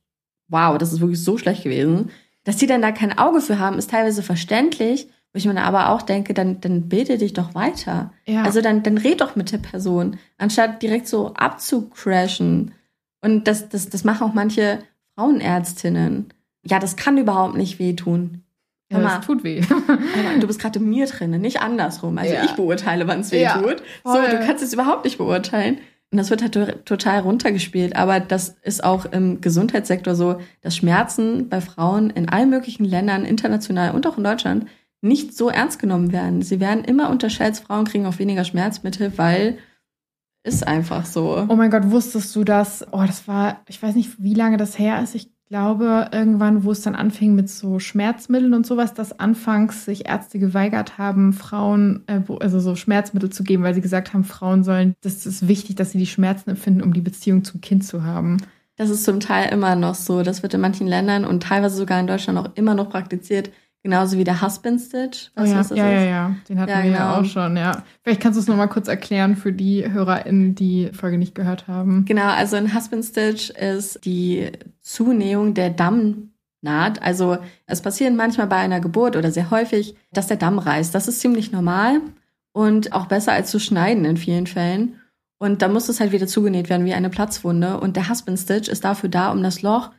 wow, 0.47 0.77
das 0.77 0.93
ist 0.93 1.01
wirklich 1.01 1.23
so 1.23 1.37
schlecht 1.37 1.63
gewesen, 1.63 2.09
dass 2.43 2.57
die 2.57 2.67
dann 2.67 2.81
da 2.81 2.91
kein 2.91 3.17
Auge 3.17 3.41
für 3.41 3.59
haben, 3.59 3.77
ist 3.77 3.89
teilweise 3.91 4.23
verständlich, 4.23 5.07
wo 5.33 5.37
ich 5.37 5.45
mir 5.45 5.61
aber 5.61 5.89
auch 5.89 6.01
denke, 6.01 6.33
dann, 6.33 6.59
dann 6.61 6.89
bilde 6.89 7.17
dich 7.17 7.33
doch 7.33 7.53
weiter. 7.53 8.11
Ja. 8.25 8.43
Also 8.43 8.61
dann, 8.61 8.81
dann 8.81 8.97
red 8.97 9.21
doch 9.21 9.35
mit 9.35 9.51
der 9.51 9.57
Person, 9.59 10.17
anstatt 10.37 10.81
direkt 10.81 11.07
so 11.07 11.33
abzucrashen. 11.35 12.71
Und 13.21 13.47
das, 13.47 13.69
das, 13.69 13.89
das 13.89 14.03
machen 14.03 14.27
auch 14.27 14.33
manche 14.33 14.79
Frauenärztinnen. 15.15 16.33
Ja, 16.65 16.79
das 16.79 16.95
kann 16.95 17.17
überhaupt 17.17 17.55
nicht 17.57 17.77
wehtun. 17.79 18.43
ja, 18.91 18.99
das 18.99 19.25
tut 19.25 19.43
weh. 19.43 19.61
Du 20.39 20.47
bist 20.47 20.59
gerade 20.59 20.79
in 20.79 20.89
mir 20.89 21.05
drin, 21.05 21.31
nicht 21.41 21.61
andersrum. 21.61 22.17
Also 22.17 22.33
Ja. 22.33 22.43
ich 22.45 22.51
beurteile, 22.53 23.07
wann 23.07 23.19
es 23.19 23.31
weh 23.31 23.45
tut. 23.47 23.83
So, 24.03 24.13
du 24.15 24.39
kannst 24.45 24.63
es 24.63 24.73
überhaupt 24.73 25.05
nicht 25.05 25.17
beurteilen. 25.17 25.77
Und 26.11 26.17
das 26.17 26.29
wird 26.31 26.41
halt 26.41 26.53
to- 26.53 26.71
total 26.85 27.19
runtergespielt. 27.19 27.95
Aber 27.95 28.19
das 28.19 28.55
ist 28.63 28.83
auch 28.83 29.05
im 29.05 29.41
Gesundheitssektor 29.41 30.15
so, 30.15 30.39
dass 30.61 30.75
Schmerzen 30.75 31.49
bei 31.49 31.61
Frauen 31.61 32.09
in 32.09 32.29
allen 32.29 32.49
möglichen 32.49 32.83
Ländern, 32.85 33.25
international 33.25 33.93
und 33.93 34.07
auch 34.07 34.17
in 34.17 34.23
Deutschland, 34.23 34.65
nicht 35.01 35.35
so 35.35 35.49
ernst 35.49 35.79
genommen 35.79 36.11
werden. 36.11 36.41
Sie 36.41 36.59
werden 36.59 36.83
immer 36.83 37.09
unterschätzt. 37.09 37.63
Frauen 37.63 37.85
kriegen 37.85 38.05
auch 38.05 38.19
weniger 38.19 38.43
Schmerzmittel, 38.43 39.17
weil 39.17 39.59
ist 40.43 40.65
einfach 40.67 41.05
so. 41.05 41.45
Oh 41.47 41.55
mein 41.55 41.69
Gott, 41.69 41.91
wusstest 41.91 42.35
du 42.35 42.43
das? 42.43 42.85
Oh, 42.91 43.03
das 43.05 43.27
war, 43.27 43.61
ich 43.67 43.81
weiß 43.81 43.95
nicht, 43.95 44.21
wie 44.21 44.33
lange 44.33 44.57
das 44.57 44.79
her 44.79 45.01
ist. 45.01 45.15
Ich 45.15 45.31
glaube, 45.49 46.09
irgendwann, 46.11 46.63
wo 46.63 46.71
es 46.71 46.81
dann 46.81 46.93
anfing 46.95 47.33
mit 47.33 47.49
so 47.49 47.79
Schmerzmitteln 47.79 48.53
und 48.53 48.67
sowas, 48.67 48.93
dass 48.93 49.19
anfangs 49.19 49.83
sich 49.85 50.07
Ärzte 50.07 50.37
geweigert 50.37 50.99
haben, 50.99 51.33
Frauen, 51.33 52.03
äh, 52.07 52.21
wo- 52.27 52.37
also 52.37 52.59
so 52.59 52.75
Schmerzmittel 52.75 53.31
zu 53.31 53.43
geben, 53.43 53.63
weil 53.63 53.73
sie 53.73 53.81
gesagt 53.81 54.13
haben, 54.13 54.23
Frauen 54.23 54.63
sollen, 54.63 54.93
das 55.01 55.25
ist 55.25 55.47
wichtig, 55.47 55.75
dass 55.75 55.91
sie 55.91 55.97
die 55.97 56.05
Schmerzen 56.05 56.51
empfinden, 56.51 56.83
um 56.83 56.93
die 56.93 57.01
Beziehung 57.01 57.43
zum 57.43 57.61
Kind 57.61 57.83
zu 57.83 58.03
haben. 58.03 58.37
Das 58.75 58.89
ist 58.91 59.03
zum 59.03 59.19
Teil 59.19 59.51
immer 59.51 59.75
noch 59.75 59.95
so. 59.95 60.21
Das 60.23 60.43
wird 60.43 60.53
in 60.53 60.61
manchen 60.61 60.87
Ländern 60.87 61.25
und 61.25 61.43
teilweise 61.43 61.75
sogar 61.77 61.99
in 61.99 62.07
Deutschland 62.07 62.37
auch 62.39 62.55
immer 62.55 62.75
noch 62.75 62.89
praktiziert. 62.89 63.49
Genauso 63.83 64.17
wie 64.17 64.25
der 64.25 64.41
Husband 64.41 64.79
Stitch. 64.81 65.31
Oh 65.37 65.41
Weißt 65.41 65.51
du, 65.51 65.53
ja, 65.53 65.59
was 65.59 65.67
das 65.69 65.77
ja, 65.77 65.89
ja, 65.89 66.01
ist? 66.01 66.09
ja, 66.09 66.35
den 66.49 66.59
hatten 66.59 66.69
Ja, 66.71 66.83
wir 66.83 66.91
ja 66.91 66.97
genau. 66.97 67.19
auch 67.21 67.25
schon, 67.25 67.55
ja. 67.55 67.83
Vielleicht 68.03 68.21
kannst 68.21 68.35
du 68.37 68.41
es 68.41 68.47
nochmal 68.47 68.67
kurz 68.67 68.87
erklären 68.89 69.35
für 69.37 69.53
die 69.53 69.89
HörerInnen, 69.89 70.55
die 70.55 70.89
die 70.89 70.93
Folge 70.93 71.17
nicht 71.17 71.33
gehört 71.35 71.67
haben. 71.67 72.03
Genau, 72.05 72.27
also 72.27 72.57
ein 72.57 72.75
Husband 72.75 73.05
Stitch 73.05 73.49
ist 73.51 74.03
die 74.03 74.51
Zunähung 74.81 75.53
der 75.53 75.69
Dammnaht. 75.69 77.01
Also 77.01 77.37
es 77.65 77.81
passiert 77.81 78.13
manchmal 78.15 78.47
bei 78.47 78.57
einer 78.57 78.81
Geburt 78.81 79.15
oder 79.15 79.31
sehr 79.31 79.49
häufig, 79.49 79.95
dass 80.11 80.27
der 80.27 80.37
Damm 80.37 80.59
reißt. 80.59 80.93
Das 80.93 81.07
ist 81.07 81.21
ziemlich 81.21 81.51
normal 81.51 82.01
und 82.51 82.91
auch 82.93 83.05
besser 83.05 83.31
als 83.31 83.49
zu 83.49 83.59
schneiden 83.59 84.03
in 84.05 84.17
vielen 84.17 84.47
Fällen. 84.47 84.95
Und 85.37 85.61
da 85.61 85.69
muss 85.69 85.87
es 85.87 86.01
halt 86.01 86.11
wieder 86.11 86.27
zugenäht 86.27 86.69
werden 86.69 86.85
wie 86.85 86.93
eine 86.93 87.09
Platzwunde. 87.09 87.79
Und 87.79 87.95
der 87.95 88.09
Husband 88.09 88.37
Stitch 88.37 88.67
ist 88.67 88.83
dafür 88.83 89.07
da, 89.07 89.31
um 89.31 89.41
das 89.41 89.61
Loch 89.61 89.91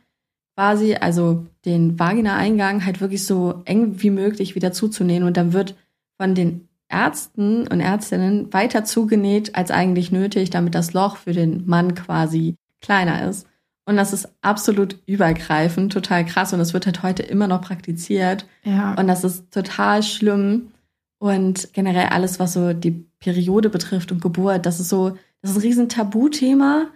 quasi, 0.55 0.95
also 0.95 1.45
den 1.65 1.99
Vagina-Eingang 1.99 2.85
halt 2.85 3.01
wirklich 3.01 3.25
so 3.25 3.61
eng 3.65 4.01
wie 4.01 4.09
möglich 4.09 4.55
wieder 4.55 4.71
zuzunähen. 4.71 5.23
Und 5.23 5.37
dann 5.37 5.53
wird 5.53 5.75
von 6.17 6.35
den 6.35 6.67
Ärzten 6.89 7.67
und 7.67 7.79
Ärztinnen 7.79 8.51
weiter 8.53 8.83
zugenäht 8.83 9.55
als 9.55 9.71
eigentlich 9.71 10.11
nötig, 10.11 10.49
damit 10.49 10.75
das 10.75 10.93
Loch 10.93 11.17
für 11.17 11.33
den 11.33 11.65
Mann 11.67 11.95
quasi 11.95 12.55
kleiner 12.81 13.27
ist. 13.29 13.47
Und 13.85 13.95
das 13.97 14.13
ist 14.13 14.29
absolut 14.41 14.97
übergreifend, 15.05 15.91
total 15.91 16.25
krass. 16.25 16.53
Und 16.53 16.59
das 16.59 16.73
wird 16.73 16.85
halt 16.85 17.01
heute 17.01 17.23
immer 17.23 17.47
noch 17.47 17.61
praktiziert. 17.61 18.45
Ja. 18.63 18.93
Und 18.95 19.07
das 19.07 19.23
ist 19.23 19.51
total 19.51 20.03
schlimm. 20.03 20.71
Und 21.17 21.73
generell 21.73 22.07
alles, 22.07 22.39
was 22.39 22.53
so 22.53 22.73
die 22.73 23.05
Periode 23.19 23.69
betrifft 23.69 24.11
und 24.11 24.21
Geburt, 24.21 24.65
das 24.65 24.79
ist 24.79 24.89
so, 24.89 25.17
das 25.41 25.51
ist 25.51 25.57
ein 25.57 25.61
riesen 25.61 25.89
Tabuthema, 25.89 26.87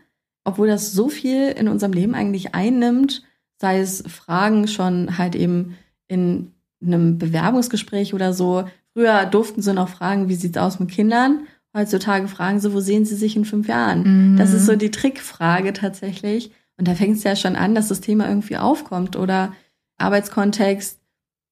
obwohl 0.43 0.67
das 0.67 0.91
so 0.91 1.09
viel 1.09 1.49
in 1.49 1.67
unserem 1.67 1.93
Leben 1.93 2.15
eigentlich 2.15 2.55
einnimmt, 2.55 3.23
sei 3.59 3.79
es 3.79 4.03
Fragen 4.07 4.67
schon 4.67 5.17
halt 5.17 5.35
eben 5.35 5.75
in 6.07 6.51
einem 6.83 7.17
Bewerbungsgespräch 7.17 8.13
oder 8.13 8.33
so. 8.33 8.65
Früher 8.93 9.25
durften 9.25 9.61
sie 9.61 9.73
noch 9.73 9.89
fragen, 9.89 10.29
wie 10.29 10.35
sieht's 10.35 10.57
aus 10.57 10.79
mit 10.79 10.89
Kindern? 10.89 11.47
Heutzutage 11.75 12.27
fragen 12.27 12.59
sie, 12.59 12.73
wo 12.73 12.79
sehen 12.79 13.05
sie 13.05 13.15
sich 13.15 13.35
in 13.35 13.43
fünf 13.45 13.67
Jahren? 13.67 14.33
Mhm. 14.33 14.37
Das 14.37 14.53
ist 14.53 14.65
so 14.65 14.75
die 14.75 14.91
Trickfrage 14.91 15.73
tatsächlich. 15.73 16.51
Und 16.77 16.87
da 16.87 16.95
fängt 16.95 17.17
es 17.17 17.23
ja 17.23 17.35
schon 17.35 17.55
an, 17.55 17.75
dass 17.75 17.87
das 17.89 18.01
Thema 18.01 18.27
irgendwie 18.27 18.57
aufkommt. 18.57 19.15
Oder 19.15 19.53
Arbeitskontext, 19.97 20.99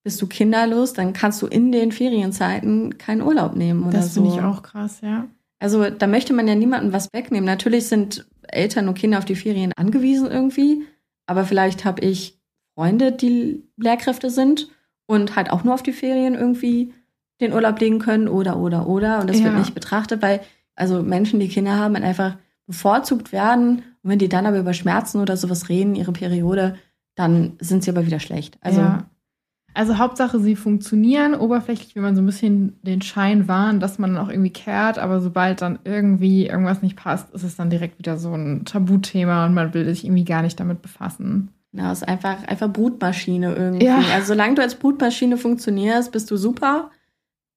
bist 0.04 0.22
du 0.22 0.28
kinderlos, 0.28 0.94
dann 0.94 1.14
kannst 1.14 1.42
du 1.42 1.48
in 1.48 1.72
den 1.72 1.94
Ferienzeiten 1.94 2.98
keinen 2.98 3.22
Urlaub 3.22 3.56
nehmen 3.56 3.84
oder 3.84 4.00
Das 4.00 4.14
so. 4.14 4.22
finde 4.22 4.38
ich 4.38 4.44
auch 4.44 4.62
krass, 4.62 5.00
ja. 5.02 5.28
Also 5.60 5.90
da 5.90 6.08
möchte 6.08 6.34
man 6.34 6.46
ja 6.48 6.56
niemandem 6.56 6.92
was 6.92 7.08
wegnehmen. 7.14 7.46
Natürlich 7.46 7.88
sind 7.88 8.26
Eltern 8.50 8.90
und 8.90 8.96
Kinder 8.98 9.18
auf 9.18 9.24
die 9.26 9.36
Ferien 9.36 9.72
angewiesen 9.78 10.30
irgendwie, 10.30 10.84
aber 11.26 11.46
vielleicht 11.46 11.86
habe 11.86 12.02
ich 12.02 12.40
Freunde, 12.76 13.12
die 13.12 13.64
Lehrkräfte 13.78 14.30
sind 14.30 14.70
und 15.06 15.36
halt 15.36 15.52
auch 15.52 15.64
nur 15.64 15.74
auf 15.74 15.84
die 15.84 15.94
Ferien 15.94 16.34
irgendwie 16.36 16.94
den 17.42 17.54
Urlaub 17.54 17.80
legen 17.80 18.00
können 18.00 18.28
oder 18.28 18.58
oder 18.58 18.88
oder 18.88 19.20
und 19.20 19.30
das 19.30 19.40
Ja. 19.40 19.46
wird 19.46 19.58
nicht 19.58 19.74
betrachtet, 19.76 20.22
weil 20.22 20.42
also 20.76 21.04
Menschen, 21.04 21.40
die 21.40 21.50
Kinder 21.50 21.78
haben, 21.78 21.96
halt 21.96 22.06
einfach 22.06 22.38
bevorzugt 22.66 23.32
werden 23.32 23.84
und 24.02 24.10
wenn 24.10 24.20
die 24.20 24.30
dann 24.30 24.46
aber 24.46 24.60
über 24.60 24.74
Schmerzen 24.74 25.20
oder 25.22 25.38
sowas 25.38 25.70
reden, 25.70 25.96
ihre 25.96 26.14
Periode, 26.14 26.78
dann 27.16 27.54
sind 27.60 27.84
sie 27.84 27.92
aber 27.92 28.06
wieder 28.06 28.20
schlecht. 28.20 28.58
Also 28.62 28.82
ja. 28.82 29.06
Also 29.74 29.98
Hauptsache, 29.98 30.40
sie 30.40 30.56
funktionieren. 30.56 31.34
Oberflächlich 31.34 31.96
will 31.96 32.04
man 32.04 32.16
so 32.16 32.22
ein 32.22 32.26
bisschen 32.26 32.78
den 32.84 33.02
Schein 33.02 33.48
wahren, 33.48 33.80
dass 33.80 33.98
man 33.98 34.18
auch 34.18 34.30
irgendwie 34.30 34.52
kehrt, 34.52 35.00
aber 35.00 35.20
sobald 35.20 35.62
dann 35.62 35.80
irgendwie 35.84 36.48
irgendwas 36.48 36.82
nicht 36.82 36.96
passt, 36.96 37.34
ist 37.34 37.44
es 37.44 37.56
dann 37.56 37.70
direkt 37.70 37.98
wieder 37.98 38.18
so 38.18 38.34
ein 38.34 38.66
Tabuthema 38.66 39.46
und 39.46 39.54
man 39.54 39.74
will 39.74 39.86
sich 39.86 40.06
irgendwie 40.06 40.26
gar 40.26 40.44
nicht 40.44 40.60
damit 40.60 40.82
befassen. 40.82 41.50
Genau, 41.72 41.92
ist 41.92 42.08
einfach, 42.08 42.48
einfach 42.48 42.72
Brutmaschine 42.72 43.56
irgendwie. 43.56 43.86
Ja. 43.86 44.00
Also 44.14 44.28
solange 44.28 44.56
du 44.56 44.62
als 44.62 44.76
Brutmaschine 44.76 45.38
funktionierst, 45.38 46.12
bist 46.12 46.30
du 46.30 46.38
super. 46.38 46.92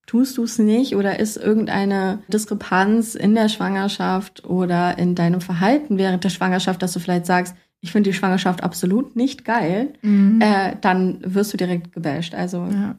Tust 0.06 0.38
du 0.38 0.44
es 0.44 0.58
nicht 0.58 0.96
oder 0.96 1.18
ist 1.18 1.36
irgendeine 1.36 2.20
Diskrepanz 2.28 3.14
in 3.14 3.34
der 3.34 3.48
Schwangerschaft 3.48 4.44
oder 4.44 4.96
in 4.98 5.16
deinem 5.16 5.40
Verhalten 5.40 5.98
während 5.98 6.24
der 6.24 6.30
Schwangerschaft, 6.30 6.80
dass 6.80 6.92
du 6.92 7.00
vielleicht 7.00 7.26
sagst, 7.26 7.56
ich 7.80 7.92
finde 7.92 8.10
die 8.10 8.14
Schwangerschaft 8.16 8.62
absolut 8.62 9.16
nicht 9.16 9.44
geil, 9.44 9.92
äh, 10.02 10.76
dann 10.80 11.18
wirst 11.24 11.52
du 11.52 11.56
direkt 11.56 11.92
gebasht. 11.92 12.34
Also 12.34 12.66
Ja. 12.66 12.96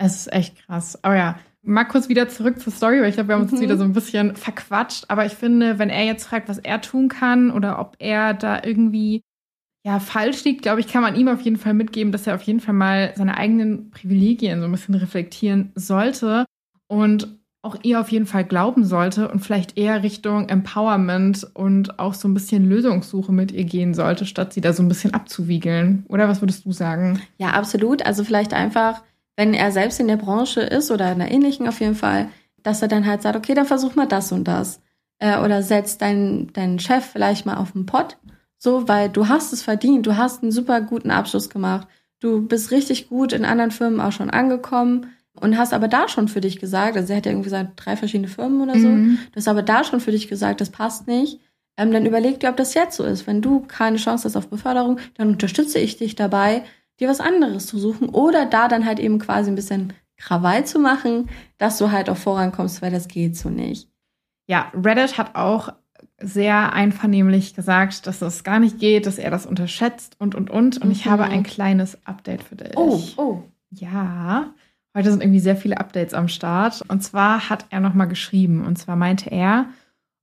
Es 0.00 0.14
ist 0.16 0.32
echt 0.32 0.64
krass. 0.64 1.02
Aber 1.02 1.16
ja, 1.16 1.38
mal 1.62 1.82
kurz 1.84 2.08
wieder 2.08 2.28
zurück 2.28 2.60
zur 2.60 2.72
Story, 2.72 3.00
weil 3.00 3.08
ich 3.08 3.16
glaube, 3.16 3.30
wir 3.30 3.34
haben 3.34 3.42
uns 3.42 3.50
jetzt 3.50 3.60
Mhm. 3.60 3.64
wieder 3.64 3.76
so 3.76 3.82
ein 3.82 3.92
bisschen 3.92 4.36
verquatscht. 4.36 5.06
Aber 5.08 5.26
ich 5.26 5.32
finde, 5.32 5.78
wenn 5.80 5.90
er 5.90 6.04
jetzt 6.04 6.24
fragt, 6.26 6.48
was 6.48 6.58
er 6.58 6.80
tun 6.80 7.08
kann 7.08 7.50
oder 7.50 7.80
ob 7.80 7.96
er 7.98 8.32
da 8.34 8.62
irgendwie 8.62 9.22
ja 9.84 9.98
falsch 9.98 10.44
liegt, 10.44 10.62
glaube 10.62 10.78
ich, 10.80 10.86
kann 10.86 11.02
man 11.02 11.16
ihm 11.16 11.26
auf 11.28 11.40
jeden 11.40 11.56
Fall 11.56 11.74
mitgeben, 11.74 12.12
dass 12.12 12.26
er 12.28 12.36
auf 12.36 12.42
jeden 12.42 12.60
Fall 12.60 12.74
mal 12.74 13.12
seine 13.16 13.36
eigenen 13.36 13.90
Privilegien 13.90 14.60
so 14.60 14.66
ein 14.66 14.70
bisschen 14.72 14.94
reflektieren 14.94 15.72
sollte 15.74 16.44
und 16.86 17.37
auch 17.62 17.76
ihr 17.82 18.00
auf 18.00 18.10
jeden 18.10 18.26
Fall 18.26 18.44
glauben 18.44 18.84
sollte 18.84 19.28
und 19.28 19.40
vielleicht 19.40 19.76
eher 19.76 20.02
Richtung 20.02 20.48
Empowerment 20.48 21.46
und 21.54 21.98
auch 21.98 22.14
so 22.14 22.28
ein 22.28 22.34
bisschen 22.34 22.68
Lösungssuche 22.68 23.32
mit 23.32 23.50
ihr 23.50 23.64
gehen 23.64 23.94
sollte, 23.94 24.26
statt 24.26 24.52
sie 24.52 24.60
da 24.60 24.72
so 24.72 24.82
ein 24.82 24.88
bisschen 24.88 25.12
abzuwiegeln. 25.12 26.04
Oder 26.08 26.28
was 26.28 26.40
würdest 26.40 26.64
du 26.64 26.72
sagen? 26.72 27.20
Ja, 27.38 27.50
absolut. 27.50 28.06
Also 28.06 28.22
vielleicht 28.22 28.54
einfach, 28.54 29.02
wenn 29.36 29.54
er 29.54 29.72
selbst 29.72 29.98
in 29.98 30.06
der 30.06 30.16
Branche 30.16 30.60
ist 30.60 30.90
oder 30.90 31.10
in 31.10 31.20
einer 31.20 31.30
ähnlichen 31.32 31.66
auf 31.66 31.80
jeden 31.80 31.96
Fall, 31.96 32.28
dass 32.62 32.80
er 32.80 32.88
dann 32.88 33.06
halt 33.06 33.22
sagt, 33.22 33.36
okay, 33.36 33.54
dann 33.54 33.66
versuch 33.66 33.96
mal 33.96 34.06
das 34.06 34.30
und 34.30 34.44
das. 34.44 34.80
Äh, 35.18 35.40
oder 35.40 35.64
setz 35.64 35.98
deinen, 35.98 36.52
deinen 36.52 36.78
Chef 36.78 37.04
vielleicht 37.04 37.44
mal 37.44 37.56
auf 37.56 37.72
den 37.72 37.86
Pott. 37.86 38.18
So, 38.56 38.86
weil 38.86 39.08
du 39.08 39.28
hast 39.28 39.52
es 39.52 39.62
verdient. 39.62 40.06
Du 40.06 40.16
hast 40.16 40.42
einen 40.42 40.52
super 40.52 40.80
guten 40.80 41.10
Abschluss 41.10 41.50
gemacht. 41.50 41.88
Du 42.20 42.46
bist 42.46 42.70
richtig 42.70 43.08
gut 43.08 43.32
in 43.32 43.44
anderen 43.44 43.72
Firmen 43.72 44.00
auch 44.00 44.12
schon 44.12 44.30
angekommen 44.30 45.06
und 45.40 45.56
hast 45.58 45.72
aber 45.72 45.88
da 45.88 46.08
schon 46.08 46.28
für 46.28 46.40
dich 46.40 46.58
gesagt, 46.60 46.96
also 46.96 47.12
er 47.12 47.16
hat 47.18 47.26
ja 47.26 47.32
irgendwie 47.32 47.44
gesagt, 47.46 47.72
drei 47.76 47.96
verschiedene 47.96 48.28
Firmen 48.28 48.60
oder 48.60 48.78
so. 48.78 48.88
Mhm. 48.88 49.18
Du 49.32 49.36
hast 49.36 49.48
aber 49.48 49.62
da 49.62 49.84
schon 49.84 50.00
für 50.00 50.10
dich 50.10 50.28
gesagt, 50.28 50.60
das 50.60 50.70
passt 50.70 51.06
nicht. 51.06 51.40
Ähm, 51.76 51.92
dann 51.92 52.06
überleg 52.06 52.40
dir, 52.40 52.50
ob 52.50 52.56
das 52.56 52.74
jetzt 52.74 52.96
so 52.96 53.04
ist. 53.04 53.26
Wenn 53.26 53.40
du 53.42 53.60
keine 53.60 53.98
Chance 53.98 54.24
hast 54.24 54.36
auf 54.36 54.48
Beförderung, 54.48 54.98
dann 55.14 55.28
unterstütze 55.28 55.78
ich 55.78 55.96
dich 55.96 56.16
dabei, 56.16 56.64
dir 57.00 57.08
was 57.08 57.20
anderes 57.20 57.66
zu 57.66 57.78
suchen 57.78 58.08
oder 58.08 58.46
da 58.46 58.66
dann 58.68 58.84
halt 58.84 58.98
eben 58.98 59.18
quasi 59.20 59.50
ein 59.50 59.54
bisschen 59.54 59.92
Krawall 60.16 60.66
zu 60.66 60.80
machen, 60.80 61.28
dass 61.58 61.78
du 61.78 61.92
halt 61.92 62.10
auch 62.10 62.16
vorankommst, 62.16 62.82
weil 62.82 62.90
das 62.90 63.06
geht 63.06 63.36
so 63.36 63.48
nicht. 63.50 63.88
Ja, 64.48 64.72
Reddit 64.74 65.16
hat 65.18 65.36
auch 65.36 65.72
sehr 66.20 66.72
einvernehmlich 66.72 67.54
gesagt, 67.54 68.08
dass 68.08 68.20
es 68.22 68.42
gar 68.42 68.58
nicht 68.58 68.80
geht, 68.80 69.06
dass 69.06 69.18
er 69.18 69.30
das 69.30 69.46
unterschätzt 69.46 70.16
und 70.18 70.34
und 70.34 70.50
und. 70.50 70.78
Und 70.82 70.90
ich 70.90 71.06
Mhm. 71.06 71.10
habe 71.10 71.24
ein 71.24 71.44
kleines 71.44 72.04
Update 72.04 72.42
für 72.42 72.56
dich. 72.56 72.74
oh. 72.76 73.44
Ja, 73.70 74.52
heute 74.94 75.10
sind 75.10 75.22
irgendwie 75.22 75.40
sehr 75.40 75.56
viele 75.56 75.78
Updates 75.78 76.14
am 76.14 76.28
Start. 76.28 76.82
Und 76.88 77.02
zwar 77.02 77.48
hat 77.48 77.66
er 77.70 77.80
nochmal 77.80 78.08
geschrieben. 78.08 78.64
Und 78.64 78.76
zwar 78.76 78.96
meinte 78.96 79.30
er, 79.30 79.68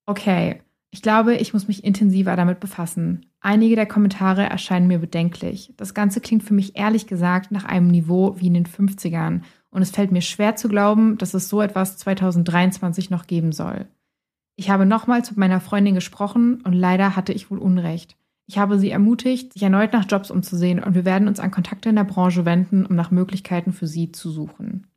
okay, 0.06 0.62
Ich 0.96 1.02
glaube, 1.02 1.36
ich 1.36 1.52
muss 1.52 1.68
mich 1.68 1.84
intensiver 1.84 2.38
damit 2.38 2.62
befassen. 2.62 3.26
Einige 3.42 3.76
der 3.76 3.86
Kommentare 3.86 4.44
erscheinen 4.44 4.88
mir 4.88 5.00
bedenklich. 5.00 5.74
Das 5.76 5.94
Ganze 5.94 6.22
klingt 6.22 6.42
für 6.44 6.54
mich 6.54 6.78
ehrlich 6.78 7.06
gesagt 7.06 7.52
nach 7.52 7.66
einem 7.66 7.90
Niveau 7.90 8.40
wie 8.40 8.48
in 8.48 8.54
den 8.54 8.66
50ern 8.66 9.42
und 9.72 9.82
es 9.82 9.92
fällt 9.92 10.14
mir 10.14 10.22
schwer 10.22 10.56
zu 10.56 10.70
glauben, 10.70 11.18
dass 11.18 11.34
es 11.34 11.50
so 11.50 11.62
etwas 11.62 11.98
2023 11.98 13.10
noch 13.10 13.28
geben 13.28 13.52
soll. 13.52 13.88
Ich 14.56 14.70
habe 14.70 14.86
nochmals 14.86 15.32
mit 15.32 15.38
meiner 15.38 15.60
Freundin 15.60 15.96
gesprochen 15.96 16.62
und 16.64 16.72
leider 16.72 17.18
hatte 17.18 17.34
ich 17.34 17.52
wohl 17.52 17.58
Unrecht. 17.58 18.16
Ich 18.48 18.58
habe 18.58 18.78
sie 18.78 18.92
ermutigt, 18.92 19.54
sich 19.54 19.64
erneut 19.64 19.94
nach 19.94 20.06
Jobs 20.08 20.30
umzusehen 20.30 20.84
und 20.84 20.94
wir 20.94 21.06
werden 21.06 21.28
uns 21.28 21.40
an 21.40 21.52
Kontakte 21.52 21.90
in 21.90 21.96
der 21.96 22.04
Branche 22.04 22.46
wenden, 22.46 22.86
um 22.86 22.96
nach 22.96 23.12
Möglichkeiten 23.12 23.74
für 23.74 23.88
sie 23.88 24.12
zu 24.12 24.30
suchen. 24.30 24.88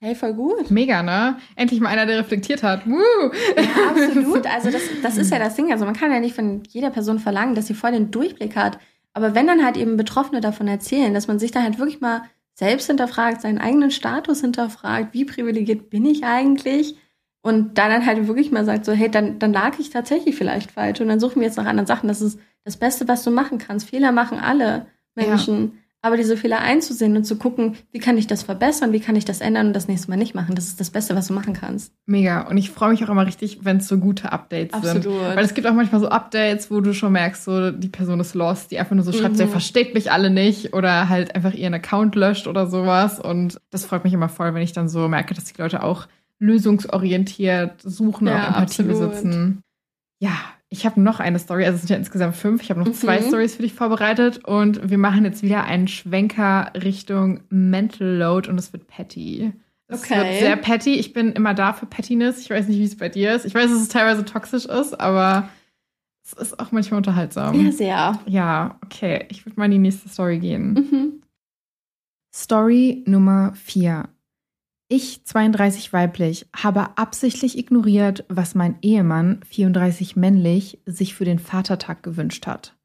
Hey, 0.00 0.16
voll 0.16 0.34
gut. 0.34 0.68
Mega, 0.72 1.04
ne? 1.04 1.36
Endlich 1.54 1.80
mal 1.80 1.90
einer, 1.90 2.06
der 2.06 2.18
reflektiert 2.18 2.64
hat. 2.64 2.84
Woo! 2.88 3.30
Ja, 3.56 3.90
absolut. 3.90 4.46
Also 4.52 4.72
das, 4.72 4.82
das 5.00 5.16
ist 5.16 5.30
ja 5.32 5.38
das 5.38 5.54
Ding. 5.54 5.70
Also 5.70 5.84
man 5.84 5.94
kann 5.94 6.10
ja 6.10 6.18
nicht 6.18 6.34
von 6.34 6.64
jeder 6.68 6.90
Person 6.90 7.20
verlangen, 7.20 7.54
dass 7.54 7.68
sie 7.68 7.74
voll 7.74 7.92
den 7.92 8.10
Durchblick 8.10 8.56
hat. 8.56 8.78
Aber 9.12 9.36
wenn 9.36 9.46
dann 9.46 9.64
halt 9.64 9.76
eben 9.76 9.96
Betroffene 9.96 10.40
davon 10.40 10.66
erzählen, 10.66 11.14
dass 11.14 11.28
man 11.28 11.38
sich 11.38 11.52
da 11.52 11.62
halt 11.62 11.78
wirklich 11.78 12.00
mal 12.00 12.22
selbst 12.54 12.88
hinterfragt, 12.88 13.42
seinen 13.42 13.58
eigenen 13.58 13.92
Status 13.92 14.40
hinterfragt, 14.40 15.14
wie 15.14 15.24
privilegiert 15.24 15.88
bin 15.88 16.04
ich 16.04 16.24
eigentlich? 16.24 16.96
Und 17.40 17.78
da 17.78 17.88
dann 17.88 18.04
halt 18.04 18.26
wirklich 18.26 18.50
mal 18.50 18.64
sagt, 18.64 18.84
so, 18.84 18.90
hey, 18.90 19.08
dann, 19.08 19.38
dann 19.38 19.52
lag 19.52 19.78
ich 19.78 19.90
tatsächlich 19.90 20.34
vielleicht 20.34 20.72
falsch. 20.72 21.00
Und 21.00 21.08
dann 21.08 21.20
suchen 21.20 21.36
wir 21.36 21.46
jetzt 21.46 21.58
nach 21.58 21.66
anderen 21.66 21.86
Sachen. 21.86 22.08
Das 22.08 22.20
ist 22.20 22.40
das 22.64 22.76
Beste, 22.76 23.08
was 23.08 23.24
du 23.24 23.30
machen 23.30 23.58
kannst. 23.58 23.88
Fehler 23.88 24.12
machen 24.12 24.38
alle 24.38 24.86
Menschen. 25.14 25.62
Ja. 25.62 25.70
Aber 26.04 26.16
diese 26.16 26.36
Fehler 26.36 26.58
einzusehen 26.58 27.16
und 27.16 27.22
zu 27.22 27.36
gucken, 27.36 27.76
wie 27.92 28.00
kann 28.00 28.18
ich 28.18 28.26
das 28.26 28.42
verbessern, 28.42 28.92
wie 28.92 28.98
kann 28.98 29.14
ich 29.14 29.24
das 29.24 29.40
ändern 29.40 29.68
und 29.68 29.72
das 29.72 29.86
nächste 29.86 30.10
Mal 30.10 30.16
nicht 30.16 30.34
machen, 30.34 30.56
das 30.56 30.66
ist 30.66 30.80
das 30.80 30.90
Beste, 30.90 31.14
was 31.14 31.28
du 31.28 31.32
machen 31.32 31.52
kannst. 31.52 31.92
Mega. 32.06 32.40
Und 32.48 32.56
ich 32.56 32.70
freue 32.70 32.90
mich 32.90 33.04
auch 33.04 33.08
immer 33.08 33.24
richtig, 33.24 33.64
wenn 33.64 33.76
es 33.76 33.86
so 33.86 33.98
gute 33.98 34.32
Updates 34.32 34.74
Absolut. 34.74 35.04
sind. 35.04 35.14
Weil 35.14 35.44
es 35.44 35.54
gibt 35.54 35.64
auch 35.64 35.74
manchmal 35.74 36.00
so 36.00 36.08
Updates, 36.08 36.72
wo 36.72 36.80
du 36.80 36.92
schon 36.92 37.12
merkst, 37.12 37.44
so 37.44 37.70
die 37.70 37.88
Person 37.88 38.18
ist 38.18 38.34
lost, 38.34 38.72
die 38.72 38.80
einfach 38.80 38.96
nur 38.96 39.04
so 39.04 39.12
schreibt, 39.12 39.34
mhm. 39.34 39.38
sie 39.38 39.46
versteht 39.46 39.94
mich 39.94 40.10
alle 40.10 40.30
nicht 40.30 40.74
oder 40.74 41.08
halt 41.08 41.36
einfach 41.36 41.54
ihren 41.54 41.74
Account 41.74 42.16
löscht 42.16 42.48
oder 42.48 42.66
sowas. 42.66 43.20
Und 43.20 43.60
das 43.70 43.84
freut 43.84 44.02
mich 44.02 44.12
immer 44.12 44.28
voll, 44.28 44.52
wenn 44.54 44.62
ich 44.62 44.72
dann 44.72 44.88
so 44.88 45.06
merke, 45.06 45.34
dass 45.34 45.44
die 45.44 45.62
Leute 45.62 45.84
auch 45.84 46.08
lösungsorientiert 46.40 47.80
suchen 47.80 48.26
ja, 48.26 48.34
und 48.34 48.44
Empathie 48.46 48.82
absolut. 48.82 49.10
besitzen. 49.10 49.62
Ja, 50.18 50.34
ich 50.72 50.86
habe 50.86 51.00
noch 51.00 51.20
eine 51.20 51.38
Story, 51.38 51.66
also 51.66 51.74
es 51.74 51.82
sind 51.82 51.90
ja 51.90 51.96
insgesamt 51.96 52.34
fünf. 52.34 52.62
Ich 52.62 52.70
habe 52.70 52.80
noch 52.80 52.86
mhm. 52.86 52.94
zwei 52.94 53.20
Stories 53.20 53.56
für 53.56 53.62
dich 53.62 53.74
vorbereitet 53.74 54.44
und 54.44 54.90
wir 54.90 54.96
machen 54.96 55.24
jetzt 55.24 55.42
wieder 55.42 55.64
einen 55.64 55.86
Schwenker 55.86 56.72
Richtung 56.74 57.40
Mental 57.50 58.08
Load 58.08 58.48
und 58.48 58.58
es 58.58 58.72
wird 58.72 58.86
petty. 58.86 59.52
Es 59.88 60.02
okay. 60.02 60.16
wird 60.16 60.40
sehr 60.40 60.56
petty. 60.56 60.94
Ich 60.94 61.12
bin 61.12 61.32
immer 61.32 61.52
da 61.52 61.74
für 61.74 61.84
Pettiness. 61.84 62.40
Ich 62.40 62.48
weiß 62.48 62.66
nicht, 62.68 62.78
wie 62.78 62.84
es 62.84 62.96
bei 62.96 63.10
dir 63.10 63.34
ist. 63.34 63.44
Ich 63.44 63.54
weiß, 63.54 63.70
dass 63.70 63.82
es 63.82 63.88
teilweise 63.88 64.24
toxisch 64.24 64.64
ist, 64.64 64.98
aber 64.98 65.50
es 66.24 66.32
ist 66.32 66.58
auch 66.58 66.72
manchmal 66.72 66.96
unterhaltsam. 66.96 67.62
Ja, 67.62 67.72
sehr. 67.72 68.18
Ja, 68.26 68.78
okay. 68.82 69.26
Ich 69.28 69.44
würde 69.44 69.60
mal 69.60 69.66
in 69.66 69.72
die 69.72 69.78
nächste 69.78 70.08
Story 70.08 70.38
gehen. 70.38 70.72
Mhm. 70.72 71.22
Story 72.34 73.04
Nummer 73.06 73.52
vier. 73.54 74.08
Ich, 74.94 75.24
32 75.24 75.94
weiblich, 75.94 76.46
habe 76.54 76.98
absichtlich 76.98 77.56
ignoriert, 77.56 78.26
was 78.28 78.54
mein 78.54 78.76
Ehemann, 78.82 79.40
34 79.46 80.16
männlich, 80.16 80.80
sich 80.84 81.14
für 81.14 81.24
den 81.24 81.38
Vatertag 81.38 82.02
gewünscht 82.02 82.46
hat. 82.46 82.76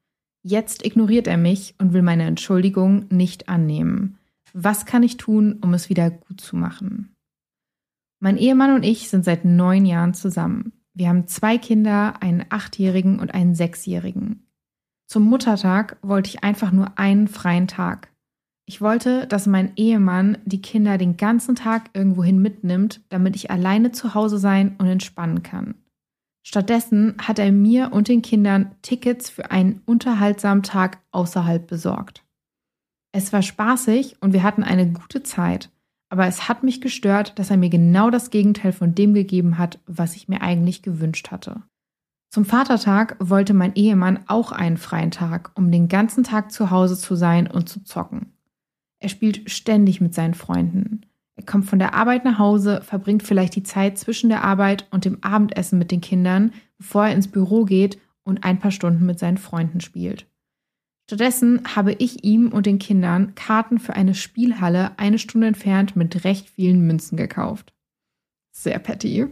Jetzt 0.42 0.86
ignoriert 0.86 1.26
er 1.26 1.36
mich 1.36 1.74
und 1.76 1.92
will 1.92 2.00
meine 2.00 2.24
Entschuldigung 2.24 3.04
nicht 3.10 3.50
annehmen. 3.50 4.16
Was 4.54 4.86
kann 4.86 5.02
ich 5.02 5.18
tun, 5.18 5.58
um 5.60 5.74
es 5.74 5.90
wieder 5.90 6.10
gut 6.10 6.40
zu 6.40 6.56
machen? 6.56 7.14
Mein 8.20 8.38
Ehemann 8.38 8.74
und 8.74 8.84
ich 8.84 9.10
sind 9.10 9.26
seit 9.26 9.44
neun 9.44 9.84
Jahren 9.84 10.14
zusammen. 10.14 10.72
Wir 10.94 11.10
haben 11.10 11.26
zwei 11.26 11.58
Kinder, 11.58 12.22
einen 12.22 12.46
achtjährigen 12.48 13.20
und 13.20 13.34
einen 13.34 13.54
sechsjährigen. 13.54 14.46
Zum 15.08 15.24
Muttertag 15.24 15.98
wollte 16.00 16.30
ich 16.30 16.42
einfach 16.42 16.72
nur 16.72 16.98
einen 16.98 17.28
freien 17.28 17.68
Tag. 17.68 18.08
Ich 18.68 18.82
wollte, 18.82 19.26
dass 19.26 19.46
mein 19.46 19.72
Ehemann 19.76 20.36
die 20.44 20.60
Kinder 20.60 20.98
den 20.98 21.16
ganzen 21.16 21.54
Tag 21.54 21.88
irgendwohin 21.94 22.38
mitnimmt, 22.42 23.00
damit 23.08 23.34
ich 23.34 23.50
alleine 23.50 23.92
zu 23.92 24.12
Hause 24.12 24.36
sein 24.36 24.76
und 24.76 24.86
entspannen 24.86 25.42
kann. 25.42 25.74
Stattdessen 26.46 27.14
hat 27.16 27.38
er 27.38 27.50
mir 27.50 27.94
und 27.94 28.08
den 28.08 28.20
Kindern 28.20 28.74
Tickets 28.82 29.30
für 29.30 29.50
einen 29.50 29.80
unterhaltsamen 29.86 30.62
Tag 30.62 30.98
außerhalb 31.12 31.66
besorgt. 31.66 32.26
Es 33.10 33.32
war 33.32 33.40
spaßig 33.40 34.16
und 34.20 34.34
wir 34.34 34.42
hatten 34.42 34.62
eine 34.62 34.92
gute 34.92 35.22
Zeit, 35.22 35.70
aber 36.10 36.26
es 36.26 36.46
hat 36.46 36.62
mich 36.62 36.82
gestört, 36.82 37.38
dass 37.38 37.50
er 37.50 37.56
mir 37.56 37.70
genau 37.70 38.10
das 38.10 38.28
Gegenteil 38.28 38.72
von 38.72 38.94
dem 38.94 39.14
gegeben 39.14 39.56
hat, 39.56 39.78
was 39.86 40.14
ich 40.14 40.28
mir 40.28 40.42
eigentlich 40.42 40.82
gewünscht 40.82 41.30
hatte. 41.30 41.62
Zum 42.30 42.44
Vatertag 42.44 43.16
wollte 43.18 43.54
mein 43.54 43.74
Ehemann 43.76 44.24
auch 44.26 44.52
einen 44.52 44.76
freien 44.76 45.10
Tag, 45.10 45.52
um 45.54 45.72
den 45.72 45.88
ganzen 45.88 46.22
Tag 46.22 46.52
zu 46.52 46.70
Hause 46.70 46.98
zu 46.98 47.14
sein 47.14 47.50
und 47.50 47.70
zu 47.70 47.82
zocken. 47.82 48.34
Er 49.00 49.08
spielt 49.08 49.50
ständig 49.50 50.00
mit 50.00 50.14
seinen 50.14 50.34
Freunden. 50.34 51.02
Er 51.36 51.44
kommt 51.44 51.66
von 51.66 51.78
der 51.78 51.94
Arbeit 51.94 52.24
nach 52.24 52.38
Hause, 52.38 52.80
verbringt 52.82 53.22
vielleicht 53.22 53.54
die 53.54 53.62
Zeit 53.62 53.96
zwischen 53.96 54.28
der 54.28 54.42
Arbeit 54.42 54.88
und 54.90 55.04
dem 55.04 55.22
Abendessen 55.22 55.78
mit 55.78 55.92
den 55.92 56.00
Kindern, 56.00 56.52
bevor 56.78 57.06
er 57.06 57.14
ins 57.14 57.28
Büro 57.28 57.64
geht 57.64 57.98
und 58.24 58.44
ein 58.44 58.58
paar 58.58 58.72
Stunden 58.72 59.06
mit 59.06 59.18
seinen 59.18 59.38
Freunden 59.38 59.80
spielt. 59.80 60.26
Stattdessen 61.08 61.62
habe 61.74 61.92
ich 61.92 62.24
ihm 62.24 62.48
und 62.48 62.66
den 62.66 62.78
Kindern 62.78 63.34
Karten 63.34 63.78
für 63.78 63.94
eine 63.94 64.14
Spielhalle 64.14 64.98
eine 64.98 65.18
Stunde 65.18 65.46
entfernt 65.46 65.96
mit 65.96 66.24
recht 66.24 66.50
vielen 66.50 66.86
Münzen 66.86 67.16
gekauft. 67.16 67.72
Sehr 68.50 68.78
petty. 68.78 69.26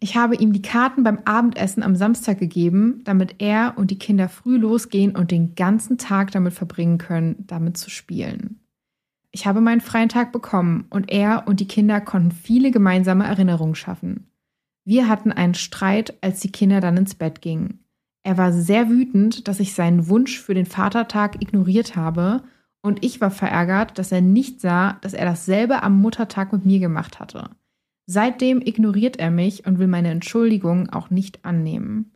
Ich 0.00 0.16
habe 0.16 0.36
ihm 0.36 0.52
die 0.52 0.62
Karten 0.62 1.02
beim 1.02 1.18
Abendessen 1.24 1.82
am 1.82 1.96
Samstag 1.96 2.38
gegeben, 2.38 3.00
damit 3.04 3.36
er 3.38 3.74
und 3.76 3.90
die 3.90 3.98
Kinder 3.98 4.28
früh 4.28 4.56
losgehen 4.56 5.16
und 5.16 5.30
den 5.30 5.54
ganzen 5.54 5.96
Tag 5.96 6.30
damit 6.32 6.52
verbringen 6.52 6.98
können, 6.98 7.44
damit 7.46 7.78
zu 7.78 7.88
spielen. 7.88 8.60
Ich 9.30 9.46
habe 9.46 9.60
meinen 9.60 9.80
freien 9.80 10.08
Tag 10.08 10.32
bekommen 10.32 10.86
und 10.90 11.10
er 11.10 11.44
und 11.46 11.60
die 11.60 11.68
Kinder 11.68 12.00
konnten 12.00 12.30
viele 12.30 12.70
gemeinsame 12.70 13.24
Erinnerungen 13.24 13.74
schaffen. 13.74 14.30
Wir 14.84 15.08
hatten 15.08 15.32
einen 15.32 15.54
Streit, 15.54 16.16
als 16.20 16.40
die 16.40 16.52
Kinder 16.52 16.80
dann 16.80 16.96
ins 16.96 17.14
Bett 17.14 17.42
gingen. 17.42 17.80
Er 18.22 18.38
war 18.38 18.52
sehr 18.52 18.88
wütend, 18.88 19.48
dass 19.48 19.60
ich 19.60 19.74
seinen 19.74 20.08
Wunsch 20.08 20.40
für 20.40 20.54
den 20.54 20.66
Vatertag 20.66 21.42
ignoriert 21.42 21.96
habe, 21.96 22.42
und 22.82 23.04
ich 23.04 23.20
war 23.20 23.32
verärgert, 23.32 23.98
dass 23.98 24.12
er 24.12 24.20
nicht 24.20 24.60
sah, 24.60 24.92
dass 25.00 25.12
er 25.12 25.24
dasselbe 25.24 25.82
am 25.82 26.00
Muttertag 26.00 26.52
mit 26.52 26.64
mir 26.64 26.78
gemacht 26.78 27.18
hatte. 27.18 27.50
Seitdem 28.06 28.60
ignoriert 28.60 29.18
er 29.18 29.30
mich 29.30 29.66
und 29.66 29.78
will 29.78 29.88
meine 29.88 30.10
Entschuldigung 30.10 30.88
auch 30.90 31.10
nicht 31.10 31.44
annehmen. 31.44 32.12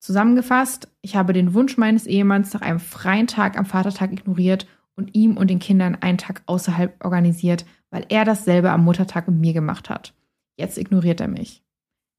Zusammengefasst, 0.00 0.88
ich 1.00 1.16
habe 1.16 1.32
den 1.32 1.54
Wunsch 1.54 1.76
meines 1.76 2.06
Ehemanns 2.06 2.52
nach 2.54 2.60
einem 2.60 2.78
freien 2.78 3.26
Tag 3.26 3.58
am 3.58 3.66
Vatertag 3.66 4.12
ignoriert 4.12 4.66
und 4.96 5.14
ihm 5.14 5.36
und 5.36 5.48
den 5.48 5.58
Kindern 5.58 5.96
einen 6.00 6.18
Tag 6.18 6.42
außerhalb 6.46 7.04
organisiert, 7.04 7.64
weil 7.90 8.06
er 8.10 8.24
dasselbe 8.24 8.70
am 8.70 8.84
Muttertag 8.84 9.26
mit 9.28 9.38
mir 9.38 9.52
gemacht 9.52 9.90
hat. 9.90 10.14
Jetzt 10.56 10.78
ignoriert 10.78 11.20
er 11.20 11.28
mich. 11.28 11.62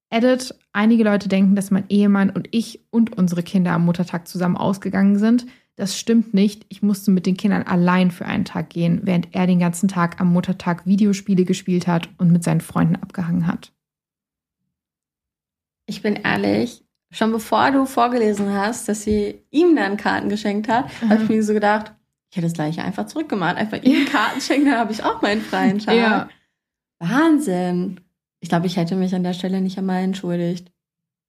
Edit, 0.09 0.55
einige 0.73 1.03
Leute 1.03 1.29
denken, 1.29 1.55
dass 1.55 1.71
mein 1.71 1.85
Ehemann 1.89 2.29
und 2.29 2.47
ich 2.51 2.85
und 2.89 3.17
unsere 3.17 3.43
Kinder 3.43 3.71
am 3.71 3.85
Muttertag 3.85 4.27
zusammen 4.27 4.57
ausgegangen 4.57 5.17
sind. 5.17 5.45
Das 5.77 5.97
stimmt 5.97 6.33
nicht. 6.33 6.65
Ich 6.69 6.81
musste 6.81 7.11
mit 7.11 7.25
den 7.25 7.35
Kindern 7.35 7.63
allein 7.63 8.11
für 8.11 8.25
einen 8.25 8.45
Tag 8.45 8.69
gehen, 8.69 9.01
während 9.03 9.35
er 9.35 9.45
den 9.45 9.59
ganzen 9.59 9.89
Tag 9.89 10.21
am 10.21 10.31
Muttertag 10.31 10.85
Videospiele 10.85 11.43
gespielt 11.43 11.85
hat 11.87 12.09
und 12.17 12.31
mit 12.31 12.43
seinen 12.43 12.61
Freunden 12.61 12.95
abgehangen 12.95 13.45
hat. 13.45 13.73
Ich 15.85 16.01
bin 16.01 16.15
ehrlich, 16.15 16.85
schon 17.11 17.31
bevor 17.31 17.71
du 17.71 17.85
vorgelesen 17.85 18.53
hast, 18.53 18.87
dass 18.87 19.03
sie 19.03 19.43
ihm 19.51 19.75
dann 19.75 19.97
Karten 19.97 20.29
geschenkt 20.29 20.69
hat, 20.69 20.89
mhm. 21.01 21.09
habe 21.09 21.23
ich 21.23 21.29
mir 21.29 21.43
so 21.43 21.53
gedacht, 21.53 21.93
ich 22.31 22.37
hätte 22.37 22.47
das 22.47 22.53
gleiche 22.53 22.83
einfach 22.83 23.05
zurückgemacht. 23.05 23.55
Einfach 23.55 23.81
ihm 23.83 24.05
Karten 24.05 24.41
schenken, 24.41 24.65
dann 24.65 24.79
habe 24.79 24.91
ich 24.91 25.03
auch 25.03 25.21
meinen 25.21 25.41
freien 25.41 25.79
Tag. 25.79 25.95
Ja. 25.95 26.29
Wahnsinn. 26.99 28.01
Ich 28.41 28.49
glaube, 28.49 28.67
ich 28.67 28.77
hätte 28.77 28.95
mich 28.95 29.15
an 29.15 29.23
der 29.23 29.33
Stelle 29.33 29.61
nicht 29.61 29.77
einmal 29.77 30.03
entschuldigt. 30.03 30.71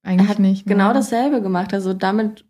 Eigentlich 0.02 0.26
er 0.26 0.30
hat 0.30 0.38
nicht. 0.38 0.66
Ne? 0.66 0.72
Genau 0.72 0.92
dasselbe 0.92 1.42
gemacht. 1.42 1.72
Also 1.74 1.94
damit 1.94 2.44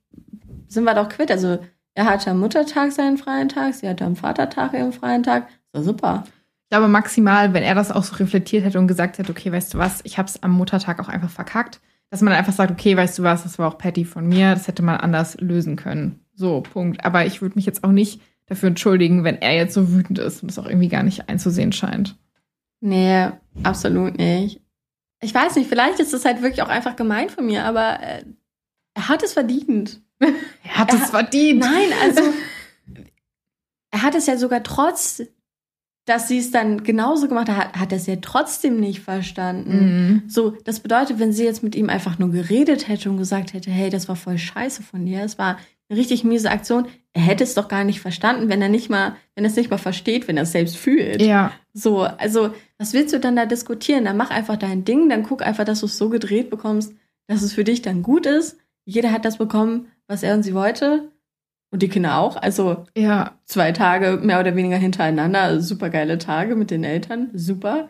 sind 0.68 0.84
wir 0.84 0.94
doch 0.94 1.08
quitt. 1.08 1.30
Also 1.30 1.58
er 1.96 2.04
hatte 2.04 2.30
am 2.30 2.40
Muttertag 2.40 2.92
seinen 2.92 3.16
freien 3.16 3.48
Tag, 3.48 3.72
sie 3.72 3.88
hatte 3.88 4.04
am 4.04 4.16
Vatertag 4.16 4.74
ihren 4.74 4.92
freien 4.92 5.22
Tag. 5.22 5.48
So 5.72 5.82
super. 5.82 6.24
Ich 6.64 6.68
glaube 6.68 6.88
maximal, 6.88 7.54
wenn 7.54 7.62
er 7.62 7.74
das 7.74 7.90
auch 7.90 8.02
so 8.02 8.16
reflektiert 8.16 8.64
hätte 8.64 8.78
und 8.78 8.86
gesagt 8.86 9.16
hätte, 9.16 9.30
okay, 9.30 9.50
weißt 9.50 9.72
du 9.72 9.78
was, 9.78 10.00
ich 10.04 10.18
habe 10.18 10.28
es 10.28 10.42
am 10.42 10.52
Muttertag 10.52 11.00
auch 11.00 11.08
einfach 11.08 11.30
verkackt, 11.30 11.80
dass 12.10 12.20
man 12.20 12.34
einfach 12.34 12.52
sagt, 12.52 12.70
okay, 12.70 12.96
weißt 12.96 13.18
du 13.18 13.22
was, 13.22 13.44
das 13.44 13.58
war 13.58 13.68
auch 13.68 13.78
Patty 13.78 14.04
von 14.04 14.28
mir, 14.28 14.50
das 14.50 14.68
hätte 14.68 14.82
man 14.82 14.98
anders 14.98 15.40
lösen 15.40 15.76
können. 15.76 16.20
So, 16.34 16.60
Punkt. 16.60 17.02
Aber 17.02 17.24
ich 17.24 17.40
würde 17.40 17.54
mich 17.54 17.64
jetzt 17.64 17.82
auch 17.82 17.92
nicht 17.92 18.20
dafür 18.44 18.68
entschuldigen, 18.68 19.24
wenn 19.24 19.40
er 19.40 19.54
jetzt 19.54 19.72
so 19.72 19.90
wütend 19.90 20.18
ist 20.18 20.42
und 20.42 20.50
es 20.50 20.58
auch 20.58 20.66
irgendwie 20.66 20.88
gar 20.88 21.02
nicht 21.02 21.30
einzusehen 21.30 21.72
scheint. 21.72 22.14
Nee, 22.80 23.30
absolut 23.62 24.18
nicht. 24.18 24.60
Ich 25.22 25.34
weiß 25.34 25.56
nicht, 25.56 25.68
vielleicht 25.68 25.98
ist 25.98 26.12
das 26.12 26.26
halt 26.26 26.42
wirklich 26.42 26.60
auch 26.60 26.68
einfach 26.68 26.94
gemein 26.94 27.30
von 27.30 27.46
mir, 27.46 27.64
aber 27.64 28.00
äh, 28.02 28.24
er 28.92 29.08
hat 29.08 29.22
es 29.22 29.32
verdient. 29.32 30.02
Er 30.18 30.78
hat 30.78 30.92
er 30.92 31.02
es 31.02 31.10
verdient. 31.10 31.60
Nein, 31.60 31.90
also 32.02 32.22
er 33.90 34.02
hat 34.02 34.14
es 34.14 34.26
ja 34.26 34.36
sogar 34.36 34.62
trotz 34.62 35.22
dass 36.06 36.28
sie 36.28 36.38
es 36.38 36.52
dann 36.52 36.84
genauso 36.84 37.26
gemacht 37.26 37.48
hat, 37.48 37.76
hat 37.76 37.90
er 37.90 37.98
es 37.98 38.06
ja 38.06 38.16
trotzdem 38.22 38.78
nicht 38.78 39.00
verstanden. 39.00 39.72
Mhm. 39.74 40.22
So, 40.28 40.50
das 40.64 40.78
bedeutet, 40.78 41.18
wenn 41.18 41.32
sie 41.32 41.44
jetzt 41.44 41.64
mit 41.64 41.74
ihm 41.74 41.90
einfach 41.90 42.18
nur 42.18 42.30
geredet 42.30 42.86
hätte 42.86 43.10
und 43.10 43.18
gesagt 43.18 43.52
hätte, 43.52 43.72
hey, 43.72 43.90
das 43.90 44.08
war 44.08 44.14
voll 44.14 44.38
scheiße 44.38 44.84
von 44.84 45.04
dir, 45.04 45.24
es 45.24 45.36
war 45.36 45.58
eine 45.88 45.98
richtig 45.98 46.22
miese 46.22 46.50
Aktion, 46.50 46.86
er 47.12 47.22
hätte 47.22 47.42
es 47.42 47.54
doch 47.54 47.66
gar 47.66 47.82
nicht 47.82 48.00
verstanden, 48.00 48.48
wenn 48.48 48.62
er 48.62 48.68
nicht 48.68 48.88
mal, 48.88 49.16
wenn 49.34 49.44
er 49.44 49.50
es 49.50 49.56
nicht 49.56 49.70
mal 49.70 49.78
versteht, 49.78 50.28
wenn 50.28 50.36
er 50.36 50.44
es 50.44 50.52
selbst 50.52 50.76
fühlt. 50.76 51.20
Ja. 51.20 51.52
So, 51.74 52.02
also, 52.02 52.54
was 52.78 52.92
willst 52.92 53.12
du 53.12 53.18
dann 53.18 53.34
da 53.34 53.44
diskutieren? 53.44 54.04
Dann 54.04 54.16
mach 54.16 54.30
einfach 54.30 54.56
dein 54.56 54.84
Ding, 54.84 55.08
dann 55.08 55.24
guck 55.24 55.42
einfach, 55.42 55.64
dass 55.64 55.80
du 55.80 55.86
es 55.86 55.98
so 55.98 56.08
gedreht 56.08 56.50
bekommst, 56.50 56.94
dass 57.26 57.42
es 57.42 57.52
für 57.52 57.64
dich 57.64 57.82
dann 57.82 58.02
gut 58.02 58.26
ist. 58.26 58.58
Jeder 58.84 59.10
hat 59.10 59.24
das 59.24 59.38
bekommen, 59.38 59.88
was 60.08 60.22
er 60.22 60.34
und 60.34 60.42
sie 60.42 60.54
wollte. 60.54 61.10
Und 61.72 61.82
die 61.82 61.88
Kinder 61.88 62.16
auch. 62.18 62.36
Also 62.36 62.84
Ja. 62.96 63.32
zwei 63.44 63.72
Tage 63.72 64.18
mehr 64.22 64.40
oder 64.40 64.54
weniger 64.56 64.76
hintereinander. 64.76 65.60
Super 65.60 65.90
geile 65.90 66.18
Tage 66.18 66.54
mit 66.56 66.70
den 66.70 66.84
Eltern. 66.84 67.30
Super. 67.34 67.88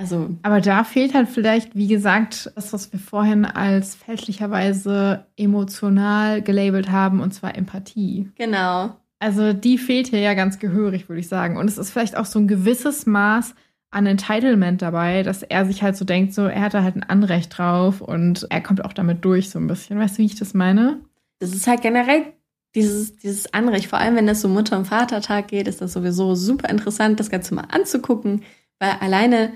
Also, 0.00 0.30
Aber 0.42 0.60
da 0.60 0.84
fehlt 0.84 1.12
halt 1.12 1.28
vielleicht, 1.28 1.74
wie 1.74 1.88
gesagt, 1.88 2.52
das, 2.54 2.72
was 2.72 2.92
wir 2.92 3.00
vorhin 3.00 3.44
als 3.44 3.96
fälschlicherweise 3.96 5.26
emotional 5.36 6.40
gelabelt 6.42 6.90
haben, 6.90 7.20
und 7.20 7.32
zwar 7.34 7.56
Empathie. 7.56 8.30
genau. 8.36 8.96
Also 9.20 9.52
die 9.52 9.78
fehlt 9.78 10.06
hier 10.06 10.20
ja 10.20 10.34
ganz 10.34 10.60
gehörig, 10.60 11.08
würde 11.08 11.18
ich 11.18 11.26
sagen. 11.26 11.56
Und 11.56 11.66
es 11.68 11.76
ist 11.76 11.90
vielleicht 11.90 12.16
auch 12.16 12.24
so 12.24 12.38
ein 12.38 12.46
gewisses 12.46 13.04
Maß 13.04 13.56
an 13.90 14.06
Entitlement 14.06 14.80
dabei, 14.80 15.24
dass 15.24 15.42
er 15.42 15.66
sich 15.66 15.82
halt 15.82 15.96
so 15.96 16.04
denkt, 16.04 16.32
so 16.34 16.42
er 16.46 16.60
hat 16.62 16.74
da 16.74 16.84
halt 16.84 16.94
ein 16.94 17.02
Anrecht 17.02 17.58
drauf 17.58 18.00
und 18.00 18.46
er 18.50 18.60
kommt 18.60 18.84
auch 18.84 18.92
damit 18.92 19.24
durch 19.24 19.50
so 19.50 19.58
ein 19.58 19.66
bisschen. 19.66 19.98
Weißt 19.98 20.16
du, 20.18 20.22
wie 20.22 20.26
ich 20.26 20.36
das 20.38 20.54
meine? 20.54 21.00
Das 21.40 21.52
ist 21.52 21.66
halt 21.66 21.82
generell 21.82 22.32
dieses, 22.74 23.16
dieses 23.16 23.52
Anrecht. 23.54 23.86
Vor 23.88 23.98
allem, 23.98 24.16
wenn 24.16 24.28
es 24.28 24.44
um 24.44 24.52
Mutter- 24.52 24.76
und 24.78 24.86
Vatertag 24.86 25.48
geht, 25.48 25.68
ist 25.68 25.80
das 25.80 25.92
sowieso 25.92 26.34
super 26.34 26.68
interessant, 26.68 27.18
das 27.20 27.30
Ganze 27.30 27.54
mal 27.54 27.66
anzugucken. 27.70 28.42
Weil 28.78 28.90
alleine 29.00 29.52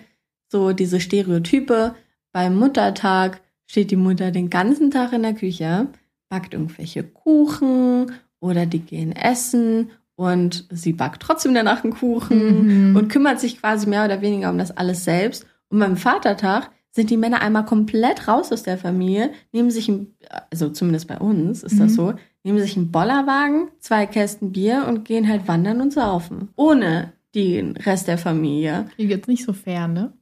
so 0.49 0.73
diese 0.73 1.01
Stereotype, 1.01 1.95
beim 2.33 2.57
Muttertag 2.57 3.41
steht 3.67 3.91
die 3.91 3.97
Mutter 3.97 4.31
den 4.31 4.51
ganzen 4.51 4.91
Tag 4.91 5.13
in 5.13 5.23
der 5.23 5.35
Küche, 5.35 5.89
backt 6.29 6.55
irgendwelche 6.55 7.03
Kuchen 7.03 8.13
oder 8.41 8.67
die 8.67 8.81
gehen 8.81 9.13
essen 9.13 9.91
und 10.17 10.67
sie 10.71 10.93
backt 10.93 11.23
trotzdem 11.23 11.55
danach 11.55 11.85
einen 11.85 11.95
Kuchen 11.95 12.91
Mhm. 12.91 12.97
und 12.97 13.09
kümmert 13.09 13.41
sich 13.41 13.61
quasi 13.61 13.89
mehr 13.89 14.05
oder 14.05 14.21
weniger 14.21 14.51
um 14.51 14.59
das 14.59 14.77
alles 14.77 15.05
selbst. 15.05 15.47
Und 15.69 15.79
beim 15.79 15.97
Vatertag 15.97 16.71
sind 16.95 17.11
die 17.11 17.17
Männer 17.17 17.41
einmal 17.41 17.65
komplett 17.65 18.29
raus 18.29 18.53
aus 18.53 18.63
der 18.63 18.79
Familie, 18.79 19.31
nehmen 19.51 19.71
sich 19.71 19.89
ein, 19.89 20.15
also 20.51 20.69
zumindest 20.69 21.09
bei 21.09 21.19
uns 21.19 21.63
ist 21.63 21.81
das 21.81 21.93
Mhm. 21.93 21.97
so, 21.97 22.15
nehmen 22.45 22.59
sich 22.61 22.77
einen 22.77 22.93
Bollerwagen, 22.93 23.69
zwei 23.81 24.07
Kästen 24.07 24.53
Bier 24.53 24.85
und 24.87 25.05
gehen 25.05 25.27
halt 25.29 25.49
wandern 25.49 25.81
und 25.81 25.93
saufen. 25.93 26.51
Ohne 26.57 27.13
den 27.35 27.77
Rest 27.79 28.09
der 28.09 28.19
Familie. 28.19 28.87
Hier 28.97 29.07
geht's 29.07 29.27
nicht 29.27 29.45
so 29.45 29.53
fair, 29.55 29.89
ne? 29.89 30.13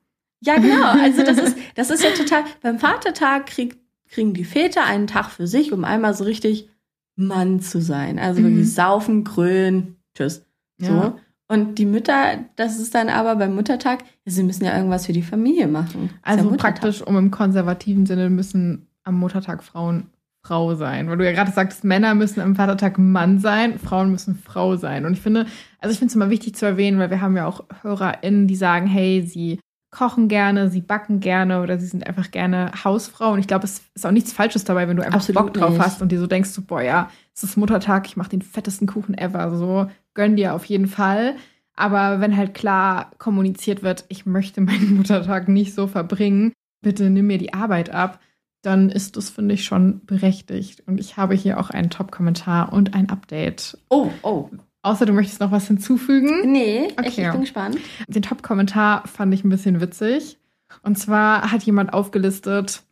Ja, 0.43 0.57
genau. 0.59 0.93
Also 1.03 1.25
das 1.25 1.39
ist, 1.39 1.57
das 1.75 1.91
ist 1.91 2.05
ja 2.05 2.11
total. 2.11 2.45
Beim 2.63 2.79
Vatertag 2.79 3.47
krieg, 3.47 3.77
kriegen 4.09 4.33
die 4.33 4.45
Väter 4.45 4.85
einen 4.85 5.09
Tag 5.09 5.31
für 5.31 5.47
sich, 5.49 5.73
um 5.73 5.85
einmal 5.85 6.15
so 6.15 6.23
richtig 6.25 6.69
Mann 7.17 7.61
zu 7.61 7.81
sein. 7.83 8.19
Also 8.21 8.41
Mhm. 8.41 8.45
wirklich 8.45 8.73
saufen, 8.73 9.25
grölen, 9.25 9.97
tschüss. 10.15 10.47
So. 10.79 10.87
Ja. 10.93 11.17
Und 11.49 11.79
die 11.81 11.85
Mütter, 11.85 12.45
das 12.55 12.79
ist 12.79 12.95
dann 12.95 13.09
aber 13.09 13.35
beim 13.35 13.57
Muttertag, 13.57 14.05
sie 14.31 14.43
müssen 14.43 14.65
ja 14.65 14.77
irgendwas 14.77 15.07
für 15.07 15.13
die 15.13 15.23
Familie 15.23 15.69
machen. 15.69 16.11
Also 16.23 16.51
ja 16.51 16.57
praktisch, 16.57 17.03
um 17.03 17.17
im 17.17 17.31
konservativen 17.31 18.07
Sinne 18.07 18.31
müssen 18.31 18.87
am 19.05 19.19
Muttertag 19.19 19.63
Frauen 19.63 20.07
Frau 20.43 20.75
sein. 20.75 21.09
Weil 21.09 21.19
du 21.19 21.25
ja 21.25 21.33
gerade 21.33 21.51
sagtest, 21.51 21.85
Männer 21.85 22.15
müssen 22.15 22.41
am 22.41 22.57
Vatertag 22.57 22.99
Mann 22.99 23.39
sein, 23.39 23.79
Frauen 23.79 24.11
müssen 24.11 24.35
Frau 24.35 24.77
sein. 24.77 25.05
Und 25.05 25.13
ich 25.13 25.21
finde, 25.21 25.47
also 25.79 25.93
ich 25.93 25.99
finde 25.99 26.11
es 26.11 26.17
immer 26.17 26.31
wichtig 26.31 26.55
zu 26.55 26.65
erwähnen, 26.65 26.99
weil 26.99 27.11
wir 27.11 27.21
haben 27.21 27.37
ja 27.37 27.47
auch 27.47 27.65
HörerInnen, 27.83 28.47
die 28.47 28.57
sagen, 28.57 28.87
hey, 28.87 29.23
sie 29.23 29.61
kochen 29.91 30.29
gerne, 30.29 30.71
sie 30.71 30.81
backen 30.81 31.21
gerne 31.21 31.63
oder 31.63 31.79
sie 31.79 31.87
sind 31.87 32.07
einfach 32.07 32.31
gerne 32.31 32.71
Hausfrau. 32.85 33.33
Und 33.33 33.41
ich 33.41 33.49
glaube, 33.49 33.65
es 33.65 33.83
ist 33.95 34.07
auch 34.07 34.13
nichts 34.13 34.33
Falsches 34.33 34.65
dabei, 34.65 34.89
wenn 34.89 34.97
du 34.97 35.03
einfach 35.03 35.19
Absolut 35.19 35.47
Bock 35.47 35.55
drauf 35.55 35.71
nicht. 35.71 35.81
hast 35.81 36.01
und 36.01 36.13
dir 36.13 36.21
so 36.21 36.27
denkst, 36.27 36.51
so, 36.51 36.63
boah, 36.63 36.81
ja, 36.81 37.11
es 37.35 37.43
ist 37.43 37.57
Muttertag, 37.57 38.07
ich 38.07 38.17
mache 38.17 38.31
den 38.31 38.43
fettesten 38.43 38.87
Kuchen 38.87 39.19
ever. 39.19 39.55
So, 39.57 39.91
gönn 40.15 40.37
dir 40.37 40.55
auf 40.55 40.65
jeden 40.65 40.87
Fall. 40.87 41.35
Aber 41.77 42.21
wenn 42.21 42.37
halt 42.37 42.55
klar 42.55 43.13
kommuniziert 43.19 43.83
wird, 43.83 44.05
ich 44.09 44.27
möchte 44.27 44.61
meinen 44.61 44.95
Muttertag 44.99 45.49
nicht 45.49 45.75
so 45.75 45.87
verbringen, 45.87 46.53
bitte 46.83 47.09
nimm 47.11 47.27
mir 47.27 47.39
die 47.39 47.55
Arbeit 47.55 47.91
ab, 47.91 48.21
dann 48.63 48.91
ist 48.91 49.17
das, 49.17 49.31
finde 49.31 49.55
ich, 49.55 49.65
schon 49.65 50.05
berechtigt. 50.05 50.83
Und 50.87 51.01
ich 51.01 51.17
habe 51.17 51.35
hier 51.35 51.59
auch 51.59 51.71
einen 51.71 51.89
Top-Kommentar 51.89 52.73
und 52.73 52.95
ein 52.95 53.09
Update. 53.09 53.79
Oh, 53.89 54.11
oh. 54.23 54.51
Außer 54.83 55.07
du 55.07 55.13
möchtest 55.13 55.41
noch 55.41 55.51
was 55.51 55.67
hinzufügen. 55.67 56.51
Nee, 56.53 56.89
ich, 56.89 56.99
Okay. 56.99 57.27
ich 57.27 57.33
bin 57.33 57.41
gespannt. 57.41 57.79
Den 58.09 58.23
Top-Kommentar 58.23 59.07
fand 59.07 59.33
ich 59.33 59.45
ein 59.45 59.49
bisschen 59.51 59.81
witzig. 59.81 60.39
Und 60.83 60.99
zwar 60.99 61.51
hat 61.51 61.63
jemand 61.63 61.93
aufgelistet, 61.95 62.83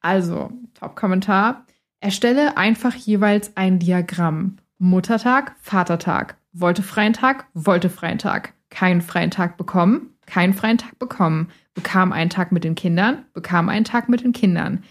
also, 0.00 0.50
Top-Kommentar, 0.74 1.66
erstelle 2.00 2.56
einfach 2.56 2.94
jeweils 2.94 3.56
ein 3.56 3.78
Diagramm. 3.78 4.56
Muttertag, 4.78 5.56
Vatertag, 5.60 6.36
wollte 6.52 6.82
freien 6.82 7.12
Tag, 7.12 7.46
wollte 7.54 7.90
freien 7.90 8.18
Tag, 8.18 8.54
keinen 8.70 9.00
freien 9.00 9.30
Tag 9.30 9.56
bekommen, 9.56 10.14
keinen 10.26 10.54
freien 10.54 10.78
Tag 10.78 10.98
bekommen, 10.98 11.48
bekam 11.74 12.12
einen 12.12 12.30
Tag 12.30 12.52
mit 12.52 12.64
den 12.64 12.74
Kindern, 12.74 13.24
bekam 13.32 13.68
einen 13.68 13.84
Tag 13.84 14.08
mit 14.08 14.22
den 14.22 14.32
Kindern. 14.32 14.84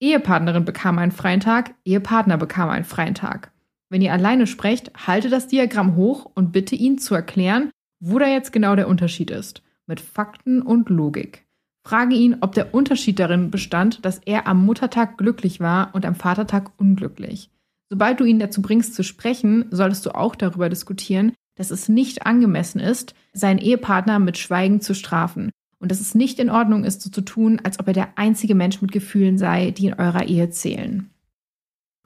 Ehepartnerin 0.00 0.64
bekam 0.64 0.98
einen 0.98 1.12
freien 1.12 1.40
Tag, 1.40 1.74
Ehepartner 1.84 2.36
bekam 2.36 2.68
einen 2.68 2.84
freien 2.84 3.14
Tag. 3.14 3.52
Wenn 3.88 4.02
ihr 4.02 4.12
alleine 4.12 4.46
sprecht, 4.46 4.90
halte 5.06 5.28
das 5.28 5.46
Diagramm 5.46 5.96
hoch 5.96 6.30
und 6.34 6.52
bitte 6.52 6.74
ihn 6.74 6.98
zu 6.98 7.14
erklären, 7.14 7.70
wo 8.00 8.18
da 8.18 8.26
jetzt 8.26 8.52
genau 8.52 8.76
der 8.76 8.88
Unterschied 8.88 9.30
ist. 9.30 9.62
Mit 9.86 10.00
Fakten 10.00 10.62
und 10.62 10.88
Logik. 10.88 11.44
Frage 11.86 12.14
ihn, 12.14 12.38
ob 12.40 12.54
der 12.54 12.74
Unterschied 12.74 13.18
darin 13.18 13.50
bestand, 13.50 14.04
dass 14.04 14.18
er 14.24 14.46
am 14.46 14.64
Muttertag 14.64 15.18
glücklich 15.18 15.60
war 15.60 15.94
und 15.94 16.06
am 16.06 16.14
Vatertag 16.14 16.72
unglücklich. 16.78 17.50
Sobald 17.94 18.18
du 18.18 18.24
ihn 18.24 18.40
dazu 18.40 18.60
bringst 18.60 18.92
zu 18.96 19.04
sprechen, 19.04 19.66
solltest 19.70 20.04
du 20.04 20.10
auch 20.16 20.34
darüber 20.34 20.68
diskutieren, 20.68 21.32
dass 21.56 21.70
es 21.70 21.88
nicht 21.88 22.26
angemessen 22.26 22.80
ist, 22.80 23.14
seinen 23.32 23.60
Ehepartner 23.60 24.18
mit 24.18 24.36
Schweigen 24.36 24.80
zu 24.80 24.94
strafen 24.96 25.52
und 25.78 25.92
dass 25.92 26.00
es 26.00 26.12
nicht 26.16 26.40
in 26.40 26.50
Ordnung 26.50 26.82
ist, 26.82 27.02
so 27.02 27.10
zu 27.10 27.20
tun, 27.20 27.60
als 27.62 27.78
ob 27.78 27.86
er 27.86 27.92
der 27.92 28.18
einzige 28.18 28.56
Mensch 28.56 28.82
mit 28.82 28.90
Gefühlen 28.90 29.38
sei, 29.38 29.70
die 29.70 29.86
in 29.86 29.94
eurer 29.94 30.26
Ehe 30.26 30.50
zählen. 30.50 31.08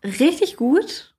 Richtig 0.05 0.57
gut, 0.59 1.15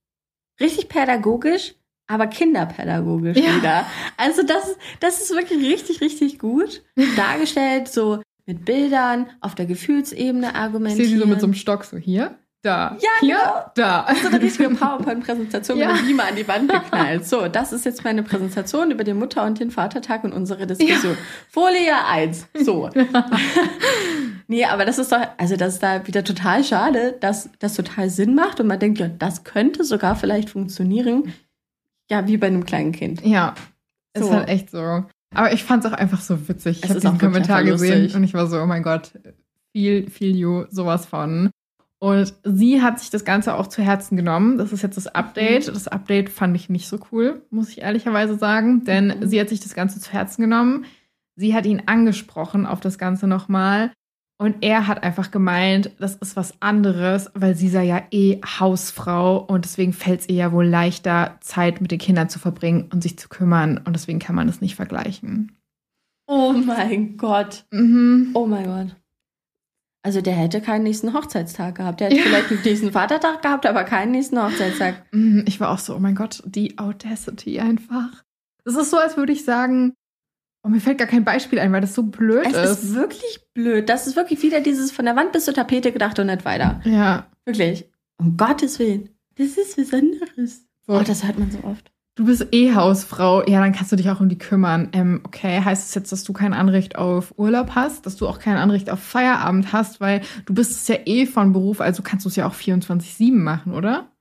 richtig 0.60 0.88
pädagogisch, 0.88 1.74
aber 2.06 2.28
kinderpädagogisch 2.28 3.38
Ja. 3.40 3.56
wieder. 3.58 3.86
Also 4.18 4.44
das, 4.44 4.76
das 5.00 5.20
ist 5.20 5.32
wirklich 5.32 5.66
richtig, 5.68 6.00
richtig 6.00 6.38
gut 6.38 6.84
dargestellt, 7.18 7.88
so 7.88 8.22
mit 8.46 8.66
Bildern, 8.66 9.32
auf 9.42 9.56
der 9.56 9.66
Gefühlsebene 9.66 10.50
Ich 10.50 10.56
argumentieren. 10.56 11.08
sehe 11.08 11.16
sie 11.16 11.20
so 11.20 11.26
mit 11.26 11.40
so 11.40 11.48
einem 11.48 11.56
Stock 11.56 11.86
so 11.86 11.98
hier, 11.98 12.38
da, 12.62 12.98
Ja, 13.00 13.10
hier, 13.22 13.38
genau. 13.38 13.72
da. 13.76 14.08
so 14.22 14.28
eine 14.28 14.42
richtige 14.42 14.70
PowerPoint-Präsentation 14.70 15.78
Ja. 15.80 15.88
mit 15.94 16.00
dem 16.02 16.08
Beamer 16.08 16.26
an 16.28 16.36
die 16.36 16.48
Wand 16.48 16.70
geknallt. 16.72 17.26
So, 17.26 17.48
das 17.48 17.72
ist 17.72 17.86
jetzt 17.86 18.04
meine 18.04 18.22
Präsentation 18.24 18.92
über 18.92 19.04
den 19.04 19.18
Mutter- 19.18 19.46
und 19.46 19.60
den 19.60 19.72
Vatertag 19.72 20.24
und 20.26 20.34
unsere 20.34 20.68
Diskussion. 20.68 21.18
Folie 21.50 21.94
1. 22.08 22.48
So. 22.66 22.90
nee, 24.48 24.66
aber 24.66 24.86
das 24.86 24.98
ist 25.00 25.12
doch, 25.12 25.26
also 25.38 25.56
das 25.56 25.76
ist 25.76 25.84
da 25.84 26.06
wieder 26.08 26.24
total 26.24 26.64
schade, 26.64 27.16
dass 27.20 27.50
das 27.60 27.74
total 27.76 28.10
Sinn 28.10 28.36
macht 28.36 28.60
und 28.60 28.68
man 28.68 28.80
denkt, 28.80 29.00
ja, 29.00 29.08
das 29.08 29.44
könnte 29.44 29.84
sogar 29.84 30.16
vielleicht 30.16 30.50
funktionieren. 30.50 31.34
Ja, 32.10 32.28
wie 32.28 32.38
bei 32.38 32.48
einem 32.48 32.66
kleinen 32.66 32.92
Kind. 32.92 33.24
Ja, 33.26 33.54
ist 34.14 34.26
So. 34.26 34.34
halt 34.34 34.50
echt 34.50 34.72
so. 34.72 35.06
Aber 35.34 35.54
ich 35.54 35.64
fand 35.64 35.86
es 35.86 35.92
auch 35.92 35.96
einfach 35.96 36.22
so 36.22 36.48
witzig. 36.50 36.80
Ich 36.80 36.90
habe 36.90 36.96
ist 36.98 37.04
diesen 37.04 37.20
Kommentar 37.20 37.64
gesehen 37.64 38.14
und 38.16 38.24
ich 38.24 38.34
war 38.34 38.48
so, 38.48 38.60
oh 38.60 38.66
mein 38.66 38.82
Gott, 38.82 39.12
viel, 39.72 40.10
viel 40.10 40.36
you, 40.36 40.66
sowas 40.72 41.06
von. 41.06 41.52
Und 42.02 42.34
sie 42.44 42.82
hat 42.82 43.00
sich 43.00 43.10
das 43.10 43.26
Ganze 43.26 43.56
auch 43.56 43.68
zu 43.68 43.82
Herzen 43.82 44.16
genommen. 44.16 44.58
Das 44.58 44.72
ist 44.72 44.82
jetzt 44.84 44.96
das 44.96 45.08
Update. 45.08 45.68
Mhm. 45.68 45.74
Das 45.74 45.88
Update 45.90 46.30
fand 46.30 46.56
ich 46.56 46.70
nicht 46.70 46.88
so 46.88 46.98
cool, 47.12 47.42
muss 47.50 47.70
ich 47.70 47.82
ehrlicherweise 47.82 48.38
sagen, 48.38 48.86
denn 48.86 49.08
Mhm. 49.20 49.28
sie 49.28 49.40
hat 49.40 49.50
sich 49.50 49.60
das 49.60 49.74
Ganze 49.74 50.00
zu 50.00 50.12
Herzen 50.14 50.42
genommen. 50.42 50.86
Sie 51.36 51.54
hat 51.54 51.66
ihn 51.66 51.84
angesprochen 51.86 52.66
auf 52.66 52.80
das 52.80 52.98
Ganze 52.98 53.28
nochmal. 53.28 53.92
Und 54.42 54.58
er 54.62 54.88
hat 54.88 55.04
einfach 55.04 55.32
gemeint, 55.32 55.92
das 56.00 56.16
ist 56.16 56.38
was 56.38 56.62
anderes, 56.62 57.30
weil 57.34 57.56
sie 57.56 57.68
sei 57.68 57.84
ja 57.84 58.04
eh 58.12 58.40
Hausfrau 58.42 59.38
und 59.38 59.66
deswegen 59.66 59.92
fällt 59.92 60.22
es 60.22 60.30
ihr 60.30 60.36
ja 60.36 60.52
wohl 60.54 60.66
leichter, 60.66 61.38
Zeit 61.42 61.82
mit 61.82 61.92
den 61.92 62.00
Kindern 62.00 62.30
zu 62.30 62.40
verbringen 62.40 62.88
und 62.94 63.04
sich 63.04 63.20
zu 63.20 63.28
kümmern. 63.28 63.82
Und 63.84 63.92
deswegen 63.98 64.20
kann 64.20 64.36
man 64.36 64.48
das 64.48 64.62
nicht 64.62 64.76
vergleichen. 64.76 65.58
Oh 66.28 66.54
mein 66.54 67.18
Gott. 67.18 67.66
Mhm. 67.72 68.30
Oh 68.34 68.46
mein 68.46 68.66
Gott. 68.66 68.96
Also 70.02 70.22
der 70.22 70.34
hätte 70.34 70.62
keinen 70.62 70.84
nächsten 70.84 71.14
Hochzeitstag 71.14 71.76
gehabt. 71.76 72.00
Der 72.00 72.08
hätte 72.08 72.18
Ja. 72.20 72.24
vielleicht 72.24 72.52
einen 72.52 72.62
nächsten 72.64 72.92
Vatertag 72.92 73.42
gehabt, 73.42 73.66
aber 73.66 73.84
keinen 73.84 74.12
nächsten 74.12 74.42
Hochzeitstag. 74.42 75.04
Mhm, 75.12 75.44
Ich 75.48 75.60
war 75.60 75.72
auch 75.72 75.78
so, 75.80 75.96
oh 75.96 76.00
mein 76.00 76.16
Gott, 76.16 76.42
die 76.46 76.78
Audacity 76.78 77.60
einfach. 77.60 78.24
Es 78.66 78.76
ist 78.76 78.92
so, 78.92 78.98
als 78.98 79.18
würde 79.18 79.34
ich 79.34 79.44
sagen, 79.44 79.94
oh, 80.64 80.70
mir 80.70 80.80
fällt 80.80 81.00
gar 81.00 81.08
kein 81.08 81.26
Beispiel 81.26 81.60
ein, 81.60 81.72
weil 81.74 81.82
das 81.82 81.96
so 81.96 82.04
blöd 82.04 82.46
Es 82.46 82.54
ist. 82.72 82.84
ist 82.84 82.96
wirklich 82.96 83.42
blöd. 83.54 83.90
Das 83.90 84.08
ist 84.08 84.16
wirklich 84.16 84.42
wieder 84.42 84.62
dieses 84.62 84.92
von 84.92 85.04
der 85.06 85.16
Wand 85.18 85.32
bis 85.34 85.46
zur 85.46 85.54
Tapete 85.54 85.92
gedacht 85.92 86.18
und 86.20 86.28
nicht 86.28 86.46
weiter. 86.46 86.82
ja. 86.86 87.28
Wirklich. 87.46 87.90
Um 88.18 88.38
Gottes 88.38 88.78
Willen. 88.80 89.10
Das 89.38 89.58
ist 89.58 89.78
was 89.78 89.94
anderes. 89.94 90.66
So. 90.86 90.94
Oh, 90.94 91.02
das 91.02 91.24
hört 91.26 91.40
man 91.40 91.50
so 91.52 91.60
oft. 91.64 91.92
Du 92.16 92.26
bist 92.26 92.48
eh 92.52 92.74
Hausfrau, 92.74 93.46
ja, 93.48 93.62
dann 93.62 93.74
kannst 93.74 93.92
du 93.92 93.96
dich 93.96 94.10
auch 94.10 94.20
um 94.20 94.30
die 94.30 94.38
kümmern. 94.38 94.90
Ähm, 94.94 95.22
okay, 95.24 95.62
heißt 95.64 95.84
es 95.84 95.88
das 95.90 95.96
jetzt, 95.96 96.12
dass 96.12 96.24
du 96.24 96.34
kein 96.34 96.54
Anrecht 96.54 96.98
auf 96.98 97.34
Urlaub 97.38 97.76
hast, 97.76 98.06
dass 98.06 98.18
du 98.18 98.28
auch 98.28 98.40
kein 98.40 98.58
Anrecht 98.58 98.90
auf 98.90 99.00
Feierabend 99.00 99.72
hast, 99.72 100.02
weil 100.02 100.22
du 100.46 100.54
bist 100.54 100.72
es 100.72 100.88
ja 100.88 100.96
eh 101.06 101.26
von 101.26 101.54
Beruf, 101.54 101.82
also 101.82 102.04
kannst 102.04 102.26
du 102.26 102.30
es 102.30 102.36
ja 102.36 102.48
auch 102.48 102.56
24-7 102.56 103.36
machen, 103.36 103.74
oder? 103.74 104.12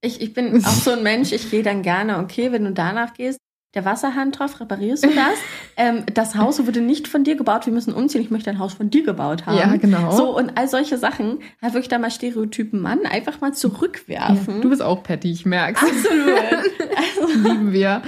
Ich, 0.00 0.20
ich 0.20 0.32
bin 0.32 0.64
auch 0.64 0.70
so 0.70 0.92
ein 0.92 1.02
Mensch, 1.02 1.32
ich 1.32 1.50
gehe 1.50 1.62
dann 1.62 1.82
gerne, 1.82 2.18
okay, 2.18 2.52
wenn 2.52 2.64
du 2.64 2.72
danach 2.72 3.14
gehst, 3.14 3.38
der 3.74 3.84
Wasserhahn 3.84 4.32
drauf, 4.32 4.60
reparierst 4.60 5.04
du 5.04 5.08
das? 5.08 5.38
ähm, 5.76 6.04
das 6.12 6.36
Haus 6.36 6.64
wurde 6.66 6.80
nicht 6.80 7.06
von 7.06 7.24
dir 7.24 7.36
gebaut, 7.36 7.66
wir 7.66 7.72
müssen 7.72 7.92
umziehen, 7.92 8.22
ich 8.22 8.30
möchte 8.30 8.50
ein 8.50 8.58
Haus 8.58 8.74
von 8.74 8.90
dir 8.90 9.04
gebaut 9.04 9.46
haben. 9.46 9.58
Ja, 9.58 9.76
genau. 9.76 10.10
So, 10.12 10.36
und 10.36 10.56
all 10.56 10.68
solche 10.68 10.96
Sachen, 10.96 11.40
halt 11.60 11.74
wirklich 11.74 11.88
da 11.88 11.98
mal 11.98 12.10
Stereotypen 12.10 12.80
Mann 12.80 13.04
einfach 13.04 13.40
mal 13.40 13.52
zurückwerfen. 13.52 14.56
Ja, 14.56 14.60
du 14.60 14.70
bist 14.70 14.82
auch 14.82 15.02
Patty, 15.02 15.30
ich 15.30 15.46
merk's. 15.46 15.82
Absolut. 15.82 16.38
Also, 16.98 17.48
Lieben 17.48 17.72
wir. 17.72 18.02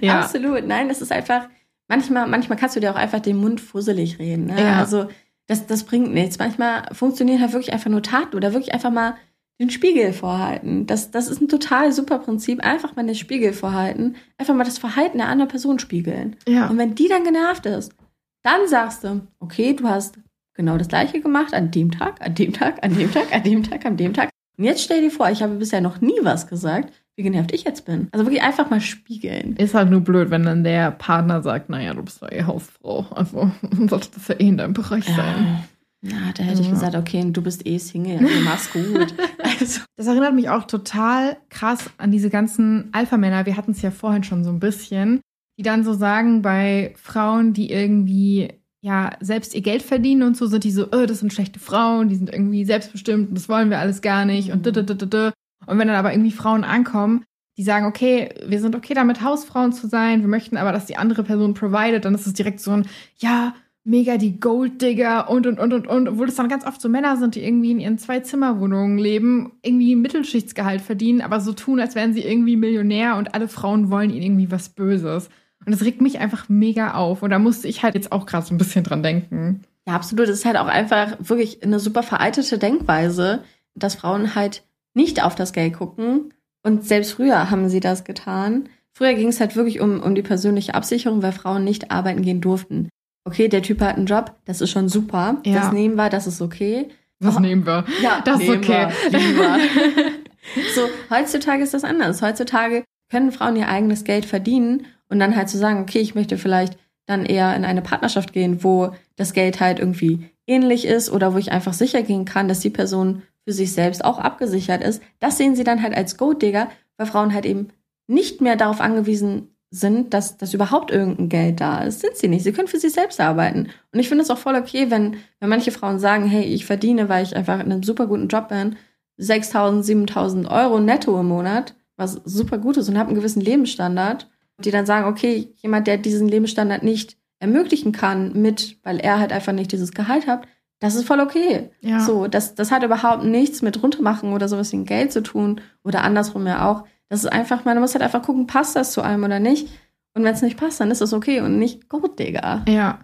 Ja. 0.00 0.20
Absolut. 0.20 0.66
Nein, 0.66 0.90
es 0.90 1.00
ist 1.00 1.12
einfach, 1.12 1.48
manchmal, 1.86 2.26
manchmal 2.26 2.58
kannst 2.58 2.74
du 2.74 2.80
dir 2.80 2.90
auch 2.90 2.96
einfach 2.96 3.20
den 3.20 3.36
Mund 3.36 3.60
fusselig 3.60 4.18
reden. 4.18 4.46
Ne? 4.46 4.60
Ja. 4.60 4.78
Also, 4.78 5.06
das, 5.46 5.66
das 5.66 5.84
bringt 5.84 6.12
nichts. 6.12 6.38
Manchmal 6.38 6.88
funktionieren 6.92 7.40
halt 7.40 7.52
wirklich 7.52 7.72
einfach 7.72 7.90
nur 7.90 8.02
Taten 8.02 8.34
oder 8.34 8.52
wirklich 8.52 8.74
einfach 8.74 8.90
mal 8.90 9.14
den 9.60 9.70
Spiegel 9.70 10.12
vorhalten. 10.12 10.86
Das, 10.86 11.10
das 11.10 11.28
ist 11.28 11.40
ein 11.40 11.48
total 11.48 11.92
super 11.92 12.18
Prinzip. 12.18 12.64
Einfach 12.64 12.96
mal 12.96 13.06
den 13.06 13.14
Spiegel 13.14 13.52
vorhalten. 13.52 14.16
Einfach 14.36 14.54
mal 14.54 14.64
das 14.64 14.78
Verhalten 14.78 15.18
der 15.18 15.28
anderen 15.28 15.50
Person 15.50 15.78
spiegeln. 15.78 16.36
Ja. 16.48 16.68
Und 16.68 16.78
wenn 16.78 16.94
die 16.94 17.08
dann 17.08 17.24
genervt 17.24 17.66
ist, 17.66 17.94
dann 18.42 18.66
sagst 18.68 19.04
du, 19.04 19.26
okay, 19.38 19.74
du 19.74 19.88
hast 19.88 20.18
genau 20.54 20.76
das 20.76 20.88
Gleiche 20.88 21.20
gemacht 21.20 21.54
an 21.54 21.70
dem 21.70 21.90
Tag, 21.90 22.20
an 22.20 22.34
dem 22.34 22.52
Tag, 22.52 22.82
an 22.82 22.94
dem 22.96 23.12
Tag, 23.12 23.32
an 23.32 23.42
dem 23.42 23.62
Tag, 23.62 23.84
an 23.86 23.96
dem 23.96 24.12
Tag. 24.12 24.30
Und 24.56 24.64
jetzt 24.64 24.82
stell 24.82 25.00
dir 25.00 25.10
vor, 25.10 25.30
ich 25.30 25.42
habe 25.42 25.54
bisher 25.54 25.80
noch 25.80 26.00
nie 26.00 26.18
was 26.22 26.46
gesagt, 26.46 26.92
wie 27.16 27.22
genervt 27.22 27.52
ich 27.52 27.64
jetzt 27.64 27.84
bin. 27.84 28.08
Also 28.12 28.24
wirklich 28.26 28.42
einfach 28.42 28.70
mal 28.70 28.80
spiegeln. 28.80 29.56
Ist 29.56 29.74
halt 29.74 29.90
nur 29.90 30.00
blöd, 30.00 30.30
wenn 30.30 30.44
dann 30.44 30.64
der 30.64 30.90
Partner 30.90 31.42
sagt, 31.42 31.70
naja, 31.70 31.94
du 31.94 32.02
bist 32.02 32.22
doch 32.22 32.30
eh 32.30 32.44
Hausfrau. 32.44 33.06
Also 33.10 33.50
sollte 33.88 34.10
das 34.14 34.28
ja 34.28 34.34
eh 34.36 34.48
in 34.48 34.56
deinem 34.56 34.74
Bereich 34.74 35.04
sein. 35.04 35.64
Ja, 36.06 36.32
da 36.36 36.42
hätte 36.44 36.60
ich 36.60 36.66
Ja. 36.66 36.74
gesagt, 36.74 36.94
okay, 36.96 37.24
du 37.30 37.40
bist 37.42 37.66
eh 37.66 37.78
Single, 37.78 38.18
also 38.26 38.40
mach's 38.44 38.70
gut. 38.70 39.14
Also, 39.42 39.80
Das 39.96 40.06
erinnert 40.06 40.34
mich 40.34 40.48
auch 40.50 40.64
total 40.64 41.36
krass 41.48 41.90
an 41.96 42.10
diese 42.10 42.28
ganzen 42.30 42.88
Alpha-Männer. 42.92 43.46
Wir 43.46 43.56
hatten 43.56 43.70
es 43.70 43.80
ja 43.82 43.90
vorhin 43.90 44.22
schon 44.24 44.44
so 44.44 44.50
ein 44.50 44.60
bisschen, 44.60 45.20
die 45.58 45.62
dann 45.62 45.84
so 45.84 45.94
sagen, 45.94 46.42
bei 46.42 46.94
Frauen, 47.00 47.52
die 47.54 47.70
irgendwie 47.70 48.52
ja 48.82 49.12
selbst 49.20 49.54
ihr 49.54 49.62
Geld 49.62 49.82
verdienen 49.82 50.22
und 50.24 50.36
so, 50.36 50.46
sind 50.46 50.64
die 50.64 50.70
so, 50.72 50.88
oh, 50.92 51.06
das 51.06 51.20
sind 51.20 51.32
schlechte 51.32 51.58
Frauen, 51.58 52.08
die 52.10 52.16
sind 52.16 52.30
irgendwie 52.30 52.64
selbstbestimmt 52.66 53.30
und 53.30 53.34
das 53.34 53.48
wollen 53.48 53.70
wir 53.70 53.78
alles 53.78 54.02
gar 54.02 54.26
nicht 54.26 54.52
und 54.52 54.66
da, 54.66 54.72
da, 54.72 54.82
da, 54.82 54.92
da, 54.94 55.06
da. 55.06 55.32
Und 55.66 55.78
wenn 55.78 55.88
dann 55.88 55.96
aber 55.96 56.12
irgendwie 56.12 56.32
Frauen 56.32 56.64
ankommen, 56.64 57.24
die 57.56 57.62
sagen, 57.62 57.86
okay, 57.86 58.34
wir 58.46 58.60
sind 58.60 58.74
okay 58.74 58.92
damit, 58.92 59.22
Hausfrauen 59.22 59.72
zu 59.72 59.86
sein, 59.86 60.20
wir 60.20 60.28
möchten 60.28 60.56
aber, 60.58 60.72
dass 60.72 60.84
die 60.86 60.96
andere 60.96 61.22
Person 61.22 61.54
provided, 61.54 62.04
dann 62.04 62.14
ist 62.14 62.26
es 62.26 62.34
direkt 62.34 62.60
so 62.60 62.72
ein, 62.72 62.86
ja, 63.16 63.54
mega 63.84 64.16
die 64.16 64.40
Golddigger 64.40 65.28
und 65.28 65.46
und 65.46 65.60
und 65.60 65.72
und 65.72 65.86
und, 65.86 66.08
obwohl 66.08 66.28
es 66.28 66.34
dann 66.34 66.48
ganz 66.48 66.66
oft 66.66 66.80
so 66.80 66.88
Männer 66.88 67.16
sind, 67.16 67.34
die 67.34 67.44
irgendwie 67.44 67.70
in 67.70 67.80
ihren 67.80 67.98
Zwei-Zimmer-Wohnungen 67.98 68.98
leben, 68.98 69.52
irgendwie 69.62 69.94
Mittelschichtsgehalt 69.94 70.80
verdienen, 70.80 71.20
aber 71.20 71.40
so 71.40 71.52
tun, 71.52 71.80
als 71.80 71.94
wären 71.94 72.14
sie 72.14 72.24
irgendwie 72.24 72.56
Millionär 72.56 73.16
und 73.16 73.34
alle 73.34 73.46
Frauen 73.46 73.90
wollen 73.90 74.10
ihnen 74.10 74.22
irgendwie 74.22 74.50
was 74.50 74.70
Böses. 74.70 75.28
Und 75.64 75.72
das 75.72 75.82
regt 75.82 76.00
mich 76.00 76.18
einfach 76.18 76.48
mega 76.48 76.94
auf. 76.94 77.22
Und 77.22 77.30
da 77.30 77.38
musste 77.38 77.68
ich 77.68 77.82
halt 77.82 77.94
jetzt 77.94 78.12
auch 78.12 78.26
gerade 78.26 78.46
so 78.46 78.54
ein 78.54 78.58
bisschen 78.58 78.84
dran 78.84 79.02
denken. 79.02 79.62
ja, 79.86 79.94
absolut. 79.94 80.28
Das 80.28 80.38
ist 80.38 80.44
halt 80.44 80.56
auch 80.56 80.66
einfach 80.66 81.16
wirklich 81.20 81.62
eine 81.62 81.78
super 81.78 82.02
veraltete 82.02 82.58
Denkweise, 82.58 83.44
dass 83.74 83.94
Frauen 83.94 84.34
halt 84.34 84.64
nicht 84.94 85.22
auf 85.22 85.34
das 85.34 85.52
Geld 85.52 85.74
gucken. 85.74 86.32
Und 86.62 86.84
selbst 86.84 87.12
früher 87.12 87.50
haben 87.50 87.68
sie 87.68 87.80
das 87.80 88.04
getan. 88.04 88.68
Früher 88.92 89.14
ging 89.14 89.28
es 89.28 89.40
halt 89.40 89.56
wirklich 89.56 89.80
um, 89.80 90.00
um 90.00 90.14
die 90.14 90.22
persönliche 90.22 90.74
Absicherung, 90.74 91.22
weil 91.22 91.32
Frauen 91.32 91.64
nicht 91.64 91.90
arbeiten 91.90 92.22
gehen 92.22 92.40
durften. 92.40 92.88
Okay, 93.24 93.48
der 93.48 93.62
Typ 93.62 93.80
hat 93.80 93.96
einen 93.96 94.06
Job, 94.06 94.34
das 94.44 94.60
ist 94.60 94.70
schon 94.70 94.88
super. 94.88 95.38
Ja. 95.44 95.54
Das 95.54 95.72
nehmen 95.72 95.96
wir, 95.96 96.10
das 96.10 96.26
ist 96.26 96.42
okay. 96.42 96.88
Oh. 97.22 97.38
nehmen 97.40 97.64
wir? 97.64 97.84
Ja, 98.02 98.20
Das 98.24 98.40
ist 98.40 98.50
okay. 98.50 98.88
Wir, 99.10 99.20
so, 100.74 100.82
heutzutage 101.10 101.62
ist 101.62 101.72
das 101.72 101.84
anders. 101.84 102.20
Heutzutage 102.20 102.84
können 103.10 103.32
Frauen 103.32 103.56
ihr 103.56 103.68
eigenes 103.68 104.04
Geld 104.04 104.26
verdienen 104.26 104.86
und 105.08 105.20
dann 105.20 105.36
halt 105.36 105.48
zu 105.48 105.56
sagen, 105.56 105.80
okay, 105.80 106.00
ich 106.00 106.14
möchte 106.14 106.36
vielleicht 106.36 106.76
dann 107.06 107.24
eher 107.24 107.54
in 107.54 107.64
eine 107.64 107.82
Partnerschaft 107.82 108.32
gehen, 108.32 108.62
wo 108.64 108.94
das 109.16 109.32
Geld 109.32 109.60
halt 109.60 109.78
irgendwie 109.78 110.30
ähnlich 110.46 110.86
ist 110.86 111.10
oder 111.10 111.34
wo 111.34 111.38
ich 111.38 111.52
einfach 111.52 111.72
sicher 111.72 112.02
gehen 112.02 112.24
kann, 112.24 112.48
dass 112.48 112.60
die 112.60 112.70
Person 112.70 113.22
für 113.44 113.52
sich 113.52 113.72
selbst 113.72 114.04
auch 114.04 114.18
abgesichert 114.18 114.82
ist. 114.82 115.02
Das 115.20 115.38
sehen 115.38 115.54
sie 115.54 115.64
dann 115.64 115.82
halt 115.82 115.96
als 115.96 116.16
Golddigger, 116.16 116.68
weil 116.96 117.06
Frauen 117.06 117.34
halt 117.34 117.46
eben 117.46 117.68
nicht 118.06 118.40
mehr 118.40 118.56
darauf 118.56 118.80
angewiesen 118.80 119.53
sind, 119.74 120.14
dass, 120.14 120.36
dass 120.36 120.54
überhaupt 120.54 120.90
irgendein 120.90 121.28
Geld 121.28 121.60
da 121.60 121.82
ist. 121.82 122.00
Sind 122.00 122.16
sie 122.16 122.28
nicht. 122.28 122.44
Sie 122.44 122.52
können 122.52 122.68
für 122.68 122.78
sich 122.78 122.92
selbst 122.92 123.20
arbeiten. 123.20 123.68
Und 123.92 123.98
ich 123.98 124.08
finde 124.08 124.22
es 124.22 124.30
auch 124.30 124.38
voll 124.38 124.54
okay, 124.54 124.90
wenn, 124.90 125.16
wenn 125.40 125.48
manche 125.48 125.72
Frauen 125.72 125.98
sagen, 125.98 126.26
hey, 126.26 126.44
ich 126.44 126.64
verdiene, 126.64 127.08
weil 127.08 127.24
ich 127.24 127.34
einfach 127.34 127.56
in 127.56 127.72
einem 127.72 127.82
super 127.82 128.06
guten 128.06 128.28
Job 128.28 128.48
bin, 128.48 128.76
6.000, 129.18 129.82
7.000 130.08 130.50
Euro 130.50 130.80
netto 130.80 131.18
im 131.18 131.26
Monat, 131.26 131.74
was 131.96 132.20
super 132.24 132.58
gut 132.58 132.76
ist 132.76 132.88
und 132.88 132.98
habe 132.98 133.08
einen 133.08 133.16
gewissen 133.16 133.40
Lebensstandard, 133.40 134.28
die 134.58 134.70
dann 134.70 134.86
sagen, 134.86 135.06
okay, 135.06 135.52
jemand, 135.56 135.86
der 135.86 135.98
diesen 135.98 136.28
Lebensstandard 136.28 136.82
nicht 136.82 137.16
ermöglichen 137.40 137.92
kann 137.92 138.40
mit, 138.40 138.78
weil 138.84 139.00
er 139.00 139.18
halt 139.18 139.32
einfach 139.32 139.52
nicht 139.52 139.72
dieses 139.72 139.92
Gehalt 139.92 140.26
hat, 140.26 140.46
das 140.78 140.94
ist 140.94 141.06
voll 141.06 141.20
okay. 141.20 141.70
Ja. 141.80 142.00
So, 142.00 142.26
das, 142.28 142.54
das 142.54 142.70
hat 142.70 142.82
überhaupt 142.82 143.24
nichts 143.24 143.62
mit 143.62 143.82
runtermachen 143.82 144.32
oder 144.32 144.48
sowas 144.48 144.72
wie 144.72 144.84
Geld 144.84 145.12
zu 145.12 145.22
tun 145.22 145.60
oder 145.82 146.02
andersrum 146.02 146.46
ja 146.46 146.68
auch. 146.70 146.84
Das 147.14 147.22
ist 147.22 147.30
einfach, 147.30 147.64
man 147.64 147.78
muss 147.78 147.94
halt 147.94 148.02
einfach 148.02 148.22
gucken, 148.22 148.48
passt 148.48 148.74
das 148.74 148.90
zu 148.90 149.00
einem 149.00 149.22
oder 149.22 149.38
nicht. 149.38 149.68
Und 150.14 150.24
wenn 150.24 150.34
es 150.34 150.42
nicht 150.42 150.56
passt, 150.56 150.80
dann 150.80 150.90
ist 150.90 151.00
das 151.00 151.12
okay 151.12 151.42
und 151.42 151.60
nicht 151.60 151.88
gut, 151.88 152.18
Digga. 152.18 152.64
Ja. 152.66 152.98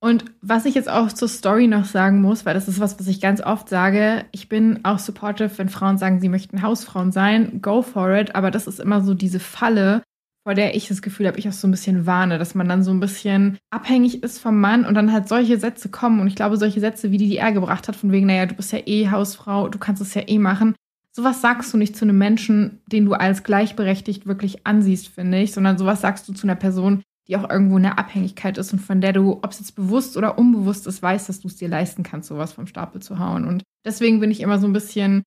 Und 0.00 0.24
was 0.40 0.64
ich 0.64 0.74
jetzt 0.74 0.88
auch 0.88 1.12
zur 1.12 1.28
Story 1.28 1.66
noch 1.66 1.84
sagen 1.84 2.22
muss, 2.22 2.46
weil 2.46 2.54
das 2.54 2.68
ist 2.68 2.80
was, 2.80 2.98
was 2.98 3.06
ich 3.06 3.20
ganz 3.20 3.42
oft 3.42 3.68
sage, 3.68 4.24
ich 4.32 4.48
bin 4.48 4.80
auch 4.82 4.98
supportive, 4.98 5.58
wenn 5.58 5.68
Frauen 5.68 5.98
sagen, 5.98 6.20
sie 6.20 6.30
möchten 6.30 6.62
Hausfrauen 6.62 7.12
sein, 7.12 7.60
go 7.60 7.82
for 7.82 8.10
it, 8.16 8.34
aber 8.34 8.50
das 8.50 8.66
ist 8.66 8.80
immer 8.80 9.02
so 9.02 9.12
diese 9.12 9.40
Falle, 9.40 10.02
vor 10.42 10.54
der 10.54 10.74
ich 10.74 10.88
das 10.88 11.02
Gefühl 11.02 11.26
habe, 11.26 11.38
ich 11.38 11.46
auch 11.46 11.52
so 11.52 11.68
ein 11.68 11.72
bisschen 11.72 12.06
warne, 12.06 12.38
dass 12.38 12.54
man 12.54 12.66
dann 12.66 12.82
so 12.82 12.92
ein 12.92 13.00
bisschen 13.00 13.58
abhängig 13.68 14.22
ist 14.22 14.38
vom 14.38 14.58
Mann 14.58 14.86
und 14.86 14.94
dann 14.94 15.12
halt 15.12 15.28
solche 15.28 15.58
Sätze 15.58 15.90
kommen 15.90 16.20
und 16.20 16.28
ich 16.28 16.34
glaube, 16.34 16.56
solche 16.56 16.80
Sätze, 16.80 17.10
wie 17.10 17.18
die, 17.18 17.28
die 17.28 17.36
er 17.36 17.52
gebracht 17.52 17.88
hat, 17.88 17.96
von 17.96 18.10
wegen, 18.10 18.26
naja, 18.26 18.46
du 18.46 18.54
bist 18.54 18.72
ja 18.72 18.78
eh 18.86 19.10
Hausfrau, 19.10 19.68
du 19.68 19.78
kannst 19.78 20.00
es 20.00 20.14
ja 20.14 20.22
eh 20.26 20.38
machen, 20.38 20.74
sowas 21.12 21.40
sagst 21.40 21.72
du 21.72 21.76
nicht 21.76 21.96
zu 21.96 22.04
einem 22.04 22.18
Menschen, 22.18 22.80
den 22.86 23.04
du 23.04 23.14
als 23.14 23.42
gleichberechtigt 23.42 24.26
wirklich 24.26 24.66
ansiehst, 24.66 25.08
finde 25.08 25.40
ich, 25.40 25.52
sondern 25.52 25.78
sowas 25.78 26.00
sagst 26.00 26.28
du 26.28 26.32
zu 26.32 26.46
einer 26.46 26.56
Person, 26.56 27.02
die 27.28 27.36
auch 27.36 27.48
irgendwo 27.48 27.76
in 27.76 27.84
der 27.84 27.98
Abhängigkeit 27.98 28.58
ist 28.58 28.72
und 28.72 28.80
von 28.80 29.00
der 29.00 29.12
du, 29.12 29.34
ob 29.34 29.50
es 29.50 29.60
jetzt 29.60 29.76
bewusst 29.76 30.16
oder 30.16 30.38
unbewusst 30.38 30.86
ist, 30.86 31.02
weißt, 31.02 31.28
dass 31.28 31.40
du 31.40 31.48
es 31.48 31.56
dir 31.56 31.68
leisten 31.68 32.02
kannst, 32.02 32.28
sowas 32.28 32.52
vom 32.52 32.66
Stapel 32.66 33.00
zu 33.00 33.18
hauen. 33.18 33.46
Und 33.46 33.62
deswegen 33.84 34.20
bin 34.20 34.30
ich 34.30 34.40
immer 34.40 34.58
so 34.58 34.66
ein 34.66 34.72
bisschen, 34.72 35.22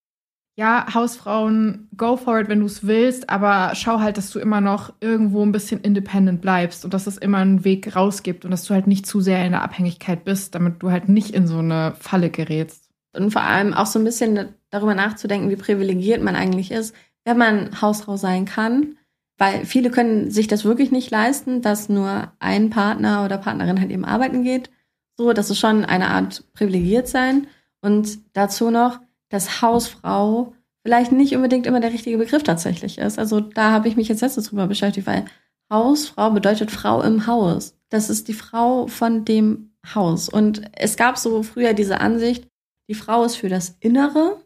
ja, 0.55 0.85
Hausfrauen, 0.93 1.87
go 1.97 2.17
for 2.17 2.39
it, 2.39 2.49
wenn 2.49 2.59
du 2.59 2.65
es 2.65 2.85
willst, 2.85 3.29
aber 3.29 3.73
schau 3.75 3.99
halt, 4.01 4.17
dass 4.17 4.31
du 4.31 4.39
immer 4.39 4.61
noch 4.61 4.93
irgendwo 4.99 5.43
ein 5.43 5.51
bisschen 5.51 5.81
independent 5.81 6.41
bleibst 6.41 6.85
und 6.85 6.93
dass 6.93 7.07
es 7.07 7.17
immer 7.17 7.39
einen 7.39 7.63
Weg 7.63 7.95
rausgibt 7.95 8.45
und 8.45 8.51
dass 8.51 8.65
du 8.65 8.73
halt 8.73 8.85
nicht 8.85 9.05
zu 9.05 9.21
sehr 9.21 9.45
in 9.45 9.53
der 9.53 9.63
Abhängigkeit 9.63 10.25
bist, 10.25 10.55
damit 10.55 10.83
du 10.83 10.91
halt 10.91 11.09
nicht 11.09 11.31
in 11.31 11.47
so 11.47 11.59
eine 11.59 11.95
Falle 11.99 12.29
gerätst. 12.29 12.82
Und 13.15 13.31
vor 13.31 13.43
allem 13.43 13.73
auch 13.73 13.85
so 13.85 13.99
ein 13.99 14.05
bisschen 14.05 14.55
darüber 14.69 14.95
nachzudenken, 14.95 15.49
wie 15.49 15.55
privilegiert 15.55 16.21
man 16.21 16.35
eigentlich 16.35 16.71
ist, 16.71 16.95
wenn 17.25 17.37
man 17.37 17.81
Hausfrau 17.81 18.17
sein 18.17 18.45
kann. 18.45 18.97
Weil 19.37 19.65
viele 19.65 19.89
können 19.89 20.31
sich 20.31 20.47
das 20.47 20.63
wirklich 20.65 20.91
nicht 20.91 21.11
leisten, 21.11 21.61
dass 21.61 21.89
nur 21.89 22.31
ein 22.39 22.69
Partner 22.69 23.25
oder 23.25 23.37
Partnerin 23.37 23.79
halt 23.79 23.91
eben 23.91 24.05
arbeiten 24.05 24.43
geht. 24.43 24.69
So, 25.17 25.33
das 25.33 25.49
ist 25.49 25.59
schon 25.59 25.85
eine 25.85 26.09
Art 26.09 26.43
privilegiert 26.53 27.07
sein. 27.07 27.47
Und 27.81 28.19
dazu 28.33 28.71
noch, 28.71 28.99
dass 29.29 29.61
Hausfrau 29.61 30.53
vielleicht 30.83 31.11
nicht 31.11 31.35
unbedingt 31.35 31.65
immer 31.65 31.79
der 31.79 31.93
richtige 31.93 32.17
Begriff 32.17 32.43
tatsächlich 32.43 32.97
ist. 32.97 33.17
Also 33.17 33.39
da 33.39 33.71
habe 33.71 33.87
ich 33.87 33.95
mich 33.95 34.07
jetzt 34.07 34.21
letztens 34.21 34.49
drüber 34.49 34.67
beschäftigt, 34.67 35.07
weil 35.07 35.25
Hausfrau 35.71 36.31
bedeutet 36.31 36.71
Frau 36.71 37.01
im 37.01 37.25
Haus. 37.25 37.75
Das 37.89 38.09
ist 38.09 38.27
die 38.27 38.33
Frau 38.33 38.87
von 38.87 39.25
dem 39.25 39.71
Haus. 39.95 40.29
Und 40.29 40.61
es 40.73 40.97
gab 40.97 41.17
so 41.17 41.43
früher 41.43 41.73
diese 41.73 41.99
Ansicht, 41.99 42.47
die 42.89 42.95
Frau 42.95 43.23
ist 43.23 43.35
für 43.35 43.49
das 43.49 43.75
Innere 43.79 44.41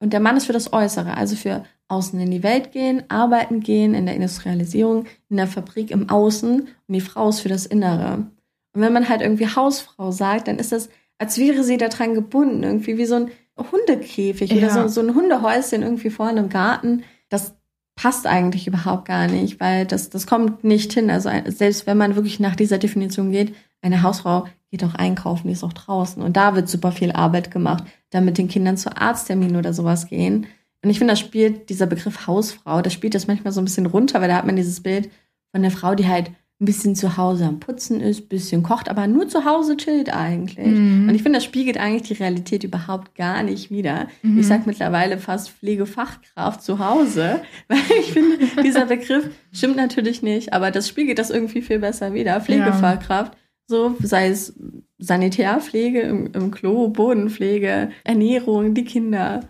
und 0.00 0.12
der 0.12 0.20
Mann 0.20 0.36
ist 0.36 0.46
für 0.46 0.52
das 0.52 0.72
Äußere, 0.72 1.16
also 1.16 1.36
für 1.36 1.64
außen 1.88 2.18
in 2.20 2.30
die 2.30 2.42
Welt 2.42 2.72
gehen, 2.72 3.04
arbeiten 3.08 3.60
gehen, 3.60 3.94
in 3.94 4.06
der 4.06 4.16
Industrialisierung, 4.16 5.06
in 5.28 5.36
der 5.36 5.46
Fabrik 5.46 5.90
im 5.90 6.08
Außen 6.10 6.60
und 6.62 6.92
die 6.92 7.00
Frau 7.00 7.28
ist 7.28 7.40
für 7.40 7.48
das 7.48 7.64
Innere. 7.66 8.26
Und 8.72 8.82
wenn 8.82 8.92
man 8.92 9.08
halt 9.08 9.22
irgendwie 9.22 9.46
Hausfrau 9.46 10.10
sagt, 10.10 10.48
dann 10.48 10.58
ist 10.58 10.72
das, 10.72 10.88
als 11.18 11.38
wäre 11.38 11.64
sie 11.64 11.76
daran 11.78 12.14
gebunden, 12.14 12.62
irgendwie 12.62 12.98
wie 12.98 13.06
so 13.06 13.14
ein 13.14 13.30
Hundekäfig 13.72 14.50
Ja. 14.52 14.58
oder 14.58 14.70
so, 14.70 14.88
so 14.88 15.00
ein 15.00 15.14
Hundehäuschen 15.14 15.82
irgendwie 15.82 16.10
vorne 16.10 16.40
im 16.40 16.48
Garten. 16.50 17.04
Das 17.30 17.54
passt 17.94 18.26
eigentlich 18.26 18.66
überhaupt 18.66 19.06
gar 19.06 19.26
nicht, 19.28 19.58
weil 19.60 19.86
das, 19.86 20.10
das 20.10 20.26
kommt 20.26 20.62
nicht 20.62 20.92
hin. 20.92 21.08
Also 21.08 21.30
selbst 21.46 21.86
wenn 21.86 21.96
man 21.96 22.16
wirklich 22.16 22.38
nach 22.38 22.54
dieser 22.54 22.76
Definition 22.76 23.30
geht, 23.30 23.54
eine 23.80 24.02
Hausfrau 24.02 24.46
geht 24.70 24.84
auch 24.84 24.94
einkaufen, 24.94 25.48
die 25.48 25.52
ist 25.52 25.64
auch 25.64 25.72
draußen. 25.72 26.22
Und 26.22 26.36
da 26.36 26.54
wird 26.54 26.68
super 26.68 26.92
viel 26.92 27.12
Arbeit 27.12 27.50
gemacht, 27.50 27.84
dann 28.10 28.24
mit 28.24 28.38
den 28.38 28.48
Kindern 28.48 28.76
zu 28.76 28.96
Arztterminen 28.96 29.56
oder 29.56 29.72
sowas 29.72 30.08
gehen. 30.08 30.46
Und 30.82 30.90
ich 30.90 30.98
finde, 30.98 31.12
das 31.12 31.20
spielt 31.20 31.68
dieser 31.70 31.86
Begriff 31.86 32.26
Hausfrau, 32.26 32.82
das 32.82 32.92
spielt 32.92 33.14
das 33.14 33.26
manchmal 33.26 33.52
so 33.52 33.60
ein 33.60 33.64
bisschen 33.64 33.86
runter, 33.86 34.20
weil 34.20 34.28
da 34.28 34.36
hat 34.36 34.46
man 34.46 34.56
dieses 34.56 34.82
Bild 34.82 35.10
von 35.52 35.62
der 35.62 35.70
Frau, 35.70 35.94
die 35.94 36.06
halt 36.06 36.30
ein 36.58 36.64
bisschen 36.64 36.96
zu 36.96 37.18
Hause 37.18 37.44
am 37.44 37.60
Putzen 37.60 38.00
ist, 38.00 38.20
ein 38.20 38.28
bisschen 38.28 38.62
kocht, 38.62 38.88
aber 38.88 39.06
nur 39.06 39.28
zu 39.28 39.44
Hause 39.44 39.76
chillt 39.76 40.14
eigentlich. 40.14 40.66
Mhm. 40.66 41.06
Und 41.06 41.14
ich 41.14 41.22
finde, 41.22 41.36
das 41.36 41.44
spiegelt 41.44 41.76
eigentlich 41.76 42.08
die 42.08 42.22
Realität 42.22 42.64
überhaupt 42.64 43.14
gar 43.14 43.42
nicht 43.42 43.70
wieder. 43.70 44.08
Mhm. 44.22 44.38
Ich 44.38 44.46
sage 44.46 44.62
mittlerweile 44.64 45.18
fast 45.18 45.50
Pflegefachkraft 45.50 46.62
zu 46.62 46.78
Hause, 46.78 47.42
weil 47.68 47.78
ich 48.00 48.12
finde, 48.12 48.38
dieser 48.62 48.86
Begriff 48.86 49.28
stimmt 49.52 49.76
natürlich 49.76 50.22
nicht, 50.22 50.54
aber 50.54 50.70
das 50.70 50.88
spiegelt 50.88 51.18
das 51.18 51.28
irgendwie 51.28 51.60
viel 51.60 51.80
besser 51.80 52.14
wieder. 52.14 52.40
Pflegefachkraft. 52.40 53.34
Ja. 53.34 53.40
So, 53.68 53.96
sei 54.00 54.28
es 54.28 54.54
Sanitärpflege 54.98 56.00
im, 56.02 56.32
im 56.32 56.50
Klo, 56.50 56.88
Bodenpflege, 56.88 57.90
Ernährung, 58.04 58.74
die 58.74 58.84
Kinder. 58.84 59.40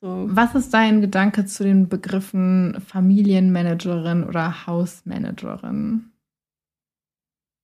So. 0.00 0.26
Was 0.28 0.54
ist 0.54 0.72
dein 0.72 1.00
Gedanke 1.00 1.44
zu 1.46 1.64
den 1.64 1.88
Begriffen 1.88 2.76
Familienmanagerin 2.86 4.24
oder 4.24 4.66
Hausmanagerin? 4.66 6.10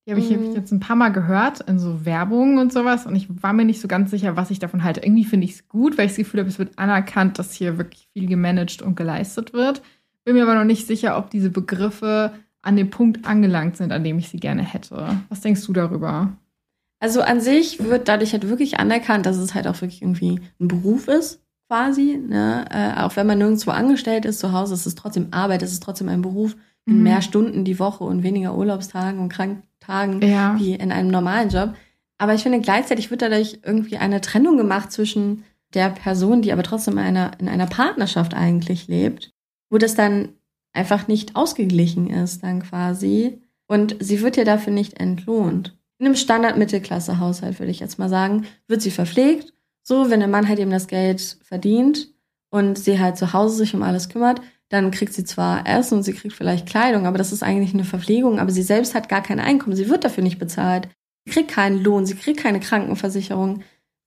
Die 0.06 0.10
habe 0.10 0.20
ich, 0.20 0.32
hab 0.32 0.40
ich 0.40 0.48
mhm. 0.48 0.54
jetzt 0.54 0.72
ein 0.72 0.80
paar 0.80 0.96
Mal 0.96 1.10
gehört 1.10 1.60
in 1.60 1.78
so 1.78 2.04
Werbung 2.04 2.58
und 2.58 2.72
sowas 2.72 3.06
und 3.06 3.14
ich 3.14 3.28
war 3.42 3.52
mir 3.52 3.64
nicht 3.64 3.80
so 3.80 3.86
ganz 3.86 4.10
sicher, 4.10 4.36
was 4.36 4.50
ich 4.50 4.58
davon 4.58 4.82
halte. 4.82 5.00
Irgendwie 5.00 5.24
finde 5.24 5.44
ich 5.44 5.52
es 5.52 5.68
gut, 5.68 5.96
weil 5.96 6.06
ich 6.06 6.12
das 6.12 6.18
Gefühl 6.18 6.40
habe, 6.40 6.50
es 6.50 6.58
wird 6.58 6.76
anerkannt, 6.78 7.38
dass 7.38 7.52
hier 7.52 7.78
wirklich 7.78 8.08
viel 8.12 8.26
gemanagt 8.26 8.82
und 8.82 8.96
geleistet 8.96 9.52
wird. 9.52 9.80
Bin 10.24 10.34
mir 10.34 10.42
aber 10.42 10.56
noch 10.56 10.64
nicht 10.64 10.86
sicher, 10.86 11.16
ob 11.16 11.30
diese 11.30 11.50
Begriffe 11.50 12.32
an 12.62 12.76
dem 12.76 12.90
Punkt 12.90 13.26
angelangt 13.26 13.76
sind, 13.76 13.92
an 13.92 14.04
dem 14.04 14.18
ich 14.18 14.28
sie 14.28 14.38
gerne 14.38 14.62
hätte. 14.62 15.20
Was 15.28 15.40
denkst 15.40 15.64
du 15.66 15.72
darüber? 15.72 16.32
Also 17.00 17.20
an 17.22 17.40
sich 17.40 17.82
wird 17.82 18.08
dadurch 18.08 18.32
halt 18.32 18.48
wirklich 18.48 18.78
anerkannt, 18.78 19.26
dass 19.26 19.36
es 19.36 19.54
halt 19.54 19.66
auch 19.66 19.80
wirklich 19.80 20.02
irgendwie 20.02 20.40
ein 20.60 20.68
Beruf 20.68 21.08
ist, 21.08 21.42
quasi. 21.68 22.16
Ne? 22.16 22.64
Äh, 22.70 23.00
auch 23.00 23.16
wenn 23.16 23.26
man 23.26 23.38
nirgendwo 23.38 23.72
angestellt 23.72 24.24
ist 24.24 24.38
zu 24.38 24.52
Hause, 24.52 24.74
ist 24.74 24.86
es 24.86 24.94
trotzdem 24.94 25.28
Arbeit, 25.32 25.62
es 25.62 25.72
ist 25.72 25.82
trotzdem 25.82 26.08
ein 26.08 26.22
Beruf 26.22 26.54
mit 26.84 26.96
mhm. 26.96 27.02
mehr 27.02 27.22
Stunden 27.22 27.64
die 27.64 27.78
Woche 27.78 28.04
und 28.04 28.22
weniger 28.22 28.56
Urlaubstagen 28.56 29.20
und 29.20 29.28
krank 29.28 29.62
Tagen 29.82 30.22
ja. 30.22 30.56
wie 30.58 30.74
in 30.74 30.92
einem 30.92 31.08
normalen 31.08 31.48
Job. 31.48 31.74
Aber 32.18 32.34
ich 32.34 32.42
finde, 32.42 32.60
gleichzeitig 32.60 33.10
wird 33.10 33.22
dadurch 33.22 33.60
irgendwie 33.64 33.96
eine 33.96 34.20
Trennung 34.20 34.56
gemacht 34.56 34.92
zwischen 34.92 35.44
der 35.74 35.90
Person, 35.90 36.42
die 36.42 36.52
aber 36.52 36.62
trotzdem 36.62 36.94
in 36.94 37.04
einer, 37.04 37.32
in 37.40 37.48
einer 37.48 37.66
Partnerschaft 37.66 38.34
eigentlich 38.34 38.86
lebt, 38.86 39.32
wo 39.70 39.78
das 39.78 39.94
dann 39.94 40.28
einfach 40.72 41.08
nicht 41.08 41.36
ausgeglichen 41.36 42.08
ist, 42.10 42.42
dann 42.42 42.62
quasi. 42.62 43.40
Und 43.66 43.96
sie 44.00 44.20
wird 44.22 44.36
ja 44.36 44.44
dafür 44.44 44.72
nicht 44.72 45.00
entlohnt. 45.00 45.76
In 45.98 46.06
einem 46.06 46.16
Standard-Mittelklasse-Haushalt, 46.16 47.58
würde 47.58 47.70
ich 47.70 47.80
jetzt 47.80 47.98
mal 47.98 48.08
sagen, 48.08 48.46
wird 48.66 48.82
sie 48.82 48.90
verpflegt. 48.90 49.54
So, 49.82 50.10
wenn 50.10 50.20
der 50.20 50.28
Mann 50.28 50.48
halt 50.48 50.58
eben 50.58 50.70
das 50.70 50.88
Geld 50.88 51.38
verdient 51.42 52.08
und 52.50 52.78
sie 52.78 53.00
halt 53.00 53.16
zu 53.16 53.32
Hause 53.32 53.56
sich 53.56 53.74
um 53.74 53.82
alles 53.82 54.08
kümmert, 54.08 54.40
dann 54.68 54.90
kriegt 54.90 55.12
sie 55.12 55.24
zwar 55.24 55.66
Essen 55.66 55.98
und 55.98 56.02
sie 56.02 56.14
kriegt 56.14 56.34
vielleicht 56.34 56.66
Kleidung, 56.66 57.06
aber 57.06 57.18
das 57.18 57.32
ist 57.32 57.42
eigentlich 57.42 57.74
eine 57.74 57.84
Verpflegung, 57.84 58.38
aber 58.38 58.50
sie 58.50 58.62
selbst 58.62 58.94
hat 58.94 59.08
gar 59.08 59.22
kein 59.22 59.38
Einkommen, 59.38 59.76
sie 59.76 59.90
wird 59.90 60.04
dafür 60.04 60.24
nicht 60.24 60.38
bezahlt. 60.38 60.88
Sie 61.24 61.32
kriegt 61.32 61.50
keinen 61.50 61.82
Lohn, 61.82 62.06
sie 62.06 62.14
kriegt 62.14 62.40
keine 62.40 62.58
Krankenversicherung. 62.58 63.62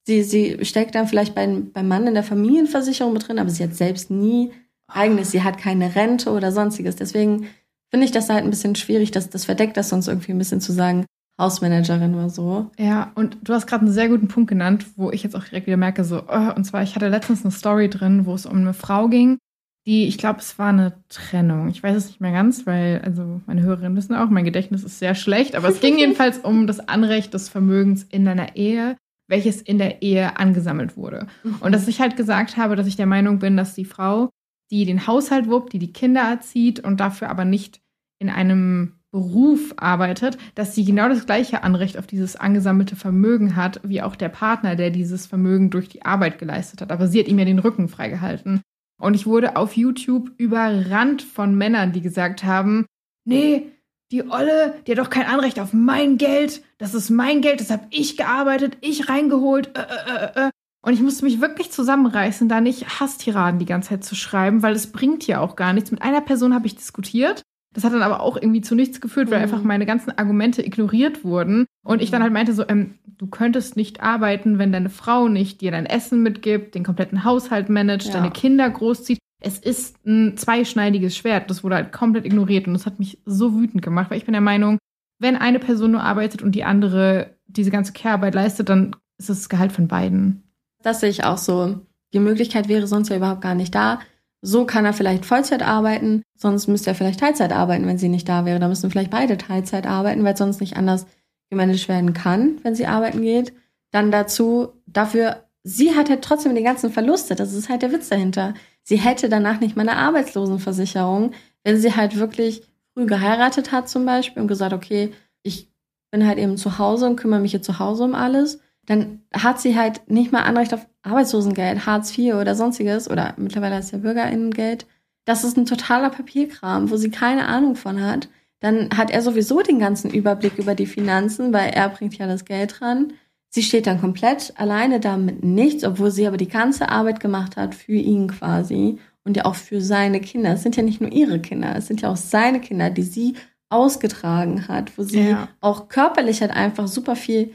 Sie, 0.08 0.24
sie 0.24 0.66
steckt 0.66 0.96
dann 0.96 1.08
vielleicht 1.08 1.36
beim, 1.36 1.72
beim 1.72 1.88
Mann 1.88 2.08
in 2.08 2.14
der 2.14 2.24
Familienversicherung 2.24 3.14
mit 3.14 3.28
drin, 3.28 3.40
aber 3.40 3.50
sie 3.50 3.64
hat 3.64 3.76
selbst 3.76 4.12
nie 4.12 4.52
eigenes, 4.96 5.32
sie 5.32 5.44
hat 5.44 5.58
keine 5.58 5.96
Rente 5.96 6.32
oder 6.32 6.52
sonstiges. 6.52 6.96
Deswegen 6.96 7.48
finde 7.90 8.06
ich 8.06 8.12
das 8.12 8.30
halt 8.30 8.44
ein 8.44 8.50
bisschen 8.50 8.76
schwierig, 8.76 9.12
dass 9.12 9.30
das 9.30 9.46
verdeckt 9.46 9.78
das 9.78 9.90
sonst 9.90 10.08
irgendwie 10.08 10.32
ein 10.32 10.38
bisschen 10.38 10.62
zu 10.62 10.72
sagen, 10.72 11.06
Hausmanagerin 11.40 12.16
oder 12.16 12.30
so. 12.30 12.72
Ja, 12.78 13.12
und 13.16 13.38
du 13.44 13.54
hast 13.54 13.68
gerade 13.68 13.86
einen 13.86 13.94
sehr 13.94 14.08
guten 14.08 14.28
Punkt 14.28 14.50
genannt, 14.50 14.86
wo 14.96 15.12
ich 15.12 15.24
jetzt 15.24 15.36
auch 15.36 15.44
direkt 15.44 15.68
wieder 15.68 15.78
merke, 15.78 16.04
so, 16.04 16.24
oh, 16.28 16.52
und 16.56 16.64
zwar, 16.64 16.82
ich 16.84 16.96
hatte 16.96 17.10
letztens 17.10 17.44
eine 17.44 17.52
Story 17.52 17.90
drin, 17.90 18.26
wo 18.26 18.34
es 18.34 18.46
um 18.46 18.58
eine 18.58 18.74
Frau 18.74 19.10
ging, 19.10 19.38
die, 19.86 20.08
ich 20.08 20.18
glaube, 20.18 20.40
es 20.40 20.58
war 20.58 20.70
eine 20.70 21.04
Trennung. 21.10 21.68
Ich 21.70 21.84
weiß 21.84 21.96
es 21.96 22.08
nicht 22.08 22.22
mehr 22.22 22.32
ganz, 22.32 22.66
weil, 22.66 23.02
also 23.04 23.42
meine 23.46 23.62
Hörerinnen 23.62 23.96
wissen 23.96 24.16
auch, 24.16 24.30
mein 24.30 24.46
Gedächtnis 24.46 24.84
ist 24.84 25.00
sehr 25.00 25.14
schlecht, 25.14 25.56
aber 25.56 25.70
es 25.70 25.80
ging 25.80 25.98
jedenfalls 26.00 26.40
um 26.40 26.68
das 26.68 26.88
Anrecht 26.88 27.34
des 27.34 27.50
Vermögens 27.50 28.04
in 28.04 28.26
deiner 28.26 28.56
Ehe, 28.56 28.98
welches 29.28 29.62
in 29.62 29.78
der 29.78 30.02
Ehe 30.02 30.38
angesammelt 30.38 30.98
wurde. 30.98 31.28
Mhm. 31.44 31.58
Und 31.60 31.72
dass 31.72 31.88
ich 31.88 32.00
halt 32.00 32.16
gesagt 32.16 32.58
habe, 32.58 32.76
dass 32.76 32.88
ich 32.88 32.96
der 32.96 33.06
Meinung 33.06 33.40
bin, 33.40 33.58
dass 33.58 33.76
die 33.76 33.86
Frau, 33.86 34.30
die 34.72 34.86
den 34.86 35.08
Haushalt 35.08 35.48
wuppt, 35.48 35.74
die 35.74 35.80
die 35.80 35.94
Kinder 35.94 36.22
erzieht 36.22 36.80
und 36.80 37.00
dafür 37.00 37.30
aber 37.30 37.46
nicht 37.46 37.82
in 38.20 38.30
einem 38.30 38.94
Beruf 39.12 39.74
arbeitet, 39.78 40.38
dass 40.56 40.76
sie 40.76 40.84
genau 40.84 41.08
das 41.08 41.26
gleiche 41.26 41.64
Anrecht 41.64 41.98
auf 41.98 42.06
dieses 42.06 42.36
angesammelte 42.36 42.98
Vermögen 42.98 43.56
hat, 43.56 43.80
wie 43.84 44.02
auch 44.02 44.16
der 44.16 44.28
Partner, 44.28 44.76
der 44.76 44.90
dieses 44.90 45.26
Vermögen 45.26 45.70
durch 45.70 45.88
die 45.88 46.04
Arbeit 46.04 46.38
geleistet 46.38 46.82
hat. 46.82 46.92
Aber 46.92 47.08
sie 47.08 47.20
hat 47.20 47.28
ihm 47.28 47.40
ja 47.40 47.46
den 47.46 47.60
Rücken 47.60 47.88
freigehalten. 47.88 48.62
Und 49.02 49.14
ich 49.14 49.26
wurde 49.26 49.56
auf 49.56 49.78
YouTube 49.78 50.32
überrannt 50.38 51.22
von 51.22 51.56
Männern, 51.56 51.94
die 51.94 52.02
gesagt 52.02 52.44
haben, 52.44 52.86
nee, 53.26 53.72
die 54.12 54.30
Olle, 54.30 54.76
die 54.86 54.92
hat 54.92 55.00
doch 55.00 55.10
kein 55.10 55.26
Anrecht 55.26 55.60
auf 55.60 55.74
mein 55.74 56.18
Geld. 56.18 56.64
Das 56.78 56.94
ist 56.94 57.10
mein 57.10 57.42
Geld, 57.42 57.62
das 57.62 57.72
habe 57.72 57.88
ich 57.92 58.18
gearbeitet, 58.18 58.78
ich 58.82 59.10
reingeholt. 59.10 59.72
Äh, 59.78 59.82
äh, 59.82 60.48
äh. 60.48 60.52
Und 60.86 60.94
ich 60.94 61.02
musste 61.02 61.26
mich 61.26 61.42
wirklich 61.42 61.72
zusammenreißen, 61.72 62.48
da 62.48 62.62
nicht 62.62 63.00
Hasstiraden 63.00 63.60
die 63.60 63.66
ganze 63.66 63.90
Zeit 63.90 64.04
zu 64.04 64.16
schreiben, 64.16 64.62
weil 64.62 64.76
es 64.76 64.92
bringt 64.92 65.26
ja 65.26 65.40
auch 65.40 65.56
gar 65.56 65.74
nichts. 65.74 65.92
Mit 65.92 66.04
einer 66.04 66.22
Person 66.22 66.54
habe 66.54 66.68
ich 66.68 66.76
diskutiert 66.76 67.42
das 67.76 67.84
hat 67.84 67.94
dann 67.94 68.02
aber 68.02 68.22
auch 68.22 68.38
irgendwie 68.38 68.62
zu 68.62 68.74
nichts 68.74 69.02
geführt, 69.02 69.30
weil 69.30 69.40
mhm. 69.40 69.44
einfach 69.44 69.62
meine 69.62 69.86
ganzen 69.86 70.18
Argumente 70.18 70.66
ignoriert 70.66 71.26
wurden. 71.26 71.66
Und 71.86 72.02
ich 72.02 72.10
dann 72.10 72.24
halt 72.24 72.32
meinte 72.32 72.54
so, 72.54 72.64
ähm, 72.68 72.96
du 73.06 73.28
könntest 73.28 73.76
nicht 73.76 74.02
arbeiten, 74.02 74.58
wenn 74.58 74.72
deine 74.72 74.90
Frau 74.90 75.28
nicht 75.28 75.60
dir 75.60 75.72
dein 75.72 75.86
Essen 75.86 76.24
mitgibt, 76.24 76.74
den 76.74 76.86
kompletten 76.86 77.26
Haushalt 77.26 77.68
managt, 77.70 78.08
ja. 78.08 78.14
deine 78.14 78.32
Kinder 78.32 78.68
großzieht. 78.70 79.20
Es 79.42 79.60
ist 79.60 79.98
ein 80.08 80.38
zweischneidiges 80.38 81.18
Schwert. 81.18 81.50
Das 81.50 81.66
wurde 81.66 81.76
halt 81.76 81.92
komplett 81.92 82.26
ignoriert 82.26 82.66
und 82.66 82.74
das 82.74 82.86
hat 82.86 82.98
mich 82.98 83.20
so 83.26 83.54
wütend 83.60 83.82
gemacht, 83.82 84.10
weil 84.10 84.18
ich 84.18 84.26
bin 84.26 84.34
der 84.34 84.42
Meinung, 84.42 84.80
wenn 85.20 85.36
eine 85.36 85.60
Person 85.60 85.92
nur 85.92 86.02
arbeitet 86.02 86.42
und 86.42 86.54
die 86.54 86.64
andere 86.64 87.36
diese 87.46 87.72
ganze 87.72 87.92
Care-Arbeit 87.92 88.36
leistet, 88.36 88.70
dann 88.70 88.96
ist 89.18 89.30
das 89.30 89.50
Gehalt 89.50 89.74
von 89.74 89.90
beiden. 89.90 90.45
Das 90.86 91.00
sehe 91.00 91.10
ich 91.10 91.24
auch 91.24 91.40
so. 91.40 91.80
Die 92.14 92.20
Möglichkeit 92.20 92.68
wäre 92.68 92.86
sonst 92.86 93.10
ja 93.10 93.16
überhaupt 93.16 93.42
gar 93.42 93.56
nicht 93.56 93.74
da. 93.74 94.00
So 94.44 94.66
kann 94.66 94.86
er 94.86 94.94
vielleicht 94.94 95.26
Vollzeit 95.26 95.64
arbeiten, 95.64 96.22
sonst 96.38 96.68
müsste 96.68 96.92
er 96.92 96.96
vielleicht 96.96 97.20
Teilzeit 97.20 97.52
arbeiten, 97.52 97.88
wenn 97.88 97.98
sie 97.98 98.08
nicht 98.08 98.30
da 98.30 98.46
wäre. 98.46 98.60
Da 98.60 98.68
müssen 98.68 98.92
vielleicht 98.92 99.10
beide 99.10 99.36
Teilzeit 99.40 99.88
arbeiten, 99.88 100.24
weil 100.24 100.38
sonst 100.38 100.62
nicht 100.62 100.78
anders 100.78 101.08
gemanagt 101.50 101.90
werden 101.90 102.14
kann, 102.14 102.60
wenn 102.62 102.76
sie 102.76 102.86
arbeiten 102.86 103.24
geht. 103.24 103.52
Dann 103.90 104.12
dazu, 104.12 104.74
dafür, 104.86 105.46
sie 105.64 105.96
hat 105.96 106.12
halt 106.12 106.22
trotzdem 106.22 106.54
die 106.54 106.62
ganzen 106.62 106.92
Verluste. 106.92 107.34
Das 107.34 107.54
ist 107.54 107.68
halt 107.68 107.82
der 107.82 107.92
Witz 107.92 108.10
dahinter. 108.10 108.54
Sie 108.84 108.98
hätte 108.98 109.28
danach 109.28 109.62
nicht 109.62 109.76
mal 109.76 109.90
eine 109.90 109.98
Arbeitslosenversicherung, 109.98 111.32
wenn 111.64 111.80
sie 111.80 111.96
halt 111.96 112.20
wirklich 112.20 112.62
früh 112.94 113.08
geheiratet 113.08 113.72
hat 113.72 113.90
zum 113.90 114.06
Beispiel 114.06 114.44
und 114.44 114.48
gesagt, 114.48 114.74
okay, 114.74 115.14
ich 115.42 115.68
bin 116.12 116.28
halt 116.28 116.38
eben 116.38 116.58
zu 116.58 116.78
Hause 116.78 117.08
und 117.08 117.16
kümmere 117.16 117.40
mich 117.40 117.54
jetzt 117.54 117.66
zu 117.66 117.80
Hause 117.80 118.04
um 118.04 118.14
alles 118.14 118.60
dann 118.86 119.22
hat 119.34 119.60
sie 119.60 119.78
halt 119.78 120.10
nicht 120.10 120.32
mal 120.32 120.44
Anrecht 120.44 120.74
auf 120.74 120.86
Arbeitslosengeld, 121.04 121.86
Hartz 121.86 122.18
IV 122.18 122.36
oder 122.36 122.56
sonstiges 122.56 123.10
oder 123.10 123.34
mittlerweile 123.38 123.80
ist 123.80 123.92
ja 123.92 123.98
Bürgerinnengeld. 123.98 124.86
Das 125.26 125.44
ist 125.44 125.58
ein 125.58 125.66
totaler 125.66 126.10
Papierkram, 126.10 126.92
wo 126.92 126.98
sie 126.98 127.10
keine 127.10 127.48
Ahnung 127.48 127.76
von 127.76 128.02
hat. 128.02 128.30
Dann 128.60 128.90
hat 128.96 129.12
er 129.12 129.22
sowieso 129.22 129.62
den 129.62 129.80
ganzen 129.80 130.12
Überblick 130.12 130.58
über 130.58 130.76
die 130.76 130.86
Finanzen, 130.86 131.52
weil 131.52 131.72
er 131.72 131.90
bringt 131.90 132.18
ja 132.18 132.28
das 132.28 132.46
Geld 132.46 132.80
dran. 132.80 133.14
Sie 133.50 133.64
steht 133.64 133.88
dann 133.88 134.02
komplett 134.02 134.54
alleine 134.58 135.00
damit 135.00 135.44
nichts, 135.44 135.84
obwohl 135.84 136.12
sie 136.12 136.28
aber 136.28 136.38
die 136.38 136.48
ganze 136.48 136.90
Arbeit 136.90 137.20
gemacht 137.20 137.58
hat 137.58 137.74
für 137.74 137.94
ihn 137.94 138.28
quasi 138.28 139.00
und 139.24 139.38
ja 139.38 139.46
auch 139.46 139.56
für 139.56 139.82
seine 139.82 140.20
Kinder. 140.20 140.54
Es 140.54 140.64
sind 140.64 140.76
ja 140.76 140.84
nicht 140.84 141.02
nur 141.02 141.12
ihre 141.12 141.40
Kinder, 141.40 141.76
es 141.76 141.88
sind 141.88 142.02
ja 142.02 142.12
auch 142.12 142.18
seine 142.18 142.60
Kinder, 142.60 142.90
die 142.90 143.04
sie 143.04 143.36
ausgetragen 143.70 144.68
hat, 144.68 144.98
wo 144.98 145.04
sie 145.04 145.30
ja. 145.30 145.48
auch 145.62 145.88
körperlich 145.88 146.42
halt 146.42 146.52
einfach 146.52 146.88
super 146.88 147.16
viel 147.16 147.52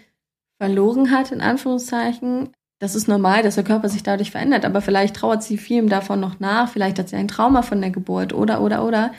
verloren 0.61 1.11
hat, 1.11 1.33
in 1.33 1.41
Anführungszeichen. 1.41 2.51
Das 2.81 2.95
ist 2.95 3.09
normal, 3.09 3.43
dass 3.43 3.55
der 3.55 3.65
Körper 3.65 3.89
sich 3.89 4.03
dadurch 4.03 4.31
verändert, 4.31 4.65
aber 4.65 4.83
vielleicht 4.83 5.17
trauert 5.17 5.43
sie 5.43 5.57
vielem 5.57 5.89
davon 5.89 6.21
noch 6.21 6.39
nach, 6.39 6.69
vielleicht 6.69 6.99
hat 6.99 7.09
sie 7.09 7.17
ein 7.17 7.29
Trauma 7.29 7.63
von 7.63 7.81
der 7.81 7.91
Geburt 7.91 8.35
oder, 8.35 8.61
oder, 8.61 8.85
oder. 8.87 9.13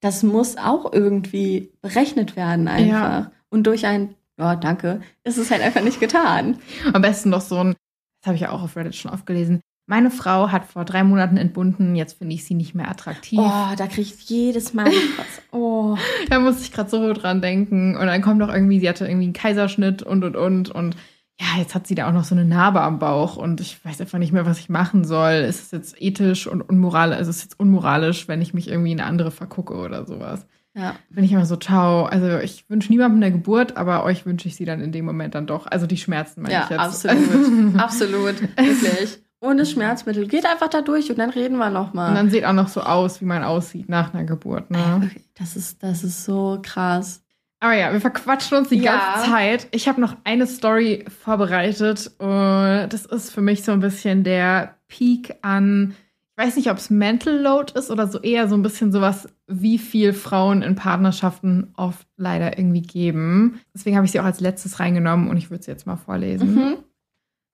Das 0.00 0.22
muss 0.22 0.56
auch 0.56 0.92
irgendwie 0.92 1.72
berechnet 1.80 2.34
werden 2.34 2.66
einfach. 2.66 2.90
Ja. 2.90 3.32
Und 3.50 3.66
durch 3.66 3.86
ein, 3.86 4.14
ja, 4.38 4.56
danke, 4.56 5.00
ist 5.22 5.38
es 5.38 5.50
halt 5.50 5.62
einfach 5.62 5.82
nicht 5.82 6.00
getan. 6.00 6.58
Am 6.92 7.02
besten 7.02 7.30
noch 7.30 7.42
so 7.42 7.58
ein, 7.58 7.74
das 8.20 8.26
habe 8.26 8.34
ich 8.34 8.42
ja 8.42 8.50
auch 8.50 8.62
auf 8.62 8.76
Reddit 8.76 8.96
schon 8.96 9.12
oft 9.12 9.26
gelesen, 9.26 9.60
meine 9.90 10.12
Frau 10.12 10.52
hat 10.52 10.66
vor 10.66 10.84
drei 10.84 11.02
Monaten 11.02 11.36
entbunden, 11.36 11.96
jetzt 11.96 12.18
finde 12.18 12.36
ich 12.36 12.44
sie 12.44 12.54
nicht 12.54 12.76
mehr 12.76 12.88
attraktiv. 12.88 13.40
Oh, 13.42 13.74
da 13.76 13.88
kriege 13.88 14.02
ich 14.02 14.30
jedes 14.30 14.72
Mal 14.72 14.86
was. 14.86 15.42
Oh. 15.50 15.96
da 16.30 16.38
muss 16.38 16.62
ich 16.62 16.70
gerade 16.70 16.88
so 16.88 17.12
dran 17.12 17.42
denken. 17.42 17.96
Und 17.96 18.06
dann 18.06 18.22
kommt 18.22 18.38
noch 18.38 18.54
irgendwie, 18.54 18.78
sie 18.78 18.88
hatte 18.88 19.06
irgendwie 19.06 19.24
einen 19.24 19.32
Kaiserschnitt 19.32 20.04
und 20.04 20.22
und 20.22 20.36
und. 20.36 20.70
Und 20.70 20.94
ja, 21.40 21.58
jetzt 21.58 21.74
hat 21.74 21.88
sie 21.88 21.96
da 21.96 22.08
auch 22.08 22.12
noch 22.12 22.22
so 22.22 22.36
eine 22.36 22.44
Narbe 22.44 22.82
am 22.82 23.00
Bauch 23.00 23.36
und 23.36 23.60
ich 23.60 23.84
weiß 23.84 24.00
einfach 24.00 24.20
nicht 24.20 24.32
mehr, 24.32 24.46
was 24.46 24.60
ich 24.60 24.68
machen 24.68 25.02
soll. 25.02 25.32
Ist 25.32 25.64
es 25.64 25.70
jetzt 25.72 26.00
ethisch 26.00 26.46
und 26.46 26.62
unmoralisch? 26.62 27.16
Also 27.16 27.30
ist 27.30 27.38
es 27.38 27.42
jetzt 27.42 27.58
unmoralisch, 27.58 28.28
wenn 28.28 28.40
ich 28.40 28.54
mich 28.54 28.68
irgendwie 28.68 28.92
in 28.92 29.00
eine 29.00 29.08
andere 29.08 29.32
vergucke 29.32 29.74
oder 29.74 30.06
sowas? 30.06 30.46
Ja. 30.72 30.94
Bin 31.08 31.24
ich 31.24 31.32
immer 31.32 31.46
so, 31.46 31.56
ciao. 31.56 32.04
Also 32.04 32.38
ich 32.38 32.70
wünsche 32.70 32.92
niemandem 32.92 33.20
eine 33.20 33.32
Geburt, 33.32 33.76
aber 33.76 34.04
euch 34.04 34.24
wünsche 34.24 34.46
ich 34.46 34.54
sie 34.54 34.66
dann 34.66 34.80
in 34.80 34.92
dem 34.92 35.04
Moment 35.04 35.34
dann 35.34 35.48
doch. 35.48 35.66
Also 35.66 35.88
die 35.88 35.96
Schmerzen 35.96 36.42
meine 36.42 36.54
ja, 36.54 36.62
ich 36.62 36.70
jetzt. 36.70 36.78
Absolut, 36.78 37.76
absolut, 37.76 38.40
wirklich. 38.56 39.20
Ohne 39.40 39.66
Schmerzmittel. 39.66 40.26
Geht 40.26 40.46
einfach 40.46 40.68
da 40.68 40.82
durch 40.82 41.10
und 41.10 41.18
dann 41.18 41.30
reden 41.30 41.56
wir 41.56 41.70
nochmal. 41.70 42.10
Und 42.10 42.14
dann 42.14 42.30
sieht 42.30 42.44
auch 42.44 42.52
noch 42.52 42.68
so 42.68 42.82
aus, 42.82 43.20
wie 43.20 43.24
man 43.24 43.42
aussieht 43.42 43.88
nach 43.88 44.12
einer 44.12 44.24
Geburt. 44.24 44.70
Ne? 44.70 45.10
Das, 45.38 45.56
ist, 45.56 45.82
das 45.82 46.04
ist 46.04 46.24
so 46.24 46.58
krass. 46.62 47.22
Aber 47.60 47.74
ja, 47.74 47.92
wir 47.92 48.00
verquatschen 48.00 48.58
uns 48.58 48.68
die 48.68 48.78
ja. 48.78 49.14
ganze 49.14 49.30
Zeit. 49.30 49.68
Ich 49.70 49.88
habe 49.88 50.00
noch 50.00 50.16
eine 50.24 50.46
Story 50.46 51.04
vorbereitet. 51.22 52.10
Und 52.18 52.88
das 52.90 53.06
ist 53.06 53.30
für 53.30 53.42
mich 53.42 53.64
so 53.64 53.72
ein 53.72 53.80
bisschen 53.80 54.24
der 54.24 54.76
Peak 54.88 55.36
an, 55.42 55.94
ich 56.36 56.46
weiß 56.46 56.56
nicht, 56.56 56.70
ob 56.70 56.78
es 56.78 56.88
Mental 56.88 57.36
Load 57.38 57.74
ist 57.78 57.90
oder 57.90 58.08
so 58.08 58.18
eher 58.18 58.48
so 58.48 58.54
ein 58.54 58.62
bisschen 58.62 58.92
sowas, 58.92 59.28
wie 59.46 59.76
viel 59.76 60.14
Frauen 60.14 60.62
in 60.62 60.74
Partnerschaften 60.74 61.74
oft 61.76 62.06
leider 62.16 62.58
irgendwie 62.58 62.80
geben. 62.80 63.60
Deswegen 63.74 63.96
habe 63.96 64.06
ich 64.06 64.12
sie 64.12 64.20
auch 64.20 64.24
als 64.24 64.40
letztes 64.40 64.80
reingenommen 64.80 65.28
und 65.28 65.36
ich 65.36 65.50
würde 65.50 65.62
sie 65.62 65.70
jetzt 65.70 65.86
mal 65.86 65.96
vorlesen. 65.96 66.54
Mhm. 66.54 66.76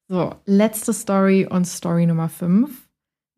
So, 0.09 0.37
letzte 0.45 0.93
Story 0.93 1.49
und 1.51 1.67
Story 1.67 2.07
Nummer 2.07 2.29
5. 2.29 2.71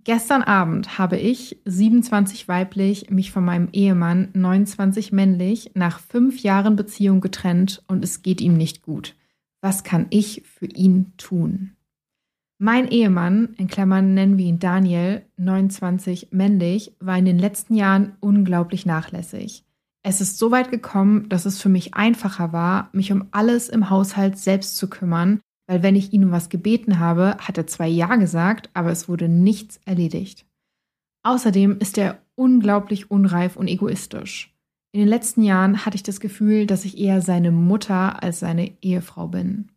Gestern 0.05 0.43
Abend 0.43 0.99
habe 0.99 1.16
ich, 1.16 1.62
27 1.65 2.47
weiblich, 2.47 3.09
mich 3.09 3.32
von 3.32 3.43
meinem 3.43 3.69
Ehemann, 3.73 4.28
29 4.35 5.11
männlich, 5.11 5.70
nach 5.74 5.99
fünf 5.99 6.43
Jahren 6.43 6.77
Beziehung 6.77 7.23
getrennt 7.23 7.82
und 7.89 8.05
es 8.05 8.20
geht 8.20 8.43
ihm 8.43 8.59
nicht 8.59 8.82
gut. 8.82 9.16
Was 9.62 9.82
kann 9.82 10.09
ich 10.11 10.43
für 10.45 10.66
ihn 10.66 11.15
tun? 11.16 11.73
Mein 12.59 12.89
Ehemann, 12.89 13.55
in 13.57 13.69
Klammern 13.69 14.12
nennen 14.12 14.36
wir 14.36 14.45
ihn 14.45 14.59
Daniel, 14.59 15.24
29 15.39 16.28
männlich, 16.32 16.95
war 17.01 17.16
in 17.16 17.24
den 17.24 17.39
letzten 17.39 17.77
Jahren 17.77 18.16
unglaublich 18.20 18.85
nachlässig. 18.85 19.65
Es 20.03 20.20
ist 20.20 20.39
so 20.39 20.51
weit 20.51 20.70
gekommen, 20.70 21.31
dass 21.31 21.47
es 21.47 21.62
für 21.62 21.70
mich 21.70 21.95
einfacher 21.95 22.53
war, 22.53 22.90
mich 22.93 23.11
um 23.11 23.28
alles 23.31 23.69
im 23.70 23.89
Haushalt 23.89 24.39
selbst 24.39 24.77
zu 24.77 24.89
kümmern, 24.90 25.40
weil 25.69 25.82
wenn 25.82 25.95
ich 25.95 26.12
ihn 26.12 26.24
um 26.24 26.32
was 26.32 26.49
gebeten 26.49 26.99
habe, 26.99 27.36
hat 27.39 27.59
er 27.59 27.69
zwar 27.69 27.86
Ja 27.86 28.16
gesagt, 28.16 28.70
aber 28.74 28.90
es 28.90 29.09
wurde 29.09 29.28
nichts 29.28 29.78
erledigt. 29.85 30.47
Außerdem 31.23 31.78
ist 31.78 31.99
er 31.99 32.19
unglaublich 32.35 33.11
unreif 33.11 33.57
und 33.57 33.69
egoistisch. 33.69 34.55
In 34.93 35.01
den 35.01 35.09
letzten 35.09 35.43
Jahren 35.43 35.85
hatte 35.85 35.97
ich 35.97 36.03
das 36.03 36.20
Gefühl, 36.20 36.66
dass 36.66 36.86
ich 36.86 36.99
eher 36.99 37.20
seine 37.20 37.51
Mutter 37.51 38.23
als 38.23 38.40
seine 38.40 38.73
Ehefrau 38.81 39.28
bin. 39.28 39.69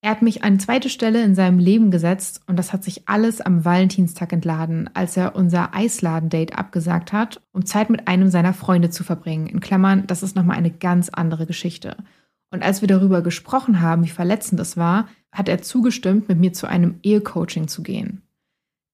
Er 0.00 0.10
hat 0.10 0.22
mich 0.22 0.44
an 0.44 0.60
zweite 0.60 0.90
Stelle 0.90 1.24
in 1.24 1.34
seinem 1.34 1.58
Leben 1.58 1.90
gesetzt 1.90 2.42
und 2.46 2.56
das 2.56 2.72
hat 2.72 2.84
sich 2.84 3.08
alles 3.08 3.40
am 3.40 3.64
Valentinstag 3.64 4.32
entladen, 4.32 4.88
als 4.94 5.16
er 5.16 5.34
unser 5.34 5.74
Eisladen-Date 5.74 6.56
abgesagt 6.56 7.12
hat, 7.12 7.40
um 7.52 7.64
Zeit 7.64 7.90
mit 7.90 8.06
einem 8.06 8.28
seiner 8.28 8.52
Freunde 8.52 8.90
zu 8.90 9.02
verbringen. 9.02 9.46
In 9.46 9.60
Klammern, 9.60 10.06
das 10.06 10.22
ist 10.22 10.36
nochmal 10.36 10.58
eine 10.58 10.70
ganz 10.70 11.08
andere 11.08 11.46
Geschichte. 11.46 11.96
Und 12.54 12.62
als 12.62 12.82
wir 12.82 12.86
darüber 12.86 13.20
gesprochen 13.20 13.80
haben, 13.80 14.04
wie 14.04 14.08
verletzend 14.10 14.60
es 14.60 14.76
war, 14.76 15.08
hat 15.32 15.48
er 15.48 15.60
zugestimmt, 15.60 16.28
mit 16.28 16.38
mir 16.38 16.52
zu 16.52 16.68
einem 16.68 17.00
Ehecoaching 17.02 17.66
zu 17.66 17.82
gehen. 17.82 18.22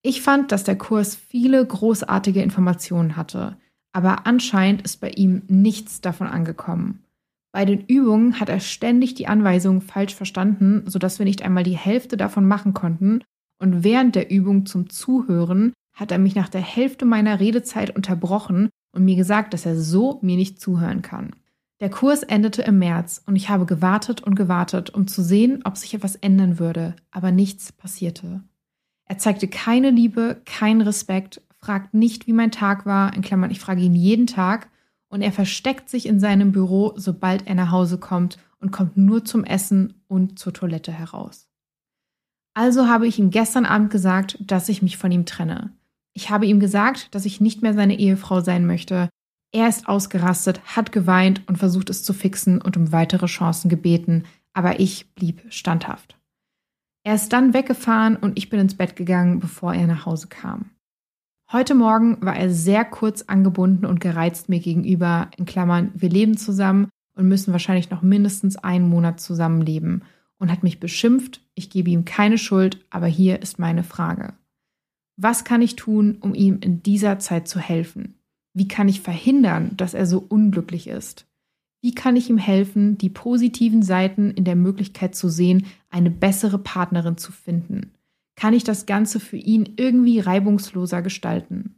Ich 0.01 0.23
fand, 0.23 0.51
dass 0.51 0.65
der 0.65 0.79
Kurs 0.79 1.15
viele 1.15 1.67
großartige 1.67 2.41
Informationen 2.41 3.19
hatte, 3.19 3.59
aber 3.93 4.27
anscheinend 4.27 4.81
ist 4.81 5.03
bei 5.03 5.11
ihm 5.11 5.43
nichts 5.49 6.01
davon 6.01 6.27
angekommen. 6.27 7.05
Bei 7.53 7.67
den 7.67 7.85
Übungen 7.85 8.41
hat 8.41 8.49
er 8.49 8.61
ständig 8.61 9.15
die 9.15 9.27
Anweisungen 9.27 9.83
falsch 9.83 10.15
verstanden, 10.15 10.85
sodass 10.87 11.19
wir 11.19 11.27
nicht 11.27 11.43
einmal 11.43 11.63
die 11.63 11.77
Hälfte 11.77 12.17
davon 12.17 12.49
machen 12.49 12.73
konnten, 12.73 13.23
und 13.59 13.85
während 13.85 14.15
der 14.15 14.31
Übung 14.31 14.65
zum 14.65 14.89
Zuhören 14.89 15.75
hat 15.93 16.13
er 16.13 16.19
mich 16.19 16.35
nach 16.35 16.49
der 16.49 16.63
Hälfte 16.63 17.05
meiner 17.05 17.41
Redezeit 17.41 17.95
unterbrochen 17.95 18.71
und 18.93 19.05
mir 19.05 19.17
gesagt, 19.17 19.53
dass 19.53 19.67
er 19.67 19.79
so 19.79 20.19
mir 20.23 20.37
nicht 20.37 20.63
zuhören 20.63 21.03
kann. 21.03 21.33
Der 21.81 21.89
Kurs 21.89 22.23
endete 22.23 22.63
im 22.63 22.79
März 22.79 23.23
und 23.27 23.37
ich 23.37 23.49
habe 23.49 23.65
gewartet 23.65 24.21
und 24.21 24.35
gewartet, 24.35 24.91
um 24.91 25.07
zu 25.07 25.23
sehen, 25.23 25.63
ob 25.65 25.79
sich 25.79 25.95
etwas 25.95 26.15
ändern 26.17 26.59
würde, 26.59 26.95
aber 27.11 27.33
nichts 27.33 27.73
passierte. 27.73 28.43
Er 29.07 29.19
zeigte 29.19 29.49
keine 29.49 29.91
Liebe, 29.91 30.43
keinen 30.45 30.83
Respekt, 30.83 31.41
fragt 31.57 31.95
nicht, 31.95 32.27
wie 32.27 32.35
mein 32.35 32.51
Tag 32.51 32.85
war, 32.85 33.15
in 33.15 33.23
Klammern, 33.23 33.51
ich 33.51 33.61
frage 33.61 33.81
ihn 33.81 33.95
jeden 33.95 34.27
Tag, 34.27 34.69
und 35.09 35.23
er 35.23 35.33
versteckt 35.33 35.89
sich 35.89 36.07
in 36.07 36.21
seinem 36.21 36.53
Büro, 36.53 36.93
sobald 36.97 37.47
er 37.47 37.55
nach 37.55 37.73
Hause 37.73 37.99
kommt 37.99 38.39
und 38.61 38.71
kommt 38.71 38.97
nur 38.97 39.25
zum 39.25 39.43
Essen 39.43 40.03
und 40.07 40.39
zur 40.39 40.53
Toilette 40.53 40.93
heraus. 40.93 41.49
Also 42.55 42.89
habe 42.89 43.07
ich 43.07 43.19
ihm 43.19 43.31
gestern 43.31 43.65
Abend 43.65 43.91
gesagt, 43.91 44.39
dass 44.41 44.69
ich 44.69 44.83
mich 44.83 44.99
von 44.99 45.11
ihm 45.11 45.25
trenne. 45.25 45.73
Ich 46.13 46.31
habe 46.31 46.47
ihm 46.47 46.61
gesagt, 46.61 47.15
dass 47.15 47.25
ich 47.25 47.41
nicht 47.41 47.63
mehr 47.63 47.75
seine 47.75 47.99
Ehefrau 47.99 48.41
sein 48.41 48.67
möchte, 48.67 49.09
er 49.53 49.69
ist 49.69 49.89
ausgerastet, 49.89 50.61
hat 50.65 50.93
geweint 50.93 51.43
und 51.49 51.59
versucht 51.59 51.91
es 51.91 52.05
zu 52.05 52.13
fixen 52.13 52.61
und 52.61 52.77
um 52.77 52.93
weitere 52.93 53.27
Chancen 53.27 53.69
gebeten, 53.69 54.25
aber 54.53 54.79
ich 54.79 55.13
blieb 55.15 55.43
standhaft. 55.49 56.17
Er 57.03 57.15
ist 57.15 57.33
dann 57.33 57.55
weggefahren 57.55 58.17
und 58.17 58.39
ich 58.39 58.51
bin 58.51 58.61
ins 58.61 58.77
Bett 58.77 58.95
gegangen, 58.95 59.41
bevor 59.41 59.75
er 59.75 59.87
nach 59.87 60.07
Hause 60.07 60.29
kam. 60.29 60.71
Heute 61.51 61.75
Morgen 61.75 62.19
war 62.25 62.37
er 62.37 62.51
sehr 62.51 62.85
kurz 62.85 63.23
angebunden 63.23 63.87
und 63.87 64.01
gereizt 64.01 64.49
mir 64.49 64.61
gegenüber, 64.61 65.31
in 65.37 65.47
Klammern, 65.47 65.91
wir 65.95 66.11
leben 66.11 66.37
zusammen 66.37 66.89
und 67.17 67.27
müssen 67.27 67.53
wahrscheinlich 67.53 67.91
noch 67.91 68.03
mindestens 68.03 68.57
einen 68.57 68.89
Monat 68.89 69.19
zusammenleben 69.21 70.05
und 70.39 70.53
hat 70.53 70.63
mich 70.63 70.79
beschimpft, 70.79 71.41
ich 71.55 71.69
gebe 71.69 71.91
ihm 71.91 72.05
keine 72.05 72.39
Schuld, 72.39 72.85
aber 72.91 73.07
hier 73.07 73.43
ist 73.43 73.59
meine 73.59 73.83
Frage. 73.83 74.35
Was 75.17 75.45
kann 75.45 75.61
ich 75.61 75.75
tun, 75.75 76.19
um 76.21 76.35
ihm 76.35 76.59
in 76.61 76.83
dieser 76.83 77.19
Zeit 77.19 77.49
zu 77.49 77.59
helfen? 77.59 78.20
Wie 78.53 78.69
kann 78.69 78.89
ich 78.89 79.01
verhindern, 79.01 79.77
dass 79.77 79.95
er 79.95 80.07
so 80.07 80.25
unglücklich 80.29 80.89
ist? 80.89 81.27
Wie 81.83 81.95
kann 81.95 82.17
ich 82.17 82.29
ihm 82.29 82.39
helfen, 82.39 82.99
die 82.99 83.09
positiven 83.09 83.83
Seiten 83.83 84.31
in 84.31 84.45
der 84.45 84.57
Möglichkeit 84.57 85.15
zu 85.15 85.29
sehen, 85.29 85.67
eine 85.89 86.11
bessere 86.11 86.59
Partnerin 86.59 87.17
zu 87.17 87.33
finden? 87.33 87.93
Kann 88.37 88.53
ich 88.55 88.65
das 88.65 88.87
Ganze 88.87 89.21
für 89.21 89.37
ihn 89.37 89.75
irgendwie 89.77 90.21
reibungsloser 90.21 91.03
gestalten? 91.03 91.77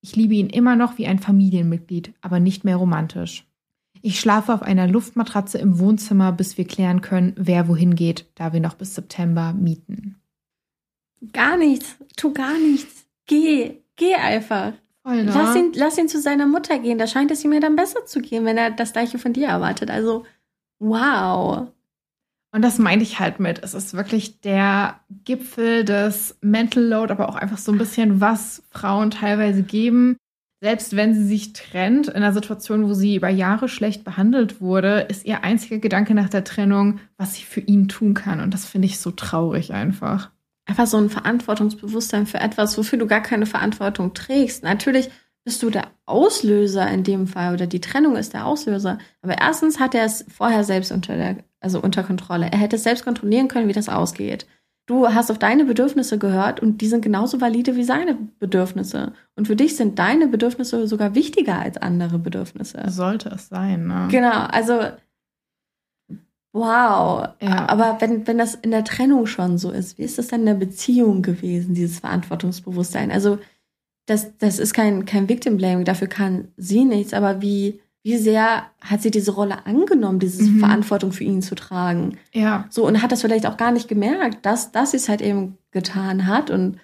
Ich 0.00 0.14
liebe 0.14 0.34
ihn 0.34 0.48
immer 0.48 0.76
noch 0.76 0.98
wie 0.98 1.06
ein 1.06 1.18
Familienmitglied, 1.18 2.14
aber 2.20 2.38
nicht 2.38 2.64
mehr 2.64 2.76
romantisch. 2.76 3.46
Ich 4.02 4.20
schlafe 4.20 4.54
auf 4.54 4.62
einer 4.62 4.86
Luftmatratze 4.86 5.58
im 5.58 5.78
Wohnzimmer, 5.78 6.32
bis 6.32 6.56
wir 6.58 6.66
klären 6.66 7.00
können, 7.00 7.32
wer 7.36 7.66
wohin 7.66 7.94
geht, 7.94 8.26
da 8.36 8.52
wir 8.52 8.60
noch 8.60 8.74
bis 8.74 8.94
September 8.94 9.52
mieten. 9.52 10.16
Gar 11.32 11.56
nichts, 11.56 11.96
tu 12.16 12.32
gar 12.32 12.58
nichts. 12.58 13.06
Geh, 13.26 13.78
geh 13.96 14.14
einfach. 14.14 14.74
Alter. 15.06 15.32
Lass 15.32 15.54
ihn, 15.54 15.72
lass 15.74 15.98
ihn 15.98 16.08
zu 16.08 16.20
seiner 16.20 16.46
Mutter 16.46 16.80
gehen. 16.80 16.98
Da 16.98 17.06
scheint 17.06 17.30
es 17.30 17.44
ihm 17.44 17.52
ja 17.52 17.60
dann 17.60 17.76
besser 17.76 18.04
zu 18.06 18.20
gehen, 18.20 18.44
wenn 18.44 18.58
er 18.58 18.72
das 18.72 18.92
Gleiche 18.92 19.18
von 19.18 19.32
dir 19.32 19.46
erwartet. 19.46 19.88
Also, 19.88 20.24
wow. 20.80 21.68
Und 22.52 22.62
das 22.62 22.78
meinte 22.78 23.04
ich 23.04 23.20
halt 23.20 23.38
mit. 23.38 23.62
Es 23.62 23.74
ist 23.74 23.94
wirklich 23.94 24.40
der 24.40 24.98
Gipfel 25.24 25.84
des 25.84 26.36
Mental 26.40 26.82
Load, 26.82 27.12
aber 27.12 27.28
auch 27.28 27.36
einfach 27.36 27.58
so 27.58 27.70
ein 27.70 27.78
bisschen, 27.78 28.20
was 28.20 28.64
Frauen 28.70 29.12
teilweise 29.12 29.62
geben. 29.62 30.16
Selbst 30.60 30.96
wenn 30.96 31.14
sie 31.14 31.24
sich 31.24 31.52
trennt, 31.52 32.08
in 32.08 32.14
einer 32.14 32.32
Situation, 32.32 32.88
wo 32.88 32.94
sie 32.94 33.14
über 33.14 33.28
Jahre 33.28 33.68
schlecht 33.68 34.02
behandelt 34.02 34.60
wurde, 34.60 35.06
ist 35.08 35.24
ihr 35.24 35.44
einziger 35.44 35.78
Gedanke 35.78 36.14
nach 36.14 36.30
der 36.30 36.42
Trennung, 36.44 36.98
was 37.16 37.34
sie 37.34 37.44
für 37.44 37.60
ihn 37.60 37.86
tun 37.86 38.14
kann. 38.14 38.40
Und 38.40 38.54
das 38.54 38.64
finde 38.64 38.86
ich 38.86 38.98
so 38.98 39.12
traurig 39.12 39.72
einfach 39.72 40.30
einfach 40.66 40.86
so 40.86 40.98
ein 40.98 41.08
Verantwortungsbewusstsein 41.08 42.26
für 42.26 42.38
etwas, 42.38 42.76
wofür 42.76 42.98
du 42.98 43.06
gar 43.06 43.22
keine 43.22 43.46
Verantwortung 43.46 44.14
trägst. 44.14 44.62
Natürlich 44.62 45.10
bist 45.44 45.62
du 45.62 45.70
der 45.70 45.86
Auslöser 46.06 46.88
in 46.90 47.04
dem 47.04 47.28
Fall 47.28 47.54
oder 47.54 47.68
die 47.68 47.80
Trennung 47.80 48.16
ist 48.16 48.34
der 48.34 48.46
Auslöser. 48.46 48.98
Aber 49.22 49.38
erstens 49.38 49.78
hat 49.78 49.94
er 49.94 50.04
es 50.04 50.24
vorher 50.28 50.64
selbst 50.64 50.90
unter 50.90 51.16
der, 51.16 51.36
also 51.60 51.80
unter 51.80 52.02
Kontrolle. 52.02 52.48
Er 52.50 52.58
hätte 52.58 52.76
es 52.76 52.82
selbst 52.82 53.04
kontrollieren 53.04 53.46
können, 53.46 53.68
wie 53.68 53.72
das 53.72 53.88
ausgeht. 53.88 54.46
Du 54.86 55.08
hast 55.08 55.30
auf 55.30 55.38
deine 55.38 55.64
Bedürfnisse 55.64 56.18
gehört 56.18 56.60
und 56.60 56.80
die 56.80 56.86
sind 56.86 57.02
genauso 57.02 57.40
valide 57.40 57.74
wie 57.74 57.84
seine 57.84 58.16
Bedürfnisse. 58.38 59.12
Und 59.34 59.46
für 59.46 59.56
dich 59.56 59.76
sind 59.76 59.98
deine 59.98 60.28
Bedürfnisse 60.28 60.86
sogar 60.86 61.14
wichtiger 61.16 61.58
als 61.58 61.76
andere 61.76 62.18
Bedürfnisse. 62.18 62.82
Sollte 62.88 63.30
es 63.30 63.48
sein, 63.48 63.86
ne? 63.86 64.06
Genau, 64.10 64.46
also 64.46 64.80
Wow. 66.56 67.28
Ja. 67.42 67.68
Aber 67.68 67.98
wenn, 68.00 68.26
wenn 68.26 68.38
das 68.38 68.54
in 68.54 68.70
der 68.70 68.84
Trennung 68.84 69.26
schon 69.26 69.58
so 69.58 69.70
ist, 69.70 69.98
wie 69.98 70.04
ist 70.04 70.16
das 70.16 70.28
dann 70.28 70.40
in 70.40 70.46
der 70.46 70.54
Beziehung 70.54 71.20
gewesen, 71.20 71.74
dieses 71.74 71.98
Verantwortungsbewusstsein? 71.98 73.10
Also, 73.10 73.38
das, 74.06 74.38
das 74.38 74.58
ist 74.58 74.72
kein, 74.72 75.04
kein 75.04 75.28
Victim 75.28 75.58
Blaming, 75.58 75.84
dafür 75.84 76.06
kann 76.08 76.48
sie 76.56 76.84
nichts, 76.84 77.12
aber 77.12 77.42
wie, 77.42 77.80
wie 78.02 78.16
sehr 78.16 78.62
hat 78.80 79.02
sie 79.02 79.10
diese 79.10 79.32
Rolle 79.32 79.66
angenommen, 79.66 80.18
diese 80.18 80.44
mhm. 80.44 80.60
Verantwortung 80.60 81.12
für 81.12 81.24
ihn 81.24 81.42
zu 81.42 81.56
tragen? 81.56 82.16
Ja. 82.32 82.66
So, 82.70 82.86
und 82.86 83.02
hat 83.02 83.12
das 83.12 83.20
vielleicht 83.20 83.46
auch 83.46 83.58
gar 83.58 83.72
nicht 83.72 83.88
gemerkt, 83.88 84.46
dass, 84.46 84.72
dass 84.72 84.92
sie 84.92 84.96
es 84.96 85.10
halt 85.10 85.20
eben 85.20 85.58
getan 85.72 86.26
hat. 86.26 86.50
Und 86.50 86.78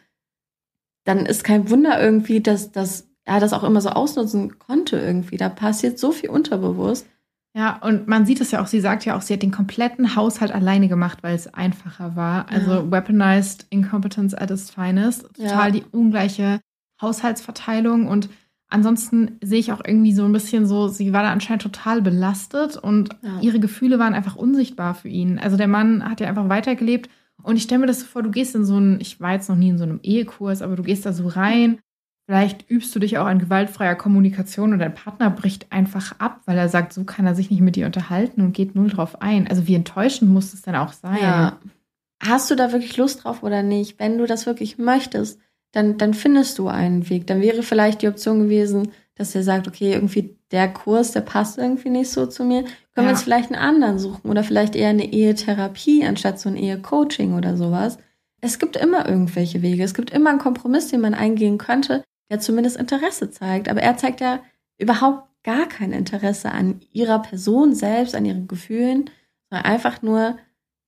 dann 1.05 1.25
ist 1.25 1.45
kein 1.45 1.71
Wunder 1.71 1.99
irgendwie, 2.03 2.41
dass, 2.41 2.73
dass 2.73 3.09
er 3.25 3.41
das 3.41 3.55
auch 3.55 3.65
immer 3.65 3.81
so 3.81 3.89
ausnutzen 3.91 4.59
konnte 4.59 4.99
irgendwie. 4.99 5.39
Da 5.39 5.49
passiert 5.49 5.99
so 5.99 6.13
viel 6.13 6.29
unterbewusst. 6.29 7.07
Ja, 7.55 7.77
und 7.83 8.09
man 8.09 8.25
sieht 8.25 8.41
es 8.41 8.51
ja 8.51 8.63
auch, 8.63 8.67
sie 8.67 8.81
sagt 8.81 9.05
ja 9.05 9.17
auch, 9.17 9.21
sie 9.21 9.35
hat 9.35 9.43
den 9.43 9.51
kompletten 9.51 10.17
Haushalt 10.17 10.53
alleine 10.53 10.89
gemacht, 10.89 11.19
weil 11.23 11.35
es 11.35 11.53
einfacher 11.53 12.17
war. 12.17 12.49
Also 12.49 12.73
ja. 12.73 12.91
weaponized 12.91 13.67
incompetence 13.69 14.35
at 14.35 14.51
its 14.51 14.71
finest. 14.71 15.25
Total 15.35 15.67
ja. 15.67 15.71
die 15.71 15.85
ungleiche 15.91 16.61
Haushaltsverteilung 17.01 18.09
und 18.09 18.31
ansonsten 18.69 19.39
sehe 19.43 19.59
ich 19.59 19.73
auch 19.73 19.83
irgendwie 19.85 20.15
so 20.15 20.25
ein 20.25 20.33
bisschen 20.33 20.67
so, 20.67 20.89
sie 20.89 21.13
war 21.13 21.23
da 21.23 21.31
anscheinend 21.31 21.63
total 21.63 22.01
belastet 22.01 22.77
und 22.79 23.11
ja. 23.23 23.41
ihre 23.41 23.61
Gefühle 23.61 23.99
waren 23.99 24.15
einfach 24.15 24.37
unsichtbar 24.37 24.95
für 24.95 25.09
ihn. 25.09 25.39
Also 25.39 25.59
der 25.59 25.69
Mann 25.69 26.09
hat 26.09 26.21
ja 26.21 26.29
einfach 26.29 26.49
weitergelebt 26.49 27.11
Und 27.43 27.57
ich 27.57 27.65
stelle 27.65 27.81
mir 27.81 27.87
das 27.87 28.01
so 28.01 28.07
vor, 28.07 28.23
du 28.23 28.31
gehst 28.31 28.55
in 28.55 28.65
so 28.65 28.77
einen, 28.77 29.01
ich 29.01 29.21
war 29.21 29.33
jetzt 29.33 29.49
noch 29.49 29.57
nie 29.57 29.69
in 29.69 29.79
so 29.79 29.85
einem 29.85 30.01
Ehekurs, 30.03 30.63
aber 30.63 30.77
du 30.77 30.83
gehst 30.83 31.05
da 31.05 31.13
so 31.13 31.29
rein. 31.29 31.79
Vielleicht 32.27 32.71
übst 32.71 32.95
du 32.95 33.01
dich 33.01 33.19
auch 33.19 33.27
an 33.27 33.41
gewaltfreier 33.41 33.97
Kommunikation 33.97 34.73
und 34.73 34.79
dein 34.79 34.95
Partner 34.95 35.29
bricht 35.29 35.73
einfach 35.73 36.19
ab, 36.21 36.41
weil 36.47 36.57
er 36.57 36.69
sagt, 36.69 36.93
so 36.93 37.05
kann 37.05 37.27
er 37.27 37.35
sich 37.35 37.51
nicht 37.51 37.61
mit 37.61 37.75
dir 37.75 37.87
unterhalten 37.87 38.43
und 38.43 38.53
geht 38.53 38.77
null 38.77 38.91
drauf 38.91 39.21
ein. 39.21 39.49
Also 39.49 39.67
wie 39.67 39.75
enttäuschend 39.75 40.31
muss 40.31 40.55
es 40.55 40.63
denn 40.63 40.77
auch 40.77 40.93
sein? 40.93 41.19
Ja. 41.21 41.59
Hast 42.25 42.51
du 42.51 42.55
da 42.55 42.71
wirklich 42.71 42.97
Lust 42.97 43.25
drauf 43.25 43.43
oder 43.43 43.65
nicht? 43.65 43.99
Wenn 43.99 44.19
du 44.19 44.27
das 44.27 44.47
wirklich 44.47 44.79
möchtest, 44.79 45.41
dann, 45.73 45.99
dann 45.99 46.15
findest 46.15 46.59
du 46.59 46.69
einen 46.69 47.09
Weg. 47.11 47.27
Dann 47.27 47.41
wäre 47.41 47.65
vielleicht 47.65 48.03
die 48.03 48.09
Option 48.09 48.45
gewesen, 48.45 48.93
dass 49.17 49.35
er 49.35 49.43
sagt, 49.43 49.67
okay, 49.67 49.93
irgendwie 49.93 50.37
der 50.53 50.69
Kurs, 50.69 51.13
der 51.13 51.23
passt 51.23 51.59
irgendwie 51.59 51.91
nicht 51.91 52.11
so 52.11 52.27
zu 52.27 52.45
mir. 52.45 52.63
Können 52.63 52.73
ja. 52.97 53.03
wir 53.05 53.11
uns 53.11 53.23
vielleicht 53.23 53.53
einen 53.53 53.61
anderen 53.61 53.99
suchen 53.99 54.31
oder 54.31 54.45
vielleicht 54.45 54.77
eher 54.77 54.91
eine 54.91 55.13
Ehetherapie 55.13 56.05
anstatt 56.07 56.39
so 56.39 56.49
ein 56.49 56.57
Ehecoaching 56.57 57.35
oder 57.35 57.57
sowas. 57.57 57.99
Es 58.41 58.59
gibt 58.59 58.77
immer 58.77 59.09
irgendwelche 59.09 59.63
Wege. 59.63 59.83
Es 59.83 59.95
gibt 59.95 60.11
immer 60.11 60.31
einen 60.31 60.39
Kompromiss, 60.39 60.89
den 60.89 61.01
man 61.01 61.15
eingehen 61.15 61.59
könnte, 61.59 62.05
der 62.33 62.41
zumindest 62.41 62.79
Interesse 62.79 63.31
zeigt. 63.31 63.69
Aber 63.69 63.83
er 63.83 63.99
zeigt 63.99 64.21
ja 64.21 64.41
überhaupt 64.79 65.29
gar 65.45 65.67
kein 65.67 65.93
Interesse 65.93 66.51
an 66.51 66.81
ihrer 66.91 67.21
Person 67.21 67.75
selbst, 67.75 68.15
an 68.15 68.25
ihren 68.25 68.49
Gefühlen, 68.49 69.11
sondern 69.51 69.67
einfach 69.67 70.01
nur, 70.01 70.39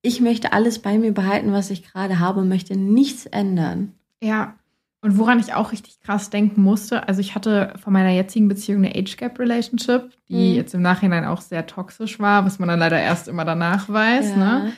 ich 0.00 0.22
möchte 0.22 0.54
alles 0.54 0.78
bei 0.78 0.96
mir 0.96 1.12
behalten, 1.12 1.52
was 1.52 1.70
ich 1.70 1.84
gerade 1.84 2.18
habe 2.18 2.44
möchte 2.44 2.76
nichts 2.76 3.26
ändern. 3.26 3.92
Ja, 4.22 4.54
und 5.02 5.18
woran 5.18 5.38
ich 5.38 5.52
auch 5.52 5.72
richtig 5.72 6.00
krass 6.00 6.30
denken 6.30 6.62
musste, 6.62 7.06
also 7.06 7.20
ich 7.20 7.34
hatte 7.34 7.74
von 7.76 7.92
meiner 7.92 8.08
jetzigen 8.08 8.48
Beziehung 8.48 8.86
eine 8.86 8.94
Age 8.96 9.18
Gap 9.18 9.38
Relationship, 9.38 10.10
die 10.30 10.50
mhm. 10.52 10.54
jetzt 10.54 10.72
im 10.72 10.80
Nachhinein 10.80 11.26
auch 11.26 11.42
sehr 11.42 11.66
toxisch 11.66 12.18
war, 12.20 12.46
was 12.46 12.58
man 12.58 12.70
dann 12.70 12.78
leider 12.78 12.98
erst 12.98 13.28
immer 13.28 13.44
danach 13.44 13.90
weiß. 13.90 14.30
Ja. 14.30 14.36
Ne? 14.36 14.72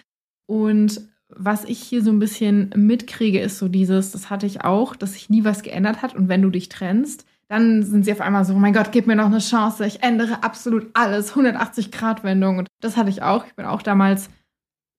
Und 0.46 1.00
was 1.28 1.64
ich 1.64 1.80
hier 1.80 2.02
so 2.02 2.10
ein 2.10 2.18
bisschen 2.18 2.70
mitkriege, 2.76 3.40
ist 3.40 3.58
so 3.58 3.68
dieses, 3.68 4.12
das 4.12 4.30
hatte 4.30 4.46
ich 4.46 4.62
auch, 4.64 4.96
dass 4.96 5.14
sich 5.14 5.28
nie 5.28 5.44
was 5.44 5.62
geändert 5.62 6.02
hat. 6.02 6.14
Und 6.14 6.28
wenn 6.28 6.42
du 6.42 6.50
dich 6.50 6.68
trennst, 6.68 7.26
dann 7.48 7.82
sind 7.82 8.04
sie 8.04 8.12
auf 8.12 8.20
einmal 8.20 8.44
so, 8.44 8.54
oh 8.54 8.58
mein 8.58 8.72
Gott, 8.72 8.92
gib 8.92 9.06
mir 9.06 9.16
noch 9.16 9.26
eine 9.26 9.38
Chance, 9.38 9.86
ich 9.86 10.02
ändere 10.02 10.42
absolut 10.42 10.88
alles, 10.94 11.30
180 11.30 11.92
Grad 11.92 12.24
Wendung. 12.24 12.58
Und 12.58 12.68
das 12.80 12.96
hatte 12.96 13.10
ich 13.10 13.22
auch. 13.22 13.46
Ich 13.46 13.54
bin 13.54 13.66
auch 13.66 13.82
damals 13.82 14.28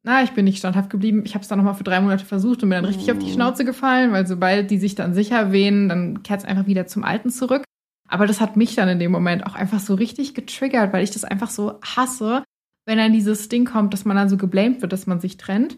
na, 0.08 0.24
ich 0.24 0.32
bin 0.32 0.46
nicht 0.46 0.60
standhaft 0.60 0.90
geblieben. 0.90 1.24
Ich 1.26 1.34
habe 1.34 1.42
es 1.42 1.50
dann 1.50 1.58
nochmal 1.58 1.74
für 1.74 1.84
drei 1.84 2.00
Monate 2.00 2.24
versucht 2.24 2.64
und 2.64 2.70
bin 2.70 2.78
dann 2.82 2.86
richtig 2.86 3.12
auf 3.12 3.20
die 3.20 3.26
oh. 3.26 3.34
Schnauze 3.34 3.66
gefallen, 3.66 4.14
weil 4.14 4.26
sobald 4.26 4.72
die 4.72 4.78
sich 4.78 4.96
dann 4.96 5.14
sicher 5.14 5.52
wehen, 5.52 5.90
dann 5.90 6.24
kehrt 6.24 6.40
es 6.40 6.46
einfach 6.46 6.66
wieder 6.66 6.88
zum 6.88 7.04
Alten 7.04 7.30
zurück. 7.30 7.66
Aber 8.08 8.26
das 8.26 8.40
hat 8.40 8.56
mich 8.56 8.74
dann 8.74 8.88
in 8.88 9.00
dem 9.00 9.12
Moment 9.12 9.46
auch 9.46 9.56
einfach 9.56 9.82
so 9.82 9.96
richtig 9.96 10.34
getriggert, 10.34 10.94
weil 10.94 11.04
ich 11.04 11.12
das 11.12 11.26
einfach 11.26 11.50
so 11.50 11.78
hasse, 11.84 12.44
wenn 12.86 12.98
dann 12.98 13.12
dieses 13.12 13.50
Ding 13.50 13.66
kommt, 13.66 13.94
dass 13.94 14.06
man 14.06 14.16
dann 14.16 14.30
so 14.30 14.38
geblamed 14.38 14.82
wird, 14.82 14.94
dass 14.94 15.08
man 15.08 15.20
sich 15.20 15.36
trennt. 15.36 15.78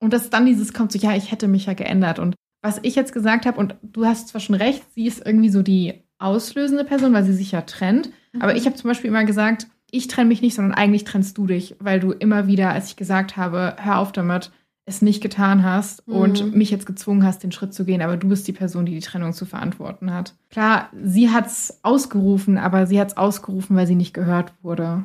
Und 0.00 0.12
dass 0.12 0.30
dann 0.30 0.46
dieses 0.46 0.72
kommt, 0.72 0.92
so, 0.92 0.98
ja, 0.98 1.14
ich 1.14 1.32
hätte 1.32 1.48
mich 1.48 1.66
ja 1.66 1.74
geändert. 1.74 2.18
Und 2.18 2.34
was 2.62 2.80
ich 2.82 2.94
jetzt 2.94 3.12
gesagt 3.12 3.46
habe, 3.46 3.58
und 3.58 3.76
du 3.82 4.04
hast 4.04 4.28
zwar 4.28 4.40
schon 4.40 4.54
recht, 4.54 4.82
sie 4.94 5.06
ist 5.06 5.24
irgendwie 5.24 5.50
so 5.50 5.62
die 5.62 6.02
auslösende 6.18 6.84
Person, 6.84 7.12
weil 7.12 7.24
sie 7.24 7.34
sich 7.34 7.52
ja 7.52 7.62
trennt. 7.62 8.10
Mhm. 8.32 8.42
Aber 8.42 8.56
ich 8.56 8.66
habe 8.66 8.76
zum 8.76 8.88
Beispiel 8.88 9.08
immer 9.08 9.24
gesagt, 9.24 9.66
ich 9.90 10.08
trenne 10.08 10.28
mich 10.28 10.42
nicht, 10.42 10.54
sondern 10.54 10.74
eigentlich 10.74 11.04
trennst 11.04 11.38
du 11.38 11.46
dich, 11.46 11.76
weil 11.78 12.00
du 12.00 12.12
immer 12.12 12.46
wieder, 12.46 12.70
als 12.70 12.88
ich 12.88 12.96
gesagt 12.96 13.36
habe, 13.36 13.76
hör 13.80 13.98
auf 13.98 14.12
damit, 14.12 14.50
es 14.88 15.02
nicht 15.02 15.22
getan 15.22 15.62
hast 15.62 16.06
mhm. 16.08 16.14
und 16.14 16.54
mich 16.56 16.70
jetzt 16.70 16.86
gezwungen 16.86 17.24
hast, 17.24 17.42
den 17.42 17.52
Schritt 17.52 17.74
zu 17.74 17.84
gehen, 17.84 18.00
aber 18.02 18.16
du 18.16 18.28
bist 18.28 18.48
die 18.48 18.52
Person, 18.52 18.86
die 18.86 18.94
die 18.94 19.00
Trennung 19.00 19.34
zu 19.34 19.44
verantworten 19.44 20.12
hat. 20.12 20.34
Klar, 20.50 20.88
sie 21.04 21.30
hat 21.30 21.46
es 21.46 21.78
ausgerufen, 21.82 22.58
aber 22.58 22.86
sie 22.86 22.98
hat 22.98 23.08
es 23.08 23.16
ausgerufen, 23.16 23.76
weil 23.76 23.86
sie 23.86 23.94
nicht 23.94 24.14
gehört 24.14 24.54
wurde. 24.62 25.04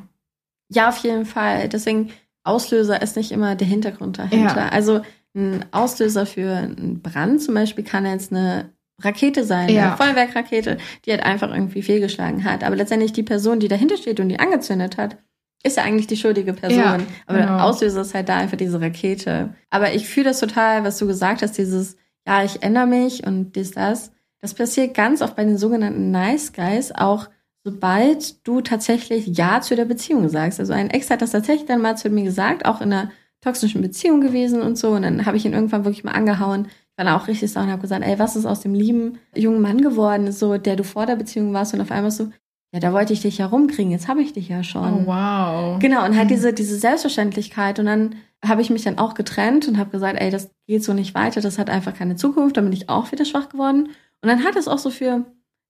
Ja, 0.70 0.88
auf 0.88 0.96
jeden 0.98 1.26
Fall. 1.26 1.68
Deswegen, 1.68 2.10
Auslöser 2.44 3.02
ist 3.02 3.16
nicht 3.16 3.32
immer 3.32 3.56
der 3.56 3.66
Hintergrund 3.66 4.18
dahinter. 4.18 4.56
Ja. 4.56 4.68
Also 4.68 5.00
ein 5.34 5.64
Auslöser 5.72 6.26
für 6.26 6.54
einen 6.54 7.00
Brand 7.02 7.42
zum 7.42 7.54
Beispiel 7.54 7.84
kann 7.84 8.06
jetzt 8.06 8.32
eine 8.32 8.70
Rakete 9.00 9.44
sein, 9.44 9.68
ja. 9.70 9.88
eine 9.88 9.96
Feuerwerkrakete, 9.96 10.78
die 11.04 11.10
halt 11.10 11.24
einfach 11.24 11.50
irgendwie 11.50 11.82
fehlgeschlagen 11.82 12.44
hat. 12.44 12.62
Aber 12.62 12.76
letztendlich 12.76 13.12
die 13.12 13.24
Person, 13.24 13.58
die 13.58 13.68
dahinter 13.68 13.96
steht 13.96 14.20
und 14.20 14.28
die 14.28 14.38
angezündet 14.38 14.96
hat, 14.96 15.16
ist 15.64 15.78
ja 15.78 15.82
eigentlich 15.82 16.06
die 16.06 16.16
schuldige 16.16 16.52
Person. 16.52 16.78
Ja, 16.78 16.98
Aber 17.26 17.38
genau. 17.38 17.56
der 17.56 17.64
Auslöser 17.64 18.02
ist 18.02 18.14
halt 18.14 18.28
da 18.28 18.36
einfach 18.36 18.58
diese 18.58 18.80
Rakete. 18.80 19.54
Aber 19.70 19.92
ich 19.94 20.06
fühle 20.06 20.26
das 20.26 20.38
total, 20.38 20.84
was 20.84 20.98
du 20.98 21.06
gesagt 21.06 21.42
hast, 21.42 21.58
dieses, 21.58 21.96
ja, 22.26 22.44
ich 22.44 22.62
ändere 22.62 22.86
mich 22.86 23.26
und 23.26 23.56
dies, 23.56 23.72
das. 23.72 24.12
Das 24.40 24.52
passiert 24.54 24.94
ganz 24.94 25.22
oft 25.22 25.36
bei 25.36 25.44
den 25.44 25.56
sogenannten 25.56 26.10
Nice 26.10 26.52
Guys, 26.52 26.92
auch 26.92 27.28
sobald 27.64 28.46
du 28.46 28.60
tatsächlich 28.60 29.26
Ja 29.26 29.60
zu 29.60 29.74
der 29.74 29.86
Beziehung 29.86 30.28
sagst. 30.28 30.60
Also 30.60 30.74
ein 30.74 30.90
Ex 30.90 31.10
hat 31.10 31.22
das 31.22 31.32
tatsächlich 31.32 31.66
dann 31.66 31.80
mal 31.80 31.96
zu 31.96 32.10
mir 32.10 32.24
gesagt, 32.24 32.66
auch 32.66 32.80
in 32.80 32.92
einer 32.92 33.10
toxischen 33.40 33.82
Beziehung 33.82 34.20
gewesen 34.20 34.62
und 34.62 34.76
so. 34.76 34.90
Und 34.90 35.02
dann 35.02 35.26
habe 35.26 35.36
ich 35.36 35.44
ihn 35.44 35.54
irgendwann 35.54 35.84
wirklich 35.84 36.04
mal 36.04 36.12
angehauen, 36.12 36.68
war 36.96 37.04
dann 37.04 37.14
auch 37.14 37.26
richtig 37.26 37.50
sauer 37.50 37.64
und 37.64 37.70
habe 37.70 37.82
gesagt, 37.82 38.04
ey, 38.04 38.18
was 38.18 38.36
ist 38.36 38.46
aus 38.46 38.60
dem 38.60 38.74
lieben 38.74 39.18
jungen 39.34 39.60
Mann 39.60 39.80
geworden, 39.80 40.30
so 40.30 40.58
der 40.58 40.76
du 40.76 40.84
vor 40.84 41.06
der 41.06 41.16
Beziehung 41.16 41.52
warst 41.52 41.74
und 41.74 41.80
auf 41.80 41.90
einmal 41.90 42.10
so, 42.10 42.30
ja, 42.72 42.80
da 42.80 42.92
wollte 42.92 43.12
ich 43.12 43.22
dich 43.22 43.38
ja 43.38 43.46
rumkriegen, 43.46 43.92
jetzt 43.92 44.08
habe 44.08 44.20
ich 44.20 44.32
dich 44.32 44.48
ja 44.48 44.62
schon. 44.62 45.04
Oh, 45.04 45.06
wow. 45.06 45.78
Genau, 45.78 46.04
und 46.04 46.16
halt 46.16 46.30
diese, 46.30 46.52
diese 46.52 46.76
Selbstverständlichkeit. 46.76 47.78
Und 47.78 47.86
dann 47.86 48.16
habe 48.44 48.62
ich 48.62 48.70
mich 48.70 48.82
dann 48.82 48.98
auch 48.98 49.14
getrennt 49.14 49.68
und 49.68 49.78
habe 49.78 49.90
gesagt, 49.90 50.20
ey, 50.20 50.30
das 50.30 50.50
geht 50.66 50.84
so 50.84 50.92
nicht 50.92 51.14
weiter, 51.14 51.40
das 51.40 51.58
hat 51.58 51.70
einfach 51.70 51.94
keine 51.94 52.16
Zukunft, 52.16 52.56
dann 52.56 52.64
bin 52.64 52.72
ich 52.72 52.88
auch 52.88 53.10
wieder 53.12 53.24
schwach 53.24 53.48
geworden. 53.48 53.88
Und 54.22 54.28
dann 54.28 54.44
hat 54.44 54.56
es 54.56 54.68
auch 54.68 54.78
so 54.78 54.90
für 54.90 55.24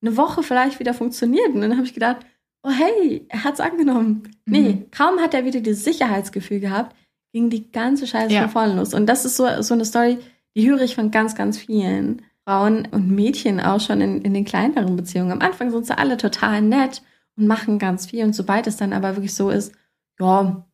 eine 0.04 0.16
Woche 0.16 0.42
vielleicht 0.42 0.80
wieder 0.80 0.94
funktioniert. 0.94 1.48
Und 1.48 1.60
dann 1.60 1.76
habe 1.76 1.86
ich 1.86 1.94
gedacht, 1.94 2.18
oh 2.62 2.70
hey, 2.70 3.26
er 3.28 3.44
hat's 3.44 3.60
angenommen. 3.60 4.22
Mhm. 4.46 4.52
Nee, 4.52 4.86
kaum 4.90 5.18
hat 5.20 5.34
er 5.34 5.44
wieder 5.44 5.60
dieses 5.60 5.84
Sicherheitsgefühl 5.84 6.60
gehabt, 6.60 6.96
ging 7.32 7.50
die 7.50 7.70
ganze 7.70 8.06
Scheiße 8.06 8.34
ja. 8.34 8.42
von 8.42 8.50
vorne 8.50 8.76
los. 8.76 8.94
Und 8.94 9.06
das 9.06 9.24
ist 9.24 9.36
so, 9.36 9.46
so 9.62 9.74
eine 9.74 9.84
Story, 9.84 10.18
die 10.56 10.68
höre 10.68 10.82
ich 10.82 10.94
von 10.94 11.10
ganz, 11.10 11.34
ganz 11.34 11.58
vielen 11.58 12.22
Frauen 12.46 12.86
und 12.90 13.10
Mädchen 13.10 13.60
auch 13.60 13.80
schon 13.80 14.00
in, 14.00 14.22
in 14.22 14.34
den 14.34 14.44
kleineren 14.44 14.96
Beziehungen. 14.96 15.32
Am 15.32 15.40
Anfang 15.40 15.70
sind 15.70 15.86
sie 15.86 15.96
alle 15.96 16.16
total 16.16 16.62
nett 16.62 17.02
und 17.36 17.46
machen 17.46 17.78
ganz 17.78 18.06
viel. 18.06 18.24
Und 18.24 18.34
sobald 18.34 18.66
es 18.66 18.76
dann 18.76 18.92
aber 18.92 19.16
wirklich 19.16 19.34
so 19.34 19.50
ist, 19.50 19.72
ja, 20.20 20.64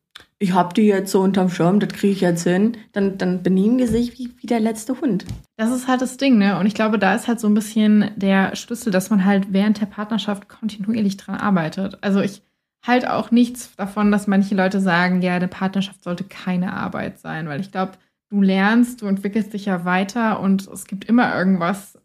ich 0.41 0.53
hab 0.53 0.73
die 0.73 0.87
jetzt 0.87 1.11
so 1.11 1.21
unterm 1.21 1.49
Schirm, 1.49 1.79
das 1.79 1.89
kriege 1.89 2.13
ich 2.13 2.21
jetzt 2.21 2.43
hin, 2.43 2.75
dann, 2.93 3.19
dann 3.19 3.43
benehmen 3.43 3.77
die 3.77 3.85
sich 3.85 4.17
wie, 4.17 4.31
wie 4.39 4.47
der 4.47 4.59
letzte 4.59 4.99
Hund. 4.99 5.23
Das 5.55 5.71
ist 5.71 5.87
halt 5.87 6.01
das 6.01 6.17
Ding, 6.17 6.39
ne? 6.39 6.57
Und 6.57 6.65
ich 6.65 6.73
glaube, 6.73 6.97
da 6.97 7.13
ist 7.13 7.27
halt 7.27 7.39
so 7.39 7.47
ein 7.47 7.53
bisschen 7.53 8.09
der 8.15 8.55
Schlüssel, 8.55 8.91
dass 8.91 9.11
man 9.11 9.23
halt 9.23 9.53
während 9.53 9.79
der 9.79 9.85
Partnerschaft 9.85 10.49
kontinuierlich 10.49 11.17
dran 11.17 11.35
arbeitet. 11.35 11.99
Also 12.01 12.21
ich 12.21 12.41
halte 12.83 13.13
auch 13.13 13.29
nichts 13.29 13.75
davon, 13.75 14.11
dass 14.11 14.25
manche 14.25 14.55
Leute 14.55 14.79
sagen, 14.79 15.21
ja, 15.21 15.35
eine 15.35 15.47
Partnerschaft 15.47 16.03
sollte 16.03 16.23
keine 16.23 16.73
Arbeit 16.73 17.19
sein, 17.19 17.47
weil 17.47 17.61
ich 17.61 17.71
glaube, 17.71 17.91
du 18.29 18.41
lernst, 18.41 19.03
du 19.03 19.05
entwickelst 19.05 19.53
dich 19.53 19.65
ja 19.65 19.85
weiter 19.85 20.39
und 20.39 20.67
es 20.67 20.85
gibt 20.87 21.05
immer 21.05 21.35
irgendwas, 21.35 21.99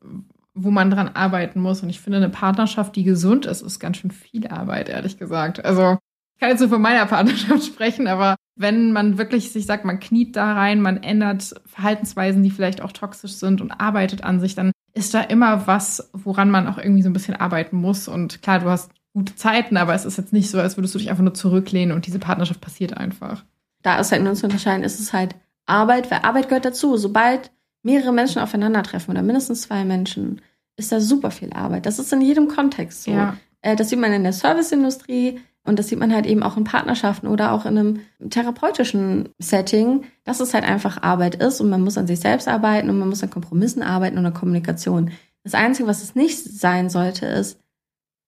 wo 0.53 0.71
man 0.71 0.91
dran 0.91 1.09
arbeiten 1.09 1.61
muss. 1.61 1.83
Und 1.83 1.89
ich 1.89 2.03
finde, 2.03 2.19
eine 2.19 2.29
Partnerschaft, 2.29 2.97
die 2.97 3.05
gesund 3.05 3.47
ist, 3.47 3.63
ist 3.63 3.79
ganz 3.79 3.97
schön 3.97 4.11
viel 4.11 4.47
Arbeit, 4.49 4.91
ehrlich 4.91 5.17
gesagt. 5.17 5.65
Also 5.65 5.97
ich 6.37 6.41
kann 6.41 6.51
jetzt 6.51 6.61
nur 6.61 6.69
von 6.69 6.83
meiner 6.83 7.07
Partnerschaft 7.07 7.65
sprechen, 7.67 8.07
aber 8.07 8.37
wenn 8.57 8.93
man 8.93 9.17
wirklich 9.17 9.53
sich 9.53 9.65
sagt, 9.65 9.87
man 9.87 10.01
kniet 10.01 10.37
da 10.37 10.53
rein, 10.53 10.83
man 10.83 11.03
ändert 11.03 11.55
Verhaltensweisen, 11.65 12.43
die 12.43 12.51
vielleicht 12.51 12.83
auch 12.83 12.93
toxisch 12.93 13.33
sind 13.33 13.63
und 13.63 13.73
arbeitet 13.73 14.23
an 14.23 14.39
sich, 14.39 14.55
dann 14.55 14.73
ist 14.93 15.15
da 15.15 15.23
immer 15.23 15.67
was, 15.67 16.11
woran 16.13 16.51
man 16.51 16.67
auch 16.67 16.77
irgendwie 16.77 17.03
so 17.03 17.09
ein 17.09 17.15
bisschen 17.15 17.37
arbeiten 17.37 17.77
muss. 17.77 18.07
Und 18.07 18.43
klar, 18.43 18.59
du 18.59 18.69
hast 18.69 18.91
gute 19.15 19.35
Zeiten, 19.35 19.79
aber 19.79 19.95
es 19.95 20.05
ist 20.05 20.19
jetzt 20.19 20.35
nicht 20.35 20.51
so, 20.51 20.61
als 20.61 20.77
würdest 20.77 20.95
du 20.95 20.99
dich 20.99 21.09
einfach 21.09 21.23
nur 21.23 21.33
zurücklehnen 21.33 21.97
und 21.97 22.07
diese 22.07 22.19
Partnerschaft 22.19 22.61
passiert 22.61 22.95
einfach. 22.95 23.43
Da 23.83 23.99
ist 23.99 24.13
halt 24.13 24.23
nur 24.23 24.35
zu 24.35 24.45
unterscheiden, 24.45 24.85
ist 24.85 25.01
es 25.01 25.15
halt 25.15 25.37
Arbeit, 25.65 26.11
weil 26.11 26.21
Arbeit 26.23 26.49
gehört 26.49 26.67
dazu. 26.67 26.99
Sobald 26.99 27.51
mehrere 27.83 28.13
Menschen 28.13 28.43
aufeinandertreffen 28.43 29.13
oder 29.13 29.23
mindestens 29.23 29.63
zwei 29.63 29.87
Menschen, 29.87 30.43
ist 30.77 30.93
da 30.93 31.01
super 31.01 31.31
viel 31.31 31.53
Arbeit. 31.55 31.87
Das 31.87 31.99
ist 31.99 32.13
in 32.13 32.21
jedem 32.21 32.49
Kontext 32.49 33.05
so. 33.05 33.11
Ja. 33.11 33.39
Äh, 33.63 33.77
das 33.77 33.89
sieht 33.89 33.99
man 33.99 34.13
in 34.13 34.23
der 34.23 34.35
Serviceindustrie 34.35 35.41
und 35.67 35.79
das 35.79 35.89
sieht 35.89 35.99
man 35.99 36.15
halt 36.15 36.27
eben 36.27 36.43
auch 36.43 36.57
in 36.57 36.65
Partnerschaften 36.65 37.27
oder 37.27 37.53
auch 37.53 37.67
in 37.67 37.79
einem 37.79 38.01
therapeutischen 38.31 39.29
Setting, 39.39 40.05
dass 40.25 40.41
es 40.41 40.55
halt 40.55 40.65
einfach 40.65 41.03
Arbeit 41.03 41.37
ist 41.37 41.61
und 41.61 41.69
man 41.69 41.83
muss 41.83 41.99
an 41.99 42.07
sich 42.07 42.21
selbst 42.21 42.49
arbeiten 42.49 42.89
und 42.91 42.99
man 42.99 43.09
muss 43.09 43.23
an 43.23 43.31
Kompromissen 43.31 43.83
arbeiten 43.83 44.19
und 44.19 44.27
an 44.27 44.35
Kommunikation. 44.35 45.11
Das 45.43 45.55
Einzige, 45.55 45.89
was 45.89 46.03
es 46.03 46.15
nicht 46.15 46.43
sein 46.43 46.91
sollte, 46.91 47.27
ist 47.27 47.61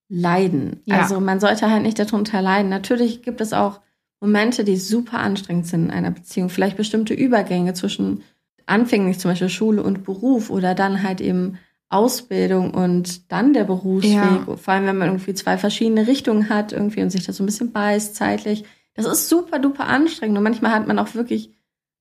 Leiden. 0.09 0.81
Ja. 0.85 1.01
Also 1.01 1.20
man 1.20 1.40
sollte 1.40 1.70
halt 1.70 1.82
nicht 1.82 1.98
darunter 1.98 2.40
leiden. 2.40 2.70
Natürlich 2.70 3.23
gibt 3.23 3.40
es 3.40 3.52
auch 3.52 3.81
Momente, 4.20 4.65
die 4.65 4.77
super 4.77 5.19
anstrengend 5.19 5.66
sind 5.66 5.86
in 5.86 5.90
einer 5.90 6.10
Beziehung, 6.10 6.48
vielleicht 6.48 6.77
bestimmte 6.77 7.15
Übergänge 7.15 7.74
zwischen 7.74 8.23
anfänglich 8.66 9.19
zum 9.19 9.31
Beispiel 9.31 9.48
Schule 9.48 9.82
und 9.82 10.05
Beruf 10.05 10.51
oder 10.51 10.74
dann 10.74 11.02
halt 11.02 11.20
eben 11.20 11.59
Ausbildung 11.90 12.74
und 12.74 13.32
dann 13.32 13.55
der 13.55 13.65
Berufsweg, 13.65 14.12
ja. 14.12 14.56
vor 14.56 14.74
allem 14.74 14.86
wenn 14.86 14.98
man 14.98 15.09
irgendwie 15.09 15.35
zwei 15.35 15.56
verschiedene 15.56 16.06
Richtungen 16.06 16.51
hat 16.51 16.73
irgendwie 16.73 17.02
und 17.02 17.10
sich 17.10 17.24
das 17.24 17.36
so 17.36 17.43
ein 17.43 17.47
bisschen 17.47 17.73
beißt 17.73 18.15
zeitlich. 18.15 18.65
Das 18.94 19.06
ist 19.06 19.28
super 19.28 19.59
duper 19.59 19.86
anstrengend 19.86 20.36
und 20.36 20.44
manchmal 20.44 20.73
hat 20.73 20.86
man 20.86 20.98
auch 20.98 21.15
wirklich 21.15 21.51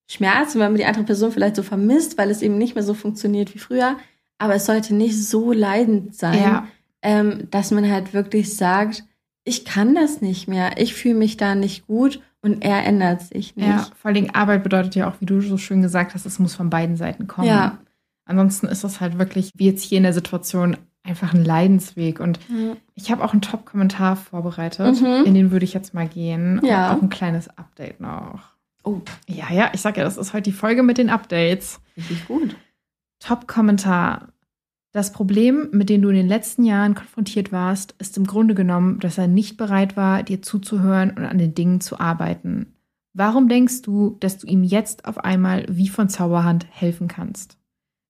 Schmerzen, 0.10 0.60
wenn 0.60 0.72
man 0.72 0.78
die 0.78 0.86
andere 0.86 1.04
Person 1.04 1.32
vielleicht 1.32 1.56
so 1.56 1.64
vermisst, 1.64 2.18
weil 2.18 2.30
es 2.30 2.42
eben 2.42 2.58
nicht 2.58 2.76
mehr 2.76 2.84
so 2.84 2.94
funktioniert 2.94 3.54
wie 3.54 3.60
früher. 3.60 3.98
Aber 4.40 4.56
es 4.56 4.66
sollte 4.66 4.94
nicht 4.94 5.22
so 5.22 5.52
leidend 5.52 6.16
sein, 6.16 6.42
ja. 6.42 6.68
ähm, 7.02 7.48
dass 7.50 7.72
man 7.72 7.90
halt 7.90 8.14
wirklich 8.14 8.56
sagt, 8.56 9.04
ich 9.44 9.64
kann 9.64 9.96
das 9.96 10.22
nicht 10.22 10.48
mehr, 10.48 10.78
ich 10.78 10.94
fühle 10.94 11.16
mich 11.16 11.38
da 11.38 11.56
nicht 11.56 11.88
gut 11.88 12.22
Und 12.42 12.64
er 12.64 12.86
ändert 12.86 13.22
sich 13.22 13.56
nicht. 13.56 13.68
Ja, 13.68 13.88
vor 14.00 14.12
allem 14.12 14.30
Arbeit 14.34 14.64
bedeutet 14.64 14.96
ja 14.96 15.10
auch, 15.10 15.20
wie 15.20 15.26
du 15.26 15.42
so 15.42 15.58
schön 15.58 15.82
gesagt 15.82 16.14
hast, 16.14 16.26
es 16.26 16.40
muss 16.40 16.56
von 16.56 16.70
beiden 16.70 16.96
Seiten 16.96 17.28
kommen. 17.28 17.48
Ja. 17.48 17.80
Ansonsten 18.28 18.68
ist 18.68 18.84
das 18.84 19.02
halt 19.02 19.18
wirklich, 19.18 19.52
wie 19.56 19.66
jetzt 19.66 19.84
hier 19.84 19.98
in 19.98 20.04
der 20.04 20.14
Situation, 20.14 20.78
einfach 21.04 21.34
ein 21.34 21.46
Leidensweg. 21.46 22.20
Und 22.20 22.40
ja. 22.50 22.76
ich 22.94 23.12
habe 23.12 23.24
auch 23.24 23.32
einen 23.32 23.42
Top-Kommentar 23.42 24.16
vorbereitet, 24.16 25.02
mhm. 25.02 25.24
in 25.26 25.34
den 25.34 25.52
würde 25.52 25.66
ich 25.66 25.74
jetzt 25.74 25.94
mal 25.94 26.08
gehen. 26.08 26.60
Ja. 26.64 26.92
Und 26.92 26.98
auch 26.98 27.02
ein 27.04 27.10
kleines 27.10 27.48
Update 27.58 28.00
noch. 28.00 28.58
Oh. 28.84 29.02
Ja, 29.28 29.52
ja, 29.52 29.72
ich 29.74 29.82
sage 29.82 30.00
ja, 30.00 30.04
das 30.04 30.18
ist 30.18 30.34
heute 30.34 30.44
die 30.44 30.52
Folge 30.52 30.84
mit 30.84 30.98
den 30.98 31.10
Updates. 31.10 31.80
Richtig 31.96 32.28
gut. 32.28 32.56
Top-Kommentar. 33.20 34.30
Das 34.92 35.12
Problem, 35.12 35.70
mit 35.72 35.90
dem 35.90 36.02
du 36.02 36.10
in 36.10 36.16
den 36.16 36.28
letzten 36.28 36.64
Jahren 36.64 36.96
konfrontiert 36.96 37.52
warst, 37.52 37.96
ist 38.00 38.18
im 38.18 38.26
Grunde 38.26 38.56
genommen, 38.56 39.00
dass 39.00 39.18
er 39.18 39.28
nicht 39.28 39.58
bereit 39.58 39.98
war, 39.98 40.24
dir 40.24 40.42
zuzuhören 40.42 41.12
und 41.12 41.26
an 41.26 41.38
den 41.38 41.54
Dingen 41.54 41.82
zu 41.82 42.00
arbeiten. 42.00 42.74
Warum 43.14 43.50
denkst 43.50 43.82
du, 43.82 44.16
dass 44.20 44.38
du 44.38 44.48
ihm 44.48 44.64
jetzt 44.64 45.06
auf 45.06 45.18
einmal 45.18 45.66
wie 45.70 45.90
von 45.90 46.10
Zauberhand 46.10 46.68
helfen 46.70 47.08
kannst? 47.08 47.58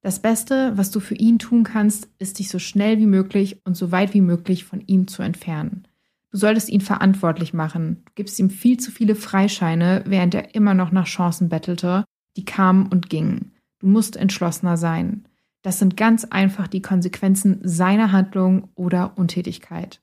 Das 0.08 0.22
Beste, 0.22 0.72
was 0.78 0.90
du 0.90 1.02
für 1.02 1.16
ihn 1.16 1.38
tun 1.38 1.66
kannst, 1.66 2.08
ist 2.18 2.40
dich 2.40 2.48
so 2.48 2.60
schnell 2.60 2.98
wie 2.98 3.06
möglich 3.06 3.60
und 3.66 3.76
so 3.76 3.92
weit 3.92 4.14
wie 4.14 4.22
möglich 4.22 4.64
von 4.64 4.80
ihm 4.88 5.10
zu 5.10 5.22
entfernen. 5.22 5.86
Du 6.32 6.38
solltest 6.38 6.70
ihn 6.70 6.80
verantwortlich 6.80 7.54
machen. 7.54 8.04
Du 8.06 8.12
gibst 8.16 8.40
ihm 8.40 8.50
viel 8.50 8.78
zu 8.78 8.90
viele 8.90 9.16
Freischeine, 9.16 10.06
während 10.08 10.34
er 10.34 10.56
immer 10.56 10.74
noch 10.74 10.94
nach 10.94 11.08
Chancen 11.08 11.50
bettelte, 11.50 12.06
die 12.38 12.46
kamen 12.46 12.88
und 12.88 13.10
gingen. 13.10 13.52
Du 13.80 13.88
musst 13.88 14.16
entschlossener 14.16 14.78
sein. 14.78 15.28
Das 15.62 15.78
sind 15.78 15.98
ganz 15.98 16.24
einfach 16.24 16.70
die 16.70 16.82
Konsequenzen 16.82 17.60
seiner 17.64 18.14
Handlung 18.14 18.70
oder 18.76 19.18
Untätigkeit. 19.18 20.00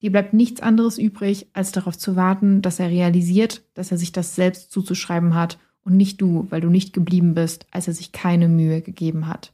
Dir 0.00 0.12
bleibt 0.12 0.32
nichts 0.32 0.60
anderes 0.60 0.96
übrig, 0.96 1.48
als 1.54 1.72
darauf 1.72 1.98
zu 1.98 2.14
warten, 2.14 2.62
dass 2.62 2.78
er 2.78 2.88
realisiert, 2.88 3.64
dass 3.74 3.90
er 3.90 3.98
sich 3.98 4.12
das 4.12 4.36
selbst 4.36 4.70
zuzuschreiben 4.70 5.34
hat 5.34 5.58
und 5.84 5.96
nicht 5.96 6.20
du, 6.20 6.46
weil 6.50 6.60
du 6.60 6.68
nicht 6.68 6.92
geblieben 6.92 7.34
bist, 7.34 7.66
als 7.70 7.88
er 7.88 7.94
sich 7.94 8.12
keine 8.12 8.48
Mühe 8.48 8.82
gegeben 8.82 9.26
hat. 9.26 9.52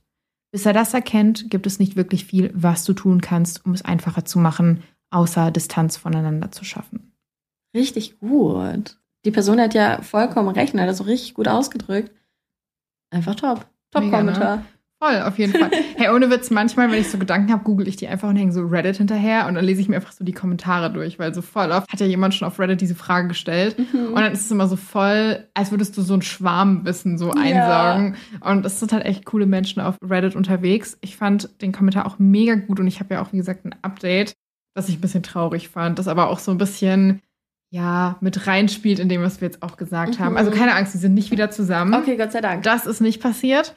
Bis 0.53 0.66
er 0.66 0.73
das 0.73 0.94
erkennt, 0.94 1.51
gibt 1.51 1.66
es 1.66 1.78
nicht 1.78 1.97
wirklich 1.97 2.24
viel, 2.24 2.51
was 2.55 2.85
du 2.85 2.93
tun 2.93 3.20
kannst, 3.20 3.65
um 3.66 3.73
es 3.73 3.85
einfacher 3.85 4.24
zu 4.24 4.39
machen, 4.39 4.82
außer 5.11 5.51
Distanz 5.51 5.97
voneinander 5.97 6.51
zu 6.51 6.65
schaffen. 6.65 7.12
Richtig 7.74 8.19
gut. 8.20 8.98
Die 9.24 9.31
Person 9.31 9.61
hat 9.61 9.74
ja 9.74 10.01
vollkommen 10.03 10.48
recht, 10.48 10.74
hat 10.74 10.89
das 10.89 10.98
so 10.98 11.05
richtig 11.05 11.35
gut 11.35 11.48
ausgedrückt. 11.48 12.11
Einfach 13.11 13.35
top. 13.35 13.66
Top-Kommentar. 13.90 14.57
Ne? 14.59 14.65
Voll, 14.98 15.20
auf 15.23 15.39
jeden 15.39 15.52
Fall. 15.52 15.70
Hey, 15.98 16.10
ohne 16.10 16.31
Witz, 16.31 16.51
manchmal, 16.51 16.90
wenn 16.90 17.01
ich 17.01 17.10
so 17.10 17.16
Gedanken 17.16 17.51
habe, 17.51 17.64
google 17.64 17.89
ich 17.89 17.97
die 17.97 18.06
einfach 18.06 18.28
und 18.28 18.36
hänge 18.36 18.52
so 18.52 18.66
Reddit 18.66 18.98
hinterher 18.98 19.47
und 19.47 19.55
dann 19.55 19.64
lese 19.64 19.81
ich 19.81 19.89
mir 19.89 19.97
einfach 19.97 20.12
so 20.12 20.24
die 20.24 20.32
Kommentare 20.32 20.93
durch, 20.93 21.18
weil 21.18 21.32
so 21.32 21.40
voll 21.40 21.70
oft 21.70 21.90
hat 21.90 22.01
ja 22.01 22.06
jemand 22.06 22.35
schon 22.35 22.47
auf 22.47 22.59
Reddit 22.59 22.82
diese 22.82 22.94
Frage 22.94 23.28
gestellt 23.28 23.78
mhm. 23.78 24.09
und 24.09 24.16
dann 24.16 24.32
ist 24.32 24.44
es 24.44 24.51
immer 24.51 24.68
so 24.68 24.77
voll, 24.77 25.47
als 25.55 25.70
würdest 25.70 25.97
du 25.97 26.02
so 26.02 26.12
ein 26.12 26.20
Schwarmwissen 26.20 27.16
so 27.16 27.31
einsaugen. 27.31 28.16
Ja. 28.43 28.51
Und 28.51 28.66
es 28.66 28.78
sind 28.78 28.93
halt 28.93 29.06
echt 29.06 29.24
coole 29.24 29.47
Menschen 29.47 29.81
auf 29.81 29.97
Reddit 30.02 30.36
unterwegs. 30.36 30.98
Ich 31.01 31.16
fand 31.16 31.62
den 31.62 31.73
Kommentar 31.73 32.05
auch 32.05 32.18
mega 32.18 32.55
gut 32.55 32.78
und 32.78 32.86
ich 32.86 33.01
habe 33.01 33.14
ja 33.14 33.23
auch, 33.23 33.32
wie 33.32 33.39
gesagt, 33.39 33.64
ein 33.64 33.74
Update, 33.81 34.35
das 34.74 34.90
ich 34.90 34.98
ein 34.98 35.01
bisschen 35.01 35.23
traurig 35.23 35.70
fand, 35.70 35.98
das 35.98 36.09
aber 36.09 36.28
auch 36.28 36.39
so 36.39 36.51
ein 36.51 36.59
bisschen 36.59 37.23
ja, 37.70 38.16
mit 38.20 38.47
reinspielt 38.47 38.98
in 38.98 39.09
dem, 39.09 39.23
was 39.23 39.40
wir 39.40 39.48
jetzt 39.48 39.62
auch 39.62 39.77
gesagt 39.77 40.18
mhm. 40.18 40.24
haben. 40.24 40.36
Also 40.36 40.51
keine 40.51 40.74
Angst, 40.74 40.93
sie 40.93 40.98
sind 40.98 41.14
nicht 41.14 41.31
wieder 41.31 41.51
zusammen. 41.51 41.94
Okay, 41.94 42.16
Gott 42.16 42.32
sei 42.32 42.40
Dank. 42.40 42.62
Das 42.62 42.86
ist 42.86 43.01
nicht 43.01 43.20
passiert. 43.20 43.74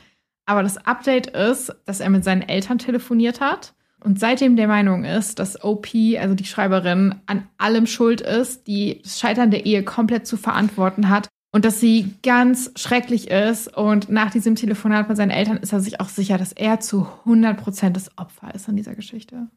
Aber 0.49 0.63
das 0.63 0.77
Update 0.77 1.27
ist, 1.27 1.71
dass 1.85 1.99
er 1.99 2.09
mit 2.09 2.23
seinen 2.23 2.41
Eltern 2.41 2.80
telefoniert 2.80 3.39
hat 3.39 3.76
und 4.03 4.19
seitdem 4.19 4.55
der 4.55 4.67
Meinung 4.67 5.05
ist, 5.05 5.38
dass 5.38 5.63
OP, 5.63 5.89
also 6.19 6.34
die 6.34 6.45
Schreiberin, 6.45 7.13
an 7.27 7.47
allem 7.59 7.85
schuld 7.85 8.19
ist, 8.19 8.65
die 8.65 8.99
das 9.03 9.19
Scheitern 9.19 9.51
der 9.51 9.67
Ehe 9.67 9.84
komplett 9.84 10.26
zu 10.26 10.38
verantworten 10.38 11.07
hat 11.09 11.27
und 11.51 11.65
dass 11.65 11.80
sie 11.80 12.15
ganz 12.23 12.71
schrecklich 12.77 13.30
ist. 13.30 13.77
Und 13.77 14.09
nach 14.09 14.31
diesem 14.31 14.55
Telefonat 14.55 15.07
mit 15.07 15.17
seinen 15.17 15.30
Eltern 15.30 15.57
ist 15.57 15.71
er 15.71 15.81
sich 15.81 15.99
auch 15.99 16.09
sicher, 16.09 16.39
dass 16.39 16.51
er 16.51 16.80
zu 16.80 17.07
100% 17.26 17.91
das 17.91 18.17
Opfer 18.17 18.51
ist 18.55 18.67
an 18.67 18.76
dieser 18.76 18.95
Geschichte. 18.95 19.49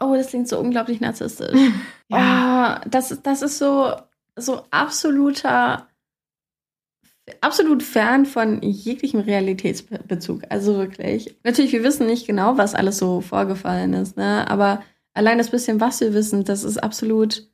Oh, 0.00 0.16
das 0.16 0.30
klingt 0.30 0.48
so 0.48 0.58
unglaublich 0.58 1.00
narzisstisch. 1.00 1.56
ja. 2.08 2.80
Oh, 2.82 2.88
das, 2.90 3.16
das 3.22 3.42
ist 3.42 3.58
so, 3.58 3.94
so 4.34 4.64
absoluter 4.72 5.86
absolut 7.40 7.82
fern 7.82 8.26
von 8.26 8.62
jeglichem 8.62 9.20
Realitätsbezug. 9.20 10.42
Also 10.48 10.76
wirklich. 10.76 11.36
Natürlich, 11.44 11.72
wir 11.72 11.82
wissen 11.82 12.06
nicht 12.06 12.26
genau, 12.26 12.58
was 12.58 12.74
alles 12.74 12.98
so 12.98 13.20
vorgefallen 13.20 13.92
ist, 13.94 14.16
ne? 14.16 14.48
Aber 14.50 14.82
allein 15.14 15.38
das 15.38 15.50
bisschen, 15.50 15.80
was 15.80 16.00
wir 16.00 16.14
wissen, 16.14 16.44
das 16.44 16.64
ist 16.64 16.78
absolut. 16.78 17.48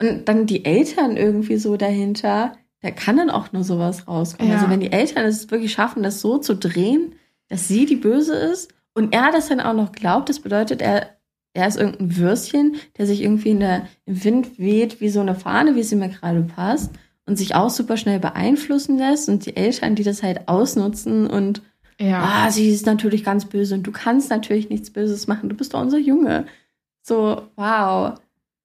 Und 0.00 0.28
dann 0.28 0.46
die 0.46 0.64
Eltern 0.64 1.16
irgendwie 1.16 1.56
so 1.56 1.76
dahinter, 1.76 2.56
da 2.80 2.90
kann 2.90 3.16
dann 3.16 3.30
auch 3.30 3.52
nur 3.52 3.64
sowas 3.64 4.08
rauskommen. 4.08 4.52
Ja. 4.52 4.58
Also 4.58 4.70
wenn 4.70 4.80
die 4.80 4.92
Eltern 4.92 5.24
es 5.24 5.50
wirklich 5.50 5.72
schaffen, 5.72 6.02
das 6.02 6.20
so 6.20 6.38
zu 6.38 6.54
drehen, 6.54 7.14
dass 7.48 7.68
sie 7.68 7.84
die 7.84 7.96
Böse 7.96 8.34
ist 8.34 8.72
und 8.94 9.14
er 9.14 9.30
das 9.32 9.48
dann 9.48 9.60
auch 9.60 9.74
noch 9.74 9.92
glaubt, 9.92 10.28
das 10.28 10.40
bedeutet, 10.40 10.80
er, 10.80 11.18
er 11.52 11.68
ist 11.68 11.78
irgendein 11.78 12.16
Würstchen, 12.16 12.76
der 12.96 13.06
sich 13.06 13.22
irgendwie 13.22 13.50
in 13.50 13.60
der, 13.60 13.88
im 14.06 14.24
Wind 14.24 14.58
weht, 14.58 15.00
wie 15.00 15.10
so 15.10 15.20
eine 15.20 15.34
Fahne, 15.34 15.74
wie 15.74 15.82
sie 15.82 15.96
mir 15.96 16.08
gerade 16.08 16.42
passt 16.42 16.90
und 17.30 17.36
sich 17.36 17.54
auch 17.54 17.70
super 17.70 17.96
schnell 17.96 18.18
beeinflussen 18.18 18.98
lässt 18.98 19.28
und 19.28 19.46
die 19.46 19.56
Eltern, 19.56 19.94
die 19.94 20.02
das 20.02 20.24
halt 20.24 20.48
ausnutzen 20.48 21.28
und 21.28 21.62
ja. 22.00 22.22
ah, 22.24 22.50
sie 22.50 22.70
ist 22.70 22.86
natürlich 22.86 23.22
ganz 23.22 23.44
böse 23.44 23.76
und 23.76 23.84
du 23.84 23.92
kannst 23.92 24.30
natürlich 24.30 24.68
nichts 24.68 24.90
Böses 24.90 25.28
machen, 25.28 25.48
du 25.48 25.54
bist 25.54 25.72
doch 25.72 25.80
unser 25.80 25.98
Junge. 25.98 26.46
So, 27.02 27.42
wow. 27.54 28.14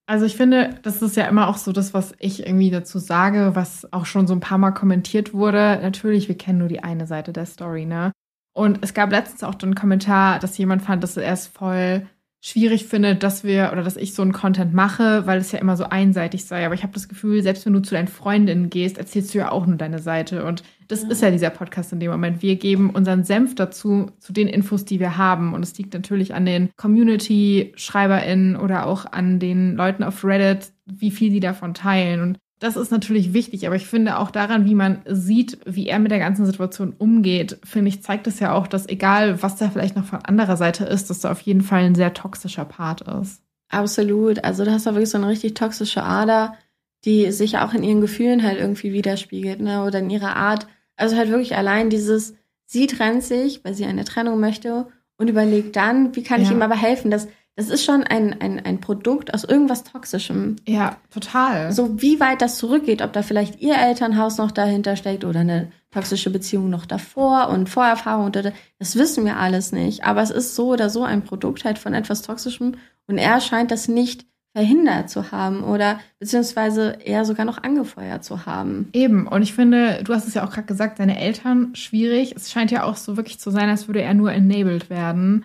Also 0.07 0.25
ich 0.25 0.35
finde, 0.35 0.79
das 0.81 1.03
ist 1.03 1.15
ja 1.15 1.27
immer 1.27 1.47
auch 1.47 1.57
so 1.57 1.73
das, 1.73 1.93
was 1.93 2.13
ich 2.17 2.45
irgendwie 2.45 2.71
dazu 2.71 2.97
sage, 2.97 3.51
was 3.53 3.91
auch 3.93 4.07
schon 4.07 4.25
so 4.25 4.33
ein 4.33 4.39
paar 4.39 4.57
Mal 4.57 4.71
kommentiert 4.71 5.33
wurde. 5.33 5.79
Natürlich, 5.83 6.27
wir 6.27 6.37
kennen 6.37 6.57
nur 6.57 6.67
die 6.67 6.83
eine 6.83 7.05
Seite 7.05 7.33
der 7.33 7.45
Story, 7.45 7.85
ne? 7.85 8.13
Und 8.53 8.79
es 8.81 8.95
gab 8.95 9.11
letztens 9.11 9.43
auch 9.43 9.61
einen 9.61 9.75
Kommentar, 9.75 10.39
dass 10.39 10.57
jemand 10.57 10.81
fand, 10.81 11.03
dass 11.03 11.17
er 11.17 11.31
es 11.31 11.45
voll 11.45 12.07
schwierig 12.45 12.85
finde, 12.85 13.15
dass 13.15 13.43
wir 13.43 13.69
oder 13.71 13.81
dass 13.81 13.97
ich 13.97 14.13
so 14.13 14.21
einen 14.21 14.31
Content 14.31 14.71
mache, 14.71 15.25
weil 15.25 15.39
es 15.39 15.51
ja 15.51 15.57
immer 15.57 15.75
so 15.75 15.85
einseitig 15.85 16.45
sei. 16.45 16.63
Aber 16.63 16.75
ich 16.75 16.83
habe 16.83 16.93
das 16.93 17.09
Gefühl, 17.09 17.41
selbst 17.41 17.65
wenn 17.65 17.73
du 17.73 17.81
zu 17.81 17.95
deinen 17.95 18.07
Freundinnen 18.07 18.69
gehst, 18.69 18.99
erzählst 18.99 19.33
du 19.33 19.39
ja 19.39 19.51
auch 19.51 19.65
nur 19.65 19.77
deine 19.77 19.97
Seite. 19.97 20.45
Und 20.45 20.61
das 20.87 21.01
ja. 21.01 21.09
ist 21.09 21.23
ja 21.23 21.31
dieser 21.31 21.49
Podcast 21.49 21.91
in 21.91 21.99
dem 21.99 22.11
Moment. 22.11 22.43
Wir 22.43 22.55
geben 22.57 22.91
unseren 22.91 23.23
Senf 23.23 23.55
dazu, 23.55 24.11
zu 24.19 24.31
den 24.31 24.47
Infos, 24.47 24.85
die 24.85 24.99
wir 24.99 25.17
haben. 25.17 25.55
Und 25.55 25.63
es 25.63 25.75
liegt 25.79 25.95
natürlich 25.95 26.35
an 26.35 26.45
den 26.45 26.69
Community-SchreiberInnen 26.77 28.57
oder 28.57 28.85
auch 28.85 29.07
an 29.11 29.39
den 29.39 29.75
Leuten 29.75 30.03
auf 30.03 30.23
Reddit, 30.23 30.71
wie 30.85 31.09
viel 31.09 31.31
sie 31.31 31.39
davon 31.39 31.73
teilen. 31.73 32.21
Und 32.21 32.37
das 32.59 32.77
ist 32.77 32.91
natürlich 32.91 33.33
wichtig, 33.33 33.67
aber 33.67 33.75
ich 33.75 33.85
finde 33.85 34.17
auch 34.17 34.31
daran, 34.31 34.65
wie 34.65 34.75
man 34.75 35.01
sieht, 35.05 35.59
wie 35.65 35.87
er 35.87 35.99
mit 35.99 36.11
der 36.11 36.19
ganzen 36.19 36.45
Situation 36.45 36.93
umgeht, 36.97 37.59
finde 37.63 37.89
ich, 37.89 38.01
zeigt 38.01 38.27
es 38.27 38.39
ja 38.39 38.53
auch, 38.53 38.67
dass 38.67 38.87
egal, 38.87 39.41
was 39.43 39.57
da 39.57 39.69
vielleicht 39.69 39.95
noch 39.95 40.05
von 40.05 40.23
anderer 40.23 40.55
Seite 40.55 40.85
ist, 40.85 41.09
dass 41.09 41.19
da 41.19 41.31
auf 41.31 41.41
jeden 41.41 41.61
Fall 41.61 41.83
ein 41.83 41.95
sehr 41.95 42.13
toxischer 42.13 42.65
Part 42.65 43.01
ist. 43.01 43.41
Absolut. 43.69 44.43
Also 44.43 44.63
du 44.63 44.71
hast 44.71 44.85
da 44.85 44.91
wirklich 44.93 45.09
so 45.09 45.17
eine 45.17 45.27
richtig 45.27 45.53
toxische 45.53 46.03
Ader, 46.03 46.55
die 47.03 47.31
sich 47.31 47.57
auch 47.57 47.73
in 47.73 47.83
ihren 47.83 48.01
Gefühlen 48.01 48.43
halt 48.43 48.59
irgendwie 48.59 48.93
widerspiegelt, 48.93 49.59
ne? 49.59 49.83
Oder 49.83 49.99
in 49.99 50.09
ihrer 50.09 50.35
Art. 50.35 50.67
Also 50.95 51.17
halt 51.17 51.29
wirklich 51.29 51.55
allein 51.55 51.89
dieses, 51.89 52.35
sie 52.65 52.87
trennt 52.87 53.23
sich, 53.23 53.63
weil 53.63 53.73
sie 53.73 53.85
eine 53.85 54.05
Trennung 54.05 54.39
möchte 54.39 54.87
und 55.17 55.29
überlegt 55.29 55.75
dann, 55.75 56.15
wie 56.15 56.23
kann 56.23 56.41
ich 56.41 56.51
ihm 56.51 56.61
aber 56.61 56.75
helfen, 56.75 57.11
dass 57.11 57.27
das 57.55 57.69
ist 57.69 57.85
schon 57.85 58.03
ein, 58.03 58.41
ein, 58.41 58.63
ein 58.65 58.81
Produkt 58.81 59.33
aus 59.33 59.45
irgendwas 59.45 59.83
Toxischem. 59.83 60.57
Ja, 60.67 60.97
total. 61.09 61.71
So 61.71 62.01
wie 62.01 62.19
weit 62.19 62.41
das 62.41 62.57
zurückgeht, 62.57 63.01
ob 63.01 63.13
da 63.13 63.23
vielleicht 63.23 63.61
ihr 63.61 63.75
Elternhaus 63.75 64.37
noch 64.37 64.51
dahinter 64.51 64.95
steckt 64.95 65.23
oder 65.23 65.39
eine 65.39 65.71
toxische 65.91 66.29
Beziehung 66.29 66.69
noch 66.69 66.85
davor 66.85 67.47
und 67.49 67.69
Vorerfahrung, 67.69 68.31
das 68.33 68.95
wissen 68.97 69.23
wir 69.23 69.37
alles 69.37 69.71
nicht. 69.71 70.03
Aber 70.03 70.21
es 70.21 70.31
ist 70.31 70.55
so 70.55 70.73
oder 70.73 70.89
so 70.89 71.03
ein 71.03 71.23
Produkt 71.23 71.63
halt 71.63 71.79
von 71.79 71.93
etwas 71.93 72.23
Toxischem 72.23 72.75
und 73.07 73.17
er 73.17 73.39
scheint 73.39 73.71
das 73.71 73.87
nicht 73.87 74.25
verhindert 74.55 75.09
zu 75.09 75.31
haben 75.31 75.63
oder 75.63 75.99
beziehungsweise 76.19 76.97
eher 77.03 77.25
sogar 77.25 77.45
noch 77.45 77.61
angefeuert 77.63 78.23
zu 78.23 78.45
haben. 78.45 78.89
Eben, 78.93 79.27
und 79.27 79.41
ich 79.41 79.53
finde, 79.53 80.01
du 80.03 80.13
hast 80.13 80.27
es 80.27 80.33
ja 80.33 80.45
auch 80.45 80.51
gerade 80.51 80.67
gesagt, 80.67 80.97
seine 80.97 81.19
Eltern 81.19 81.75
schwierig. 81.75 82.33
Es 82.35 82.51
scheint 82.51 82.71
ja 82.71 82.83
auch 82.83 82.95
so 82.95 83.17
wirklich 83.17 83.37
zu 83.37 83.51
sein, 83.51 83.69
als 83.69 83.87
würde 83.87 84.01
er 84.01 84.13
nur 84.13 84.31
enabled 84.31 84.89
werden. 84.89 85.43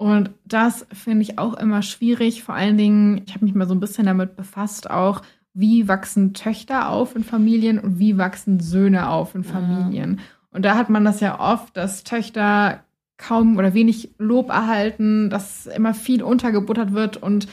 Und 0.00 0.30
das 0.46 0.86
finde 0.94 1.20
ich 1.20 1.38
auch 1.38 1.52
immer 1.52 1.82
schwierig. 1.82 2.42
Vor 2.42 2.54
allen 2.54 2.78
Dingen, 2.78 3.20
ich 3.26 3.34
habe 3.34 3.44
mich 3.44 3.54
mal 3.54 3.68
so 3.68 3.74
ein 3.74 3.80
bisschen 3.80 4.06
damit 4.06 4.34
befasst, 4.34 4.90
auch 4.90 5.20
wie 5.52 5.88
wachsen 5.88 6.32
Töchter 6.32 6.88
auf 6.88 7.14
in 7.14 7.22
Familien 7.22 7.78
und 7.78 7.98
wie 7.98 8.16
wachsen 8.16 8.60
Söhne 8.60 9.10
auf 9.10 9.34
in 9.34 9.44
Familien. 9.44 10.16
Ja. 10.16 10.22
Und 10.52 10.64
da 10.64 10.76
hat 10.76 10.88
man 10.88 11.04
das 11.04 11.20
ja 11.20 11.38
oft, 11.38 11.76
dass 11.76 12.02
Töchter 12.02 12.82
kaum 13.18 13.58
oder 13.58 13.74
wenig 13.74 14.14
Lob 14.16 14.48
erhalten, 14.48 15.28
dass 15.28 15.66
immer 15.66 15.92
viel 15.92 16.22
untergebuttert 16.22 16.94
wird 16.94 17.18
und 17.18 17.46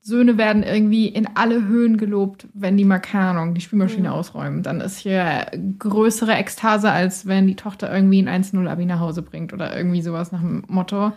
Söhne 0.00 0.36
werden 0.36 0.64
irgendwie 0.64 1.06
in 1.06 1.28
alle 1.36 1.64
Höhen 1.64 1.96
gelobt, 1.96 2.48
wenn 2.54 2.76
die 2.76 2.84
mal, 2.84 3.00
die 3.54 3.60
Spülmaschine 3.60 4.06
ja. 4.06 4.12
ausräumen. 4.12 4.64
Dann 4.64 4.80
ist 4.80 4.98
hier 4.98 5.46
größere 5.78 6.32
Ekstase, 6.32 6.90
als 6.90 7.26
wenn 7.26 7.46
die 7.46 7.56
Tochter 7.56 7.92
irgendwie 7.92 8.20
ein 8.20 8.42
1-0-Abi 8.42 8.84
nach 8.84 8.98
Hause 8.98 9.22
bringt 9.22 9.52
oder 9.52 9.76
irgendwie 9.76 10.02
sowas 10.02 10.32
nach 10.32 10.40
dem 10.40 10.64
Motto. 10.66 11.12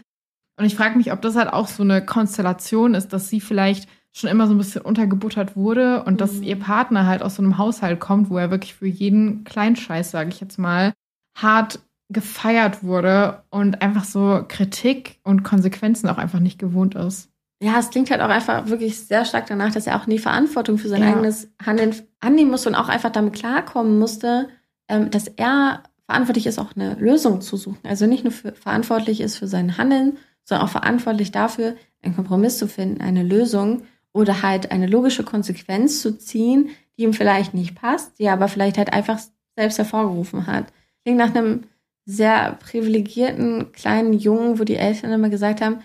Und 0.57 0.65
ich 0.65 0.75
frage 0.75 0.97
mich, 0.97 1.11
ob 1.11 1.21
das 1.21 1.35
halt 1.35 1.53
auch 1.53 1.67
so 1.67 1.83
eine 1.83 2.03
Konstellation 2.03 2.95
ist, 2.95 3.13
dass 3.13 3.29
sie 3.29 3.39
vielleicht 3.39 3.87
schon 4.11 4.29
immer 4.29 4.47
so 4.47 4.53
ein 4.53 4.57
bisschen 4.57 4.81
untergebuttert 4.81 5.55
wurde 5.55 6.03
und 6.03 6.13
mhm. 6.13 6.17
dass 6.17 6.39
ihr 6.41 6.59
Partner 6.59 7.05
halt 7.05 7.21
aus 7.21 7.35
so 7.35 7.43
einem 7.43 7.57
Haushalt 7.57 7.99
kommt, 7.99 8.29
wo 8.29 8.37
er 8.37 8.51
wirklich 8.51 8.73
für 8.73 8.87
jeden 8.87 9.43
Kleinscheiß, 9.43 10.11
sage 10.11 10.29
ich 10.29 10.41
jetzt 10.41 10.57
mal, 10.57 10.93
hart 11.35 11.79
gefeiert 12.09 12.83
wurde 12.83 13.43
und 13.49 13.81
einfach 13.81 14.05
so 14.05 14.43
Kritik 14.47 15.19
und 15.23 15.43
Konsequenzen 15.43 16.09
auch 16.09 16.17
einfach 16.17 16.39
nicht 16.39 16.57
gewohnt 16.57 16.95
ist. 16.95 17.29
Ja, 17.61 17.79
es 17.79 17.89
klingt 17.89 18.11
halt 18.11 18.21
auch 18.21 18.29
einfach 18.29 18.67
wirklich 18.67 18.99
sehr 18.99 19.25
stark 19.25 19.47
danach, 19.47 19.71
dass 19.71 19.87
er 19.87 19.99
auch 19.99 20.07
nie 20.07 20.19
Verantwortung 20.19 20.77
für 20.77 20.89
sein 20.89 21.01
ja. 21.01 21.09
eigenes 21.09 21.49
Handeln 21.63 21.95
annehmen 22.19 22.51
musste 22.51 22.69
und 22.69 22.75
auch 22.75 22.87
einfach 22.87 23.11
damit 23.11 23.33
klarkommen 23.33 23.99
musste, 23.99 24.47
ähm, 24.87 25.11
dass 25.11 25.27
er 25.27 25.83
verantwortlich 26.05 26.47
ist, 26.47 26.59
auch 26.59 26.75
eine 26.75 26.95
Lösung 26.95 27.41
zu 27.41 27.57
suchen. 27.57 27.79
Also 27.83 28.05
nicht 28.05 28.23
nur 28.23 28.31
für, 28.31 28.53
verantwortlich 28.53 29.21
ist 29.21 29.37
für 29.37 29.47
sein 29.47 29.77
Handeln, 29.77 30.17
sondern 30.47 30.65
auch 30.65 30.71
verantwortlich 30.71 31.31
dafür, 31.31 31.75
einen 32.01 32.15
Kompromiss 32.15 32.57
zu 32.57 32.67
finden, 32.67 33.01
eine 33.01 33.23
Lösung 33.23 33.83
oder 34.13 34.41
halt 34.41 34.71
eine 34.71 34.87
logische 34.87 35.23
Konsequenz 35.23 36.01
zu 36.01 36.17
ziehen, 36.17 36.69
die 36.97 37.03
ihm 37.03 37.13
vielleicht 37.13 37.53
nicht 37.53 37.75
passt, 37.75 38.17
die 38.17 38.23
er 38.23 38.33
aber 38.33 38.47
vielleicht 38.47 38.77
halt 38.77 38.93
einfach 38.93 39.19
selbst 39.55 39.77
hervorgerufen 39.77 40.47
hat. 40.47 40.67
Klingt 41.03 41.19
nach 41.19 41.35
einem 41.35 41.63
sehr 42.05 42.53
privilegierten 42.53 43.73
kleinen 43.73 44.13
Jungen, 44.13 44.57
wo 44.57 44.63
die 44.63 44.77
Eltern 44.77 45.11
immer 45.11 45.29
gesagt 45.29 45.61
haben, 45.61 45.79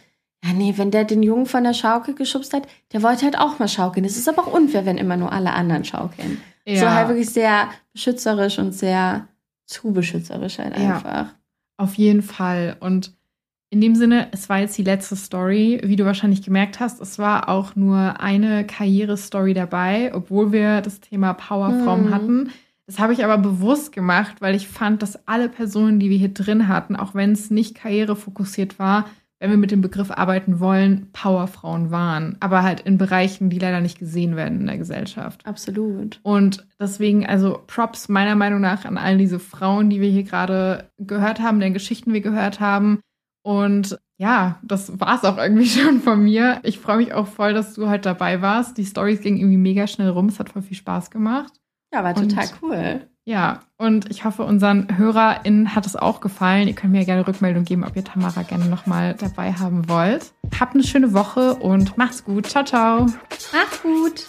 ja, 0.45 0.53
nee, 0.53 0.75
wenn 0.77 0.91
der 0.91 1.05
den 1.05 1.23
Jungen 1.23 1.47
von 1.47 1.65
der 1.65 1.75
Schaukel 1.75 2.15
geschubst 2.15 2.53
hat, 2.53 2.67
der 2.93 3.03
wollte 3.03 3.25
halt 3.25 3.39
auch 3.39 3.59
mal 3.59 3.69
schaukeln. 3.69 4.05
Es 4.05 4.17
ist 4.17 4.29
aber 4.29 4.43
auch 4.43 4.53
unfair, 4.53 4.87
wenn 4.87 4.99
immer 4.99 5.17
nur 5.17 5.33
alle 5.33 5.53
anderen 5.53 5.85
schaukeln. 5.85 6.41
Ja. 6.65 6.81
So 6.81 6.91
halt 6.91 7.09
wirklich 7.09 7.31
sehr 7.31 7.69
beschützerisch 7.93 8.59
und 8.59 8.73
sehr 8.73 9.27
zu 9.67 9.93
beschützerisch 9.93 10.59
halt 10.59 10.75
einfach. 10.75 11.27
Ja, 11.27 11.35
auf 11.77 11.95
jeden 11.95 12.23
Fall. 12.23 12.77
Und 12.81 13.13
in 13.73 13.81
dem 13.81 13.95
Sinne, 13.95 14.29
es 14.33 14.51
war 14.51 14.59
jetzt 14.59 14.77
die 14.77 14.83
letzte 14.83 15.17
Story. 15.17 15.81
Wie 15.83 15.97
du 15.97 16.05
wahrscheinlich 16.05 16.43
gemerkt 16.43 16.79
hast, 16.79 17.01
es 17.01 17.19
war 17.19 17.49
auch 17.49 17.75
nur 17.75 18.21
eine 18.21 18.67
Karrierestory 18.67 19.55
dabei, 19.55 20.13
obwohl 20.15 20.53
wir 20.53 20.83
das 20.83 21.01
Thema 21.01 21.33
Powerfrauen 21.33 22.05
hm. 22.05 22.15
hatten. 22.15 22.51
Das 22.87 22.99
habe 22.99 23.15
ich 23.15 23.25
aber 23.25 23.39
bewusst 23.39 23.93
gemacht, 23.93 24.43
weil 24.43 24.55
ich 24.55 24.69
fand, 24.69 25.01
dass 25.01 25.27
alle 25.27 25.49
Personen, 25.49 26.01
die 26.01 26.11
wir 26.11 26.19
hier 26.19 26.35
drin 26.35 26.69
hatten, 26.69 26.97
auch 26.97 27.15
wenn 27.15 27.33
es 27.33 27.51
nicht 27.51 27.75
karrierefokussiert 27.75 28.79
war, 28.79 29.07
wenn 29.41 29.49
wir 29.49 29.57
mit 29.57 29.71
dem 29.71 29.81
Begriff 29.81 30.11
arbeiten 30.11 30.61
wollen, 30.61 31.09
Powerfrauen 31.15 31.91
waren. 31.91 32.37
Aber 32.41 32.63
halt 32.63 32.81
in 32.81 32.99
Bereichen, 32.99 33.49
die 33.49 33.59
leider 33.59 33.81
nicht 33.81 33.99
gesehen 33.99 34.37
werden 34.37 34.61
in 34.61 34.67
der 34.67 34.77
Gesellschaft. 34.77 35.47
Absolut. 35.47 36.21
Und 36.23 36.67
deswegen, 36.79 37.25
also 37.25 37.59
Props 37.69 38.11
meiner 38.11 38.35
Meinung 38.35 38.61
nach 38.61 38.85
an 38.85 38.99
all 38.99 39.17
diese 39.17 39.39
Frauen, 39.39 39.89
die 39.89 40.03
wir 40.03 40.11
hier 40.11 40.25
gerade 40.25 40.91
gehört 40.99 41.41
haben, 41.41 41.59
deren 41.59 41.73
Geschichten 41.73 42.13
wir 42.13 42.21
gehört 42.21 42.61
haben. 42.61 43.01
Und 43.43 43.99
ja, 44.17 44.59
das 44.63 45.01
war 45.01 45.17
es 45.17 45.25
auch 45.25 45.37
irgendwie 45.37 45.67
schon 45.69 46.01
von 46.01 46.23
mir. 46.23 46.61
Ich 46.63 46.79
freue 46.79 46.99
mich 46.99 47.13
auch 47.13 47.27
voll, 47.27 47.55
dass 47.55 47.75
du 47.75 47.89
halt 47.89 48.07
dabei 48.07 48.41
warst. 48.41 48.79
Die 48.79 48.85
Stories 48.85 49.21
gingen 49.21 49.39
irgendwie 49.39 49.57
mega 49.57 49.87
schnell 49.87 50.09
rum. 50.09 50.27
Es 50.27 50.39
hat 50.39 50.51
voll 50.51 50.63
viel 50.63 50.77
Spaß 50.77 51.11
gemacht. 51.11 51.53
Ja, 51.93 52.05
war 52.05 52.15
total 52.15 52.45
und, 52.45 52.63
cool. 52.63 53.07
Ja, 53.25 53.61
und 53.77 54.11
ich 54.11 54.25
hoffe, 54.25 54.43
unseren 54.45 54.97
HörerInnen 54.97 55.75
hat 55.75 55.87
es 55.87 55.95
auch 55.95 56.21
gefallen. 56.21 56.67
Ihr 56.67 56.75
könnt 56.75 56.93
mir 56.93 57.05
gerne 57.05 57.27
Rückmeldung 57.27 57.65
geben, 57.65 57.85
ob 57.85 57.95
ihr 57.95 58.05
Tamara 58.05 58.43
gerne 58.43 58.67
nochmal 58.67 59.15
dabei 59.15 59.53
haben 59.53 59.89
wollt. 59.89 60.33
Habt 60.59 60.75
eine 60.75 60.83
schöne 60.83 61.13
Woche 61.13 61.55
und 61.55 61.97
macht's 61.99 62.25
gut. 62.25 62.47
Ciao, 62.47 62.65
ciao. 62.65 63.07
Macht's 63.53 63.83
gut. 63.83 64.27